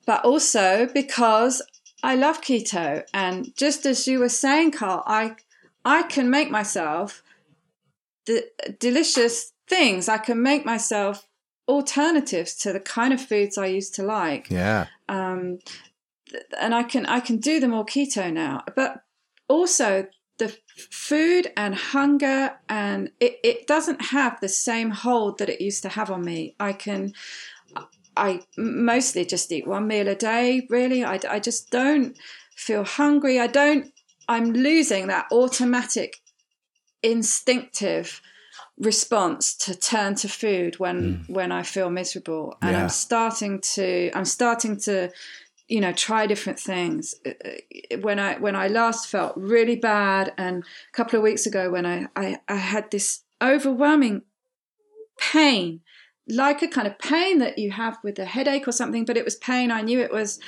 but 0.06 0.26
also 0.26 0.90
because 0.94 1.62
I 2.04 2.16
love 2.16 2.42
keto 2.42 3.04
and 3.14 3.56
just 3.56 3.86
as 3.86 4.08
you 4.08 4.20
were 4.20 4.28
saying, 4.28 4.72
Carl, 4.72 5.04
I 5.06 5.38
I 5.86 6.04
can 6.04 6.30
make 6.30 6.52
myself 6.52 7.24
the 8.26 8.46
delicious 8.78 9.54
things. 9.70 10.10
I 10.10 10.18
can 10.18 10.44
make 10.44 10.66
myself 10.66 11.26
alternatives 11.66 12.56
to 12.56 12.74
the 12.74 12.82
kind 12.82 13.14
of 13.14 13.22
foods 13.22 13.58
I 13.58 13.68
used 13.68 13.96
to 13.96 14.04
like. 14.04 14.50
Yeah, 14.50 14.88
Um, 15.08 15.60
and 16.60 16.74
I 16.74 16.84
can 16.84 17.06
I 17.06 17.20
can 17.20 17.38
do 17.38 17.60
them 17.60 17.74
all 17.74 17.86
keto 17.86 18.32
now. 18.32 18.64
But 18.76 19.02
also 19.48 20.08
the 20.38 20.56
food 20.92 21.52
and 21.56 21.76
hunger 21.76 22.58
and 22.68 23.10
it, 23.22 23.40
it 23.44 23.68
doesn't 23.68 24.02
have 24.02 24.40
the 24.42 24.50
same 24.50 24.90
hold 24.90 25.38
that 25.38 25.48
it 25.48 25.62
used 25.62 25.82
to 25.84 25.90
have 25.90 26.12
on 26.12 26.26
me. 26.26 26.56
I 26.60 26.74
can 26.74 27.14
I 28.18 28.42
mostly 28.58 29.26
just 29.26 29.52
eat 29.52 29.68
one 29.68 29.88
meal 29.88 30.08
a 30.08 30.16
day. 30.16 30.66
Really, 30.70 31.04
I, 31.04 31.20
I 31.30 31.40
just 31.40 31.70
don't 31.70 32.18
feel 32.56 32.84
hungry. 32.84 33.40
I 33.40 33.48
don't. 33.48 33.92
I'm 34.28 34.54
losing 34.54 35.08
that 35.08 35.28
automatic, 35.32 36.18
instinctive 37.04 38.22
response 38.78 39.56
to 39.56 39.74
turn 39.74 40.16
to 40.16 40.28
food 40.28 40.80
when 40.80 41.26
when 41.28 41.52
I 41.52 41.64
feel 41.64 41.90
miserable, 41.90 42.58
and 42.62 42.72
Yeah. 42.72 42.84
I'm 42.84 42.90
starting 42.90 43.62
to. 43.76 44.12
I'm 44.14 44.26
starting 44.26 44.78
to. 44.82 45.12
You 45.68 45.82
know, 45.82 45.94
try 45.94 46.28
different 46.28 46.60
things. 46.60 47.16
Uh, 47.26 47.32
uh, 47.44 47.98
When 48.02 48.20
I 48.20 48.38
when 48.38 48.56
I 48.56 48.68
last 48.68 49.08
felt 49.10 49.34
really 49.36 49.76
bad, 49.76 50.32
and 50.38 50.64
a 50.64 50.96
couple 50.96 51.18
of 51.18 51.24
weeks 51.24 51.48
ago, 51.48 51.72
when 51.72 51.88
I 51.88 52.06
I, 52.16 52.38
I 52.48 52.58
had 52.58 52.92
this 52.92 53.24
overwhelming 53.42 54.22
pain, 55.18 55.82
like 56.28 56.62
a 56.62 56.68
kind 56.68 56.86
of 56.88 57.00
pain 57.00 57.40
that 57.40 57.58
you 57.58 57.72
have 57.72 57.98
with 58.04 58.20
a 58.20 58.26
headache 58.26 58.68
or 58.68 58.72
something, 58.72 59.06
but 59.06 59.18
it 59.18 59.26
was 59.26 59.38
pain. 59.38 59.72
I 59.72 59.82
knew 59.82 60.00
it 60.00 60.12
was 60.12 60.40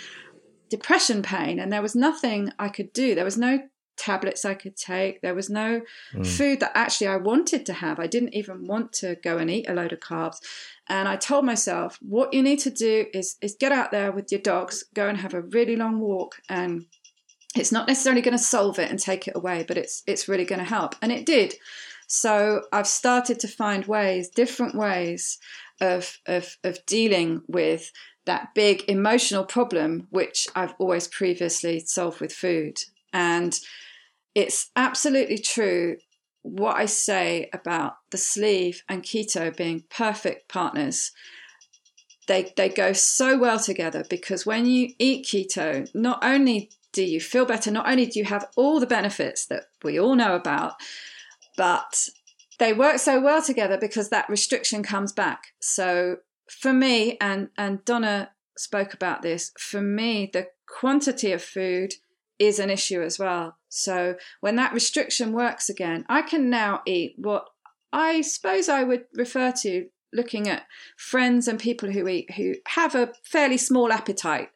depression 0.69 1.23
pain, 1.23 1.59
and 1.59 1.73
there 1.73 1.81
was 1.81 1.95
nothing 1.95 2.51
I 2.59 2.69
could 2.69 2.93
do. 2.93 3.15
There 3.15 3.25
was 3.25 3.37
no 3.37 3.61
tablets 3.97 4.45
I 4.45 4.53
could 4.53 4.77
take. 4.77 5.21
There 5.21 5.35
was 5.35 5.49
no 5.49 5.81
mm. 6.13 6.25
food 6.25 6.59
that 6.59 6.71
actually 6.75 7.07
I 7.07 7.17
wanted 7.17 7.65
to 7.65 7.73
have. 7.73 7.99
I 7.99 8.07
didn't 8.07 8.35
even 8.35 8.67
want 8.67 8.93
to 8.93 9.15
go 9.23 9.37
and 9.37 9.49
eat 9.49 9.69
a 9.69 9.73
load 9.73 9.93
of 9.93 9.99
carbs. 9.99 10.37
And 10.87 11.07
I 11.07 11.15
told 11.17 11.45
myself, 11.45 11.97
what 12.01 12.33
you 12.33 12.41
need 12.41 12.59
to 12.59 12.69
do 12.69 13.07
is 13.13 13.37
is 13.41 13.55
get 13.59 13.71
out 13.71 13.91
there 13.91 14.11
with 14.11 14.31
your 14.31 14.41
dogs, 14.41 14.83
go 14.93 15.07
and 15.07 15.17
have 15.17 15.33
a 15.33 15.41
really 15.41 15.75
long 15.75 15.99
walk 15.99 16.35
and 16.49 16.85
it's 17.55 17.71
not 17.71 17.87
necessarily 17.87 18.21
going 18.21 18.37
to 18.37 18.43
solve 18.43 18.77
it 18.79 18.89
and 18.89 18.99
take 18.99 19.27
it 19.27 19.35
away, 19.35 19.65
but 19.67 19.77
it's 19.77 20.03
it's 20.07 20.27
really 20.27 20.45
going 20.45 20.59
to 20.59 20.65
help. 20.65 20.95
And 21.01 21.11
it 21.11 21.25
did. 21.25 21.55
So 22.07 22.61
I've 22.71 22.87
started 22.87 23.39
to 23.41 23.47
find 23.47 23.85
ways, 23.85 24.29
different 24.29 24.75
ways 24.75 25.39
of 25.81 26.19
of 26.25 26.57
of 26.63 26.85
dealing 26.85 27.41
with 27.47 27.91
that 28.25 28.53
big 28.53 28.83
emotional 28.87 29.45
problem 29.45 30.07
which 30.09 30.47
I've 30.55 30.73
always 30.79 31.07
previously 31.07 31.79
solved 31.79 32.19
with 32.19 32.33
food. 32.33 32.77
And 33.13 33.57
it's 34.37 34.69
absolutely 34.75 35.39
true 35.39 35.97
what 36.43 36.77
I 36.77 36.85
say 36.85 37.49
about 37.51 37.95
the 38.11 38.19
sleeve 38.19 38.83
and 38.87 39.01
keto 39.01 39.55
being 39.57 39.85
perfect 39.89 40.47
partners. 40.47 41.11
They, 42.27 42.53
they 42.55 42.69
go 42.69 42.93
so 42.93 43.35
well 43.35 43.57
together 43.57 44.05
because 44.07 44.45
when 44.45 44.67
you 44.67 44.89
eat 44.99 45.25
keto, 45.25 45.89
not 45.95 46.23
only 46.23 46.69
do 46.93 47.03
you 47.03 47.19
feel 47.19 47.45
better, 47.45 47.71
not 47.71 47.89
only 47.89 48.05
do 48.05 48.19
you 48.19 48.25
have 48.25 48.47
all 48.55 48.79
the 48.79 48.85
benefits 48.85 49.47
that 49.47 49.63
we 49.83 49.99
all 49.99 50.13
know 50.13 50.35
about, 50.35 50.75
but 51.57 52.07
they 52.59 52.73
work 52.73 52.99
so 52.99 53.19
well 53.19 53.41
together 53.41 53.79
because 53.79 54.09
that 54.09 54.29
restriction 54.29 54.83
comes 54.83 55.11
back. 55.11 55.47
So 55.59 56.17
for 56.47 56.73
me, 56.73 57.17
and, 57.19 57.49
and 57.57 57.83
Donna 57.85 58.29
spoke 58.55 58.93
about 58.93 59.23
this, 59.23 59.51
for 59.57 59.81
me, 59.81 60.29
the 60.31 60.49
quantity 60.67 61.31
of 61.31 61.41
food 61.41 61.95
is 62.39 62.59
an 62.59 62.69
issue 62.69 63.01
as 63.01 63.17
well. 63.17 63.57
So 63.69 64.15
when 64.41 64.55
that 64.55 64.73
restriction 64.73 65.31
works 65.33 65.69
again, 65.69 66.05
I 66.07 66.21
can 66.21 66.49
now 66.49 66.81
eat 66.85 67.15
what 67.17 67.49
I 67.91 68.21
suppose 68.21 68.69
I 68.69 68.83
would 68.83 69.05
refer 69.13 69.51
to 69.63 69.87
looking 70.13 70.47
at 70.47 70.65
friends 70.95 71.47
and 71.47 71.59
people 71.59 71.91
who 71.91 72.07
eat 72.07 72.31
who 72.33 72.55
have 72.67 72.95
a 72.95 73.13
fairly 73.23 73.57
small 73.57 73.91
appetite. 73.91 74.49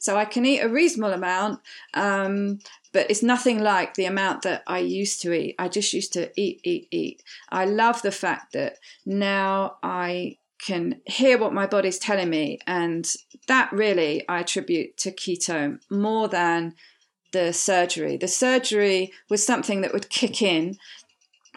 So 0.00 0.16
I 0.16 0.24
can 0.24 0.46
eat 0.46 0.60
a 0.60 0.68
reasonable 0.68 1.12
amount, 1.12 1.60
um, 1.94 2.60
but 2.92 3.10
it's 3.10 3.22
nothing 3.22 3.60
like 3.60 3.94
the 3.94 4.04
amount 4.04 4.42
that 4.42 4.62
I 4.66 4.78
used 4.78 5.22
to 5.22 5.32
eat. 5.32 5.56
I 5.58 5.68
just 5.68 5.92
used 5.92 6.12
to 6.12 6.30
eat, 6.40 6.60
eat, 6.62 6.88
eat. 6.90 7.22
I 7.50 7.64
love 7.64 8.02
the 8.02 8.12
fact 8.12 8.52
that 8.52 8.78
now 9.04 9.76
I 9.82 10.38
can 10.60 11.00
hear 11.06 11.38
what 11.38 11.52
my 11.52 11.66
body's 11.66 11.98
telling 11.98 12.30
me, 12.30 12.60
and 12.66 13.12
that 13.46 13.72
really 13.72 14.28
I 14.28 14.40
attribute 14.40 14.96
to 14.98 15.10
keto 15.10 15.78
more 15.90 16.28
than 16.28 16.74
the 17.32 17.52
surgery. 17.52 18.16
The 18.16 18.28
surgery 18.28 19.12
was 19.28 19.44
something 19.44 19.80
that 19.82 19.92
would 19.92 20.10
kick 20.10 20.42
in. 20.42 20.76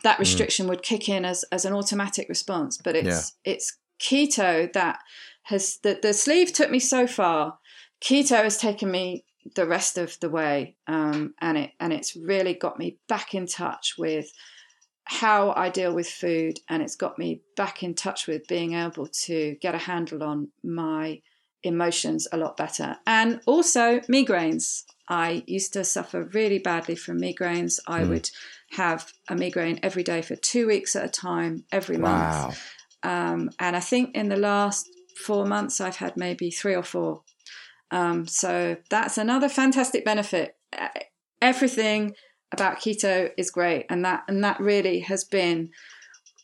That 0.04 0.18
mm. 0.18 0.22
restriction 0.22 0.66
mm. 0.66 0.70
would 0.70 0.84
kick 0.84 1.10
in 1.10 1.26
as, 1.26 1.44
as 1.52 1.66
an 1.66 1.74
automatic 1.74 2.28
response, 2.30 2.78
but 2.78 2.96
it's 2.96 3.36
yeah. 3.46 3.54
it's 3.54 3.78
keto 4.00 4.72
that 4.74 5.00
has 5.44 5.78
the, 5.84 6.00
the 6.02 6.14
sleeve 6.14 6.54
took 6.54 6.70
me 6.70 6.80
so 6.80 7.08
far. 7.08 7.58
Keto 8.02 8.44
has 8.44 8.58
taken 8.58 8.90
me 8.90 9.26
the 9.56 9.68
rest 9.68 9.98
of 9.98 10.20
the 10.20 10.30
way, 10.30 10.76
um, 10.88 11.34
and 11.40 11.58
it 11.58 11.72
and 11.80 11.94
it's 11.94 12.16
really 12.16 12.54
got 12.54 12.80
me 12.80 12.98
back 13.08 13.34
in 13.34 13.46
touch 13.46 13.96
with 13.98 14.32
how 15.06 15.52
I 15.52 15.70
deal 15.70 15.94
with 15.94 16.08
food, 16.08 16.60
and 16.70 16.82
it's 16.82 16.96
got 16.96 17.20
me 17.20 17.42
back 17.56 17.84
in 17.84 17.96
touch 17.96 18.28
with 18.28 18.48
being 18.48 18.74
able 18.74 19.08
to 19.26 19.56
get 19.62 19.76
a 19.76 19.80
handle 19.80 20.24
on 20.24 20.50
my 20.64 21.22
emotions 21.64 22.28
a 22.32 22.38
lot 22.38 22.58
better, 22.58 22.98
and 23.06 23.42
also 23.46 24.00
migraines. 24.02 24.84
I 25.08 25.44
used 25.46 25.74
to 25.74 25.84
suffer 25.84 26.24
really 26.34 26.60
badly 26.60 26.96
from 26.96 27.20
migraines. 27.20 27.80
I 27.88 28.02
mm. 28.02 28.10
would 28.10 28.30
have 28.72 29.12
a 29.30 29.36
migraine 29.36 29.80
every 29.84 30.04
day 30.04 30.22
for 30.22 30.36
two 30.36 30.68
weeks 30.68 30.96
at 30.96 31.06
a 31.06 31.10
time, 31.10 31.66
every 31.72 31.98
wow. 31.98 32.44
month. 32.44 32.62
Um, 33.04 33.50
and 33.60 33.76
I 33.76 33.80
think 33.80 34.16
in 34.16 34.30
the 34.30 34.38
last 34.38 34.90
four 35.18 35.46
months, 35.46 35.82
I've 35.82 35.98
had 35.98 36.16
maybe 36.16 36.50
three 36.50 36.76
or 36.76 36.84
four. 36.84 37.24
Um, 37.92 38.26
so 38.26 38.78
that's 38.90 39.18
another 39.18 39.50
fantastic 39.50 40.06
benefit. 40.06 40.56
Everything 41.42 42.16
about 42.54 42.80
keto 42.80 43.32
is 43.38 43.52
great, 43.52 43.86
and 43.90 44.06
that 44.06 44.24
and 44.28 44.44
that 44.44 44.60
really 44.60 45.00
has 45.00 45.24
been 45.24 45.72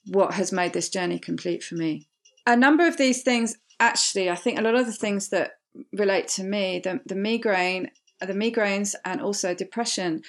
what 0.07 0.34
has 0.34 0.52
made 0.52 0.73
this 0.73 0.89
journey 0.89 1.19
complete 1.19 1.64
for 1.64 1.76
me. 1.76 2.07
A 2.45 2.56
number 2.56 2.88
of 2.88 2.98
these 2.98 3.23
things, 3.23 3.57
actually, 3.79 4.29
I 4.29 4.35
think 4.35 4.57
a 4.57 4.61
lot 4.61 4.75
of 4.75 4.85
the 4.85 4.93
things 4.93 5.29
that 5.29 5.51
relate 5.93 6.27
to 6.29 6.43
me, 6.43 6.79
the, 6.83 6.99
the 7.05 7.15
migraine 7.15 7.91
the 8.19 8.33
migraines 8.33 8.95
and 9.05 9.21
also 9.21 9.53
depression, 9.53 10.21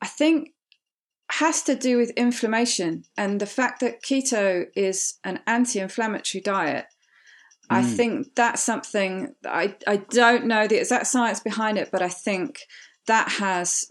I 0.00 0.06
think 0.06 0.50
has 1.30 1.62
to 1.62 1.74
do 1.74 1.96
with 1.96 2.10
inflammation 2.10 3.04
and 3.16 3.40
the 3.40 3.46
fact 3.46 3.80
that 3.80 4.02
keto 4.02 4.66
is 4.76 5.18
an 5.24 5.40
anti-inflammatory 5.46 6.42
diet. 6.42 6.86
Mm. 7.70 7.76
I 7.76 7.82
think 7.82 8.34
that's 8.34 8.62
something 8.62 9.34
that 9.42 9.52
I, 9.52 9.76
I 9.86 9.96
don't 9.96 10.46
know 10.46 10.66
the 10.66 10.78
exact 10.78 11.06
science 11.06 11.40
behind 11.40 11.78
it, 11.78 11.88
but 11.90 12.02
I 12.02 12.08
think 12.08 12.60
that 13.06 13.28
has 13.32 13.86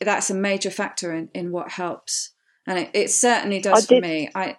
that's 0.00 0.30
a 0.30 0.34
major 0.34 0.70
factor 0.70 1.14
in, 1.14 1.28
in 1.32 1.52
what 1.52 1.70
helps. 1.70 2.32
And 2.66 2.78
it, 2.78 2.90
it 2.94 3.10
certainly 3.10 3.60
does 3.60 3.86
for 3.86 4.00
me. 4.00 4.28
I 4.34 4.56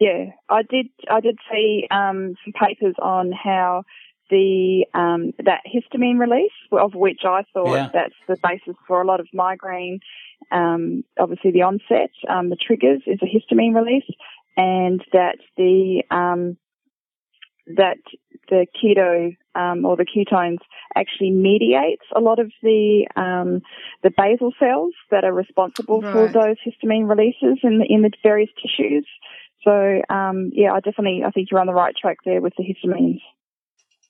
yeah, 0.00 0.30
I 0.48 0.62
did. 0.62 0.86
I 1.10 1.20
did 1.20 1.38
see 1.52 1.86
um, 1.90 2.34
some 2.42 2.54
papers 2.54 2.94
on 3.00 3.32
how 3.32 3.84
the 4.30 4.86
um, 4.94 5.32
that 5.44 5.60
histamine 5.66 6.18
release, 6.18 6.52
of 6.72 6.94
which 6.94 7.20
I 7.24 7.42
thought 7.52 7.74
yeah. 7.74 7.90
that's 7.92 8.14
the 8.26 8.36
basis 8.42 8.76
for 8.88 9.02
a 9.02 9.06
lot 9.06 9.20
of 9.20 9.28
migraine. 9.34 10.00
Um, 10.50 11.04
obviously, 11.18 11.50
the 11.50 11.62
onset, 11.62 12.10
um, 12.28 12.48
the 12.48 12.56
triggers 12.56 13.02
is 13.06 13.18
a 13.22 13.26
histamine 13.26 13.74
release, 13.74 14.08
and 14.56 15.04
that 15.12 15.36
the 15.58 16.02
um, 16.10 16.56
that 17.76 17.98
the 18.48 18.66
keto 18.82 19.36
um, 19.54 19.84
or 19.84 19.96
the 19.96 20.06
ketones 20.06 20.58
actually 20.96 21.30
mediates 21.30 22.04
a 22.16 22.20
lot 22.20 22.38
of 22.38 22.50
the 22.62 23.06
um, 23.16 23.60
the 24.02 24.10
basal 24.16 24.52
cells 24.58 24.94
that 25.10 25.24
are 25.24 25.32
responsible 25.32 26.00
right. 26.00 26.12
for 26.12 26.28
those 26.28 26.56
histamine 26.66 27.08
releases 27.08 27.58
in 27.62 27.78
the 27.78 27.86
in 27.86 28.02
the 28.02 28.10
various 28.22 28.50
tissues. 28.56 29.06
So 29.64 30.02
yeah, 30.52 30.72
I 30.72 30.80
definitely 30.80 31.22
I 31.24 31.30
think 31.30 31.50
you're 31.50 31.60
on 31.60 31.66
the 31.66 31.74
right 31.74 31.94
track 31.96 32.18
there 32.24 32.40
with 32.40 32.54
the 32.56 32.64
histamines. 32.64 33.20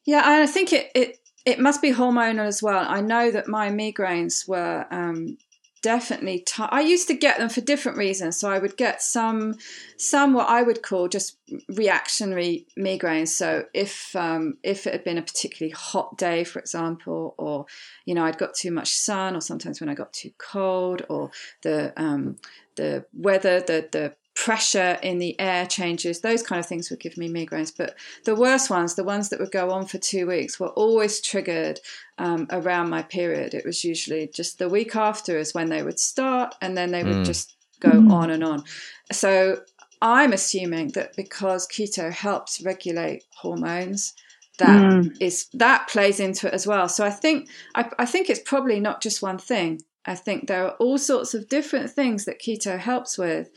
Yeah, 0.06 0.22
I 0.24 0.46
think 0.46 0.72
it, 0.72 0.90
it 0.94 1.18
it 1.44 1.58
must 1.58 1.82
be 1.82 1.92
hormonal 1.92 2.46
as 2.46 2.62
well. 2.62 2.84
I 2.88 3.00
know 3.00 3.30
that 3.30 3.48
my 3.48 3.70
migraines 3.70 4.48
were 4.48 4.86
um, 4.90 5.36
definitely. 5.82 6.40
T- 6.40 6.62
I 6.68 6.80
used 6.80 7.08
to 7.08 7.14
get 7.14 7.38
them 7.38 7.48
for 7.48 7.60
different 7.60 7.98
reasons. 7.98 8.36
So 8.36 8.50
I 8.50 8.58
would 8.58 8.76
get 8.76 9.02
some, 9.02 9.54
some 9.96 10.34
what 10.34 10.48
I 10.48 10.62
would 10.62 10.82
call 10.82 11.08
just 11.08 11.38
reactionary 11.68 12.66
migraines. 12.78 13.28
So 13.28 13.64
if 13.72 14.14
um, 14.14 14.58
if 14.62 14.86
it 14.86 14.92
had 14.92 15.04
been 15.04 15.18
a 15.18 15.22
particularly 15.22 15.72
hot 15.72 16.18
day, 16.18 16.44
for 16.44 16.58
example, 16.58 17.34
or 17.38 17.66
you 18.04 18.14
know 18.14 18.24
I'd 18.24 18.38
got 18.38 18.54
too 18.54 18.70
much 18.70 18.92
sun, 18.94 19.36
or 19.36 19.40
sometimes 19.40 19.80
when 19.80 19.88
I 19.88 19.94
got 19.94 20.12
too 20.12 20.30
cold, 20.38 21.04
or 21.08 21.30
the 21.62 21.92
um, 21.96 22.36
the 22.76 23.06
weather, 23.12 23.60
the 23.60 23.88
the 23.90 24.14
pressure 24.40 24.98
in 25.02 25.18
the 25.18 25.38
air 25.38 25.66
changes, 25.66 26.22
those 26.22 26.42
kind 26.42 26.58
of 26.58 26.64
things 26.64 26.88
would 26.88 26.98
give 26.98 27.18
me 27.18 27.28
migraines. 27.28 27.76
But 27.76 27.94
the 28.24 28.34
worst 28.34 28.70
ones, 28.70 28.94
the 28.94 29.04
ones 29.04 29.28
that 29.28 29.38
would 29.38 29.52
go 29.52 29.70
on 29.70 29.84
for 29.84 29.98
two 29.98 30.26
weeks, 30.26 30.58
were 30.58 30.70
always 30.70 31.20
triggered 31.20 31.78
um, 32.16 32.46
around 32.50 32.88
my 32.88 33.02
period. 33.02 33.52
It 33.52 33.66
was 33.66 33.84
usually 33.84 34.30
just 34.34 34.58
the 34.58 34.70
week 34.70 34.96
after 34.96 35.36
is 35.36 35.52
when 35.52 35.68
they 35.68 35.82
would 35.82 36.00
start, 36.00 36.54
and 36.62 36.74
then 36.74 36.90
they 36.90 37.04
would 37.04 37.18
mm. 37.18 37.24
just 37.26 37.54
go 37.80 37.90
mm. 37.90 38.10
on 38.10 38.30
and 38.30 38.42
on. 38.42 38.64
So 39.12 39.60
I'm 40.00 40.32
assuming 40.32 40.92
that 40.92 41.14
because 41.16 41.68
keto 41.68 42.10
helps 42.10 42.62
regulate 42.62 43.24
hormones, 43.34 44.14
that 44.58 44.80
mm. 44.80 45.16
is 45.20 45.48
that 45.52 45.88
plays 45.88 46.18
into 46.18 46.46
it 46.46 46.54
as 46.54 46.66
well. 46.66 46.88
So 46.88 47.04
I 47.04 47.10
think 47.10 47.50
I, 47.74 47.90
I 47.98 48.06
think 48.06 48.30
it's 48.30 48.40
probably 48.40 48.80
not 48.80 49.02
just 49.02 49.20
one 49.20 49.38
thing. 49.38 49.82
I 50.06 50.14
think 50.14 50.46
there 50.46 50.64
are 50.64 50.76
all 50.76 50.96
sorts 50.96 51.34
of 51.34 51.50
different 51.50 51.90
things 51.90 52.24
that 52.24 52.40
keto 52.40 52.78
helps 52.78 53.18
with 53.18 53.50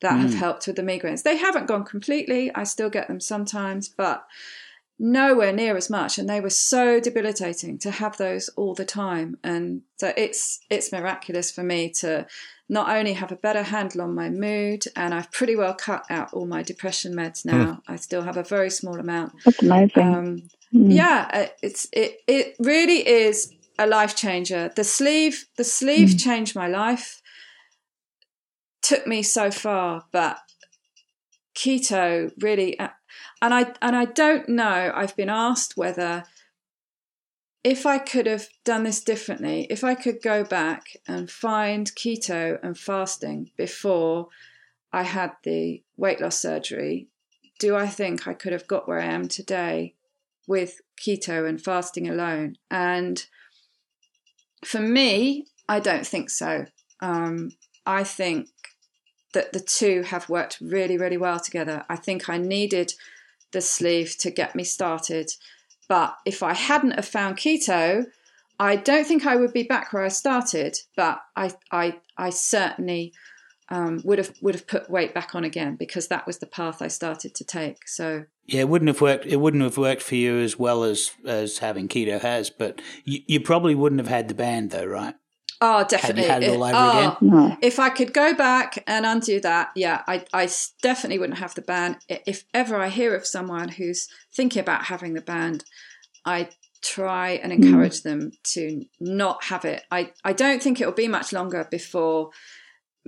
that 0.00 0.12
mm. 0.12 0.22
have 0.22 0.34
helped 0.34 0.66
with 0.66 0.76
the 0.76 0.82
migraines. 0.82 1.22
They 1.22 1.36
haven't 1.36 1.66
gone 1.66 1.84
completely. 1.84 2.50
I 2.54 2.64
still 2.64 2.90
get 2.90 3.08
them 3.08 3.20
sometimes, 3.20 3.88
but 3.88 4.26
nowhere 5.02 5.50
near 5.50 5.78
as 5.78 5.88
much 5.88 6.18
and 6.18 6.28
they 6.28 6.42
were 6.42 6.50
so 6.50 7.00
debilitating 7.00 7.78
to 7.78 7.90
have 7.90 8.18
those 8.18 8.50
all 8.50 8.74
the 8.74 8.84
time 8.84 9.34
and 9.42 9.80
so 9.96 10.12
it's 10.14 10.60
it's 10.68 10.92
miraculous 10.92 11.50
for 11.50 11.62
me 11.62 11.88
to 11.88 12.26
not 12.68 12.94
only 12.94 13.14
have 13.14 13.32
a 13.32 13.36
better 13.36 13.62
handle 13.62 14.02
on 14.02 14.14
my 14.14 14.28
mood 14.28 14.84
and 14.94 15.14
I've 15.14 15.32
pretty 15.32 15.56
well 15.56 15.72
cut 15.72 16.04
out 16.10 16.34
all 16.34 16.46
my 16.46 16.62
depression 16.62 17.14
meds 17.14 17.46
now 17.46 17.64
mm. 17.64 17.80
I 17.88 17.96
still 17.96 18.20
have 18.20 18.36
a 18.36 18.42
very 18.42 18.68
small 18.68 19.00
amount 19.00 19.32
that's 19.42 19.62
amazing 19.62 20.02
um, 20.02 20.42
mm. 20.74 20.94
yeah 20.94 21.30
uh, 21.32 21.46
it's 21.62 21.88
it 21.94 22.18
it 22.26 22.56
really 22.58 23.08
is 23.08 23.50
a 23.78 23.86
life 23.86 24.14
changer 24.14 24.70
the 24.76 24.84
sleeve 24.84 25.46
the 25.56 25.64
sleeve 25.64 26.10
mm. 26.10 26.22
changed 26.22 26.54
my 26.54 26.68
life 26.68 27.22
took 28.82 29.06
me 29.06 29.22
so 29.22 29.50
far, 29.50 30.04
but 30.12 30.38
keto 31.54 32.32
really, 32.40 32.78
uh, 32.78 32.88
and 33.42 33.54
I 33.54 33.72
and 33.82 33.96
I 33.96 34.06
don't 34.06 34.48
know. 34.48 34.92
I've 34.94 35.16
been 35.16 35.30
asked 35.30 35.76
whether 35.76 36.24
if 37.62 37.84
I 37.84 37.98
could 37.98 38.26
have 38.26 38.48
done 38.64 38.84
this 38.84 39.02
differently, 39.02 39.66
if 39.68 39.84
I 39.84 39.94
could 39.94 40.22
go 40.22 40.44
back 40.44 40.96
and 41.06 41.30
find 41.30 41.94
keto 41.94 42.58
and 42.62 42.78
fasting 42.78 43.50
before 43.56 44.28
I 44.92 45.02
had 45.02 45.32
the 45.42 45.82
weight 45.96 46.20
loss 46.20 46.38
surgery, 46.38 47.08
do 47.58 47.76
I 47.76 47.86
think 47.86 48.26
I 48.26 48.32
could 48.32 48.52
have 48.52 48.66
got 48.66 48.88
where 48.88 49.00
I 49.00 49.04
am 49.04 49.28
today 49.28 49.94
with 50.46 50.80
keto 50.98 51.46
and 51.46 51.62
fasting 51.62 52.08
alone? 52.08 52.56
And 52.70 53.24
for 54.64 54.80
me, 54.80 55.46
I 55.68 55.80
don't 55.80 56.06
think 56.06 56.30
so. 56.30 56.64
Um, 57.00 57.50
I 57.84 58.04
think 58.04 58.48
that 59.32 59.52
the 59.52 59.60
two 59.60 60.02
have 60.02 60.28
worked 60.28 60.58
really, 60.60 60.96
really 60.96 61.16
well 61.16 61.40
together. 61.40 61.84
I 61.88 61.96
think 61.96 62.28
I 62.28 62.38
needed 62.38 62.92
the 63.52 63.60
sleeve 63.60 64.16
to 64.18 64.30
get 64.30 64.54
me 64.54 64.64
started. 64.64 65.30
But 65.88 66.16
if 66.24 66.42
I 66.42 66.54
hadn't 66.54 66.92
have 66.92 67.06
found 67.06 67.36
keto, 67.36 68.06
I 68.58 68.76
don't 68.76 69.06
think 69.06 69.26
I 69.26 69.36
would 69.36 69.52
be 69.52 69.62
back 69.62 69.92
where 69.92 70.04
I 70.04 70.08
started. 70.08 70.78
But 70.96 71.20
I, 71.36 71.52
I, 71.70 72.00
I 72.16 72.30
certainly 72.30 73.12
um, 73.70 74.00
would 74.04 74.18
have 74.18 74.32
would 74.42 74.54
have 74.54 74.66
put 74.66 74.90
weight 74.90 75.14
back 75.14 75.34
on 75.34 75.44
again 75.44 75.76
because 75.76 76.08
that 76.08 76.26
was 76.26 76.38
the 76.38 76.46
path 76.46 76.82
I 76.82 76.88
started 76.88 77.34
to 77.36 77.44
take. 77.44 77.86
So 77.88 78.24
yeah, 78.46 78.62
it 78.62 78.68
wouldn't 78.68 78.88
have 78.88 79.00
worked. 79.00 79.26
It 79.26 79.36
wouldn't 79.36 79.62
have 79.62 79.78
worked 79.78 80.02
for 80.02 80.16
you 80.16 80.38
as 80.38 80.58
well 80.58 80.82
as 80.82 81.12
as 81.24 81.58
having 81.58 81.86
keto 81.86 82.20
has. 82.20 82.50
But 82.50 82.82
you, 83.04 83.20
you 83.26 83.40
probably 83.40 83.76
wouldn't 83.76 84.00
have 84.00 84.08
had 84.08 84.28
the 84.28 84.34
band 84.34 84.72
though, 84.72 84.86
right? 84.86 85.14
Oh, 85.62 85.84
definitely. 85.84 86.22
Had, 86.22 86.42
had 86.42 86.44
it 86.44 86.56
all 86.56 86.64
over 86.64 86.74
oh, 86.74 87.16
again. 87.20 87.58
If 87.60 87.78
I 87.78 87.90
could 87.90 88.14
go 88.14 88.34
back 88.34 88.82
and 88.86 89.04
undo 89.04 89.40
that, 89.40 89.70
yeah, 89.74 90.02
I, 90.08 90.24
I 90.32 90.48
definitely 90.82 91.18
wouldn't 91.18 91.38
have 91.38 91.54
the 91.54 91.62
band. 91.62 91.98
If 92.08 92.44
ever 92.54 92.76
I 92.76 92.88
hear 92.88 93.14
of 93.14 93.26
someone 93.26 93.68
who's 93.68 94.08
thinking 94.34 94.60
about 94.60 94.84
having 94.84 95.12
the 95.12 95.20
band, 95.20 95.64
I 96.24 96.48
try 96.82 97.32
and 97.32 97.52
encourage 97.52 98.00
mm. 98.00 98.02
them 98.04 98.32
to 98.42 98.86
not 99.00 99.44
have 99.44 99.66
it. 99.66 99.82
I, 99.90 100.12
I 100.24 100.32
don't 100.32 100.62
think 100.62 100.80
it 100.80 100.86
will 100.86 100.92
be 100.92 101.08
much 101.08 101.30
longer 101.30 101.68
before 101.70 102.30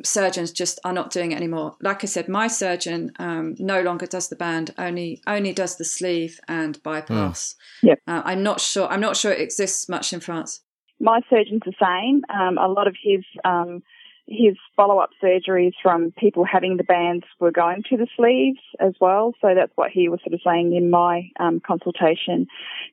surgeons 0.05 0.53
just 0.53 0.79
are 0.85 0.93
not 0.93 1.11
doing 1.11 1.33
it 1.33 1.37
anymore. 1.37 1.77
Like 1.81 2.05
I 2.05 2.07
said, 2.07 2.29
my 2.29 2.49
surgeon 2.49 3.13
um, 3.19 3.55
no 3.59 3.81
longer 3.81 4.05
does 4.05 4.29
the 4.29 4.37
band, 4.37 4.75
only 4.77 5.23
only 5.27 5.53
does 5.55 5.77
the 5.77 5.85
sleeve 5.85 6.39
and 6.49 6.83
bypass. 6.83 7.55
Mm. 7.83 7.89
Yep. 7.89 7.99
Uh, 8.07 8.23
I'm 8.27 8.43
not 8.43 8.61
sure. 8.61 8.89
I'm 8.89 9.01
not 9.01 9.17
sure 9.17 9.33
it 9.33 9.41
exists 9.41 9.89
much 9.89 10.13
in 10.13 10.21
France 10.21 10.61
my 11.03 11.21
surgeon's 11.29 11.63
the 11.67 11.75
same. 11.81 12.23
Um, 12.31 12.57
a 12.57 12.69
lot 12.69 12.87
of 12.87 12.97
his 13.03 13.25
um, 13.45 13.83
his 14.27 14.57
follow 14.77 14.99
up 14.99 15.11
surgeries 15.23 15.73
from 15.83 16.13
people 16.13 16.45
having 16.45 16.77
the 16.77 16.85
bands 16.85 17.25
were 17.41 17.51
going 17.51 17.83
to 17.91 17.97
the 17.97 18.07
sleeves 18.17 18.61
as 18.79 18.95
well. 19.01 19.35
So 19.41 19.49
that's 19.55 19.73
what 19.75 19.91
he 19.91 20.09
was 20.09 20.21
sort 20.21 20.33
of 20.33 20.41
saying 20.47 20.75
in 20.75 20.91
my 20.91 21.29
um, 21.41 21.61
consultation. 21.61 22.47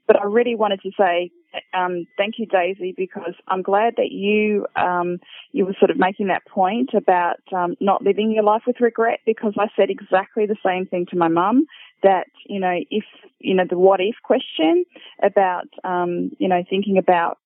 But 0.08 0.20
I 0.20 0.26
really 0.26 0.56
wanted 0.56 0.82
to 0.82 0.92
say 0.98 1.32
um, 1.74 2.06
thank 2.18 2.36
you, 2.38 2.46
Daisy, 2.46 2.94
because 2.96 3.34
I'm 3.48 3.62
glad 3.62 3.96
that 3.98 4.12
you 4.12 4.66
um, 4.76 5.20
you 5.52 5.66
were 5.66 5.76
sort 5.80 5.92
of 5.92 5.98
making 5.98 6.28
that 6.28 6.46
point 6.46 6.92
about 6.94 7.40
um, 7.56 7.76
not 7.80 8.04
living 8.04 8.32
your 8.32 8.44
life 8.44 8.64
with 8.68 8.80
regret. 8.80 9.20
Because 9.26 9.54
I 9.58 9.68
said 9.76 9.90
exactly 9.90 10.46
the 10.46 10.58
same 10.66 10.86
thing 10.86 11.06
to 11.12 11.18
my 11.18 11.28
mum 11.28 11.66
that 12.04 12.28
you 12.46 12.60
know 12.60 12.80
if 12.90 13.04
you 13.40 13.54
know 13.54 13.66
the 13.70 13.78
what 13.78 14.00
if 14.00 14.16
question 14.24 14.86
about 15.24 15.68
um, 15.84 16.32
you 16.40 16.48
know 16.48 16.64
thinking 16.70 16.98
about 16.98 17.38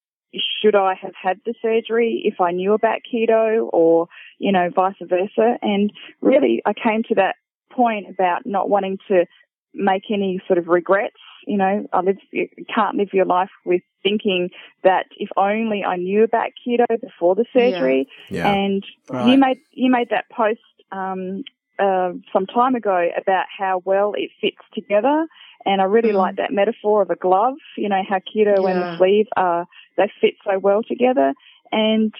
should 0.61 0.75
I 0.75 0.95
have 0.95 1.13
had 1.21 1.39
the 1.45 1.53
surgery 1.61 2.21
if 2.25 2.41
I 2.41 2.51
knew 2.51 2.73
about 2.73 3.01
keto 3.11 3.69
or, 3.71 4.07
you 4.39 4.51
know, 4.51 4.69
vice 4.73 4.95
versa? 5.01 5.57
And 5.61 5.91
really 6.21 6.61
I 6.65 6.73
came 6.73 7.03
to 7.09 7.15
that 7.15 7.35
point 7.71 8.09
about 8.09 8.45
not 8.45 8.69
wanting 8.69 8.97
to 9.07 9.25
make 9.73 10.03
any 10.11 10.41
sort 10.47 10.59
of 10.59 10.67
regrets. 10.67 11.15
You 11.45 11.57
know, 11.57 11.85
I 11.91 12.01
live, 12.01 12.17
you 12.31 12.47
can't 12.73 12.97
live 12.97 13.09
your 13.11 13.25
life 13.25 13.49
with 13.65 13.81
thinking 14.01 14.49
that 14.83 15.07
if 15.17 15.29
only 15.35 15.83
I 15.83 15.97
knew 15.97 16.23
about 16.23 16.51
keto 16.65 16.85
before 17.01 17.35
the 17.35 17.45
surgery. 17.53 18.07
Yeah. 18.29 18.37
Yeah. 18.37 18.53
And 18.53 18.83
right. 19.09 19.31
you 19.31 19.37
made, 19.37 19.59
you 19.71 19.91
made 19.91 20.09
that 20.11 20.29
post, 20.29 20.61
um, 20.91 21.43
uh, 21.79 22.11
some 22.31 22.45
time 22.45 22.75
ago 22.75 23.09
about 23.17 23.45
how 23.57 23.81
well 23.83 24.13
it 24.15 24.29
fits 24.39 24.57
together. 24.73 25.27
And 25.65 25.81
I 25.81 25.85
really 25.85 26.11
mm. 26.11 26.15
like 26.17 26.35
that 26.35 26.51
metaphor 26.51 27.01
of 27.01 27.09
a 27.09 27.15
glove, 27.15 27.55
you 27.77 27.89
know, 27.89 28.01
how 28.07 28.17
keto 28.17 28.61
yeah. 28.61 28.69
and 28.69 28.81
the 28.81 28.97
sleeve 28.97 29.27
are, 29.35 29.65
they 29.97 30.11
fit 30.21 30.35
so 30.43 30.59
well 30.59 30.83
together. 30.83 31.33
And, 31.71 32.13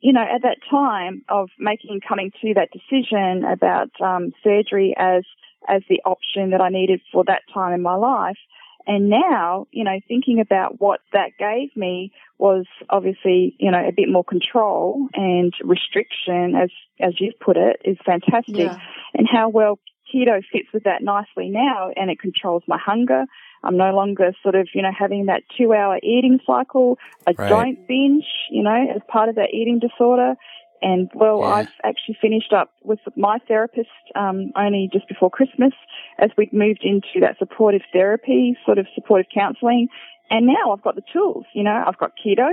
you 0.00 0.12
know, 0.12 0.22
at 0.22 0.42
that 0.42 0.58
time 0.70 1.22
of 1.28 1.50
making, 1.58 2.00
coming 2.06 2.30
to 2.42 2.54
that 2.54 2.70
decision 2.72 3.44
about, 3.44 3.90
um, 4.00 4.32
surgery 4.44 4.94
as, 4.96 5.24
as 5.68 5.82
the 5.88 6.00
option 6.04 6.50
that 6.50 6.60
I 6.60 6.68
needed 6.68 7.00
for 7.12 7.24
that 7.24 7.42
time 7.52 7.72
in 7.74 7.82
my 7.82 7.96
life, 7.96 8.38
and 8.86 9.10
now, 9.10 9.66
you 9.70 9.84
know, 9.84 10.00
thinking 10.08 10.40
about 10.40 10.80
what 10.80 11.00
that 11.12 11.32
gave 11.38 11.76
me 11.76 12.10
was 12.38 12.64
obviously, 12.88 13.54
you 13.58 13.70
know, 13.70 13.86
a 13.86 13.92
bit 13.92 14.08
more 14.08 14.24
control 14.24 15.08
and 15.12 15.52
restriction, 15.62 16.54
as 16.56 16.70
as 16.98 17.12
you've 17.20 17.38
put 17.38 17.58
it, 17.58 17.82
is 17.84 17.98
fantastic. 18.06 18.56
Yeah. 18.56 18.78
And 19.12 19.28
how 19.30 19.50
well 19.50 19.78
keto 20.12 20.42
fits 20.52 20.68
with 20.72 20.84
that 20.84 21.02
nicely 21.02 21.48
now, 21.48 21.90
and 21.96 22.10
it 22.10 22.18
controls 22.20 22.62
my 22.66 22.78
hunger. 22.78 23.24
I'm 23.64 23.76
no 23.76 23.92
longer 23.92 24.32
sort 24.42 24.54
of, 24.54 24.68
you 24.74 24.82
know, 24.82 24.92
having 24.96 25.26
that 25.26 25.42
two 25.56 25.72
hour 25.72 25.98
eating 26.02 26.38
cycle. 26.46 26.98
I 27.26 27.32
right. 27.36 27.48
don't 27.48 27.88
binge, 27.88 28.26
you 28.50 28.62
know, 28.62 28.86
as 28.94 29.02
part 29.08 29.28
of 29.28 29.34
that 29.34 29.50
eating 29.52 29.80
disorder. 29.80 30.34
And 30.80 31.10
well, 31.14 31.40
yeah. 31.40 31.46
I've 31.46 31.72
actually 31.82 32.16
finished 32.20 32.52
up 32.52 32.70
with 32.84 33.00
my 33.16 33.38
therapist 33.48 33.88
um, 34.14 34.52
only 34.56 34.88
just 34.92 35.08
before 35.08 35.30
Christmas 35.30 35.72
as 36.18 36.30
we'd 36.36 36.52
moved 36.52 36.84
into 36.84 37.20
that 37.20 37.36
supportive 37.38 37.82
therapy, 37.92 38.56
sort 38.64 38.78
of 38.78 38.86
supportive 38.94 39.26
counselling. 39.34 39.88
And 40.30 40.46
now 40.46 40.72
I've 40.72 40.82
got 40.82 40.94
the 40.94 41.02
tools, 41.12 41.46
you 41.54 41.64
know, 41.64 41.82
I've 41.86 41.98
got 41.98 42.12
keto, 42.24 42.50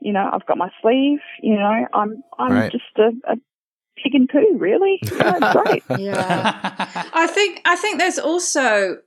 you 0.00 0.12
know, 0.12 0.30
I've 0.32 0.46
got 0.46 0.56
my 0.56 0.70
sleeve, 0.80 1.18
you 1.42 1.56
know, 1.56 1.86
I'm 1.92 2.22
I'm 2.38 2.52
right. 2.52 2.72
just 2.72 2.84
a, 2.96 3.10
a 3.30 3.36
pig 4.02 4.14
and 4.14 4.28
poo, 4.28 4.56
really. 4.58 5.00
Yeah, 5.02 5.52
great. 5.52 5.82
yeah, 5.98 6.80
I 7.12 7.26
think 7.26 7.60
I 7.64 7.76
think 7.76 7.98
there's 7.98 8.18
also 8.18 8.98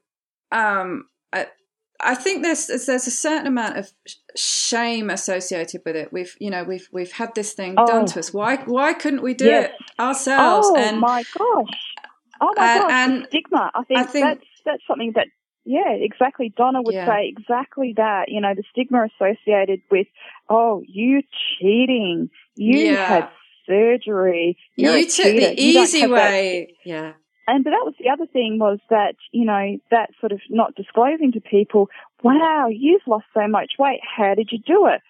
um, 0.52 1.06
a, 1.34 1.46
I 2.00 2.16
think 2.16 2.44
there's 2.44 2.68
there's 2.68 3.08
a 3.08 3.12
certain 3.12 3.48
amount 3.48 3.78
of 3.78 3.92
shame 4.36 5.10
associated 5.10 5.82
with 5.86 5.96
it. 5.96 6.14
We've 6.14 6.36
you 6.40 6.50
know 6.50 6.64
we've 6.64 6.88
we've 6.92 7.12
had 7.12 7.36
this 7.36 7.54
thing 7.54 7.76
oh. 7.78 7.86
done 7.86 8.06
to 8.08 8.20
us. 8.20 8.34
Why 8.34 8.58
why 8.58 8.94
couldn't 8.94 9.22
we 9.22 9.34
do 9.34 9.46
yes. 9.46 9.72
it 9.72 10.02
ourselves? 10.02 10.68
Oh 10.70 10.76
and, 10.76 11.00
my 11.00 11.24
gosh! 11.38 11.80
Oh 12.42 12.54
my 12.56 12.72
and, 12.72 12.82
gosh! 12.82 12.92
And 12.92 13.28
stigma. 13.30 13.72
I 13.74 13.84
think, 13.84 14.00
I 14.00 14.04
think, 14.04 14.26
that's 14.26 14.48
that's 14.66 14.84
something 14.88 15.14
that 15.16 15.28
yeah 15.66 15.92
exactly. 15.92 16.54
Donna 16.56 16.82
would 16.82 16.96
yeah. 16.96 17.06
say 17.06 17.34
exactly 17.36 17.94
that. 17.98 18.26
You 18.30 18.42
know 18.42 18.54
the 18.56 18.64
stigma 18.72 19.08
associated 19.16 19.82
with 19.92 20.08
oh 20.50 20.82
you 20.88 21.22
cheating, 21.60 22.30
you 22.56 22.92
yeah. 22.92 23.08
had 23.08 23.30
surgery, 23.70 24.58
you 24.76 25.08
took 25.08 25.26
the 25.26 25.54
easy 25.62 26.08
way. 26.08 26.74
That. 26.86 26.90
Yeah 26.90 27.14
and 27.50 27.64
but 27.64 27.72
that 27.72 27.84
was 27.84 27.96
the 28.00 28.10
other 28.10 28.28
thing 28.28 28.60
was 28.60 28.80
that 28.90 29.16
you 29.32 29.44
know 29.44 29.78
that 29.92 30.12
sort 30.20 30.32
of 30.32 30.40
not 30.50 30.76
disclosing 30.76 31.32
to 31.32 31.42
people 31.42 31.90
wow 32.24 32.68
you've 32.70 33.02
lost 33.08 33.26
so 33.34 33.48
much 33.48 33.74
weight 33.80 34.00
how 34.04 34.36
did 34.36 34.50
you 34.52 34.60
do 34.60 34.86
it 34.86 35.02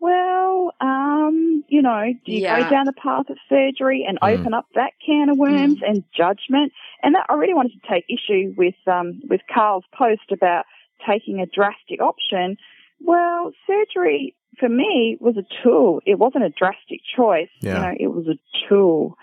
well 0.00 0.72
um 0.80 1.64
you 1.68 1.80
know 1.80 2.12
do 2.26 2.32
you 2.32 2.40
yeah. 2.40 2.62
go 2.62 2.70
down 2.70 2.84
the 2.84 2.92
path 2.92 3.30
of 3.30 3.36
surgery 3.48 4.04
and 4.06 4.18
mm. 4.20 4.32
open 4.32 4.52
up 4.52 4.66
that 4.74 4.92
can 5.04 5.28
of 5.30 5.38
worms 5.38 5.78
mm. 5.78 5.88
and 5.88 6.04
judgment 6.16 6.72
and 7.02 7.14
that 7.14 7.26
i 7.28 7.34
really 7.34 7.54
wanted 7.54 7.72
to 7.72 7.88
take 7.88 8.04
issue 8.08 8.52
with 8.56 8.74
um 8.86 9.20
with 9.30 9.40
carl's 9.52 9.84
post 9.96 10.32
about 10.32 10.64
taking 11.08 11.40
a 11.40 11.46
drastic 11.46 12.00
option 12.00 12.56
well 13.00 13.52
surgery 13.66 14.34
for 14.58 14.68
me 14.68 15.16
was 15.20 15.36
a 15.36 15.44
tool 15.62 16.00
it 16.06 16.18
wasn't 16.18 16.42
a 16.42 16.50
drastic 16.50 17.00
choice 17.16 17.48
yeah. 17.60 17.74
you 17.74 17.80
know 17.80 17.94
it 18.00 18.14
was 18.14 18.26
a 18.26 18.38
tool 18.68 19.16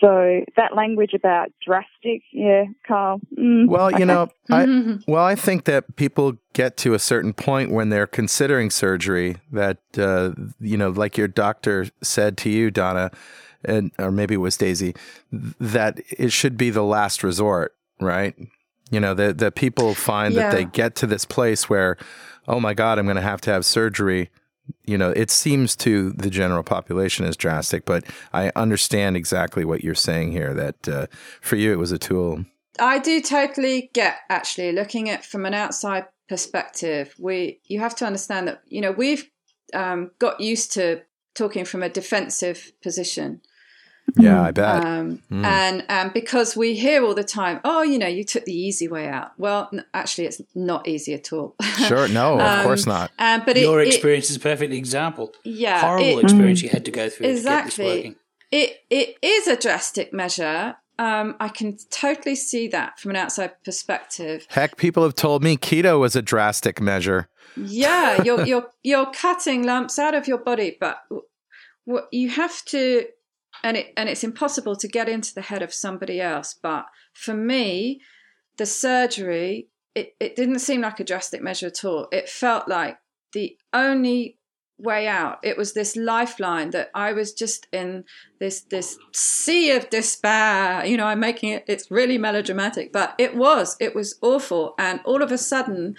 so 0.00 0.44
that 0.56 0.74
language 0.74 1.14
about 1.14 1.50
drastic, 1.64 2.22
yeah, 2.32 2.64
Carl. 2.86 3.20
Mm, 3.38 3.68
well, 3.68 3.92
you 3.92 4.04
know, 4.04 4.28
I 4.50 4.98
well, 5.06 5.24
I 5.24 5.34
think 5.34 5.64
that 5.64 5.96
people 5.96 6.36
get 6.52 6.76
to 6.78 6.94
a 6.94 6.98
certain 6.98 7.32
point 7.32 7.70
when 7.70 7.90
they're 7.90 8.06
considering 8.06 8.70
surgery 8.70 9.36
that 9.52 9.78
uh, 9.96 10.32
you 10.60 10.76
know, 10.76 10.90
like 10.90 11.16
your 11.16 11.28
doctor 11.28 11.86
said 12.02 12.36
to 12.38 12.50
you, 12.50 12.70
Donna, 12.70 13.12
and 13.64 13.92
or 13.98 14.10
maybe 14.10 14.34
it 14.34 14.38
was 14.38 14.56
Daisy, 14.56 14.94
that 15.32 16.00
it 16.10 16.32
should 16.32 16.56
be 16.56 16.70
the 16.70 16.84
last 16.84 17.22
resort, 17.22 17.74
right? 18.00 18.34
You 18.90 19.00
know, 19.00 19.14
that 19.14 19.38
that 19.38 19.54
people 19.54 19.94
find 19.94 20.34
yeah. 20.34 20.50
that 20.50 20.56
they 20.56 20.64
get 20.64 20.96
to 20.96 21.06
this 21.06 21.24
place 21.24 21.70
where, 21.70 21.96
oh 22.48 22.58
my 22.58 22.74
God, 22.74 22.98
I'm 22.98 23.06
going 23.06 23.16
to 23.16 23.22
have 23.22 23.40
to 23.42 23.50
have 23.52 23.64
surgery 23.64 24.30
you 24.86 24.98
know, 24.98 25.10
it 25.10 25.30
seems 25.30 25.76
to 25.76 26.10
the 26.10 26.30
general 26.30 26.62
population 26.62 27.24
as 27.24 27.36
drastic, 27.36 27.84
but 27.84 28.04
I 28.32 28.50
understand 28.56 29.16
exactly 29.16 29.64
what 29.64 29.82
you're 29.82 29.94
saying 29.94 30.32
here. 30.32 30.54
That 30.54 30.88
uh, 30.88 31.06
for 31.40 31.56
you, 31.56 31.72
it 31.72 31.78
was 31.78 31.92
a 31.92 31.98
tool. 31.98 32.44
I 32.78 32.98
do 32.98 33.20
totally 33.20 33.90
get 33.92 34.18
actually 34.28 34.72
looking 34.72 35.08
at 35.08 35.24
from 35.24 35.46
an 35.46 35.54
outside 35.54 36.06
perspective. 36.28 37.14
We 37.18 37.60
you 37.64 37.78
have 37.80 37.94
to 37.96 38.06
understand 38.06 38.48
that 38.48 38.62
you 38.66 38.80
know 38.80 38.92
we've 38.92 39.30
um, 39.72 40.10
got 40.18 40.40
used 40.40 40.72
to 40.72 41.02
talking 41.34 41.64
from 41.64 41.82
a 41.82 41.88
defensive 41.88 42.72
position. 42.82 43.40
Yeah, 44.18 44.42
I 44.42 44.50
bet. 44.52 44.84
Um, 44.84 45.22
And 45.30 45.84
and 45.88 46.12
because 46.12 46.56
we 46.56 46.74
hear 46.74 47.04
all 47.04 47.14
the 47.14 47.24
time, 47.24 47.60
oh, 47.64 47.82
you 47.82 47.98
know, 47.98 48.06
you 48.06 48.24
took 48.24 48.44
the 48.44 48.54
easy 48.56 48.86
way 48.88 49.08
out. 49.08 49.32
Well, 49.38 49.68
n- 49.72 49.84
actually, 49.92 50.26
it's 50.26 50.40
not 50.54 50.86
easy 50.88 51.14
at 51.14 51.32
all. 51.32 51.56
Sure. 51.88 52.06
No, 52.08 52.34
of 52.34 52.40
Um, 52.40 52.64
course 52.64 52.86
not. 52.86 53.10
Um, 53.18 53.42
but 53.44 53.56
Your 53.56 53.80
it, 53.80 53.88
it, 53.88 53.94
experience 53.94 54.30
is 54.30 54.36
a 54.36 54.40
perfect 54.40 54.72
example. 54.72 55.32
yeah, 55.44 55.80
Horrible 55.80 56.18
it- 56.20 56.22
experience 56.24 56.62
you 56.62 56.68
had 56.70 56.84
to 56.84 56.90
go 56.90 57.08
through 57.10 57.26
to 57.26 57.32
get 57.32 57.38
Exactly. 57.38 57.84
this 57.84 57.96
working. 57.96 58.16
it 58.52 58.70
it 58.90 59.16
is 59.22 59.48
a 59.48 59.56
drastic 59.56 60.12
measure. 60.12 60.76
Um, 60.96 61.34
I 61.40 61.48
can 61.48 61.76
totally 61.90 62.36
see 62.36 62.68
that 62.68 63.00
from 63.00 63.10
an 63.10 63.16
outside 63.16 63.50
perspective. 63.64 64.46
Heck, 64.48 64.76
people 64.76 65.02
have 65.02 65.16
told 65.16 65.42
me 65.42 65.56
keto 65.56 65.98
was 65.98 66.14
a 66.14 66.22
drastic 66.22 66.80
measure. 66.80 67.26
Yeah, 67.56 68.22
you're 68.22 68.46
you're 68.50 68.68
you're 68.84 69.10
cutting 69.10 69.64
lumps 69.64 69.98
out 69.98 70.14
of 70.14 70.28
your 70.28 70.38
body, 70.38 70.76
but 70.78 70.98
what 71.84 72.08
you 72.12 72.30
have 72.30 72.64
to, 72.66 73.04
and 73.64 73.78
it 73.78 73.92
and 73.96 74.08
it's 74.08 74.22
impossible 74.22 74.76
to 74.76 74.86
get 74.86 75.08
into 75.08 75.34
the 75.34 75.40
head 75.40 75.62
of 75.62 75.74
somebody 75.74 76.20
else. 76.20 76.54
But 76.54 76.84
for 77.14 77.34
me, 77.34 78.00
the 78.58 78.66
surgery, 78.66 79.68
it 79.94 80.14
it 80.20 80.36
didn't 80.36 80.60
seem 80.60 80.82
like 80.82 81.00
a 81.00 81.04
drastic 81.04 81.42
measure 81.42 81.66
at 81.66 81.84
all. 81.84 82.06
It 82.12 82.28
felt 82.28 82.68
like 82.68 82.98
the 83.32 83.56
only 83.72 84.38
way 84.78 85.06
out. 85.08 85.38
It 85.42 85.56
was 85.56 85.72
this 85.72 85.96
lifeline 85.96 86.70
that 86.70 86.90
I 86.94 87.12
was 87.12 87.32
just 87.32 87.66
in 87.72 88.04
this 88.38 88.60
this 88.60 88.98
sea 89.12 89.70
of 89.72 89.88
despair. 89.88 90.84
You 90.84 90.98
know, 90.98 91.06
I'm 91.06 91.20
making 91.20 91.50
it. 91.50 91.64
It's 91.66 91.90
really 91.90 92.18
melodramatic, 92.18 92.92
but 92.92 93.14
it 93.18 93.34
was. 93.34 93.76
It 93.80 93.94
was 93.94 94.18
awful, 94.20 94.74
and 94.78 95.00
all 95.04 95.22
of 95.22 95.32
a 95.32 95.38
sudden. 95.38 95.96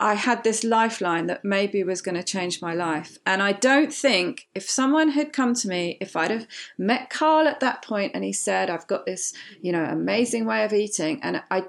I 0.00 0.14
had 0.14 0.44
this 0.44 0.62
lifeline 0.62 1.26
that 1.26 1.44
maybe 1.44 1.82
was 1.82 2.02
going 2.02 2.14
to 2.14 2.22
change 2.22 2.62
my 2.62 2.72
life. 2.72 3.18
And 3.26 3.42
I 3.42 3.52
don't 3.52 3.92
think 3.92 4.46
if 4.54 4.68
someone 4.70 5.10
had 5.10 5.32
come 5.32 5.54
to 5.54 5.68
me, 5.68 5.98
if 6.00 6.14
I'd 6.14 6.30
have 6.30 6.46
met 6.78 7.10
Carl 7.10 7.48
at 7.48 7.60
that 7.60 7.82
point 7.82 8.12
and 8.14 8.22
he 8.22 8.32
said, 8.32 8.70
I've 8.70 8.86
got 8.86 9.06
this, 9.06 9.32
you 9.60 9.72
know, 9.72 9.84
amazing 9.84 10.44
way 10.46 10.64
of 10.64 10.72
eating, 10.72 11.20
and 11.22 11.42
I, 11.50 11.64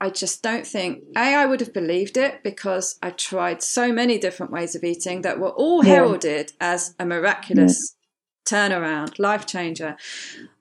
I 0.00 0.10
just 0.10 0.42
don't 0.42 0.66
think, 0.66 1.02
A, 1.16 1.34
I 1.34 1.46
would 1.46 1.60
have 1.60 1.72
believed 1.72 2.16
it 2.16 2.42
because 2.42 2.98
I 3.02 3.10
tried 3.10 3.62
so 3.62 3.92
many 3.92 4.18
different 4.18 4.52
ways 4.52 4.74
of 4.74 4.84
eating 4.84 5.22
that 5.22 5.40
were 5.40 5.50
all 5.50 5.84
Yeah. 5.84 5.94
heralded 5.94 6.52
as 6.60 6.94
a 6.98 7.04
miraculous 7.04 7.74
mm. 7.92 8.01
Turnaround, 8.44 9.18
life 9.18 9.46
changer. 9.46 9.96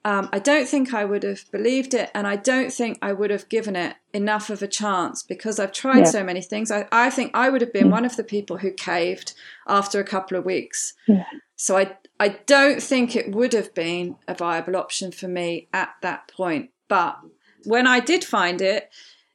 Um, 0.03 0.29
I 0.33 0.39
don't 0.39 0.67
think 0.67 0.93
I 0.93 1.05
would 1.05 1.23
have 1.23 1.49
believed 1.51 1.93
it, 1.93 2.09
and 2.15 2.25
I 2.25 2.35
don't 2.35 2.71
think 2.73 2.97
I 3.01 3.13
would 3.13 3.29
have 3.29 3.49
given 3.49 3.75
it 3.75 3.95
enough 4.13 4.49
of 4.49 4.61
a 4.63 4.67
chance 4.67 5.21
because 5.23 5.59
I've 5.59 5.71
tried 5.71 5.99
Yeah. 5.99 6.03
so 6.05 6.23
many 6.23 6.41
things. 6.41 6.71
I, 6.71 6.87
I 6.91 7.09
think 7.09 7.31
I 7.33 7.49
would 7.49 7.61
have 7.61 7.73
been 7.73 7.91
one 7.91 8.05
of 8.05 8.15
the 8.17 8.23
people 8.23 8.57
who 8.57 8.71
caved 8.71 9.33
after 9.67 9.99
a 9.99 10.03
couple 10.03 10.37
of 10.37 10.45
weeks. 10.45 10.93
Yeah. 11.07 11.25
So 11.55 11.77
I, 11.77 11.95
I 12.19 12.29
don't 12.47 12.81
think 12.81 13.15
it 13.15 13.31
would 13.31 13.53
have 13.53 13.73
been 13.75 14.15
a 14.27 14.33
viable 14.33 14.75
option 14.75 15.11
for 15.11 15.27
me 15.27 15.67
at 15.73 15.89
that 16.01 16.27
point. 16.35 16.71
But 16.87 17.19
when 17.65 17.85
I 17.85 17.99
did 17.99 18.23
find 18.23 18.59
it, 18.61 18.89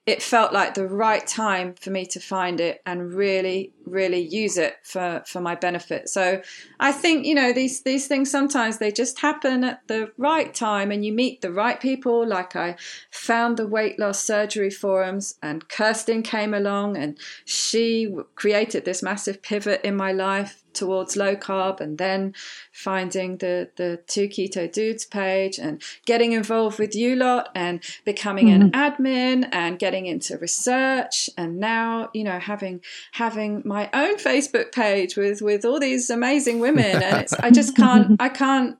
it 0.07 0.23
felt 0.23 0.53
like 0.53 0.75
the 0.75 0.87
right 0.87 1.27
time 1.27 1.75
for 1.75 1.91
me 1.91 2.07
to 2.07 2.21
find 2.21 2.61
it 2.61 2.81
and 2.87 3.13
really 3.13 3.73
really 3.85 4.21
use 4.21 4.57
it 4.57 4.77
for 4.83 5.23
for 5.27 5.41
my 5.41 5.55
benefit. 5.55 6.09
So 6.09 6.41
i 6.81 6.93
think 6.93 7.27
you 7.27 7.35
know 7.35 7.53
these 7.53 7.83
these 7.83 8.07
things 8.07 8.31
sometimes 8.31 8.79
they 8.79 8.93
just 8.93 9.21
happen 9.21 9.65
at 9.65 9.87
the 9.89 10.13
right 10.17 10.55
time 10.55 10.91
and 10.93 11.05
you 11.05 11.13
meet 11.13 11.41
the 11.41 11.53
right 11.53 11.81
people. 11.81 12.27
Like 12.27 12.55
i 12.55 12.77
found 13.11 13.57
the 13.57 13.67
weight 13.67 13.99
loss 13.99 14.23
surgery 14.23 14.71
forums 14.71 15.35
and 15.43 15.69
kirsten 15.69 16.23
came 16.23 16.55
along 16.55 16.97
and 16.97 17.19
she 17.45 18.15
created 18.37 18.85
this 18.85 19.03
massive 19.03 19.43
pivot 19.43 19.81
in 19.83 19.97
my 19.97 20.13
life 20.13 20.63
towards 20.77 21.17
low 21.17 21.35
carb 21.35 21.81
and 21.81 21.99
then 21.99 22.35
finding 22.71 23.39
the 23.39 23.69
the 23.77 23.99
two 24.07 24.29
keto 24.29 24.71
dudes 24.71 25.05
page 25.05 25.59
and 25.59 25.83
getting 26.05 26.33
involved 26.33 26.79
with 26.79 26.95
you 26.95 27.17
lot 27.17 27.49
and 27.55 27.83
becoming 28.05 28.51
an 28.51 28.71
mm-hmm. 28.71 29.03
admin 29.03 29.49
and 29.53 29.79
getting 29.79 30.07
into 30.07 30.39
research 30.39 31.29
and 31.37 31.59
now 31.59 32.09
you 32.13 32.23
know 32.23 32.39
having 32.39 32.81
having 33.13 33.63
my 33.65 33.91
own 33.93 34.17
facebook 34.17 34.71
page 34.73 35.17
with 35.17 35.43
with 35.43 35.65
all 35.65 35.81
these 35.81 36.11
amazing 36.11 36.61
women 36.61 37.03
and 37.03 37.17
it's 37.17 37.33
i 37.35 37.51
just 37.51 37.75
can't 37.75 38.17
i 38.21 38.29
can't 38.29 38.79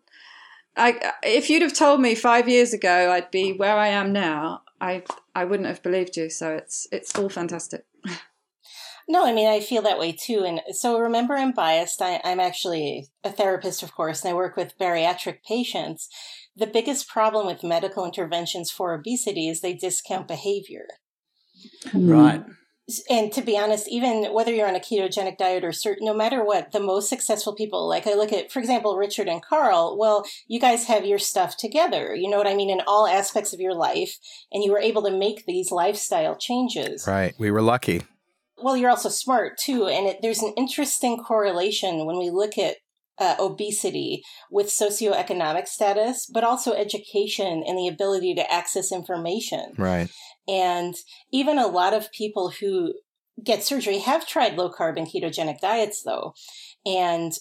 I, 0.77 1.13
if 1.23 1.49
you'd 1.49 1.63
have 1.63 1.73
told 1.73 2.01
me 2.01 2.15
five 2.15 2.49
years 2.49 2.75
ago 2.75 3.11
I'd 3.11 3.31
be 3.31 3.53
where 3.53 3.77
I 3.77 3.89
am 3.89 4.13
now, 4.13 4.63
I 4.81 5.05
I 5.35 5.45
wouldn't 5.45 5.69
have 5.69 5.83
believed 5.83 6.17
you. 6.17 6.29
So 6.29 6.55
it's 6.55 6.87
it's 6.93 7.17
all 7.19 7.31
fantastic. 7.31 7.87
No, 9.09 9.25
I 9.25 9.33
mean, 9.33 9.47
I 9.47 9.61
feel 9.61 9.83
that 9.83 9.99
way 9.99 10.13
too. 10.13 10.45
And 10.45 10.61
so 10.73 10.99
remember, 10.99 11.35
I'm 11.35 11.53
biased. 11.53 12.03
I, 12.03 12.21
I'm 12.25 12.41
actually 12.41 13.09
a 13.23 13.31
therapist, 13.31 13.83
of 13.83 13.95
course, 13.95 14.23
and 14.23 14.31
I 14.31 14.35
work 14.35 14.57
with 14.57 14.79
bariatric 14.79 15.39
patients. 15.47 16.09
The 16.57 16.67
biggest 16.67 17.09
problem 17.09 17.47
with 17.47 17.63
medical 17.63 18.05
interventions 18.05 18.71
for 18.71 18.95
obesity 18.95 19.49
is 19.49 19.61
they 19.61 19.75
discount 19.75 20.27
behavior. 20.27 20.87
Mm-hmm. 21.87 22.11
Right. 22.11 22.45
And 23.11 23.33
to 23.33 23.43
be 23.43 23.59
honest, 23.59 23.89
even 23.89 24.33
whether 24.33 24.53
you're 24.53 24.69
on 24.69 24.77
a 24.77 24.81
ketogenic 24.81 25.39
diet 25.39 25.65
or 25.65 25.73
certain, 25.73 26.07
no 26.07 26.15
matter 26.15 26.45
what, 26.45 26.71
the 26.71 26.81
most 26.81 27.09
successful 27.09 27.53
people, 27.53 27.89
like 27.89 28.07
I 28.07 28.15
look 28.15 28.33
at, 28.33 28.53
for 28.53 28.61
example, 28.61 28.97
Richard 28.97 29.27
and 29.29 29.43
Carl, 29.43 29.97
well, 29.99 30.25
you 30.47 30.61
guys 30.61 30.87
have 30.87 31.05
your 31.05 31.19
stuff 31.19 31.57
together. 31.57 32.15
You 32.15 32.31
know 32.31 32.39
what 32.39 32.47
I 32.47 32.55
mean? 32.55 32.71
In 32.71 32.83
all 32.87 33.09
aspects 33.09 33.53
of 33.53 33.61
your 33.61 33.75
life. 33.75 34.19
And 34.53 34.63
you 34.63 34.71
were 34.71 34.79
able 34.79 35.03
to 35.03 35.11
make 35.11 35.47
these 35.47 35.73
lifestyle 35.73 36.37
changes. 36.37 37.07
Right. 37.09 37.35
We 37.39 37.51
were 37.51 37.63
lucky. 37.63 38.03
Well, 38.59 38.77
you're 38.77 38.91
also 38.91 39.09
smart 39.09 39.59
too, 39.59 39.87
and 39.87 40.07
it, 40.07 40.19
there's 40.23 40.43
an 40.43 40.55
interesting 40.57 41.19
correlation 41.19 42.07
when 42.07 42.19
we 42.19 42.31
look 42.31 42.57
at 42.57 42.77
uh, 43.19 43.37
obesity 43.39 44.23
with 44.51 44.67
socioeconomic 44.69 45.67
status, 45.67 46.27
but 46.27 46.45
also 46.45 46.73
education 46.73 47.63
and 47.67 47.79
the 47.79 47.89
ability 47.89 48.35
to 48.35 48.53
access 48.53 48.93
information. 48.93 49.73
Right. 49.79 50.09
And 50.49 50.95
even 51.33 51.59
a 51.59 51.67
lot 51.67 51.95
of 51.95 52.13
people 52.13 52.53
who 52.61 52.95
get 53.43 53.63
surgery 53.63 53.99
have 53.99 54.27
tried 54.27 54.57
low 54.57 54.71
carb 54.71 54.97
and 54.97 55.07
ketogenic 55.07 55.61
diets, 55.61 56.03
though. 56.03 56.35
And 56.85 57.33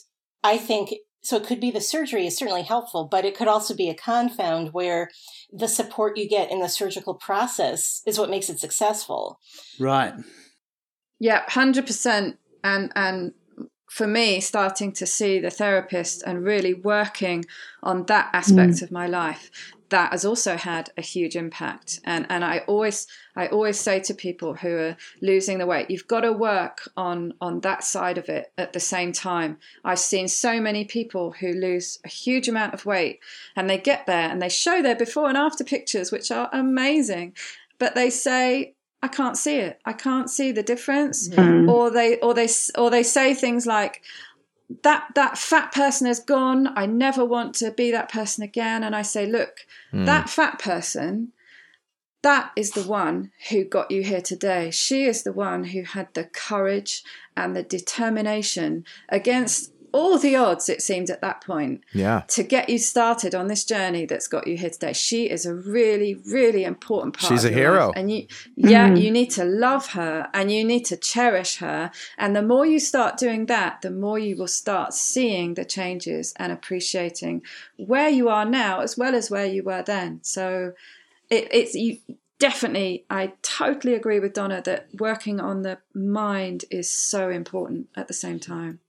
I 0.43 0.57
think 0.57 0.93
so. 1.21 1.37
It 1.37 1.45
could 1.45 1.59
be 1.59 1.71
the 1.71 1.81
surgery 1.81 2.27
is 2.27 2.37
certainly 2.37 2.63
helpful, 2.63 3.07
but 3.09 3.25
it 3.25 3.35
could 3.35 3.47
also 3.47 3.75
be 3.75 3.89
a 3.89 3.95
confound 3.95 4.73
where 4.73 5.09
the 5.51 5.67
support 5.67 6.17
you 6.17 6.27
get 6.27 6.51
in 6.51 6.59
the 6.59 6.69
surgical 6.69 7.15
process 7.15 8.01
is 8.05 8.19
what 8.19 8.29
makes 8.29 8.49
it 8.49 8.59
successful. 8.59 9.39
Right. 9.79 10.13
Yeah, 11.19 11.43
hundred 11.47 11.85
percent. 11.85 12.37
And 12.63 12.91
and 12.95 13.33
for 13.89 14.07
me, 14.07 14.41
starting 14.41 14.91
to 14.91 15.05
see 15.05 15.39
the 15.39 15.49
therapist 15.49 16.21
and 16.25 16.43
really 16.43 16.73
working 16.73 17.45
on 17.81 18.05
that 18.07 18.29
aspect 18.33 18.73
mm. 18.73 18.81
of 18.81 18.91
my 18.91 19.07
life, 19.07 19.49
that 19.89 20.11
has 20.11 20.25
also 20.25 20.57
had 20.57 20.89
a 20.97 21.01
huge 21.01 21.35
impact. 21.35 21.99
And 22.03 22.25
and 22.29 22.43
I 22.43 22.59
always 22.67 23.07
I 23.35 23.47
always 23.47 23.79
say 23.79 23.99
to 24.01 24.13
people 24.13 24.55
who 24.55 24.75
are 24.75 24.97
losing 25.21 25.57
the 25.57 25.65
weight, 25.65 25.89
you've 25.89 26.07
got 26.07 26.21
to 26.21 26.33
work 26.33 26.89
on 26.97 27.33
on 27.39 27.61
that 27.61 27.83
side 27.83 28.17
of 28.17 28.27
it 28.29 28.51
at 28.57 28.73
the 28.73 28.79
same 28.79 29.13
time. 29.13 29.57
I've 29.83 29.99
seen 29.99 30.27
so 30.27 30.59
many 30.59 30.85
people 30.85 31.31
who 31.39 31.53
lose 31.53 31.99
a 32.03 32.09
huge 32.09 32.47
amount 32.47 32.73
of 32.73 32.85
weight 32.85 33.19
and 33.55 33.69
they 33.69 33.77
get 33.77 34.05
there 34.05 34.29
and 34.29 34.41
they 34.41 34.49
show 34.49 34.81
their 34.81 34.95
before 34.95 35.29
and 35.29 35.37
after 35.37 35.63
pictures, 35.63 36.11
which 36.11 36.31
are 36.31 36.49
amazing, 36.51 37.33
but 37.77 37.95
they 37.95 38.09
say 38.09 38.74
I 39.05 39.07
can't 39.07 39.37
see 39.37 39.57
it. 39.57 39.79
I 39.85 39.93
can't 39.93 40.31
see 40.31 40.51
the 40.51 40.63
difference. 40.63 41.29
Mm. 41.29 41.71
Or 41.71 41.91
they 41.91 42.17
or 42.21 42.33
they 42.33 42.49
or 42.75 42.89
they 42.89 43.03
say 43.03 43.35
things 43.35 43.67
like 43.67 44.01
that 44.81 45.09
that 45.13 45.37
fat 45.37 45.71
person 45.71 46.07
is 46.07 46.19
gone. 46.19 46.75
I 46.75 46.87
never 46.87 47.23
want 47.23 47.53
to 47.55 47.69
be 47.69 47.91
that 47.91 48.11
person 48.11 48.43
again. 48.43 48.83
And 48.83 48.95
I 48.95 49.03
say, 49.03 49.27
look, 49.27 49.59
mm. 49.93 50.07
that 50.07 50.27
fat 50.27 50.57
person 50.57 51.33
that 52.23 52.51
is 52.55 52.71
the 52.71 52.81
one 52.81 53.31
who 53.51 53.63
got 53.63 53.91
you 53.91 54.01
here 54.01 54.19
today. 54.19 54.71
She 54.71 55.03
is 55.03 55.21
the 55.21 55.31
one 55.31 55.65
who 55.65 55.83
had 55.83 56.11
the 56.15 56.23
courage 56.23 57.03
and 57.37 57.55
the 57.55 57.61
determination 57.61 58.83
against 59.09 59.71
all 59.95 60.17
the 60.17 60.35
odds, 60.35 60.67
it 60.69 60.81
seemed 60.81 61.09
at 61.09 61.21
that 61.21 61.41
point, 61.41 61.81
Yeah. 61.93 62.23
to 62.27 62.43
get 62.43 62.69
you 62.69 62.77
started 62.77 63.33
on 63.33 63.47
this 63.47 63.63
journey 63.63 64.05
that's 64.05 64.27
got 64.27 64.45
you 64.45 64.57
here 64.57 64.69
today. 64.69 64.93
She 64.93 65.29
is 65.29 65.45
a 65.45 65.53
really, 65.55 66.13
really 66.15 66.63
important 66.65 67.17
part. 67.17 67.31
She's 67.31 67.45
of 67.45 67.51
a 67.51 67.53
your 67.53 67.71
hero. 67.71 67.85
life. 67.87 67.95
and 67.97 68.11
you, 68.11 68.27
yeah, 68.55 68.87
mm-hmm. 68.87 68.97
you 68.97 69.11
need 69.11 69.31
to 69.31 69.45
love 69.45 69.85
her 69.91 70.29
and 70.33 70.51
you 70.51 70.63
need 70.65 70.85
to 70.85 70.97
cherish 70.97 71.57
her. 71.57 71.91
And 72.17 72.35
the 72.35 72.41
more 72.41 72.65
you 72.65 72.79
start 72.79 73.17
doing 73.17 73.45
that, 73.45 73.81
the 73.81 73.91
more 73.91 74.19
you 74.19 74.35
will 74.35 74.47
start 74.47 74.93
seeing 74.93 75.53
the 75.53 75.65
changes 75.65 76.33
and 76.37 76.51
appreciating 76.51 77.41
where 77.77 78.09
you 78.09 78.27
are 78.29 78.45
now 78.45 78.81
as 78.81 78.97
well 78.97 79.15
as 79.15 79.31
where 79.31 79.45
you 79.45 79.63
were 79.63 79.83
then. 79.83 80.19
So 80.23 80.73
it, 81.29 81.47
it's 81.51 81.73
you. 81.73 81.97
Definitely, 82.37 83.05
I 83.09 83.31
totally 83.41 83.93
agree 83.93 84.19
with 84.19 84.33
Donna 84.33 84.61
that 84.65 84.89
working 84.99 85.39
on 85.39 85.61
the 85.61 85.77
mind 85.93 86.65
is 86.69 86.89
so 86.89 87.29
important 87.29 87.87
at 87.95 88.09
the 88.09 88.13
same 88.13 88.41
time. 88.41 88.81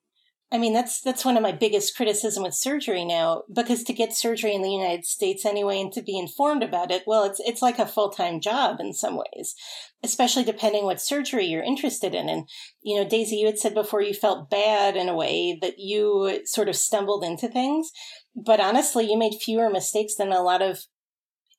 I 0.56 0.58
mean, 0.58 0.72
that's 0.72 1.02
that's 1.02 1.22
one 1.22 1.36
of 1.36 1.42
my 1.42 1.52
biggest 1.52 1.94
criticism 1.94 2.42
with 2.42 2.54
surgery 2.54 3.04
now, 3.04 3.42
because 3.52 3.84
to 3.84 3.92
get 3.92 4.14
surgery 4.14 4.54
in 4.54 4.62
the 4.62 4.70
United 4.70 5.04
States 5.04 5.44
anyway, 5.44 5.78
and 5.82 5.92
to 5.92 6.00
be 6.00 6.18
informed 6.18 6.62
about 6.62 6.90
it, 6.90 7.02
well, 7.06 7.24
it's 7.24 7.38
it's 7.40 7.60
like 7.60 7.78
a 7.78 7.84
full 7.86 8.08
time 8.08 8.40
job 8.40 8.80
in 8.80 8.94
some 8.94 9.18
ways, 9.18 9.54
especially 10.02 10.44
depending 10.44 10.84
what 10.84 10.98
surgery 10.98 11.44
you're 11.44 11.62
interested 11.62 12.14
in. 12.14 12.30
And 12.30 12.48
you 12.82 12.96
know, 12.96 13.06
Daisy, 13.06 13.36
you 13.36 13.44
had 13.44 13.58
said 13.58 13.74
before 13.74 14.00
you 14.00 14.14
felt 14.14 14.48
bad 14.48 14.96
in 14.96 15.10
a 15.10 15.14
way 15.14 15.58
that 15.60 15.78
you 15.78 16.40
sort 16.46 16.70
of 16.70 16.76
stumbled 16.76 17.22
into 17.22 17.48
things. 17.48 17.90
but 18.34 18.58
honestly, 18.60 19.10
you 19.10 19.18
made 19.18 19.34
fewer 19.40 19.68
mistakes 19.70 20.14
than 20.16 20.32
a 20.32 20.42
lot 20.42 20.62
of 20.62 20.78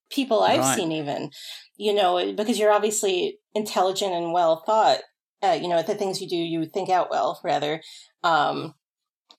people 0.09 0.41
I've 0.41 0.61
Right. 0.61 0.75
seen, 0.75 0.91
even, 0.91 1.31
you 1.75 1.93
know, 1.93 2.33
because 2.33 2.57
you're 2.59 2.71
obviously 2.71 3.39
intelligent 3.53 4.13
and 4.13 4.33
well 4.33 4.63
thought. 4.65 5.01
Uh, 5.43 5.57
you 5.61 5.67
know, 5.67 5.83
the 5.83 5.93
things 5.95 6.19
you 6.19 6.27
do, 6.27 6.35
you 6.35 6.65
think 6.65 6.89
out 6.89 7.11
well, 7.11 7.39
rather. 7.43 7.81
Um, 8.23 8.73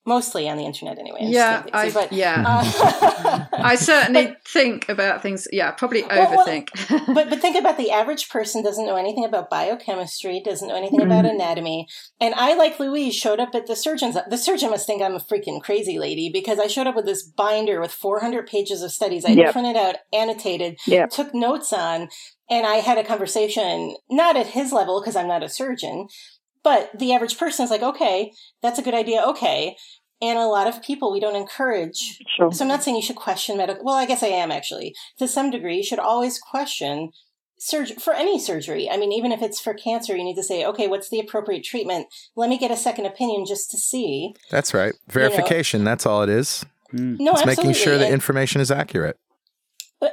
mostly 0.09 0.49
on 0.49 0.57
the 0.57 0.65
internet, 0.65 0.99
anyway. 0.99 1.19
I'm 1.21 1.31
Yeah, 1.31 1.63
being 1.63 1.75
I, 1.75 1.91
but, 1.93 2.13
yeah. 2.13 2.43
uh, 2.47 3.45
I 3.53 3.75
certainly 3.77 4.35
think 4.47 4.89
about 4.89 5.23
things. 5.23 5.47
Yeah, 5.53 5.71
probably 5.73 6.03
Well, 6.03 6.31
well, 6.37 6.47
overthink. 6.47 6.69
but 7.15 7.29
but 7.31 7.41
think 7.41 7.57
about 7.57 7.77
the 7.77 7.91
average 7.91 8.29
person 8.29 8.63
doesn't 8.63 8.87
know 8.87 8.97
anything 8.97 9.25
about 9.25 9.51
biochemistry, 9.51 10.41
doesn't 10.45 10.67
know 10.67 10.77
anything 10.77 11.03
about 11.03 11.25
Mm-hmm. 11.25 11.35
anatomy, 11.37 11.87
and 12.21 12.35
I, 12.35 12.55
like 12.55 12.81
Louise, 12.81 13.15
showed 13.15 13.41
up 13.41 13.55
at 13.55 13.67
the 13.67 13.77
surgeon's. 13.77 14.17
The 14.29 14.37
surgeon 14.39 14.71
must 14.71 14.87
think 14.87 15.03
I'm 15.03 15.15
a 15.15 15.21
freaking 15.21 15.61
crazy 15.63 15.99
lady 15.99 16.31
because 16.33 16.59
I 16.59 16.67
showed 16.67 16.87
up 16.87 16.97
with 16.97 17.07
this 17.07 17.23
binder 17.23 17.81
with 17.81 17.93
400 17.93 18.47
pages 18.47 18.83
of 18.83 18.91
studies 18.93 19.25
I 19.25 19.31
Yep. 19.31 19.53
printed 19.53 19.77
out, 19.77 19.97
annotated, 20.13 20.79
Yep. 20.87 21.11
took 21.11 21.35
notes 21.35 21.73
on, 21.73 22.09
and 22.51 22.67
I 22.67 22.77
had 22.77 22.99
a 22.99 23.05
conversation 23.05 23.97
not 24.11 24.37
at 24.37 24.47
his 24.49 24.73
level 24.73 25.01
because 25.01 25.17
I'm 25.17 25.29
not 25.29 25.43
a 25.43 25.49
surgeon, 25.49 26.09
but 26.63 26.91
the 26.99 27.13
average 27.13 27.39
person 27.39 27.65
is 27.65 27.71
like, 27.71 27.83
okay, 27.83 28.33
that's 28.63 28.79
a 28.79 28.83
good 28.83 28.95
idea, 28.95 29.23
okay. 29.23 29.77
And 30.20 30.39
a 30.39 30.47
lot 30.47 30.66
of 30.66 30.82
people 30.82 31.12
we 31.12 31.20
don't 31.20 31.36
encourage 31.36 32.19
Sure. 32.36 32.53
so 32.53 32.65
I'm 32.65 32.69
not 32.69 32.82
saying 32.82 32.97
you 32.97 33.03
should 33.03 33.16
question 33.16 33.57
medical. 33.57 33.85
Well, 33.85 33.95
I 33.95 34.07
guess 34.07 34.23
I 34.23 34.28
am 34.28 34.51
actually. 34.51 34.95
To 35.19 35.28
some 35.28 35.51
degree, 35.51 35.77
you 35.77 35.82
should 35.85 35.99
always 36.01 36.39
question 36.39 37.11
surgery 37.61 37.97
for 37.97 38.12
any 38.12 38.39
surgery. 38.39 38.89
I 38.90 38.97
mean, 38.97 39.12
even 39.12 39.32
if 39.32 39.43
it's 39.43 39.61
for 39.61 39.74
cancer, 39.74 40.16
you 40.16 40.24
need 40.24 40.36
to 40.36 40.43
say, 40.43 40.65
okay, 40.65 40.86
what's 40.89 41.09
the 41.11 41.20
appropriate 41.20 41.65
treatment? 41.65 42.07
Let 42.36 42.51
me 42.51 42.59
get 42.59 42.70
a 42.70 42.77
second 42.77 43.07
opinion 43.07 43.47
just 43.47 43.70
to 43.73 43.77
see. 43.78 44.35
That's 44.51 44.73
right. 44.74 44.95
Verification. 45.09 45.85
That's 45.85 46.07
all 46.07 46.23
it 46.23 46.28
is. 46.28 46.65
Mm. 46.93 47.19
No, 47.20 47.32
It's 47.32 47.43
absolutely. 47.43 47.65
making 47.69 47.82
sure 47.85 47.99
the 47.99 48.09
information 48.11 48.61
is 48.61 48.70
accurate. 48.70 49.16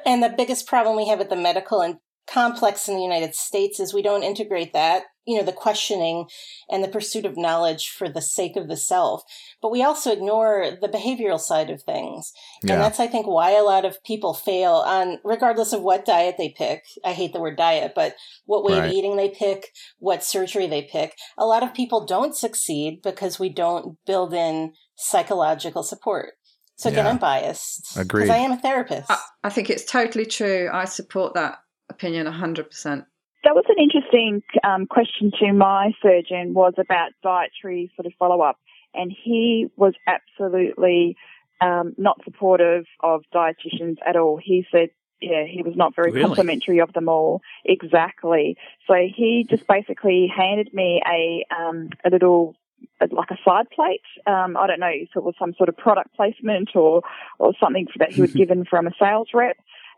And 0.05 0.23
the 0.23 0.29
biggest 0.29 0.65
problem 0.67 0.97
we 0.97 1.07
have 1.07 1.19
with 1.19 1.29
the 1.29 1.35
medical 1.35 1.81
and 1.81 1.97
complex 2.27 2.87
in 2.87 2.95
the 2.95 3.03
United 3.03 3.35
States 3.35 3.79
is 3.79 3.93
we 3.93 4.01
don't 4.01 4.23
integrate 4.23 4.73
that, 4.73 5.03
you 5.25 5.37
know, 5.37 5.43
the 5.43 5.51
questioning 5.51 6.25
and 6.69 6.83
the 6.83 6.87
pursuit 6.87 7.25
of 7.25 7.37
knowledge 7.37 7.89
for 7.89 8.09
the 8.09 8.21
sake 8.21 8.55
of 8.55 8.67
the 8.67 8.77
self. 8.77 9.23
But 9.61 9.71
we 9.71 9.83
also 9.83 10.11
ignore 10.11 10.71
the 10.81 10.87
behavioral 10.87 11.39
side 11.39 11.69
of 11.69 11.83
things. 11.83 12.31
Yeah. 12.63 12.73
And 12.73 12.81
that's, 12.81 12.99
I 12.99 13.07
think, 13.07 13.27
why 13.27 13.51
a 13.51 13.63
lot 13.63 13.85
of 13.85 14.03
people 14.03 14.33
fail 14.33 14.73
on, 14.85 15.19
regardless 15.23 15.73
of 15.73 15.81
what 15.81 16.05
diet 16.05 16.35
they 16.37 16.49
pick. 16.49 16.83
I 17.03 17.13
hate 17.13 17.33
the 17.33 17.39
word 17.41 17.57
diet, 17.57 17.93
but 17.95 18.15
what 18.45 18.63
way 18.63 18.79
Right. 18.79 18.87
of 18.87 18.91
eating 18.93 19.17
they 19.17 19.29
pick, 19.29 19.71
what 19.99 20.23
surgery 20.23 20.67
they 20.67 20.81
pick. 20.83 21.15
A 21.37 21.45
lot 21.45 21.63
of 21.63 21.73
people 21.73 22.05
don't 22.05 22.35
succeed 22.35 23.01
because 23.03 23.39
we 23.39 23.49
don't 23.49 23.97
build 24.05 24.33
in 24.33 24.73
psychological 24.95 25.83
support. 25.83 26.33
So 26.77 26.89
again, 26.89 27.05
Yeah. 27.05 27.11
I'm 27.11 27.17
biased. 27.19 27.95
Agreed. 27.97 28.23
Because 28.23 28.35
I 28.35 28.39
am 28.39 28.51
a 28.51 28.57
therapist. 28.57 29.09
I, 29.09 29.19
I 29.45 29.49
think 29.49 29.69
it's 29.69 29.85
totally 29.85 30.25
true. 30.25 30.69
I 30.73 30.85
support 30.85 31.33
that 31.35 31.59
opinion 31.89 32.27
100%. 32.27 33.05
That 33.43 33.53
was 33.53 33.65
an 33.67 33.75
interesting 33.77 34.41
um, 34.63 34.87
question 34.87 35.31
to 35.39 35.53
my 35.53 35.91
surgeon 36.01 36.53
was 36.53 36.73
about 36.79 37.11
dietary 37.21 37.91
sort 37.95 38.07
of 38.07 38.13
follow 38.17 38.41
up, 38.41 38.57
and 38.93 39.11
he 39.23 39.67
was 39.75 39.93
absolutely 40.07 41.15
um, 41.61 41.93
not 41.97 42.21
supportive 42.23 42.85
of 43.01 43.21
dietitians 43.33 43.97
at 44.05 44.15
all. 44.15 44.39
He 44.43 44.65
said, 44.71 44.89
yeah, 45.21 45.45
he 45.45 45.61
was 45.63 45.75
not 45.75 45.95
very 45.95 46.11
Really? 46.11 46.25
complimentary 46.25 46.79
of 46.79 46.91
them 46.93 47.07
all. 47.07 47.41
Exactly. 47.63 48.57
So 48.87 48.95
he 48.95 49.45
just 49.49 49.67
basically 49.67 50.31
handed 50.35 50.73
me 50.73 51.01
a 51.07 51.45
um, 51.55 51.89
a 52.03 52.09
little 52.09 52.55
like 52.99 53.31
a 53.31 53.37
side 53.43 53.69
plate. 53.69 54.01
Um, 54.27 54.57
I 54.57 54.67
don't 54.67 54.79
know 54.79 54.91
if 54.91 55.09
it 55.15 55.23
was 55.23 55.35
some 55.39 55.53
sort 55.53 55.69
of 55.69 55.77
product 55.77 56.15
placement 56.15 56.75
or 56.75 57.01
or 57.39 57.53
something 57.59 57.87
that 57.97 58.11
he 58.11 58.21
was 58.21 58.33
given 58.41 58.65
from 58.65 58.87
a 58.87 58.91
sales 58.99 59.29
rep. 59.33 59.57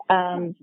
Um, 0.10 0.56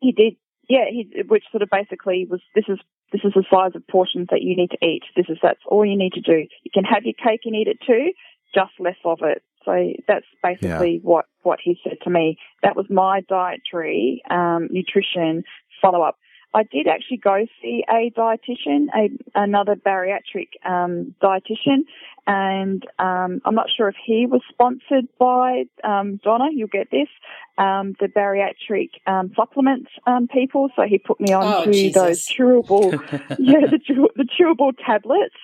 he 0.00 0.12
did 0.12 0.36
yeah, 0.68 0.84
he, 0.90 1.22
which 1.28 1.44
sort 1.50 1.62
of 1.62 1.68
basically 1.70 2.26
was 2.28 2.40
this 2.54 2.64
is 2.68 2.78
this 3.12 3.22
is 3.24 3.32
the 3.34 3.44
size 3.50 3.72
of 3.74 3.86
portions 3.86 4.28
that 4.30 4.42
you 4.42 4.56
need 4.56 4.70
to 4.70 4.84
eat. 4.84 5.02
This 5.16 5.26
is 5.28 5.38
that's 5.42 5.60
all 5.66 5.84
you 5.84 5.96
need 5.96 6.12
to 6.14 6.20
do. 6.20 6.46
You 6.62 6.70
can 6.72 6.84
have 6.84 7.04
your 7.04 7.14
cake 7.14 7.42
and 7.44 7.54
eat 7.54 7.68
it 7.68 7.78
too, 7.86 8.12
just 8.54 8.72
less 8.78 8.96
of 9.04 9.18
it. 9.22 9.42
So 9.64 9.92
that's 10.06 10.26
basically 10.42 11.00
what 11.02 11.26
what 11.42 11.58
he 11.62 11.78
said 11.82 11.98
to 12.04 12.10
me. 12.10 12.38
That 12.62 12.76
was 12.76 12.86
my 12.90 13.22
dietary 13.28 14.22
um, 14.30 14.68
nutrition 14.70 15.44
follow 15.80 16.02
up. 16.02 16.18
I 16.54 16.62
did 16.62 16.86
actually 16.86 17.16
go 17.16 17.44
see 17.60 17.84
a 17.90 18.10
dietitian, 18.16 18.86
a, 18.94 19.10
another 19.34 19.74
bariatric 19.74 20.50
um, 20.64 21.14
dietitian, 21.20 21.80
and 22.26 22.84
um, 22.98 23.40
I'm 23.44 23.54
not 23.56 23.66
sure 23.76 23.88
if 23.88 23.96
he 24.06 24.26
was 24.26 24.40
sponsored 24.48 25.08
by 25.18 25.64
um, 25.82 26.20
Donna. 26.22 26.46
You'll 26.52 26.68
get 26.68 26.90
this, 26.92 27.08
um, 27.58 27.94
the 27.98 28.06
bariatric 28.06 28.90
um, 29.06 29.32
supplements 29.36 29.90
um, 30.06 30.28
people. 30.28 30.70
So 30.76 30.82
he 30.88 30.98
put 30.98 31.20
me 31.20 31.32
on 31.32 31.44
Oh, 31.44 31.64
to 31.64 31.72
Jesus. 31.72 31.94
those 31.94 32.26
chewable, 32.26 32.92
yeah, 33.38 33.66
the, 33.68 33.80
chew- 33.84 34.10
the 34.14 34.24
chewable 34.24 34.72
tablets, 34.86 35.34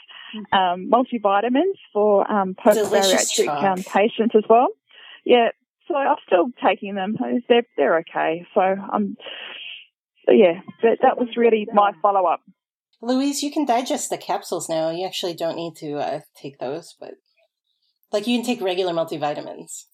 um, 0.53 0.91
multivitamins 0.91 1.75
for 1.93 2.31
um, 2.31 2.55
post-bariatric 2.55 3.65
um, 3.65 3.83
patients 3.93 4.35
as 4.37 4.45
well. 4.49 4.69
Yeah, 5.25 5.49
so 5.89 5.97
I'm 5.97 6.17
still 6.25 6.47
taking 6.65 6.95
them. 6.95 7.17
They're 7.49 7.65
they're 7.77 7.99
okay. 7.99 8.47
So 8.55 8.61
I'm. 8.61 9.17
So 10.27 10.33
yeah, 10.33 10.61
that 10.83 10.99
that 11.03 11.19
was 11.19 11.29
really 11.37 11.67
my 11.73 11.93
follow 12.03 12.27
up. 12.27 12.41
Louise, 13.03 13.43
you 13.43 13.51
can 13.51 13.65
digest 13.65 14.11
the 14.11 14.19
capsules 14.19 14.69
now. 14.69 14.91
You 14.91 15.07
actually 15.07 15.35
don't 15.35 15.57
need 15.57 15.75
to 15.77 15.95
uh, 15.95 16.21
take 16.41 16.59
those, 16.59 16.95
but 17.01 17.15
like 18.13 18.27
you 18.27 18.39
can 18.39 18.45
take 18.45 18.61
regular 18.61 18.93
multivitamins. 18.93 19.85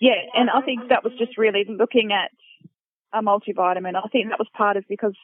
Yeah, 0.00 0.20
and 0.34 0.50
I 0.50 0.60
think 0.62 0.88
that 0.88 1.04
was 1.04 1.12
just 1.18 1.38
really 1.38 1.64
looking 1.68 2.10
at 2.12 2.30
a 3.12 3.22
multivitamin. 3.22 3.96
I 3.96 4.08
think 4.08 4.28
that 4.28 4.38
was 4.38 4.48
part 4.56 4.76
of 4.76 4.84
because 4.88 5.14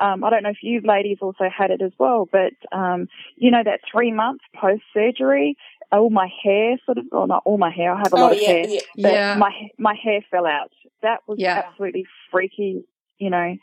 um, 0.00 0.22
I 0.22 0.30
don't 0.30 0.42
know 0.42 0.50
if 0.50 0.62
you 0.62 0.80
ladies 0.84 1.18
also 1.20 1.44
had 1.56 1.70
it 1.70 1.82
as 1.82 1.92
well, 1.98 2.28
but 2.30 2.52
um, 2.76 3.08
you 3.36 3.50
know 3.50 3.62
that 3.64 3.80
three 3.90 4.12
months 4.12 4.44
post 4.60 4.82
surgery, 4.94 5.56
all 5.90 6.10
my 6.10 6.28
hair 6.42 6.76
sort 6.84 6.98
of, 6.98 7.04
well 7.10 7.26
not 7.26 7.42
all 7.44 7.58
my 7.58 7.70
hair, 7.70 7.92
I 7.92 7.98
have 7.98 8.12
a 8.12 8.16
lot 8.16 8.32
oh 8.32 8.36
of 8.36 8.40
yeah, 8.40 8.48
hair, 8.48 8.64
yeah. 8.68 8.80
but 8.96 9.12
Yeah. 9.12 9.36
my 9.38 9.52
my 9.78 9.94
hair 10.02 10.20
fell 10.30 10.46
out. 10.46 10.72
That 11.02 11.20
was 11.26 11.38
absolutely 11.42 12.06
freaky, 12.30 12.84
you 13.18 13.30
know. 13.30 13.56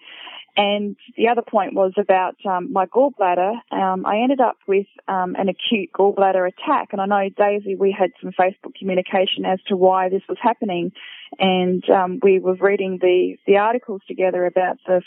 And 0.57 0.95
the 1.17 1.27
other 1.27 1.41
point 1.41 1.73
was 1.73 1.91
about 1.97 2.37
um, 2.45 2.71
my 2.71 2.85
gallbladder. 2.85 3.55
Um, 3.71 4.05
I 4.05 4.19
ended 4.19 4.39
up 4.39 4.57
with 4.65 4.87
um, 5.07 5.35
an 5.35 5.49
acute 5.49 5.89
gallbladder 5.93 6.47
attack, 6.47 6.89
and 6.93 7.01
I 7.01 7.05
know 7.05 7.29
Daisy, 7.29 7.75
we 7.75 7.91
had 7.91 8.11
some 8.21 8.31
Facebook 8.31 8.75
communication 8.79 9.43
as 9.45 9.59
to 9.67 9.75
why 9.75 10.07
this 10.07 10.21
was 10.29 10.37
happening, 10.41 10.93
and 11.37 11.83
um, 11.89 12.19
we 12.23 12.39
were 12.39 12.55
reading 12.55 12.99
the 13.01 13.35
the 13.45 13.57
articles 13.57 14.01
together 14.07 14.45
about 14.45 14.77
the 14.87 15.01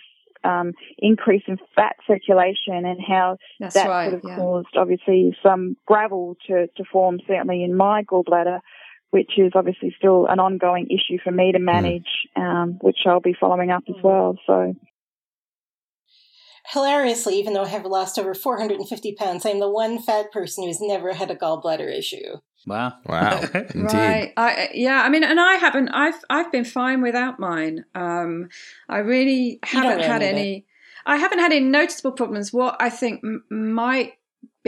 um, 0.45 0.73
increase 0.99 1.43
in 1.47 1.59
fat 1.75 1.97
circulation 2.07 2.85
and 2.85 2.99
how 3.07 3.39
That's 3.59 3.75
that 3.75 3.89
right. 3.89 4.11
sort 4.11 4.23
of 4.23 4.29
yeah. 4.29 4.37
caused 4.37 4.77
obviously 4.77 5.37
some 5.43 5.77
gravel 5.87 6.37
to, 6.47 6.69
to 6.77 6.85
form 6.85 7.21
certainly 7.27 7.65
in 7.65 7.77
my 7.77 8.03
gallbladder, 8.05 8.61
which 9.11 9.33
is 9.39 9.53
obviously 9.55 9.95
still 9.99 10.27
an 10.27 10.39
ongoing 10.39 10.87
issue 10.91 11.19
for 11.23 11.31
me 11.31 11.53
to 11.53 11.59
manage, 11.59 12.09
um, 12.37 12.79
which 12.83 12.99
I'll 13.07 13.21
be 13.21 13.37
following 13.39 13.71
up 13.71 13.85
as 13.89 14.03
well. 14.03 14.37
So 14.47 14.75
Hilariously, 16.73 17.39
even 17.39 17.55
though 17.55 17.63
I 17.63 17.69
have 17.69 17.87
lost 17.87 18.19
over 18.19 18.35
450 18.35 19.15
pounds, 19.15 19.47
I'm 19.47 19.59
the 19.59 19.71
one 19.71 19.99
fat 19.99 20.31
person 20.31 20.65
who's 20.65 20.83
never 20.83 21.15
had 21.15 21.31
a 21.31 21.35
gallbladder 21.35 21.91
issue. 21.91 22.37
Wow. 22.67 22.93
Wow. 23.07 23.41
Indeed. 23.55 23.75
Right. 23.75 24.33
I 24.37 24.69
yeah. 24.75 25.03
I 25.03 25.09
mean, 25.09 25.25
and 25.25 25.41
I 25.41 25.55
haven't. 25.55 25.89
I've 25.89 26.23
I've 26.29 26.53
been 26.53 26.67
fine 26.67 27.01
without 27.01 27.41
mine. 27.41 27.87
Um, 27.95 28.51
I 28.87 28.99
really 28.99 29.61
haven't 29.63 30.01
had 30.01 30.21
need 30.21 30.27
any. 30.27 30.67
I 31.07 31.17
haven't 31.17 31.39
had 31.39 31.53
any 31.53 31.65
noticeable 31.65 32.13
problems. 32.13 32.53
What 32.53 32.77
I 32.81 32.91
think 32.91 33.23
m- 33.25 33.45
might 33.49 34.18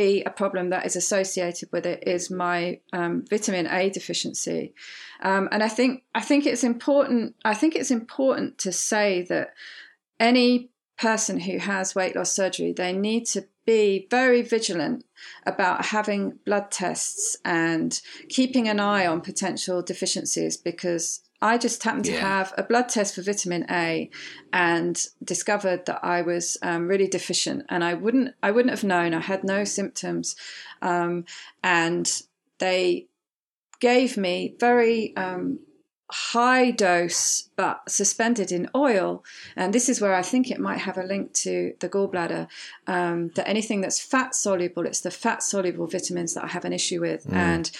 be 0.00 0.22
a 0.22 0.30
problem 0.30 0.70
that 0.70 0.86
is 0.86 0.96
associated 0.96 1.68
with 1.72 1.84
it 1.84 2.02
is 2.06 2.30
my 2.30 2.80
um, 2.92 3.24
vitamin 3.28 3.66
A 3.66 3.90
deficiency, 3.90 4.74
um, 5.22 5.48
and 5.52 5.62
I 5.62 5.68
think 5.68 6.04
I 6.14 6.22
think 6.22 6.46
it's 6.46 6.64
important. 6.64 7.34
I 7.44 7.54
think 7.54 7.74
it's 7.74 7.90
important 7.90 8.56
to 8.58 8.72
say 8.72 9.22
that 9.32 9.52
any 10.18 10.70
person 10.96 11.40
who 11.40 11.58
has 11.58 11.94
weight 11.94 12.14
loss 12.14 12.32
surgery 12.32 12.72
they 12.72 12.92
need 12.92 13.24
to 13.24 13.40
be 13.64 14.06
very 14.10 14.42
vigilant 14.42 15.04
about 15.46 15.86
having 15.96 16.38
blood 16.44 16.70
tests 16.70 17.36
and 17.44 18.00
keeping 18.28 18.68
an 18.68 18.78
eye 18.80 19.06
on 19.06 19.20
potential 19.20 19.82
deficiencies 19.82 20.56
because 20.56 21.20
I 21.42 21.56
just 21.58 21.82
happened 21.82 22.04
to 22.06 22.12
Yeah. 22.12 22.20
have 22.20 22.52
a 22.58 22.62
blood 22.62 22.88
test 22.88 23.14
for 23.14 23.22
vitamin 23.22 23.64
A 23.70 24.10
and 24.52 25.02
discovered 25.24 25.86
that 25.86 26.04
I 26.04 26.22
was 26.22 26.58
um, 26.62 26.86
really 26.86 27.08
deficient. 27.08 27.64
And 27.68 27.82
I 27.82 27.94
wouldn't 27.94 28.34
I 28.42 28.50
wouldn't 28.50 28.70
have 28.70 28.84
known. 28.84 29.14
I 29.14 29.20
had 29.20 29.42
no 29.44 29.64
symptoms. 29.64 30.36
Um, 30.82 31.24
and 31.62 32.10
they 32.58 33.06
gave 33.80 34.16
me 34.18 34.54
very 34.60 35.16
um, 35.16 35.60
high 36.10 36.70
dose 36.72 37.48
but 37.56 37.80
suspended 37.88 38.52
in 38.52 38.68
oil. 38.74 39.24
And 39.56 39.72
this 39.72 39.88
is 39.88 40.00
where 40.00 40.14
i 40.14 40.22
think 40.22 40.50
it 40.50 40.58
might 40.58 40.78
have 40.78 40.98
a 40.98 41.04
link 41.04 41.32
to 41.34 41.72
the 41.80 41.88
gallbladder. 41.88 42.48
Um, 42.86 43.30
that 43.36 43.48
anything 43.48 43.80
that's 43.80 44.00
fat 44.00 44.34
soluble 44.34 44.84
it's 44.86 45.00
the 45.00 45.10
fat 45.10 45.42
soluble 45.42 45.86
vitamins 45.86 46.34
that 46.34 46.44
i 46.44 46.48
have 46.48 46.64
an 46.64 46.72
issue 46.72 47.00
with. 47.00 47.26
And 47.32 47.70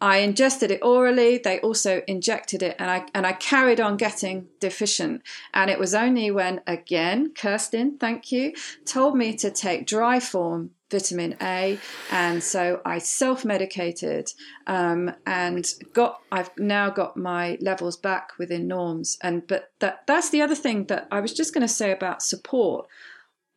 I 0.00 0.18
ingested 0.18 0.70
it 0.70 0.82
orally. 0.82 1.38
They 1.38 1.58
also 1.60 2.02
injected 2.06 2.62
it, 2.62 2.76
and 2.78 2.90
I 2.90 3.06
and 3.14 3.26
I 3.26 3.32
carried 3.32 3.80
on 3.80 3.96
getting 3.96 4.46
deficient. 4.60 5.22
And 5.52 5.70
it 5.70 5.78
was 5.78 5.94
only 5.94 6.30
when 6.30 6.60
again 6.66 7.32
Kirsten, 7.34 7.98
thank 7.98 8.30
you, 8.30 8.52
told 8.84 9.16
me 9.16 9.36
to 9.36 9.50
take 9.50 9.86
dry 9.86 10.20
form 10.20 10.70
vitamin 10.90 11.36
A, 11.42 11.78
and 12.10 12.42
so 12.42 12.80
I 12.84 12.98
self-medicated 12.98 14.32
um, 14.66 15.12
and 15.26 15.66
got. 15.92 16.20
I've 16.30 16.50
now 16.56 16.90
got 16.90 17.16
my 17.16 17.58
levels 17.60 17.96
back 17.96 18.38
within 18.38 18.68
norms. 18.68 19.18
And 19.20 19.46
but 19.46 19.72
that 19.80 20.06
that's 20.06 20.30
the 20.30 20.42
other 20.42 20.54
thing 20.54 20.84
that 20.84 21.08
I 21.10 21.20
was 21.20 21.32
just 21.32 21.52
going 21.52 21.66
to 21.66 21.72
say 21.72 21.90
about 21.90 22.22
support. 22.22 22.86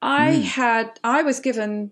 I 0.02 0.32
mm. 0.32 0.42
had 0.42 1.00
I 1.04 1.22
was 1.22 1.40
given 1.40 1.92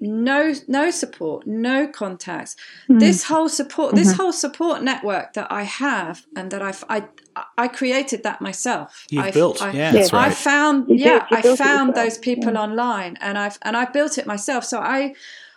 no 0.00 0.54
no 0.68 0.90
support 0.90 1.46
no 1.46 1.86
contacts 1.86 2.56
mm. 2.88 2.98
this 3.00 3.24
whole 3.24 3.48
support 3.48 3.88
mm-hmm. 3.88 4.04
this 4.04 4.12
whole 4.14 4.32
support 4.32 4.82
network 4.82 5.32
that 5.34 5.50
i 5.50 5.62
have 5.62 6.24
and 6.36 6.50
that 6.50 6.62
i've 6.62 6.84
i 6.88 7.04
i 7.56 7.68
created 7.68 8.22
that 8.22 8.40
myself 8.40 9.06
you've 9.10 9.24
I've, 9.24 9.34
built 9.34 9.62
I, 9.62 9.72
yeah 9.72 9.92
that's 9.92 10.12
right. 10.12 10.28
i 10.28 10.30
found 10.30 10.88
you 10.88 10.96
yeah 10.96 11.26
i 11.30 11.42
found 11.56 11.94
those 11.94 12.18
people 12.18 12.52
yeah. 12.52 12.60
online 12.60 13.16
and 13.20 13.38
i've 13.38 13.58
and 13.62 13.76
i 13.76 13.84
built 13.84 14.18
it 14.18 14.26
myself 14.26 14.64
so 14.64 14.78
i 14.80 15.14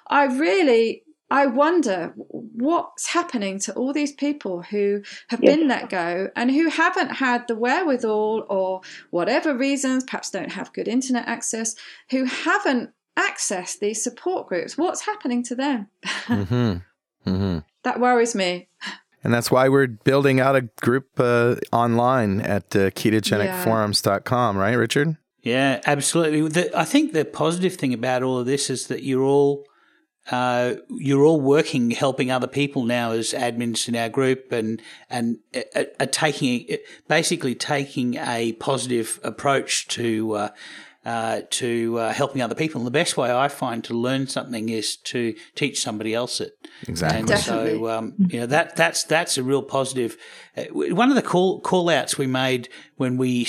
i 0.07 0.25
really 0.25 1.03
I 1.33 1.47
wonder 1.47 2.13
what's 2.15 3.07
happening 3.07 3.57
to 3.61 3.73
all 3.73 3.91
these 3.91 4.11
people 4.11 4.61
who 4.61 5.01
have 5.29 5.41
yes. 5.41 5.55
been 5.55 5.67
let 5.67 5.89
go 5.89 6.29
and 6.35 6.51
who 6.51 6.69
haven't 6.69 7.09
had 7.09 7.47
the 7.47 7.55
wherewithal 7.55 8.45
or 8.49 8.81
whatever 9.09 9.55
reasons, 9.57 10.03
perhaps 10.03 10.29
don't 10.29 10.51
have 10.51 10.73
good 10.73 10.87
internet 10.87 11.27
access, 11.27 11.75
who 12.11 12.25
haven't 12.25 12.91
access 13.17 13.77
these 13.77 14.03
support 14.03 14.47
groups. 14.47 14.77
What's 14.77 15.01
happening 15.01 15.43
to 15.43 15.55
them? 15.55 15.87
mm-hmm. 16.05 17.29
Mm-hmm. 17.29 17.59
That 17.83 17.99
worries 17.99 18.35
me. 18.35 18.67
And 19.23 19.33
that's 19.33 19.49
why 19.49 19.69
we're 19.69 19.87
building 19.87 20.39
out 20.39 20.55
a 20.55 20.61
group 20.81 21.07
uh, 21.17 21.55
online 21.71 22.41
at 22.41 22.75
uh, 22.75 22.89
ketogenicforums.com, 22.91 24.57
right, 24.57 24.73
Richard? 24.73 25.17
Yeah, 25.41 25.81
absolutely. 25.85 26.47
The, 26.49 26.77
I 26.77 26.83
think 26.85 27.13
the 27.13 27.23
positive 27.25 27.75
thing 27.75 27.93
about 27.93 28.23
all 28.23 28.39
of 28.39 28.45
this 28.45 28.69
is 28.69 28.87
that 28.87 29.03
you're 29.03 29.23
all 29.23 29.65
uh, 30.31 30.75
you're 30.89 31.23
all 31.23 31.41
working, 31.41 31.91
helping 31.91 32.31
other 32.31 32.47
people 32.47 32.83
now 32.85 33.11
as 33.11 33.33
admins 33.33 33.89
in 33.89 33.95
our 33.95 34.07
group, 34.07 34.53
and 34.53 34.81
and 35.09 35.39
uh, 35.53 35.83
uh 35.99 36.05
taking 36.05 36.77
basically 37.09 37.55
taking 37.55 38.15
a 38.15 38.53
positive 38.53 39.19
approach 39.21 39.85
to 39.89 40.33
uh, 40.33 40.49
uh, 41.05 41.41
to 41.49 41.99
uh, 41.99 42.13
helping 42.13 42.41
other 42.41 42.55
people. 42.55 42.79
And 42.79 42.87
the 42.87 42.91
best 42.91 43.17
way 43.17 43.31
I 43.31 43.47
find 43.47 43.83
to 43.85 43.93
learn 43.93 44.27
something 44.27 44.69
is 44.69 44.95
to 44.97 45.35
teach 45.55 45.81
somebody 45.81 46.13
else 46.13 46.39
it. 46.39 46.57
Exactly. 46.87 47.19
And 47.19 47.39
so, 47.39 47.89
um, 47.89 48.13
you 48.17 48.39
know, 48.39 48.45
that 48.45 48.75
that's 48.75 49.03
that's 49.03 49.37
a 49.37 49.43
real 49.43 49.63
positive. 49.63 50.17
Uh, 50.55 50.63
one 50.71 51.09
of 51.09 51.15
the 51.15 51.21
call 51.21 51.59
call 51.61 51.89
outs 51.89 52.17
we 52.17 52.27
made 52.27 52.69
when 52.97 53.17
we 53.17 53.47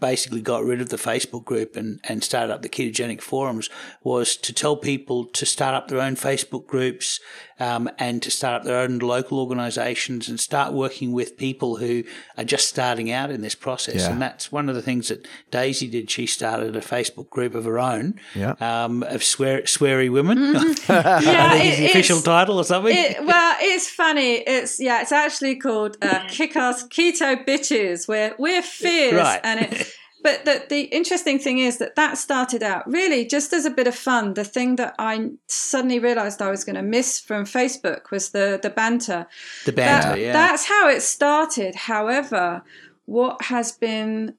basically 0.00 0.40
got 0.40 0.64
rid 0.64 0.80
of 0.80 0.88
the 0.88 0.96
Facebook 0.96 1.44
group 1.44 1.76
and, 1.76 2.00
and 2.04 2.24
started 2.24 2.52
up 2.52 2.62
the 2.62 2.68
ketogenic 2.68 3.20
forums 3.20 3.70
was 4.02 4.36
to 4.36 4.52
tell 4.52 4.76
people 4.76 5.24
to 5.26 5.46
start 5.46 5.74
up 5.74 5.88
their 5.88 6.00
own 6.00 6.16
Facebook 6.16 6.66
groups 6.66 7.20
um, 7.60 7.88
and 7.98 8.22
to 8.22 8.30
start 8.30 8.60
up 8.60 8.64
their 8.64 8.78
own 8.78 8.98
local 8.98 9.38
organisations 9.38 10.28
and 10.28 10.40
start 10.40 10.72
working 10.72 11.12
with 11.12 11.36
people 11.36 11.76
who 11.76 12.02
are 12.36 12.44
just 12.44 12.68
starting 12.68 13.12
out 13.12 13.30
in 13.30 13.40
this 13.40 13.54
process. 13.54 14.02
Yeah. 14.02 14.10
And 14.10 14.20
that's 14.20 14.50
one 14.50 14.68
of 14.68 14.74
the 14.74 14.82
things 14.82 15.08
that 15.08 15.28
Daisy 15.50 15.88
did. 15.88 16.10
She 16.10 16.26
started 16.26 16.74
a 16.74 16.80
Facebook 16.80 17.30
group 17.30 17.54
of 17.54 17.64
her 17.64 17.78
own 17.78 18.18
yeah. 18.34 18.54
um, 18.60 19.04
of 19.04 19.22
swear, 19.22 19.62
sweary 19.62 20.10
women. 20.10 20.38
Mm-hmm. 20.38 20.92
yeah, 21.24 21.50
I 21.52 21.58
think 21.60 21.74
it, 21.74 21.76
the 21.78 21.86
official 21.90 22.20
title 22.20 22.58
or 22.58 22.64
something. 22.64 22.96
It, 22.96 23.24
well, 23.24 23.56
it's 23.60 23.88
funny. 23.88 24.38
It's 24.38 24.80
yeah, 24.80 25.02
it's 25.02 25.12
actually 25.12 25.56
called 25.56 25.96
uh, 26.02 26.26
Kick 26.32 26.56
Ass 26.56 26.84
Keto 26.88 27.46
Bitches. 27.46 28.08
We're 28.08 28.34
we're 28.38 28.62
fierce. 28.62 29.12
Right. 29.12 29.40
And 29.44 29.60
it, 29.60 29.92
but 30.22 30.44
the, 30.44 30.64
the 30.68 30.82
interesting 30.84 31.38
thing 31.38 31.58
is 31.58 31.78
that 31.78 31.94
that 31.96 32.16
started 32.16 32.62
out 32.62 32.90
really 32.90 33.26
just 33.26 33.52
as 33.52 33.66
a 33.66 33.70
bit 33.70 33.86
of 33.86 33.94
fun. 33.94 34.34
The 34.34 34.44
thing 34.44 34.76
that 34.76 34.94
I 34.98 35.30
suddenly 35.46 35.98
realized 35.98 36.40
I 36.40 36.50
was 36.50 36.64
going 36.64 36.76
to 36.76 36.82
miss 36.82 37.20
from 37.20 37.44
Facebook 37.44 38.10
was 38.10 38.30
the, 38.30 38.58
the 38.62 38.70
banter. 38.70 39.26
The 39.66 39.72
banter, 39.72 40.08
that, 40.08 40.18
yeah. 40.18 40.32
That's 40.32 40.66
how 40.66 40.88
it 40.88 41.02
started. 41.02 41.74
However, 41.74 42.62
what 43.04 43.42
has 43.42 43.72
been 43.72 44.34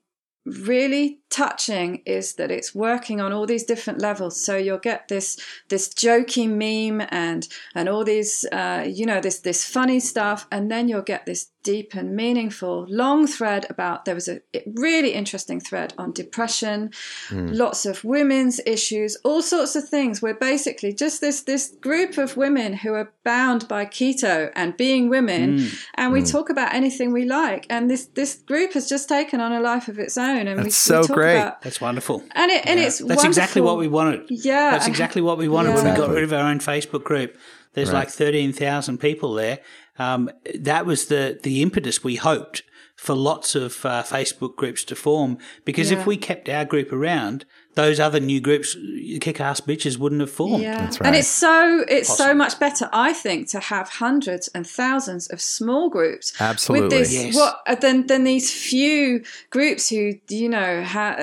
really 0.46 1.20
touching 1.34 2.00
is 2.06 2.36
that 2.36 2.52
it's 2.52 2.76
working 2.76 3.20
on 3.20 3.34
all 3.34 3.48
these 3.48 3.64
different 3.64 4.00
levels 4.00 4.40
so 4.40 4.56
you'll 4.56 4.78
get 4.78 5.08
this 5.08 5.36
this 5.70 5.90
jokey 5.90 6.48
meme 6.48 7.08
and 7.10 7.48
and 7.74 7.90
all 7.90 8.04
these 8.04 8.46
uh, 8.52 8.86
you 8.88 9.04
know 9.04 9.20
this 9.20 9.40
this 9.40 9.66
funny 9.66 10.00
stuff 10.00 10.46
and 10.52 10.70
then 10.70 10.88
you'll 10.88 11.02
get 11.02 11.26
this 11.26 11.50
deep 11.64 11.96
and 11.96 12.16
meaningful 12.16 12.86
long 12.90 13.26
thread 13.26 13.66
about 13.70 14.04
there 14.06 14.14
was 14.14 14.28
a 14.28 14.42
really 14.76 15.14
interesting 15.14 15.60
thread 15.62 15.94
on 15.98 16.12
depression 16.12 16.90
mm. 17.30 17.56
lots 17.56 17.86
of 17.86 18.04
women's 18.04 18.60
issues 18.66 19.16
all 19.24 19.42
sorts 19.42 19.76
of 19.76 19.88
things 19.88 20.22
we're 20.22 20.34
basically 20.34 20.94
just 20.94 21.22
this 21.22 21.42
this 21.42 21.70
group 21.82 22.18
of 22.18 22.36
women 22.36 22.74
who 22.74 22.94
are 22.94 23.12
bound 23.24 23.66
by 23.68 23.86
keto 23.86 24.52
and 24.56 24.76
being 24.76 25.10
women 25.10 25.58
mm. 25.58 25.86
and 25.96 26.12
we 26.12 26.22
mm. 26.22 26.32
talk 26.32 26.50
about 26.50 26.74
anything 26.74 27.14
we 27.14 27.24
like 27.26 27.66
and 27.70 27.90
this 27.90 28.06
this 28.08 28.36
group 28.36 28.74
has 28.74 28.88
just 28.88 29.08
taken 29.08 29.40
on 29.40 29.54
a 29.54 29.62
life 29.62 29.88
of 29.88 29.98
its 29.98 30.18
own 30.18 30.48
and 30.48 30.60
That's 30.60 30.66
we, 30.66 30.72
so 30.72 31.00
we 31.00 31.08
talk 31.08 31.16
great 31.24 31.38
about, 31.38 31.62
that's 31.62 31.80
wonderful 31.82 32.24
and 32.36 32.52
it 32.52 32.66
and 32.66 32.80
yeah. 32.80 32.86
it's 32.86 32.98
that's 33.00 33.08
wonderful. 33.08 33.28
exactly 33.28 33.62
what 33.62 33.78
we 33.78 33.88
wanted 33.88 34.26
yeah 34.30 34.72
that's 34.72 34.88
exactly 34.88 35.22
what 35.22 35.38
we 35.38 35.48
wanted 35.48 35.70
yeah. 35.70 35.76
when 35.76 35.92
we 35.94 35.98
got 35.98 36.10
rid 36.10 36.24
of 36.24 36.32
our 36.34 36.50
own 36.50 36.60
facebook 36.60 37.04
group 37.04 37.38
there's 37.74 37.92
Right. 37.92 38.02
like 38.06 38.10
13,000 38.10 39.00
people 39.00 39.34
there. 39.34 39.60
Um, 40.00 40.30
that 40.60 40.86
was 40.86 41.08
the, 41.08 41.40
the 41.42 41.62
impetus 41.62 42.04
we 42.04 42.16
hoped 42.16 42.64
for 42.96 43.16
lots 43.16 43.56
of 43.56 43.84
uh, 43.86 44.04
Facebook 44.04 44.56
groups 44.56 44.84
to 44.86 44.96
form 44.96 45.38
because 45.66 45.92
Yeah. 45.92 46.00
if 46.00 46.06
we 46.06 46.16
kept 46.18 46.48
our 46.50 46.66
group 46.66 46.92
around, 46.92 47.46
those 47.76 48.00
other 48.00 48.20
new 48.20 48.40
groups, 48.40 48.76
kick 49.22 49.40
ass 49.42 49.60
bitches, 49.62 49.98
wouldn't 49.98 50.22
have 50.22 50.32
formed. 50.32 50.62
Yeah, 50.64 50.78
That's 50.78 50.98
and 51.00 51.16
it's 51.16 51.28
so 51.28 51.84
it's 51.88 52.16
so 52.16 52.34
much 52.34 52.60
better, 52.60 52.90
I 52.94 53.14
think, 53.14 53.50
to 53.50 53.60
have 53.60 53.90
hundreds 53.90 54.48
and 54.50 54.66
thousands 54.68 55.28
of 55.28 55.42
small 55.42 55.90
groups 55.90 56.34
Absolutely. 56.40 56.84
with 56.84 56.92
this 56.92 57.14
Yes. 57.14 57.36
what 57.36 57.62
uh, 57.66 57.76
than 57.76 58.08
than 58.08 58.24
these 58.26 58.52
few 58.54 59.24
groups 59.50 59.90
who 59.90 60.14
you 60.30 60.50
know 60.50 60.84
ha- 60.84 61.18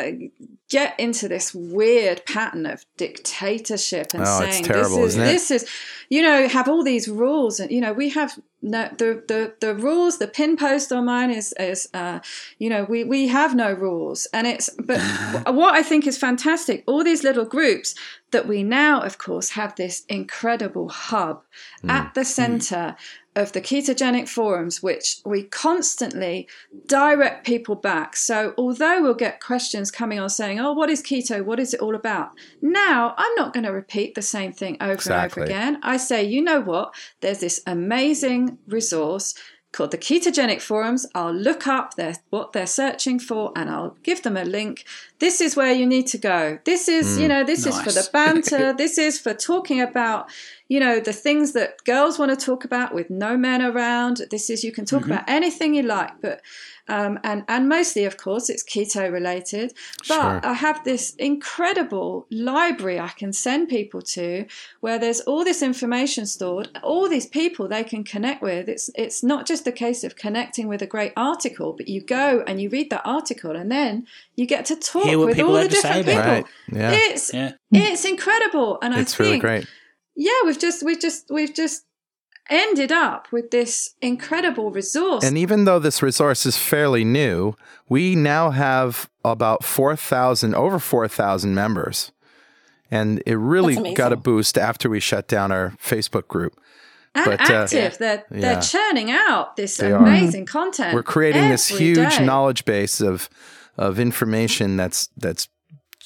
get 0.68 0.98
into 1.00 1.26
this 1.28 1.52
weird 1.52 2.24
pattern 2.26 2.64
of 2.66 2.84
dictatorship 2.96 4.14
and 4.14 4.22
Oh, 4.26 4.42
it's 4.42 4.54
saying 4.56 4.64
terrible, 4.64 4.96
this 5.02 5.06
is 5.06 5.14
isn't 5.16 5.22
it? 5.22 5.26
this 5.32 5.50
is 5.50 5.68
you 6.08 6.22
know 6.22 6.48
have 6.48 6.68
all 6.68 6.82
these 6.84 7.08
rules 7.08 7.60
and 7.60 7.70
you 7.70 7.80
know 7.80 7.92
we 7.92 8.08
have 8.10 8.38
no 8.62 8.88
the 8.98 9.22
the 9.26 9.54
the 9.60 9.74
rules 9.74 10.18
the 10.18 10.26
pin 10.28 10.56
post 10.56 10.92
on 10.92 11.06
mine 11.06 11.30
is 11.30 11.54
is 11.58 11.88
uh 11.94 12.20
you 12.58 12.68
know 12.68 12.84
we 12.84 13.04
we 13.04 13.28
have 13.28 13.54
no 13.54 13.72
rules 13.72 14.26
and 14.32 14.46
it's 14.46 14.68
but 14.78 15.00
what 15.54 15.74
i 15.74 15.82
think 15.82 16.06
is 16.06 16.16
fantastic 16.18 16.39
all 16.86 17.04
these 17.04 17.24
little 17.24 17.44
groups 17.44 17.94
that 18.30 18.46
we 18.46 18.62
now 18.62 19.00
of 19.00 19.18
course 19.18 19.50
have 19.50 19.74
this 19.74 20.04
incredible 20.08 20.88
hub 20.88 21.42
hmm. 21.80 21.90
at 21.90 22.14
the 22.14 22.20
hmm. 22.20 22.26
center 22.26 22.96
of 23.36 23.52
the 23.52 23.60
ketogenic 23.60 24.28
forums 24.28 24.82
which 24.82 25.20
we 25.24 25.44
constantly 25.44 26.48
direct 26.86 27.46
people 27.46 27.76
back. 27.76 28.16
So 28.16 28.54
although 28.58 29.00
we'll 29.00 29.14
get 29.14 29.40
questions 29.40 29.90
coming 29.90 30.18
on 30.18 30.30
saying 30.30 30.58
oh 30.60 30.72
what 30.72 30.90
is 30.90 31.02
keto? 31.02 31.44
What 31.44 31.60
is 31.60 31.72
it 31.74 31.80
all 31.80 31.94
about? 31.94 32.30
Now 32.60 33.14
i'm 33.16 33.34
not 33.36 33.52
going 33.52 33.64
to 33.64 33.72
repeat 33.72 34.14
the 34.14 34.22
same 34.22 34.52
thing 34.52 34.76
over 34.80 34.92
Exactly. 34.92 35.42
and 35.42 35.50
over 35.50 35.58
again. 35.58 35.80
I 35.82 35.96
say 35.96 36.24
you 36.24 36.42
know 36.42 36.60
what? 36.60 36.94
There's 37.20 37.40
this 37.40 37.62
amazing 37.66 38.58
resource 38.66 39.34
called 39.72 39.92
the 39.92 39.98
ketogenic 39.98 40.60
forums. 40.60 41.06
I'll 41.14 41.32
look 41.32 41.66
up 41.66 41.94
their, 41.94 42.14
what 42.30 42.52
they're 42.52 42.66
searching 42.66 43.18
for 43.18 43.52
and 43.54 43.70
i'll 43.70 43.96
give 44.02 44.22
them 44.22 44.36
a 44.36 44.44
link. 44.44 44.84
This 45.18 45.40
is 45.40 45.54
where 45.54 45.72
you 45.72 45.86
need 45.86 46.06
to 46.08 46.18
go. 46.18 46.58
This 46.64 46.88
is 46.88 47.18
you 47.18 47.26
mm, 47.26 47.28
know 47.28 47.44
this 47.44 47.66
is 47.66 47.80
for 47.80 47.92
the 47.92 48.08
banter. 48.12 48.72
This 48.72 48.98
is 48.98 49.18
for 49.18 49.34
talking 49.34 49.80
about 49.80 50.30
you 50.68 50.80
know 50.80 51.00
the 51.00 51.12
things 51.12 51.52
that 51.52 51.84
girls 51.84 52.18
want 52.18 52.36
to 52.36 52.46
talk 52.46 52.64
about 52.64 52.94
with 52.94 53.10
no 53.10 53.36
men 53.36 53.62
around. 53.62 54.22
This 54.30 54.50
is 54.50 54.64
you 54.64 54.72
can 54.72 54.84
talk 54.84 55.02
mm-hmm. 55.02 55.12
about 55.12 55.24
anything 55.28 55.74
you 55.74 55.82
like 55.82 56.20
but 56.20 56.40
um, 56.96 57.18
and 57.28 57.44
and 57.48 57.68
mostly 57.76 58.04
of 58.04 58.16
course 58.16 58.50
it's 58.52 58.64
keto 58.72 59.04
related 59.18 59.68
but 60.08 60.20
Sure. 60.20 60.40
i 60.44 60.54
have 60.66 60.78
this 60.84 61.14
incredible 61.16 62.26
library 62.30 62.98
i 63.00 63.08
can 63.20 63.32
send 63.32 63.68
people 63.68 64.02
to 64.16 64.46
where 64.80 64.98
there's 64.98 65.20
all 65.20 65.44
this 65.44 65.62
information 65.62 66.26
stored 66.26 66.68
all 66.82 67.08
these 67.08 67.26
people 67.26 67.68
they 67.68 67.84
can 67.92 68.02
connect 68.04 68.40
with 68.42 68.68
it's 68.68 68.90
it's 68.94 69.22
not 69.22 69.46
just 69.46 69.66
a 69.66 69.72
case 69.72 70.04
of 70.04 70.16
connecting 70.16 70.66
with 70.68 70.82
a 70.82 70.86
great 70.86 71.12
article 71.16 71.72
but 71.78 71.88
you 71.88 72.00
go 72.02 72.42
and 72.46 72.60
you 72.60 72.68
read 72.70 72.88
that 72.90 73.02
article 73.04 73.54
and 73.56 73.70
then 73.70 74.06
you 74.36 74.46
get 74.46 74.64
to 74.66 74.76
talk 74.76 75.04
with 75.04 75.40
all 75.40 75.52
the 75.54 75.60
have 75.62 75.70
to 75.70 75.76
say 75.76 76.02
different 76.02 76.06
people 76.06 76.30
Right. 76.30 76.46
Yeah. 76.72 76.90
it's 77.12 77.32
Yeah. 77.34 77.52
it's 77.72 78.04
incredible 78.04 78.78
and 78.82 78.94
i 78.94 79.04
think 79.04 79.18
really 79.18 79.38
great. 79.38 79.66
yeah 80.16 80.38
we've 80.44 80.58
just 80.58 80.82
we've 80.84 81.00
just 81.00 81.26
we've 81.30 81.54
just 81.54 81.84
ended 82.50 82.92
up 82.92 83.28
with 83.32 83.50
this 83.50 83.94
incredible 84.02 84.70
resource 84.70 85.24
And 85.24 85.38
even 85.38 85.64
though 85.64 85.78
this 85.78 86.02
resource 86.02 86.44
is 86.44 86.56
fairly 86.56 87.04
new, 87.04 87.54
we 87.88 88.14
now 88.16 88.50
have 88.50 89.08
about 89.24 89.64
4,000, 89.64 90.54
over 90.54 90.78
4,000 90.78 91.54
members. 91.54 92.12
And 92.90 93.22
it 93.24 93.36
really 93.36 93.94
got 93.94 94.12
a 94.12 94.16
boost 94.16 94.58
after 94.58 94.88
we 94.90 94.98
shut 95.00 95.28
down 95.28 95.52
our 95.52 95.74
Facebook 95.80 96.26
group. 96.26 96.58
and 97.14 97.24
But, 97.24 97.40
uh, 97.50 97.54
active. 97.54 97.98
they're 97.98 98.24
yeah. 98.30 98.40
they're 98.40 98.60
churning 98.62 99.10
out 99.10 99.56
this 99.56 99.76
They 99.76 99.92
are. 99.92 99.98
amazing 99.98 100.46
content. 100.46 100.94
We're 100.94 101.02
creating 101.04 101.48
this 101.50 101.68
huge 101.68 102.16
day. 102.18 102.24
knowledge 102.24 102.64
base 102.64 103.00
of 103.00 103.28
of 103.76 103.98
information 104.00 104.76
that's 104.76 105.08
that's 105.16 105.48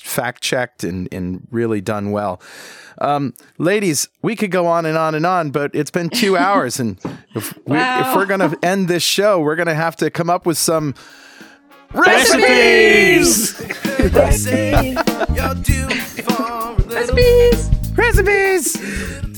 fact 0.05 0.43
checked 0.43 0.85
and, 0.85 1.09
and 1.13 1.47
really 1.51 1.81
done 1.81 2.11
well. 2.11 2.41
Um, 2.99 3.35
ladies, 3.59 4.09
we 4.23 4.37
could 4.37 4.51
go 4.51 4.67
on 4.67 4.87
and 4.87 4.97
on 4.97 5.15
and 5.15 5.27
on, 5.27 5.51
but 5.51 5.75
it's 5.75 5.91
been 5.91 6.11
two 6.11 6.37
hours, 6.47 6.79
and 6.79 6.99
if, 7.35 7.57
we, 7.67 7.77
if 7.77 7.83
Wow. 7.83 8.15
we're 8.15 8.27
going 8.27 8.41
to 8.41 8.57
end 8.63 8.89
this 8.89 9.03
show, 9.03 9.41
we're 9.41 9.57
going 9.57 9.67
to 9.67 9.75
have 9.75 9.97
to 9.97 10.11
come 10.11 10.31
up 10.31 10.47
with 10.47 10.59
some 10.59 10.95
Recipes! 11.93 13.61
Recipes. 16.77 17.71
recipes. 17.97 18.77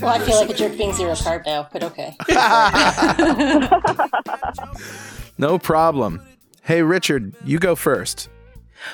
Well, 0.00 0.10
I 0.10 0.18
feel 0.20 0.40
like 0.40 0.50
a 0.50 0.54
jerk 0.54 0.76
being 0.76 0.92
zero 0.94 1.12
carb 1.12 1.44
now, 1.46 1.68
but 1.72 1.82
okay. 1.84 2.16
No 5.38 5.58
problem. 5.58 6.22
Hey, 6.62 6.80
Richard, 6.82 7.34
you 7.44 7.58
go 7.58 7.76
first. 7.76 8.28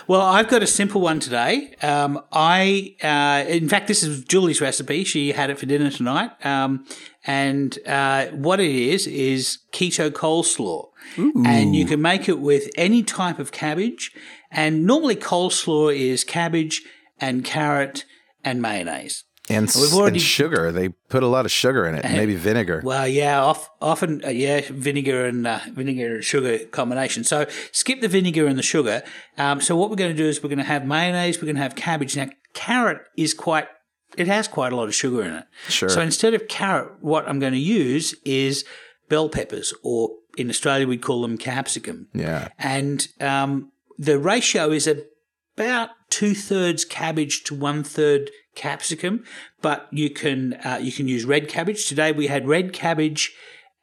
Well, 0.06 0.20
I've 0.20 0.48
got 0.48 0.62
a 0.62 0.66
simple 0.66 1.00
one 1.00 1.20
today. 1.20 1.74
Um, 1.82 2.22
I, 2.32 2.96
uh, 3.02 3.48
in 3.48 3.68
fact, 3.68 3.88
this 3.88 4.02
is 4.02 4.24
Julie's 4.24 4.60
recipe. 4.60 5.04
She 5.04 5.32
had 5.32 5.50
it 5.50 5.58
for 5.58 5.66
dinner 5.66 5.90
tonight. 5.90 6.30
Um, 6.44 6.86
and 7.24 7.78
uh, 7.86 8.26
what 8.26 8.60
it 8.60 8.70
is 8.70 9.06
is 9.06 9.58
keto 9.72 10.10
coleslaw, 10.10 10.88
and 11.46 11.76
you 11.76 11.84
can 11.84 12.02
make 12.02 12.28
it 12.28 12.40
with 12.40 12.68
any 12.76 13.02
type 13.02 13.38
of 13.38 13.52
cabbage. 13.52 14.12
And 14.50 14.84
normally, 14.84 15.16
coleslaw 15.16 15.96
is 15.96 16.24
cabbage 16.24 16.82
and 17.20 17.44
carrot 17.44 18.04
and 18.44 18.60
mayonnaise. 18.60 19.24
And, 19.50 19.68
already- 19.92 20.16
and 20.16 20.22
sugar. 20.22 20.70
They 20.70 20.90
put 20.90 21.22
a 21.22 21.26
lot 21.26 21.44
of 21.44 21.50
sugar 21.50 21.84
in 21.86 21.96
it, 21.96 22.04
maybe 22.04 22.36
vinegar. 22.36 22.80
Well, 22.84 23.08
yeah, 23.08 23.42
off, 23.42 23.68
often, 23.80 24.24
uh, 24.24 24.28
yeah, 24.28 24.60
vinegar 24.70 25.26
and 25.26 25.46
uh, 25.46 25.58
vinegar 25.72 26.14
and 26.16 26.24
sugar 26.24 26.58
combination. 26.66 27.24
So 27.24 27.46
skip 27.72 28.00
the 28.00 28.08
vinegar 28.08 28.46
and 28.46 28.56
the 28.56 28.62
sugar. 28.62 29.02
Um, 29.38 29.60
so 29.60 29.76
what 29.76 29.90
we're 29.90 29.96
going 29.96 30.14
to 30.14 30.16
do 30.16 30.28
is 30.28 30.42
we're 30.42 30.48
going 30.48 30.58
to 30.58 30.64
have 30.64 30.86
mayonnaise. 30.86 31.38
We're 31.38 31.46
going 31.46 31.56
to 31.56 31.62
have 31.62 31.74
cabbage. 31.74 32.16
Now, 32.16 32.28
carrot 32.54 32.98
is 33.16 33.34
quite. 33.34 33.66
It 34.16 34.26
has 34.28 34.46
quite 34.46 34.72
a 34.72 34.76
lot 34.76 34.88
of 34.88 34.94
sugar 34.94 35.22
in 35.22 35.32
it. 35.34 35.44
Sure. 35.68 35.88
So 35.88 36.00
instead 36.02 36.34
of 36.34 36.46
carrot, 36.46 36.92
what 37.00 37.26
I'm 37.28 37.38
going 37.40 37.54
to 37.54 37.58
use 37.58 38.14
is 38.24 38.64
bell 39.08 39.28
peppers, 39.28 39.72
or 39.82 40.10
in 40.36 40.50
Australia 40.50 40.86
we'd 40.86 41.02
call 41.02 41.22
them 41.22 41.36
capsicum. 41.38 42.08
Yeah. 42.14 42.48
And 42.58 43.08
um, 43.20 43.72
the 43.98 44.18
ratio 44.18 44.70
is 44.70 44.86
about 45.56 45.90
two 46.10 46.34
thirds 46.34 46.84
cabbage 46.84 47.44
to 47.44 47.54
one 47.54 47.82
third 47.84 48.30
capsicum. 48.54 49.24
But 49.60 49.88
you 49.90 50.10
can 50.10 50.54
uh, 50.54 50.78
you 50.80 50.92
can 50.92 51.08
use 51.08 51.24
red 51.24 51.48
cabbage. 51.48 51.86
Today 51.86 52.12
we 52.12 52.26
had 52.26 52.48
red 52.48 52.72
cabbage 52.72 53.32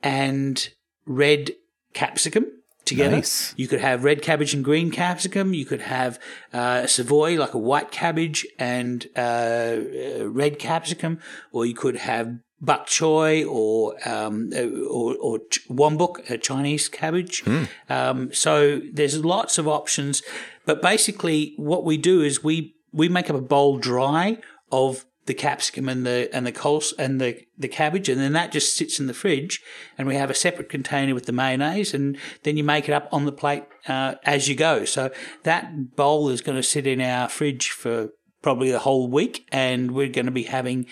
and 0.02 0.70
red 1.06 1.52
capsicum 1.94 2.46
together. 2.86 3.18
Nice. 3.18 3.54
You 3.56 3.68
could 3.68 3.80
have 3.80 4.04
red 4.04 4.22
cabbage 4.22 4.54
and 4.54 4.64
green 4.64 4.92
capsicum. 4.92 5.54
You 5.54 5.66
could 5.66 5.82
have 5.82 6.20
uh, 6.52 6.88
Savoy, 6.88 7.38
like 7.38 7.54
a 7.54 7.60
white 7.60 7.92
cabbage 7.92 8.46
and 8.58 9.08
uh, 9.16 9.20
uh, 9.20 10.30
red 10.30 10.60
capsicum, 10.60 11.20
or 11.52 11.66
you 11.66 11.76
could 11.76 11.98
have 11.98 12.40
bok 12.62 12.88
choy 12.88 13.46
or 13.50 13.96
um, 14.08 14.52
uh, 14.56 14.64
or, 14.88 15.16
or 15.20 15.40
wombok, 15.70 16.30
a 16.30 16.38
Chinese 16.38 16.90
cabbage. 16.90 17.44
Um, 17.90 18.34
so 18.34 18.82
there's 18.92 19.24
lots 19.24 19.58
of 19.58 19.68
options, 19.68 20.22
but 20.66 20.82
basically 20.82 21.54
what 21.58 21.84
we 21.84 21.98
do 21.98 22.22
is 22.22 22.44
we 22.44 22.76
we 22.92 23.10
make 23.10 23.30
up 23.30 23.36
a 23.36 23.42
bowl 23.42 23.78
dry 23.78 24.38
of 24.72 25.06
the 25.26 25.34
capsicum 25.36 25.88
and 25.88 26.08
the 26.08 26.28
and 26.34 26.46
the 26.46 26.52
coles 26.52 26.92
and 26.98 27.22
the 27.22 27.40
the 27.56 27.68
cabbage, 27.68 28.10
and 28.10 28.20
then 28.20 28.34
that 28.34 28.52
just 28.52 28.76
sits 28.76 29.00
in 29.00 29.08
the 29.08 29.14
fridge. 29.14 29.62
And 29.98 30.08
we 30.08 30.16
have 30.16 30.32
a 30.32 30.34
separate 30.34 30.70
container 30.70 31.14
with 31.14 31.28
the 31.28 31.32
mayonnaise, 31.32 31.94
and 31.94 32.18
then 32.44 32.58
you 32.58 32.64
make 32.64 32.90
it 32.90 32.94
up 32.94 33.08
on 33.12 33.26
the 33.26 33.32
plate 33.32 33.64
uh, 33.88 34.16
as 34.24 34.50
you 34.50 34.56
go. 34.56 34.86
So 34.86 35.12
that 35.44 35.96
bowl 35.96 36.30
is 36.30 36.42
going 36.42 36.58
to 36.58 36.64
sit 36.64 36.88
in 36.88 37.00
our 37.00 37.30
fridge 37.30 37.70
for 37.70 38.10
probably 38.42 38.72
the 38.72 38.80
whole 38.80 39.08
week, 39.08 39.48
and 39.52 39.92
we're 39.92 40.10
going 40.10 40.26
to 40.26 40.32
be 40.32 40.44
having 40.44 40.88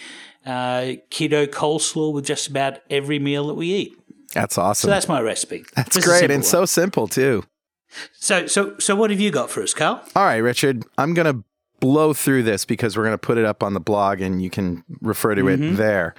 uh, 0.48 0.96
keto 1.12 1.46
coleslaw 1.46 2.12
with 2.14 2.26
just 2.26 2.48
about 2.48 2.80
every 2.90 3.20
meal 3.20 3.48
that 3.48 3.56
we 3.56 3.68
eat. 3.68 3.94
That's 4.34 4.58
awesome. 4.58 4.88
So 4.88 4.92
that's 4.92 5.08
my 5.08 5.22
recipe. 5.22 5.66
That's 5.76 5.96
Just 5.96 6.08
great 6.08 6.24
and 6.26 6.40
one. 6.40 6.44
so 6.44 6.66
simple 6.66 7.08
too. 7.08 7.44
so 8.14 8.48
so 8.48 8.76
so. 8.80 8.96
What 8.96 9.10
have 9.12 9.20
you 9.20 9.32
got 9.32 9.50
for 9.50 9.62
us, 9.64 9.74
Carl? 9.74 10.02
All 10.16 10.24
right, 10.26 10.38
Richard, 10.38 10.84
I'm 10.98 11.14
going 11.14 11.34
to 11.34 11.44
blow 11.80 12.14
through 12.14 12.44
this 12.44 12.66
because 12.66 12.98
we're 12.98 13.04
going 13.04 13.14
to 13.14 13.18
put 13.20 13.38
it 13.38 13.46
up 13.46 13.64
on 13.64 13.74
the 13.74 13.80
blog 13.80 14.22
and 14.22 14.42
you 14.42 14.50
can 14.50 14.84
refer 15.02 15.36
to 15.36 15.48
it 15.48 15.58
there. 15.78 16.16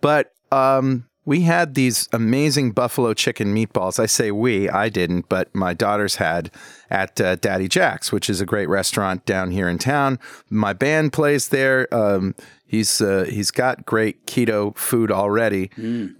But 0.00 0.32
um, 0.52 1.06
we 1.24 1.42
had 1.42 1.74
these 1.74 2.08
amazing 2.12 2.72
buffalo 2.72 3.14
chicken 3.14 3.54
meatballs. 3.54 3.98
I 3.98 4.06
say 4.06 4.30
we, 4.30 4.68
I 4.68 4.88
didn't, 4.88 5.28
but 5.28 5.52
my 5.54 5.74
daughters 5.74 6.16
had 6.16 6.50
at 6.90 7.20
uh, 7.20 7.36
Daddy 7.36 7.68
Jack's, 7.68 8.12
which 8.12 8.28
is 8.30 8.40
a 8.40 8.46
great 8.46 8.68
restaurant 8.68 9.24
down 9.26 9.50
here 9.50 9.68
in 9.68 9.78
town. 9.78 10.18
My 10.50 10.72
band 10.72 11.12
plays 11.12 11.48
there. 11.48 11.92
Um, 11.92 12.34
he's 12.66 13.00
uh, 13.00 13.26
he's 13.28 13.50
got 13.50 13.86
great 13.86 14.26
keto 14.26 14.76
food 14.76 15.10
already. 15.10 15.70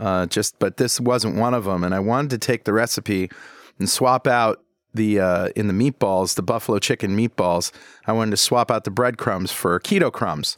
Uh, 0.00 0.26
just 0.26 0.58
but 0.58 0.76
this 0.76 1.00
wasn't 1.00 1.36
one 1.36 1.54
of 1.54 1.64
them, 1.64 1.84
and 1.84 1.94
I 1.94 1.98
wanted 2.00 2.30
to 2.30 2.38
take 2.38 2.64
the 2.64 2.72
recipe 2.72 3.30
and 3.78 3.90
swap 3.90 4.26
out 4.26 4.62
the 4.94 5.20
uh, 5.20 5.48
in 5.56 5.68
the 5.68 5.74
meatballs, 5.74 6.36
the 6.36 6.42
buffalo 6.42 6.78
chicken 6.78 7.16
meatballs. 7.16 7.72
I 8.06 8.12
wanted 8.12 8.30
to 8.30 8.36
swap 8.38 8.70
out 8.70 8.84
the 8.84 8.90
breadcrumbs 8.90 9.52
for 9.52 9.78
keto 9.80 10.12
crumbs. 10.12 10.56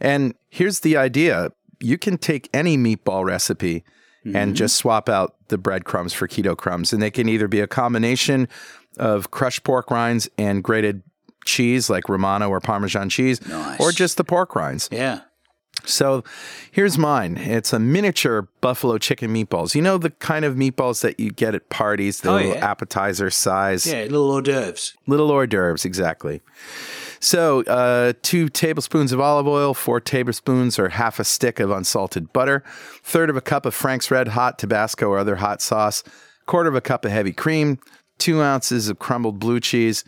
And 0.00 0.34
here's 0.48 0.80
the 0.80 0.96
idea: 0.96 1.50
you 1.80 1.98
can 1.98 2.16
take 2.16 2.48
any 2.54 2.78
meatball 2.78 3.24
recipe 3.24 3.84
and 4.34 4.56
just 4.56 4.74
swap 4.74 5.08
out 5.08 5.36
the 5.48 5.58
breadcrumbs 5.58 6.12
for 6.12 6.26
keto 6.26 6.56
crumbs, 6.56 6.92
and 6.92 7.00
they 7.00 7.12
can 7.12 7.28
either 7.28 7.46
be 7.46 7.60
a 7.60 7.68
combination 7.68 8.48
of 8.98 9.30
crushed 9.30 9.62
pork 9.62 9.88
rinds 9.90 10.28
and 10.36 10.64
grated 10.64 11.02
cheese, 11.46 11.88
like 11.88 12.08
Romano 12.08 12.48
or 12.50 12.60
Parmesan 12.60 13.08
cheese, 13.08 13.40
Nice. 13.46 13.80
or 13.80 13.92
just 13.92 14.16
the 14.18 14.24
pork 14.24 14.54
rinds. 14.54 14.88
Yeah. 14.92 15.20
So 15.84 16.24
here's 16.72 16.96
mine. 16.98 17.36
It's 17.36 17.72
a 17.72 17.78
miniature 17.78 18.48
buffalo 18.60 18.98
chicken 18.98 19.32
meatballs. 19.32 19.74
You 19.74 19.82
know 19.82 19.98
the 19.98 20.10
kind 20.10 20.44
of 20.44 20.54
meatballs 20.56 21.02
that 21.02 21.20
you 21.20 21.30
get 21.30 21.54
at 21.54 21.68
parties, 21.68 22.20
the 22.22 22.30
Oh, 22.30 22.36
little 22.36 22.52
yeah. 22.54 22.66
appetizer 22.70 23.30
size, 23.30 23.86
Yeah, 23.86 24.02
little 24.04 24.30
hors 24.32 24.42
d'oeuvres. 24.42 24.94
little 25.06 25.30
hors 25.30 25.46
d'oeuvres, 25.46 25.84
exactly. 25.84 26.40
So, 27.20 27.62
uh, 27.64 28.14
two 28.22 28.48
tablespoons 28.48 29.12
of 29.12 29.20
olive 29.20 29.46
oil, 29.46 29.74
four 29.74 30.00
tablespoons 30.00 30.78
or 30.78 30.88
half 30.90 31.18
a 31.20 31.24
stick 31.24 31.60
of 31.60 31.70
unsalted 31.70 32.32
butter, 32.32 32.64
third 33.02 33.30
of 33.30 33.36
a 33.36 33.40
cup 33.40 33.64
of 33.66 33.74
Frank's 33.74 34.10
Red 34.10 34.28
Hot 34.28 34.58
Tabasco 34.58 35.08
or 35.08 35.18
other 35.18 35.36
hot 35.36 35.60
sauce, 35.62 36.02
quarter 36.46 36.68
of 36.68 36.74
a 36.74 36.80
cup 36.80 37.04
of 37.04 37.10
heavy 37.10 37.32
cream, 37.32 37.78
two 38.18 38.42
ounces 38.42 38.88
of 38.88 38.98
crumbled 38.98 39.38
blue 39.38 39.60
cheese, 39.60 40.04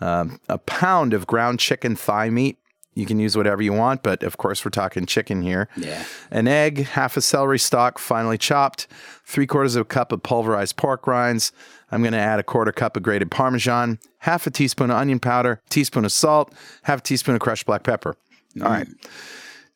um, 0.00 0.40
a 0.48 0.58
pound 0.58 1.14
of 1.14 1.26
ground 1.26 1.58
chicken 1.58 1.96
thigh 1.96 2.30
meat. 2.30 2.58
You 2.94 3.06
can 3.06 3.20
use 3.20 3.36
whatever 3.36 3.62
you 3.62 3.72
want, 3.72 4.02
but 4.02 4.22
of 4.22 4.36
course, 4.36 4.64
we're 4.64 4.70
talking 4.70 5.06
chicken 5.06 5.42
here. 5.42 5.68
Yeah. 5.76 6.04
An 6.30 6.48
egg, 6.48 6.78
half 6.88 7.16
a 7.16 7.20
celery 7.20 7.58
stalk, 7.58 7.98
finely 7.98 8.36
chopped, 8.36 8.88
three 9.24 9.46
quarters 9.46 9.76
of 9.76 9.82
a 9.82 9.84
cup 9.84 10.10
of 10.10 10.22
pulverized 10.22 10.76
pork 10.76 11.06
rinds. 11.06 11.52
I'm 11.92 12.02
going 12.02 12.12
to 12.12 12.18
add 12.18 12.40
a 12.40 12.42
quarter 12.42 12.72
cup 12.72 12.96
of 12.96 13.02
grated 13.02 13.30
Parmesan, 13.30 14.00
half 14.18 14.46
a 14.46 14.50
teaspoon 14.50 14.90
of 14.90 14.96
onion 14.96 15.20
powder, 15.20 15.62
teaspoon 15.70 16.04
of 16.04 16.12
salt, 16.12 16.52
half 16.82 16.98
a 16.98 17.02
teaspoon 17.02 17.36
of 17.36 17.40
crushed 17.40 17.66
black 17.66 17.84
pepper. 17.84 18.16
All 18.60 18.68
right. 18.68 18.88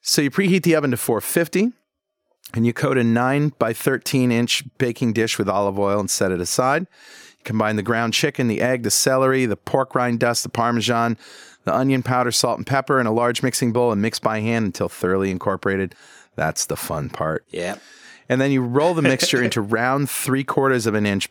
So 0.03 0.21
you 0.21 0.31
preheat 0.31 0.63
the 0.63 0.75
oven 0.75 0.91
to 0.91 0.97
450 0.97 1.73
and 2.53 2.67
you 2.67 2.73
coat 2.73 2.99
a 2.99 3.05
9 3.05 3.53
by 3.59 3.73
13 3.73 4.31
inch 4.31 4.65
baking 4.79 5.13
dish 5.13 5.39
with 5.39 5.49
olive 5.49 5.79
oil 5.79 6.01
and 6.01 6.11
set 6.11 6.31
it 6.31 6.41
aside. 6.41 6.87
Combine 7.45 7.77
the 7.77 7.83
ground 7.83 8.13
chicken, 8.15 8.49
the 8.49 8.61
egg, 8.61 8.83
the 8.83 8.91
celery, 8.91 9.47
the 9.47 9.57
pork 9.57 9.95
rind 9.95 10.21
dust, 10.21 10.43
the 10.43 10.49
parmesan, 10.49 11.17
the 11.65 11.75
onion 11.75 12.03
powder, 12.03 12.31
salt, 12.33 12.59
and 12.59 12.67
pepper 12.67 12.99
in 13.01 13.07
a 13.07 13.13
large 13.13 13.43
mixing 13.43 13.73
bowl 13.73 13.93
and 13.93 14.01
mix 14.03 14.19
by 14.19 14.41
hand 14.41 14.65
until 14.67 14.89
thoroughly 14.89 15.31
incorporated. 15.31 15.95
That's 16.37 16.67
the 16.67 16.77
fun 16.77 17.11
part. 17.11 17.45
Yeah. 17.51 17.77
And 18.29 18.41
then 18.41 18.51
you 18.51 18.63
roll 18.63 18.95
the 18.95 19.03
mixture 19.03 19.43
into 19.45 19.61
round 19.61 20.11
three 20.11 20.45
quarters 20.45 20.87
of 20.87 20.95
an 20.95 21.07
inch 21.07 21.29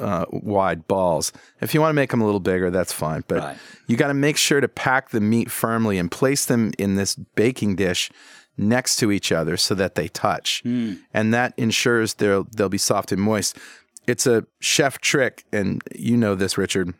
uh, 0.00 0.24
wide 0.30 0.86
balls. 0.86 1.32
If 1.60 1.74
you 1.74 1.80
want 1.80 1.90
to 1.90 1.94
make 1.94 2.10
them 2.10 2.20
a 2.20 2.24
little 2.24 2.40
bigger, 2.40 2.70
that's 2.70 2.92
fine. 2.92 3.24
But 3.28 3.38
Right. 3.38 3.56
you 3.86 3.96
got 3.96 4.08
to 4.08 4.14
make 4.14 4.36
sure 4.36 4.60
to 4.60 4.68
pack 4.68 5.10
the 5.10 5.20
meat 5.20 5.50
firmly 5.50 5.98
and 5.98 6.10
place 6.10 6.44
them 6.46 6.72
in 6.78 6.94
this 6.96 7.14
baking 7.14 7.76
dish 7.76 8.10
next 8.56 8.96
to 8.96 9.12
each 9.12 9.30
other 9.32 9.56
so 9.58 9.74
that 9.74 9.94
they 9.94 10.08
touch. 10.08 10.62
And 10.64 11.34
that 11.34 11.52
ensures 11.58 12.14
they'll 12.14 12.44
they'll 12.44 12.70
be 12.70 12.78
soft 12.78 13.12
and 13.12 13.20
moist. 13.20 13.58
It's 14.06 14.26
a 14.26 14.46
chef 14.60 15.00
trick, 15.00 15.44
and 15.52 15.82
you 15.94 16.16
know 16.16 16.34
this, 16.34 16.56
Richard. 16.56 16.94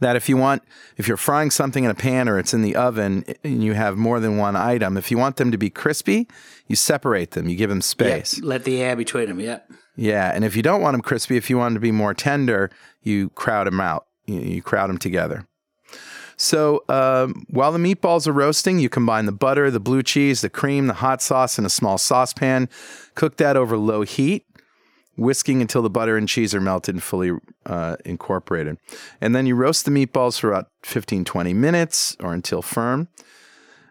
That 0.00 0.16
if 0.16 0.28
you 0.28 0.36
want, 0.36 0.62
if 0.98 1.08
you're 1.08 1.16
frying 1.16 1.50
something 1.50 1.84
in 1.84 1.90
a 1.90 1.94
pan 1.94 2.28
or 2.28 2.38
it's 2.38 2.52
in 2.52 2.60
the 2.60 2.76
oven 2.76 3.24
and 3.42 3.64
you 3.64 3.72
have 3.72 3.96
more 3.96 4.20
than 4.20 4.36
one 4.36 4.54
item, 4.54 4.98
if 4.98 5.10
you 5.10 5.16
want 5.16 5.36
them 5.36 5.50
to 5.50 5.56
be 5.56 5.70
crispy, 5.70 6.28
you 6.66 6.76
separate 6.76 7.30
them. 7.30 7.48
You 7.48 7.56
give 7.56 7.70
them 7.70 7.80
space. 7.80 8.38
Let 8.42 8.64
the 8.64 8.82
air 8.82 8.96
between 8.96 9.28
them. 9.28 9.40
Yeah. 9.40 9.60
Yeah, 9.96 10.30
and 10.34 10.44
if 10.44 10.56
you 10.56 10.62
don't 10.62 10.82
want 10.82 10.92
them 10.92 11.00
crispy, 11.00 11.38
if 11.38 11.48
you 11.48 11.56
want 11.56 11.72
them 11.72 11.80
to 11.80 11.80
be 11.80 11.90
more 11.90 12.12
tender, 12.12 12.70
you 13.00 13.30
crowd 13.30 13.66
them 13.66 13.80
out. 13.80 14.06
You, 14.26 14.40
you 14.40 14.62
crowd 14.62 14.90
them 14.90 14.98
together. 14.98 15.46
So 16.36 16.84
um, 16.90 17.46
while 17.48 17.72
the 17.72 17.78
meatballs 17.78 18.26
are 18.26 18.32
roasting, 18.32 18.78
you 18.78 18.90
combine 18.90 19.24
the 19.24 19.32
butter, 19.32 19.70
the 19.70 19.80
blue 19.80 20.02
cheese, 20.02 20.42
the 20.42 20.50
cream, 20.50 20.86
the 20.86 20.94
hot 20.94 21.22
sauce 21.22 21.58
in 21.58 21.64
a 21.64 21.70
small 21.70 21.96
saucepan. 21.96 22.68
Cook 23.14 23.36
that 23.38 23.56
over 23.56 23.78
low 23.78 24.02
heat, 24.02 24.44
whisking 25.16 25.60
until 25.60 25.82
the 25.82 25.90
butter 25.90 26.16
and 26.16 26.28
cheese 26.28 26.54
are 26.54 26.60
melted 26.60 26.94
and 26.94 27.02
fully 27.02 27.32
uh, 27.64 27.96
incorporated. 28.04 28.76
And 29.20 29.34
then 29.34 29.46
you 29.46 29.54
roast 29.54 29.84
the 29.84 29.90
meatballs 29.90 30.38
for 30.38 30.50
about 30.52 30.66
15, 30.82 31.24
20 31.24 31.54
minutes 31.54 32.16
or 32.20 32.32
until 32.32 32.62
firm. 32.62 33.08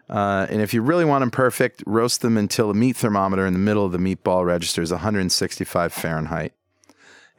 Uh, 0.08 0.46
and 0.48 0.60
if 0.62 0.72
you 0.72 0.82
really 0.82 1.04
want 1.04 1.22
them 1.22 1.30
perfect, 1.32 1.82
roast 1.84 2.20
them 2.22 2.36
until 2.36 2.68
the 2.68 2.74
meat 2.74 2.96
thermometer 2.96 3.44
in 3.44 3.52
the 3.52 3.58
middle 3.58 3.84
of 3.84 3.92
the 3.92 3.98
meatball 3.98 4.44
registers 4.44 4.92
165 4.92 5.92
Fahrenheit. 5.92 6.52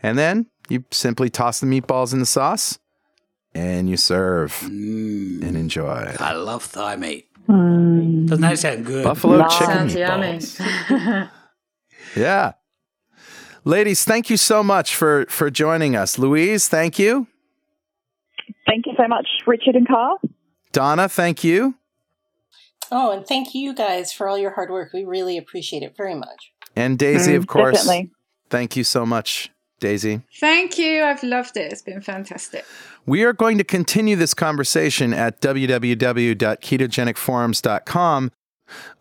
And 0.04 0.18
then 0.18 0.48
you 0.70 0.84
simply 0.92 1.30
toss 1.30 1.60
the 1.62 1.66
meatballs 1.68 2.12
in 2.12 2.20
the 2.20 2.26
sauce 2.26 2.78
and 3.56 3.90
you 3.90 3.96
serve 3.96 4.62
and 4.64 5.56
enjoy. 5.56 6.14
I 6.20 6.34
love 6.34 6.64
thigh 6.64 6.98
meat. 6.98 7.26
Doesn't 7.48 8.42
that 8.42 8.60
sound 8.60 8.86
good? 8.86 9.06
Buffalo 9.06 9.38
Nice. 9.38 9.58
chicken 9.58 9.90
Sounds 9.90 10.60
yummy. 10.60 11.28
Yeah. 12.16 12.54
Ladies, 13.68 14.04
thank 14.06 14.30
you 14.30 14.38
so 14.38 14.64
much 14.64 14.96
for 14.96 15.26
for 15.28 15.50
joining 15.50 15.94
us. 15.94 16.18
Louise, 16.18 16.70
thank 16.70 16.98
you. 16.98 17.28
Thank 18.66 18.86
you 18.86 18.94
so 18.96 19.10
much, 19.10 19.28
Richard 19.46 19.76
and 19.76 19.86
Carl. 19.86 20.22
Donna, 20.72 21.10
thank 21.10 21.44
you. 21.44 21.76
Oh, 22.94 23.12
and 23.12 23.28
thank 23.28 23.54
you 23.54 23.76
guys 23.76 24.14
for 24.14 24.30
all 24.30 24.38
your 24.38 24.52
hard 24.52 24.70
work. 24.70 24.94
We 24.94 25.04
really 25.04 25.38
appreciate 25.38 25.84
it 25.84 25.98
very 25.98 26.16
much. 26.16 26.54
And 26.78 26.98
Daisy, 26.98 27.34
mm, 27.34 27.38
of 27.38 27.48
course. 27.48 27.80
Definitely. 27.80 28.12
Thank 28.50 28.78
you 28.78 28.86
so 28.86 29.06
much, 29.06 29.52
Daisy. 29.82 30.22
Thank 30.40 30.78
you. 30.78 31.04
I've 31.04 31.24
loved 31.24 31.58
it. 31.58 31.74
It's 31.74 31.82
been 31.82 32.00
fantastic. 32.00 32.64
We 33.06 33.26
are 33.26 33.34
going 33.34 33.58
to 33.58 33.66
continue 33.66 34.16
this 34.16 34.34
conversation 34.34 35.14
at 35.14 35.42
www.ketogenicforums.com. 35.42 38.32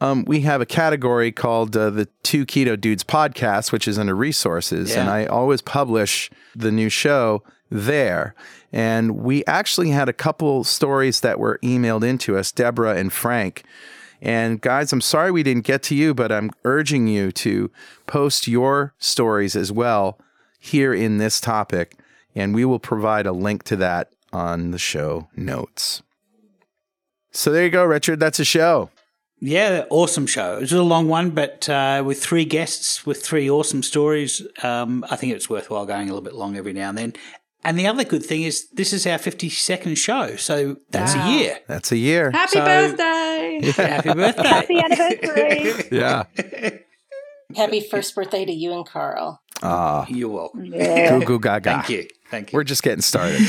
Um, 0.01 0.25
we 0.27 0.41
have 0.41 0.61
a 0.61 0.67
category 0.67 1.33
called 1.33 1.77
uh, 1.77 1.91
the 1.91 2.07
Two 2.23 2.47
Keto 2.47 2.81
Dudes 2.81 3.05
podcast, 3.05 3.73
which 3.73 3.89
is 3.89 3.99
under 3.99 4.15
resources, 4.15 4.95
and 4.95 5.09
I 5.09 5.27
always 5.27 5.63
publish 5.63 6.31
the 6.55 6.71
new 6.71 6.89
show 6.89 7.43
there. 7.71 8.35
And 8.73 9.19
we 9.19 9.45
actually 9.47 9.91
had 9.91 10.09
a 10.09 10.13
couple 10.13 10.65
stories 10.65 11.21
that 11.21 11.39
were 11.39 11.59
emailed 11.63 12.05
into 12.05 12.37
us, 12.37 12.53
Deborah 12.53 12.97
and 12.97 13.13
Frank. 13.13 13.65
And 14.21 14.61
guys, 14.61 14.93
I'm 14.93 15.01
sorry 15.01 15.31
we 15.31 15.43
didn't 15.43 15.67
get 15.67 15.83
to 15.85 15.95
you, 15.95 16.15
but 16.15 16.33
I'm 16.33 16.51
urging 16.65 17.07
you 17.07 17.33
to 17.33 17.71
post 18.07 18.49
your 18.49 18.95
stories 18.99 19.57
as 19.57 19.71
well 19.71 20.19
here 20.59 20.93
in 20.93 21.19
this 21.19 21.41
topic, 21.41 21.97
and 22.35 22.55
we 22.55 22.65
will 22.65 22.79
provide 22.79 23.27
a 23.27 23.33
link 23.33 23.63
to 23.65 23.77
that 23.77 24.11
on 24.33 24.71
the 24.71 24.79
show 24.79 25.29
notes. 25.37 26.03
So 27.31 27.53
there 27.53 27.65
you 27.65 27.71
go, 27.71 27.85
Richard. 27.85 28.19
That's 28.19 28.41
a 28.41 28.45
show. 28.45 28.91
Yeah, 29.39 29.85
awesome 29.91 30.27
show. 30.27 30.57
It 30.57 30.61
was 30.63 30.73
a 30.73 30.83
long 30.83 31.09
one, 31.09 31.31
but 31.31 31.69
uh, 31.69 32.03
with 32.07 32.23
three 32.23 32.45
guests 32.47 33.05
with 33.05 33.23
three 33.23 33.51
awesome 33.51 33.83
stories, 33.83 34.43
um, 34.63 35.05
I 35.11 35.17
think 35.17 35.35
it's 35.35 35.51
worthwhile 35.51 35.85
going 35.87 36.09
a 36.09 36.13
little 36.13 36.23
bit 36.25 36.35
long 36.35 36.57
every 36.57 36.73
now 36.73 36.89
and 36.89 36.97
then. 36.99 37.13
And 37.65 37.79
the 37.79 37.87
other 37.87 38.05
good 38.05 38.25
thing 38.25 38.43
is 38.45 38.69
this 38.71 38.93
is 38.93 39.07
our 39.07 39.19
52nd 39.19 39.97
show, 39.99 40.37
so 40.37 40.77
that's 40.91 41.15
Wow. 41.15 41.29
a 41.29 41.33
year. 41.39 41.59
That's 41.67 41.93
a 41.93 41.97
year. 41.97 42.31
Happy 42.31 42.53
So- 42.59 42.65
birthday. 42.65 43.61
Happy 43.77 44.13
birthday. 44.15 44.49
Happy 44.49 44.79
anniversary. 44.79 45.89
Yeah. 45.91 46.25
Happy 47.57 47.81
first 47.81 48.15
birthday 48.15 48.45
to 48.45 48.53
you 48.53 48.73
and 48.73 48.85
Carl. 48.87 49.41
Ah, 49.63 50.05
You're 50.09 50.29
welcome. 50.29 50.65
yeah. 50.67 51.19
goo 51.19 51.25
goo 51.25 51.39
gaga. 51.41 51.71
Thank 51.75 51.89
you. 51.91 52.09
Thank 52.31 52.53
you. 52.53 52.57
We're 52.57 52.65
just 52.65 52.83
getting 52.83 53.03
started. 53.03 53.41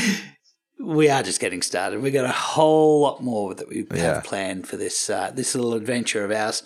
We 0.80 1.08
are 1.10 1.22
just 1.22 1.40
getting 1.40 1.62
started. 1.62 2.00
We've 2.00 2.12
got 2.12 2.24
a 2.24 2.28
whole 2.32 3.00
lot 3.00 3.22
more 3.22 3.54
that 3.54 3.68
we 3.68 3.86
Yeah. 3.94 4.14
have 4.14 4.24
planned 4.24 4.66
for 4.68 4.76
this 4.76 5.10
uh, 5.10 5.30
this 5.34 5.54
little 5.54 5.74
adventure 5.74 6.24
of 6.24 6.30
ours. 6.30 6.62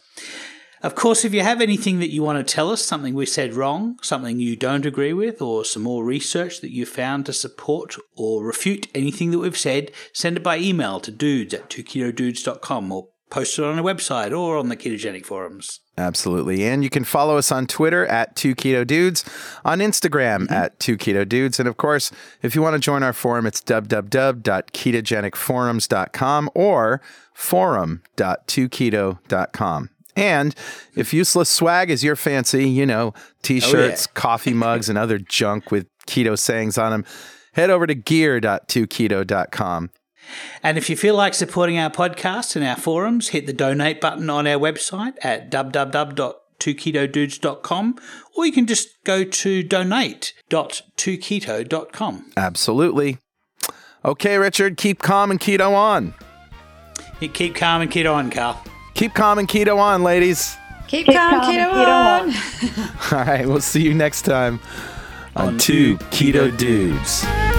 Of 0.83 0.97
course, 0.97 1.25
if 1.25 1.33
you 1.33 1.43
have 1.43 1.61
anything 1.61 2.01
that 2.01 2.11
you 2.11 2.25
want 2.25 2.45
to 2.45 2.55
tell 2.55 2.69
us, 2.73 2.83
something 2.85 3.15
we 3.15 3.25
said 3.25 3.55
wrong, 3.55 3.99
something 4.03 4.41
you 4.41 4.57
don't 4.57 4.85
agree 4.85 5.13
with, 5.13 5.41
or 5.41 5.65
some 5.65 5.83
more 5.85 6.05
research 6.05 6.61
that 6.61 6.73
you 6.73 6.85
found 6.87 7.25
to 7.27 7.33
support 7.33 7.95
or 8.17 8.43
refute 8.45 8.89
anything 8.93 9.31
that 9.31 9.39
we've 9.39 9.57
said, 9.57 9.93
send 10.13 10.39
it 10.39 10.43
by 10.43 10.59
email 10.59 10.99
to 10.99 11.13
dudes 11.13 11.55
at 11.55 11.71
2ketodudes.com 11.71 12.91
or 12.91 13.09
post 13.33 13.59
it 13.59 13.65
on 13.65 13.79
our 13.79 13.85
website 13.85 14.39
or 14.39 14.59
on 14.59 14.69
the 14.69 14.77
ketogenic 14.77 15.25
forums. 15.25 15.81
Absolutely. 15.97 16.65
And 16.65 16.85
you 16.85 16.91
can 16.91 17.05
follow 17.05 17.39
us 17.39 17.51
on 17.51 17.67
Twitter 17.67 18.05
at 18.07 18.37
2 18.37 18.55
Keto 18.55 18.87
Dudes, 18.87 19.25
on 19.65 19.79
Instagram 19.79 20.43
mm-hmm. 20.43 20.53
at 20.53 20.79
2 20.79 20.99
Keto 20.99 21.27
Dudes. 21.27 21.59
And 21.59 21.67
of 21.67 21.79
course, 21.79 22.13
if 22.43 22.55
you 22.55 22.61
want 22.61 22.75
to 22.75 22.79
join 22.79 23.03
our 23.03 23.15
forum, 23.15 23.47
it's 23.47 23.63
www.ketogenicforums.com 23.63 26.51
or 26.55 27.01
forum.2keto.com. 27.33 29.89
And 30.15 30.55
if 30.95 31.15
useless 31.15 31.49
swag 31.49 31.89
is 31.89 32.05
your 32.05 32.17
fancy, 32.17 32.69
you 32.69 32.85
know, 32.85 33.15
oh, 33.17 33.21
t 33.43 33.61
shirts, 33.61 34.07
coffee 34.07 34.53
mugs, 34.55 34.91
and 34.91 34.99
other 34.99 35.19
junk 35.19 35.71
with 35.71 35.87
keto 36.07 36.39
sayings 36.39 36.77
on 36.77 36.93
them, 36.93 37.07
head 37.55 37.71
over 37.71 37.87
to 37.87 37.95
gear.2keto.com. 37.95 39.89
And 40.63 40.79
if 40.79 40.89
you 40.91 40.97
feel 40.97 41.15
like 41.15 41.35
supporting 41.35 41.79
our 41.79 41.91
podcast 41.91 42.57
and 42.57 42.65
our 42.65 42.77
forums, 42.77 43.29
hit 43.29 43.47
the 43.47 43.53
donate 43.53 44.01
button 44.01 44.31
on 44.31 44.47
our 44.47 44.59
website 44.59 45.13
at 45.23 45.51
www.2ketodudes.com 45.51 47.99
or 48.37 48.47
you 48.47 48.53
can 48.53 48.67
just 48.67 48.89
go 49.05 49.25
to 49.25 49.63
donate.2keto.com. 49.63 52.33
Absolutely. 52.37 53.19
Okay, 54.05 54.37
Richard, 54.37 54.77
keep 54.77 54.99
calm 55.01 55.31
and 55.31 55.39
keto 55.39 55.73
on. 55.73 56.13
You 57.21 57.29
keep 57.29 57.55
calm 57.55 57.83
and 57.83 57.91
keto 57.91 58.15
on, 58.15 58.31
Carl. 58.31 58.61
Keep 58.95 59.15
calm 59.15 59.39
and 59.39 59.47
keto 59.49 59.79
on, 59.79 60.03
ladies. 60.03 60.57
Keep, 60.89 61.07
Keep 61.07 61.15
calm, 61.17 61.41
calm, 61.41 61.55
keto, 61.55 61.73
keto 61.73 63.13
on. 63.13 63.15
All 63.19 63.25
right, 63.25 63.47
we'll 63.47 63.61
see 63.61 63.83
you 63.83 63.95
next 63.95 64.23
time 64.23 64.59
on, 65.37 65.49
On 65.49 65.59
Two 65.59 65.97
Two 65.99 66.05
Keto 66.07 66.51
Keto 66.51 66.59
Dudes. 66.59 67.52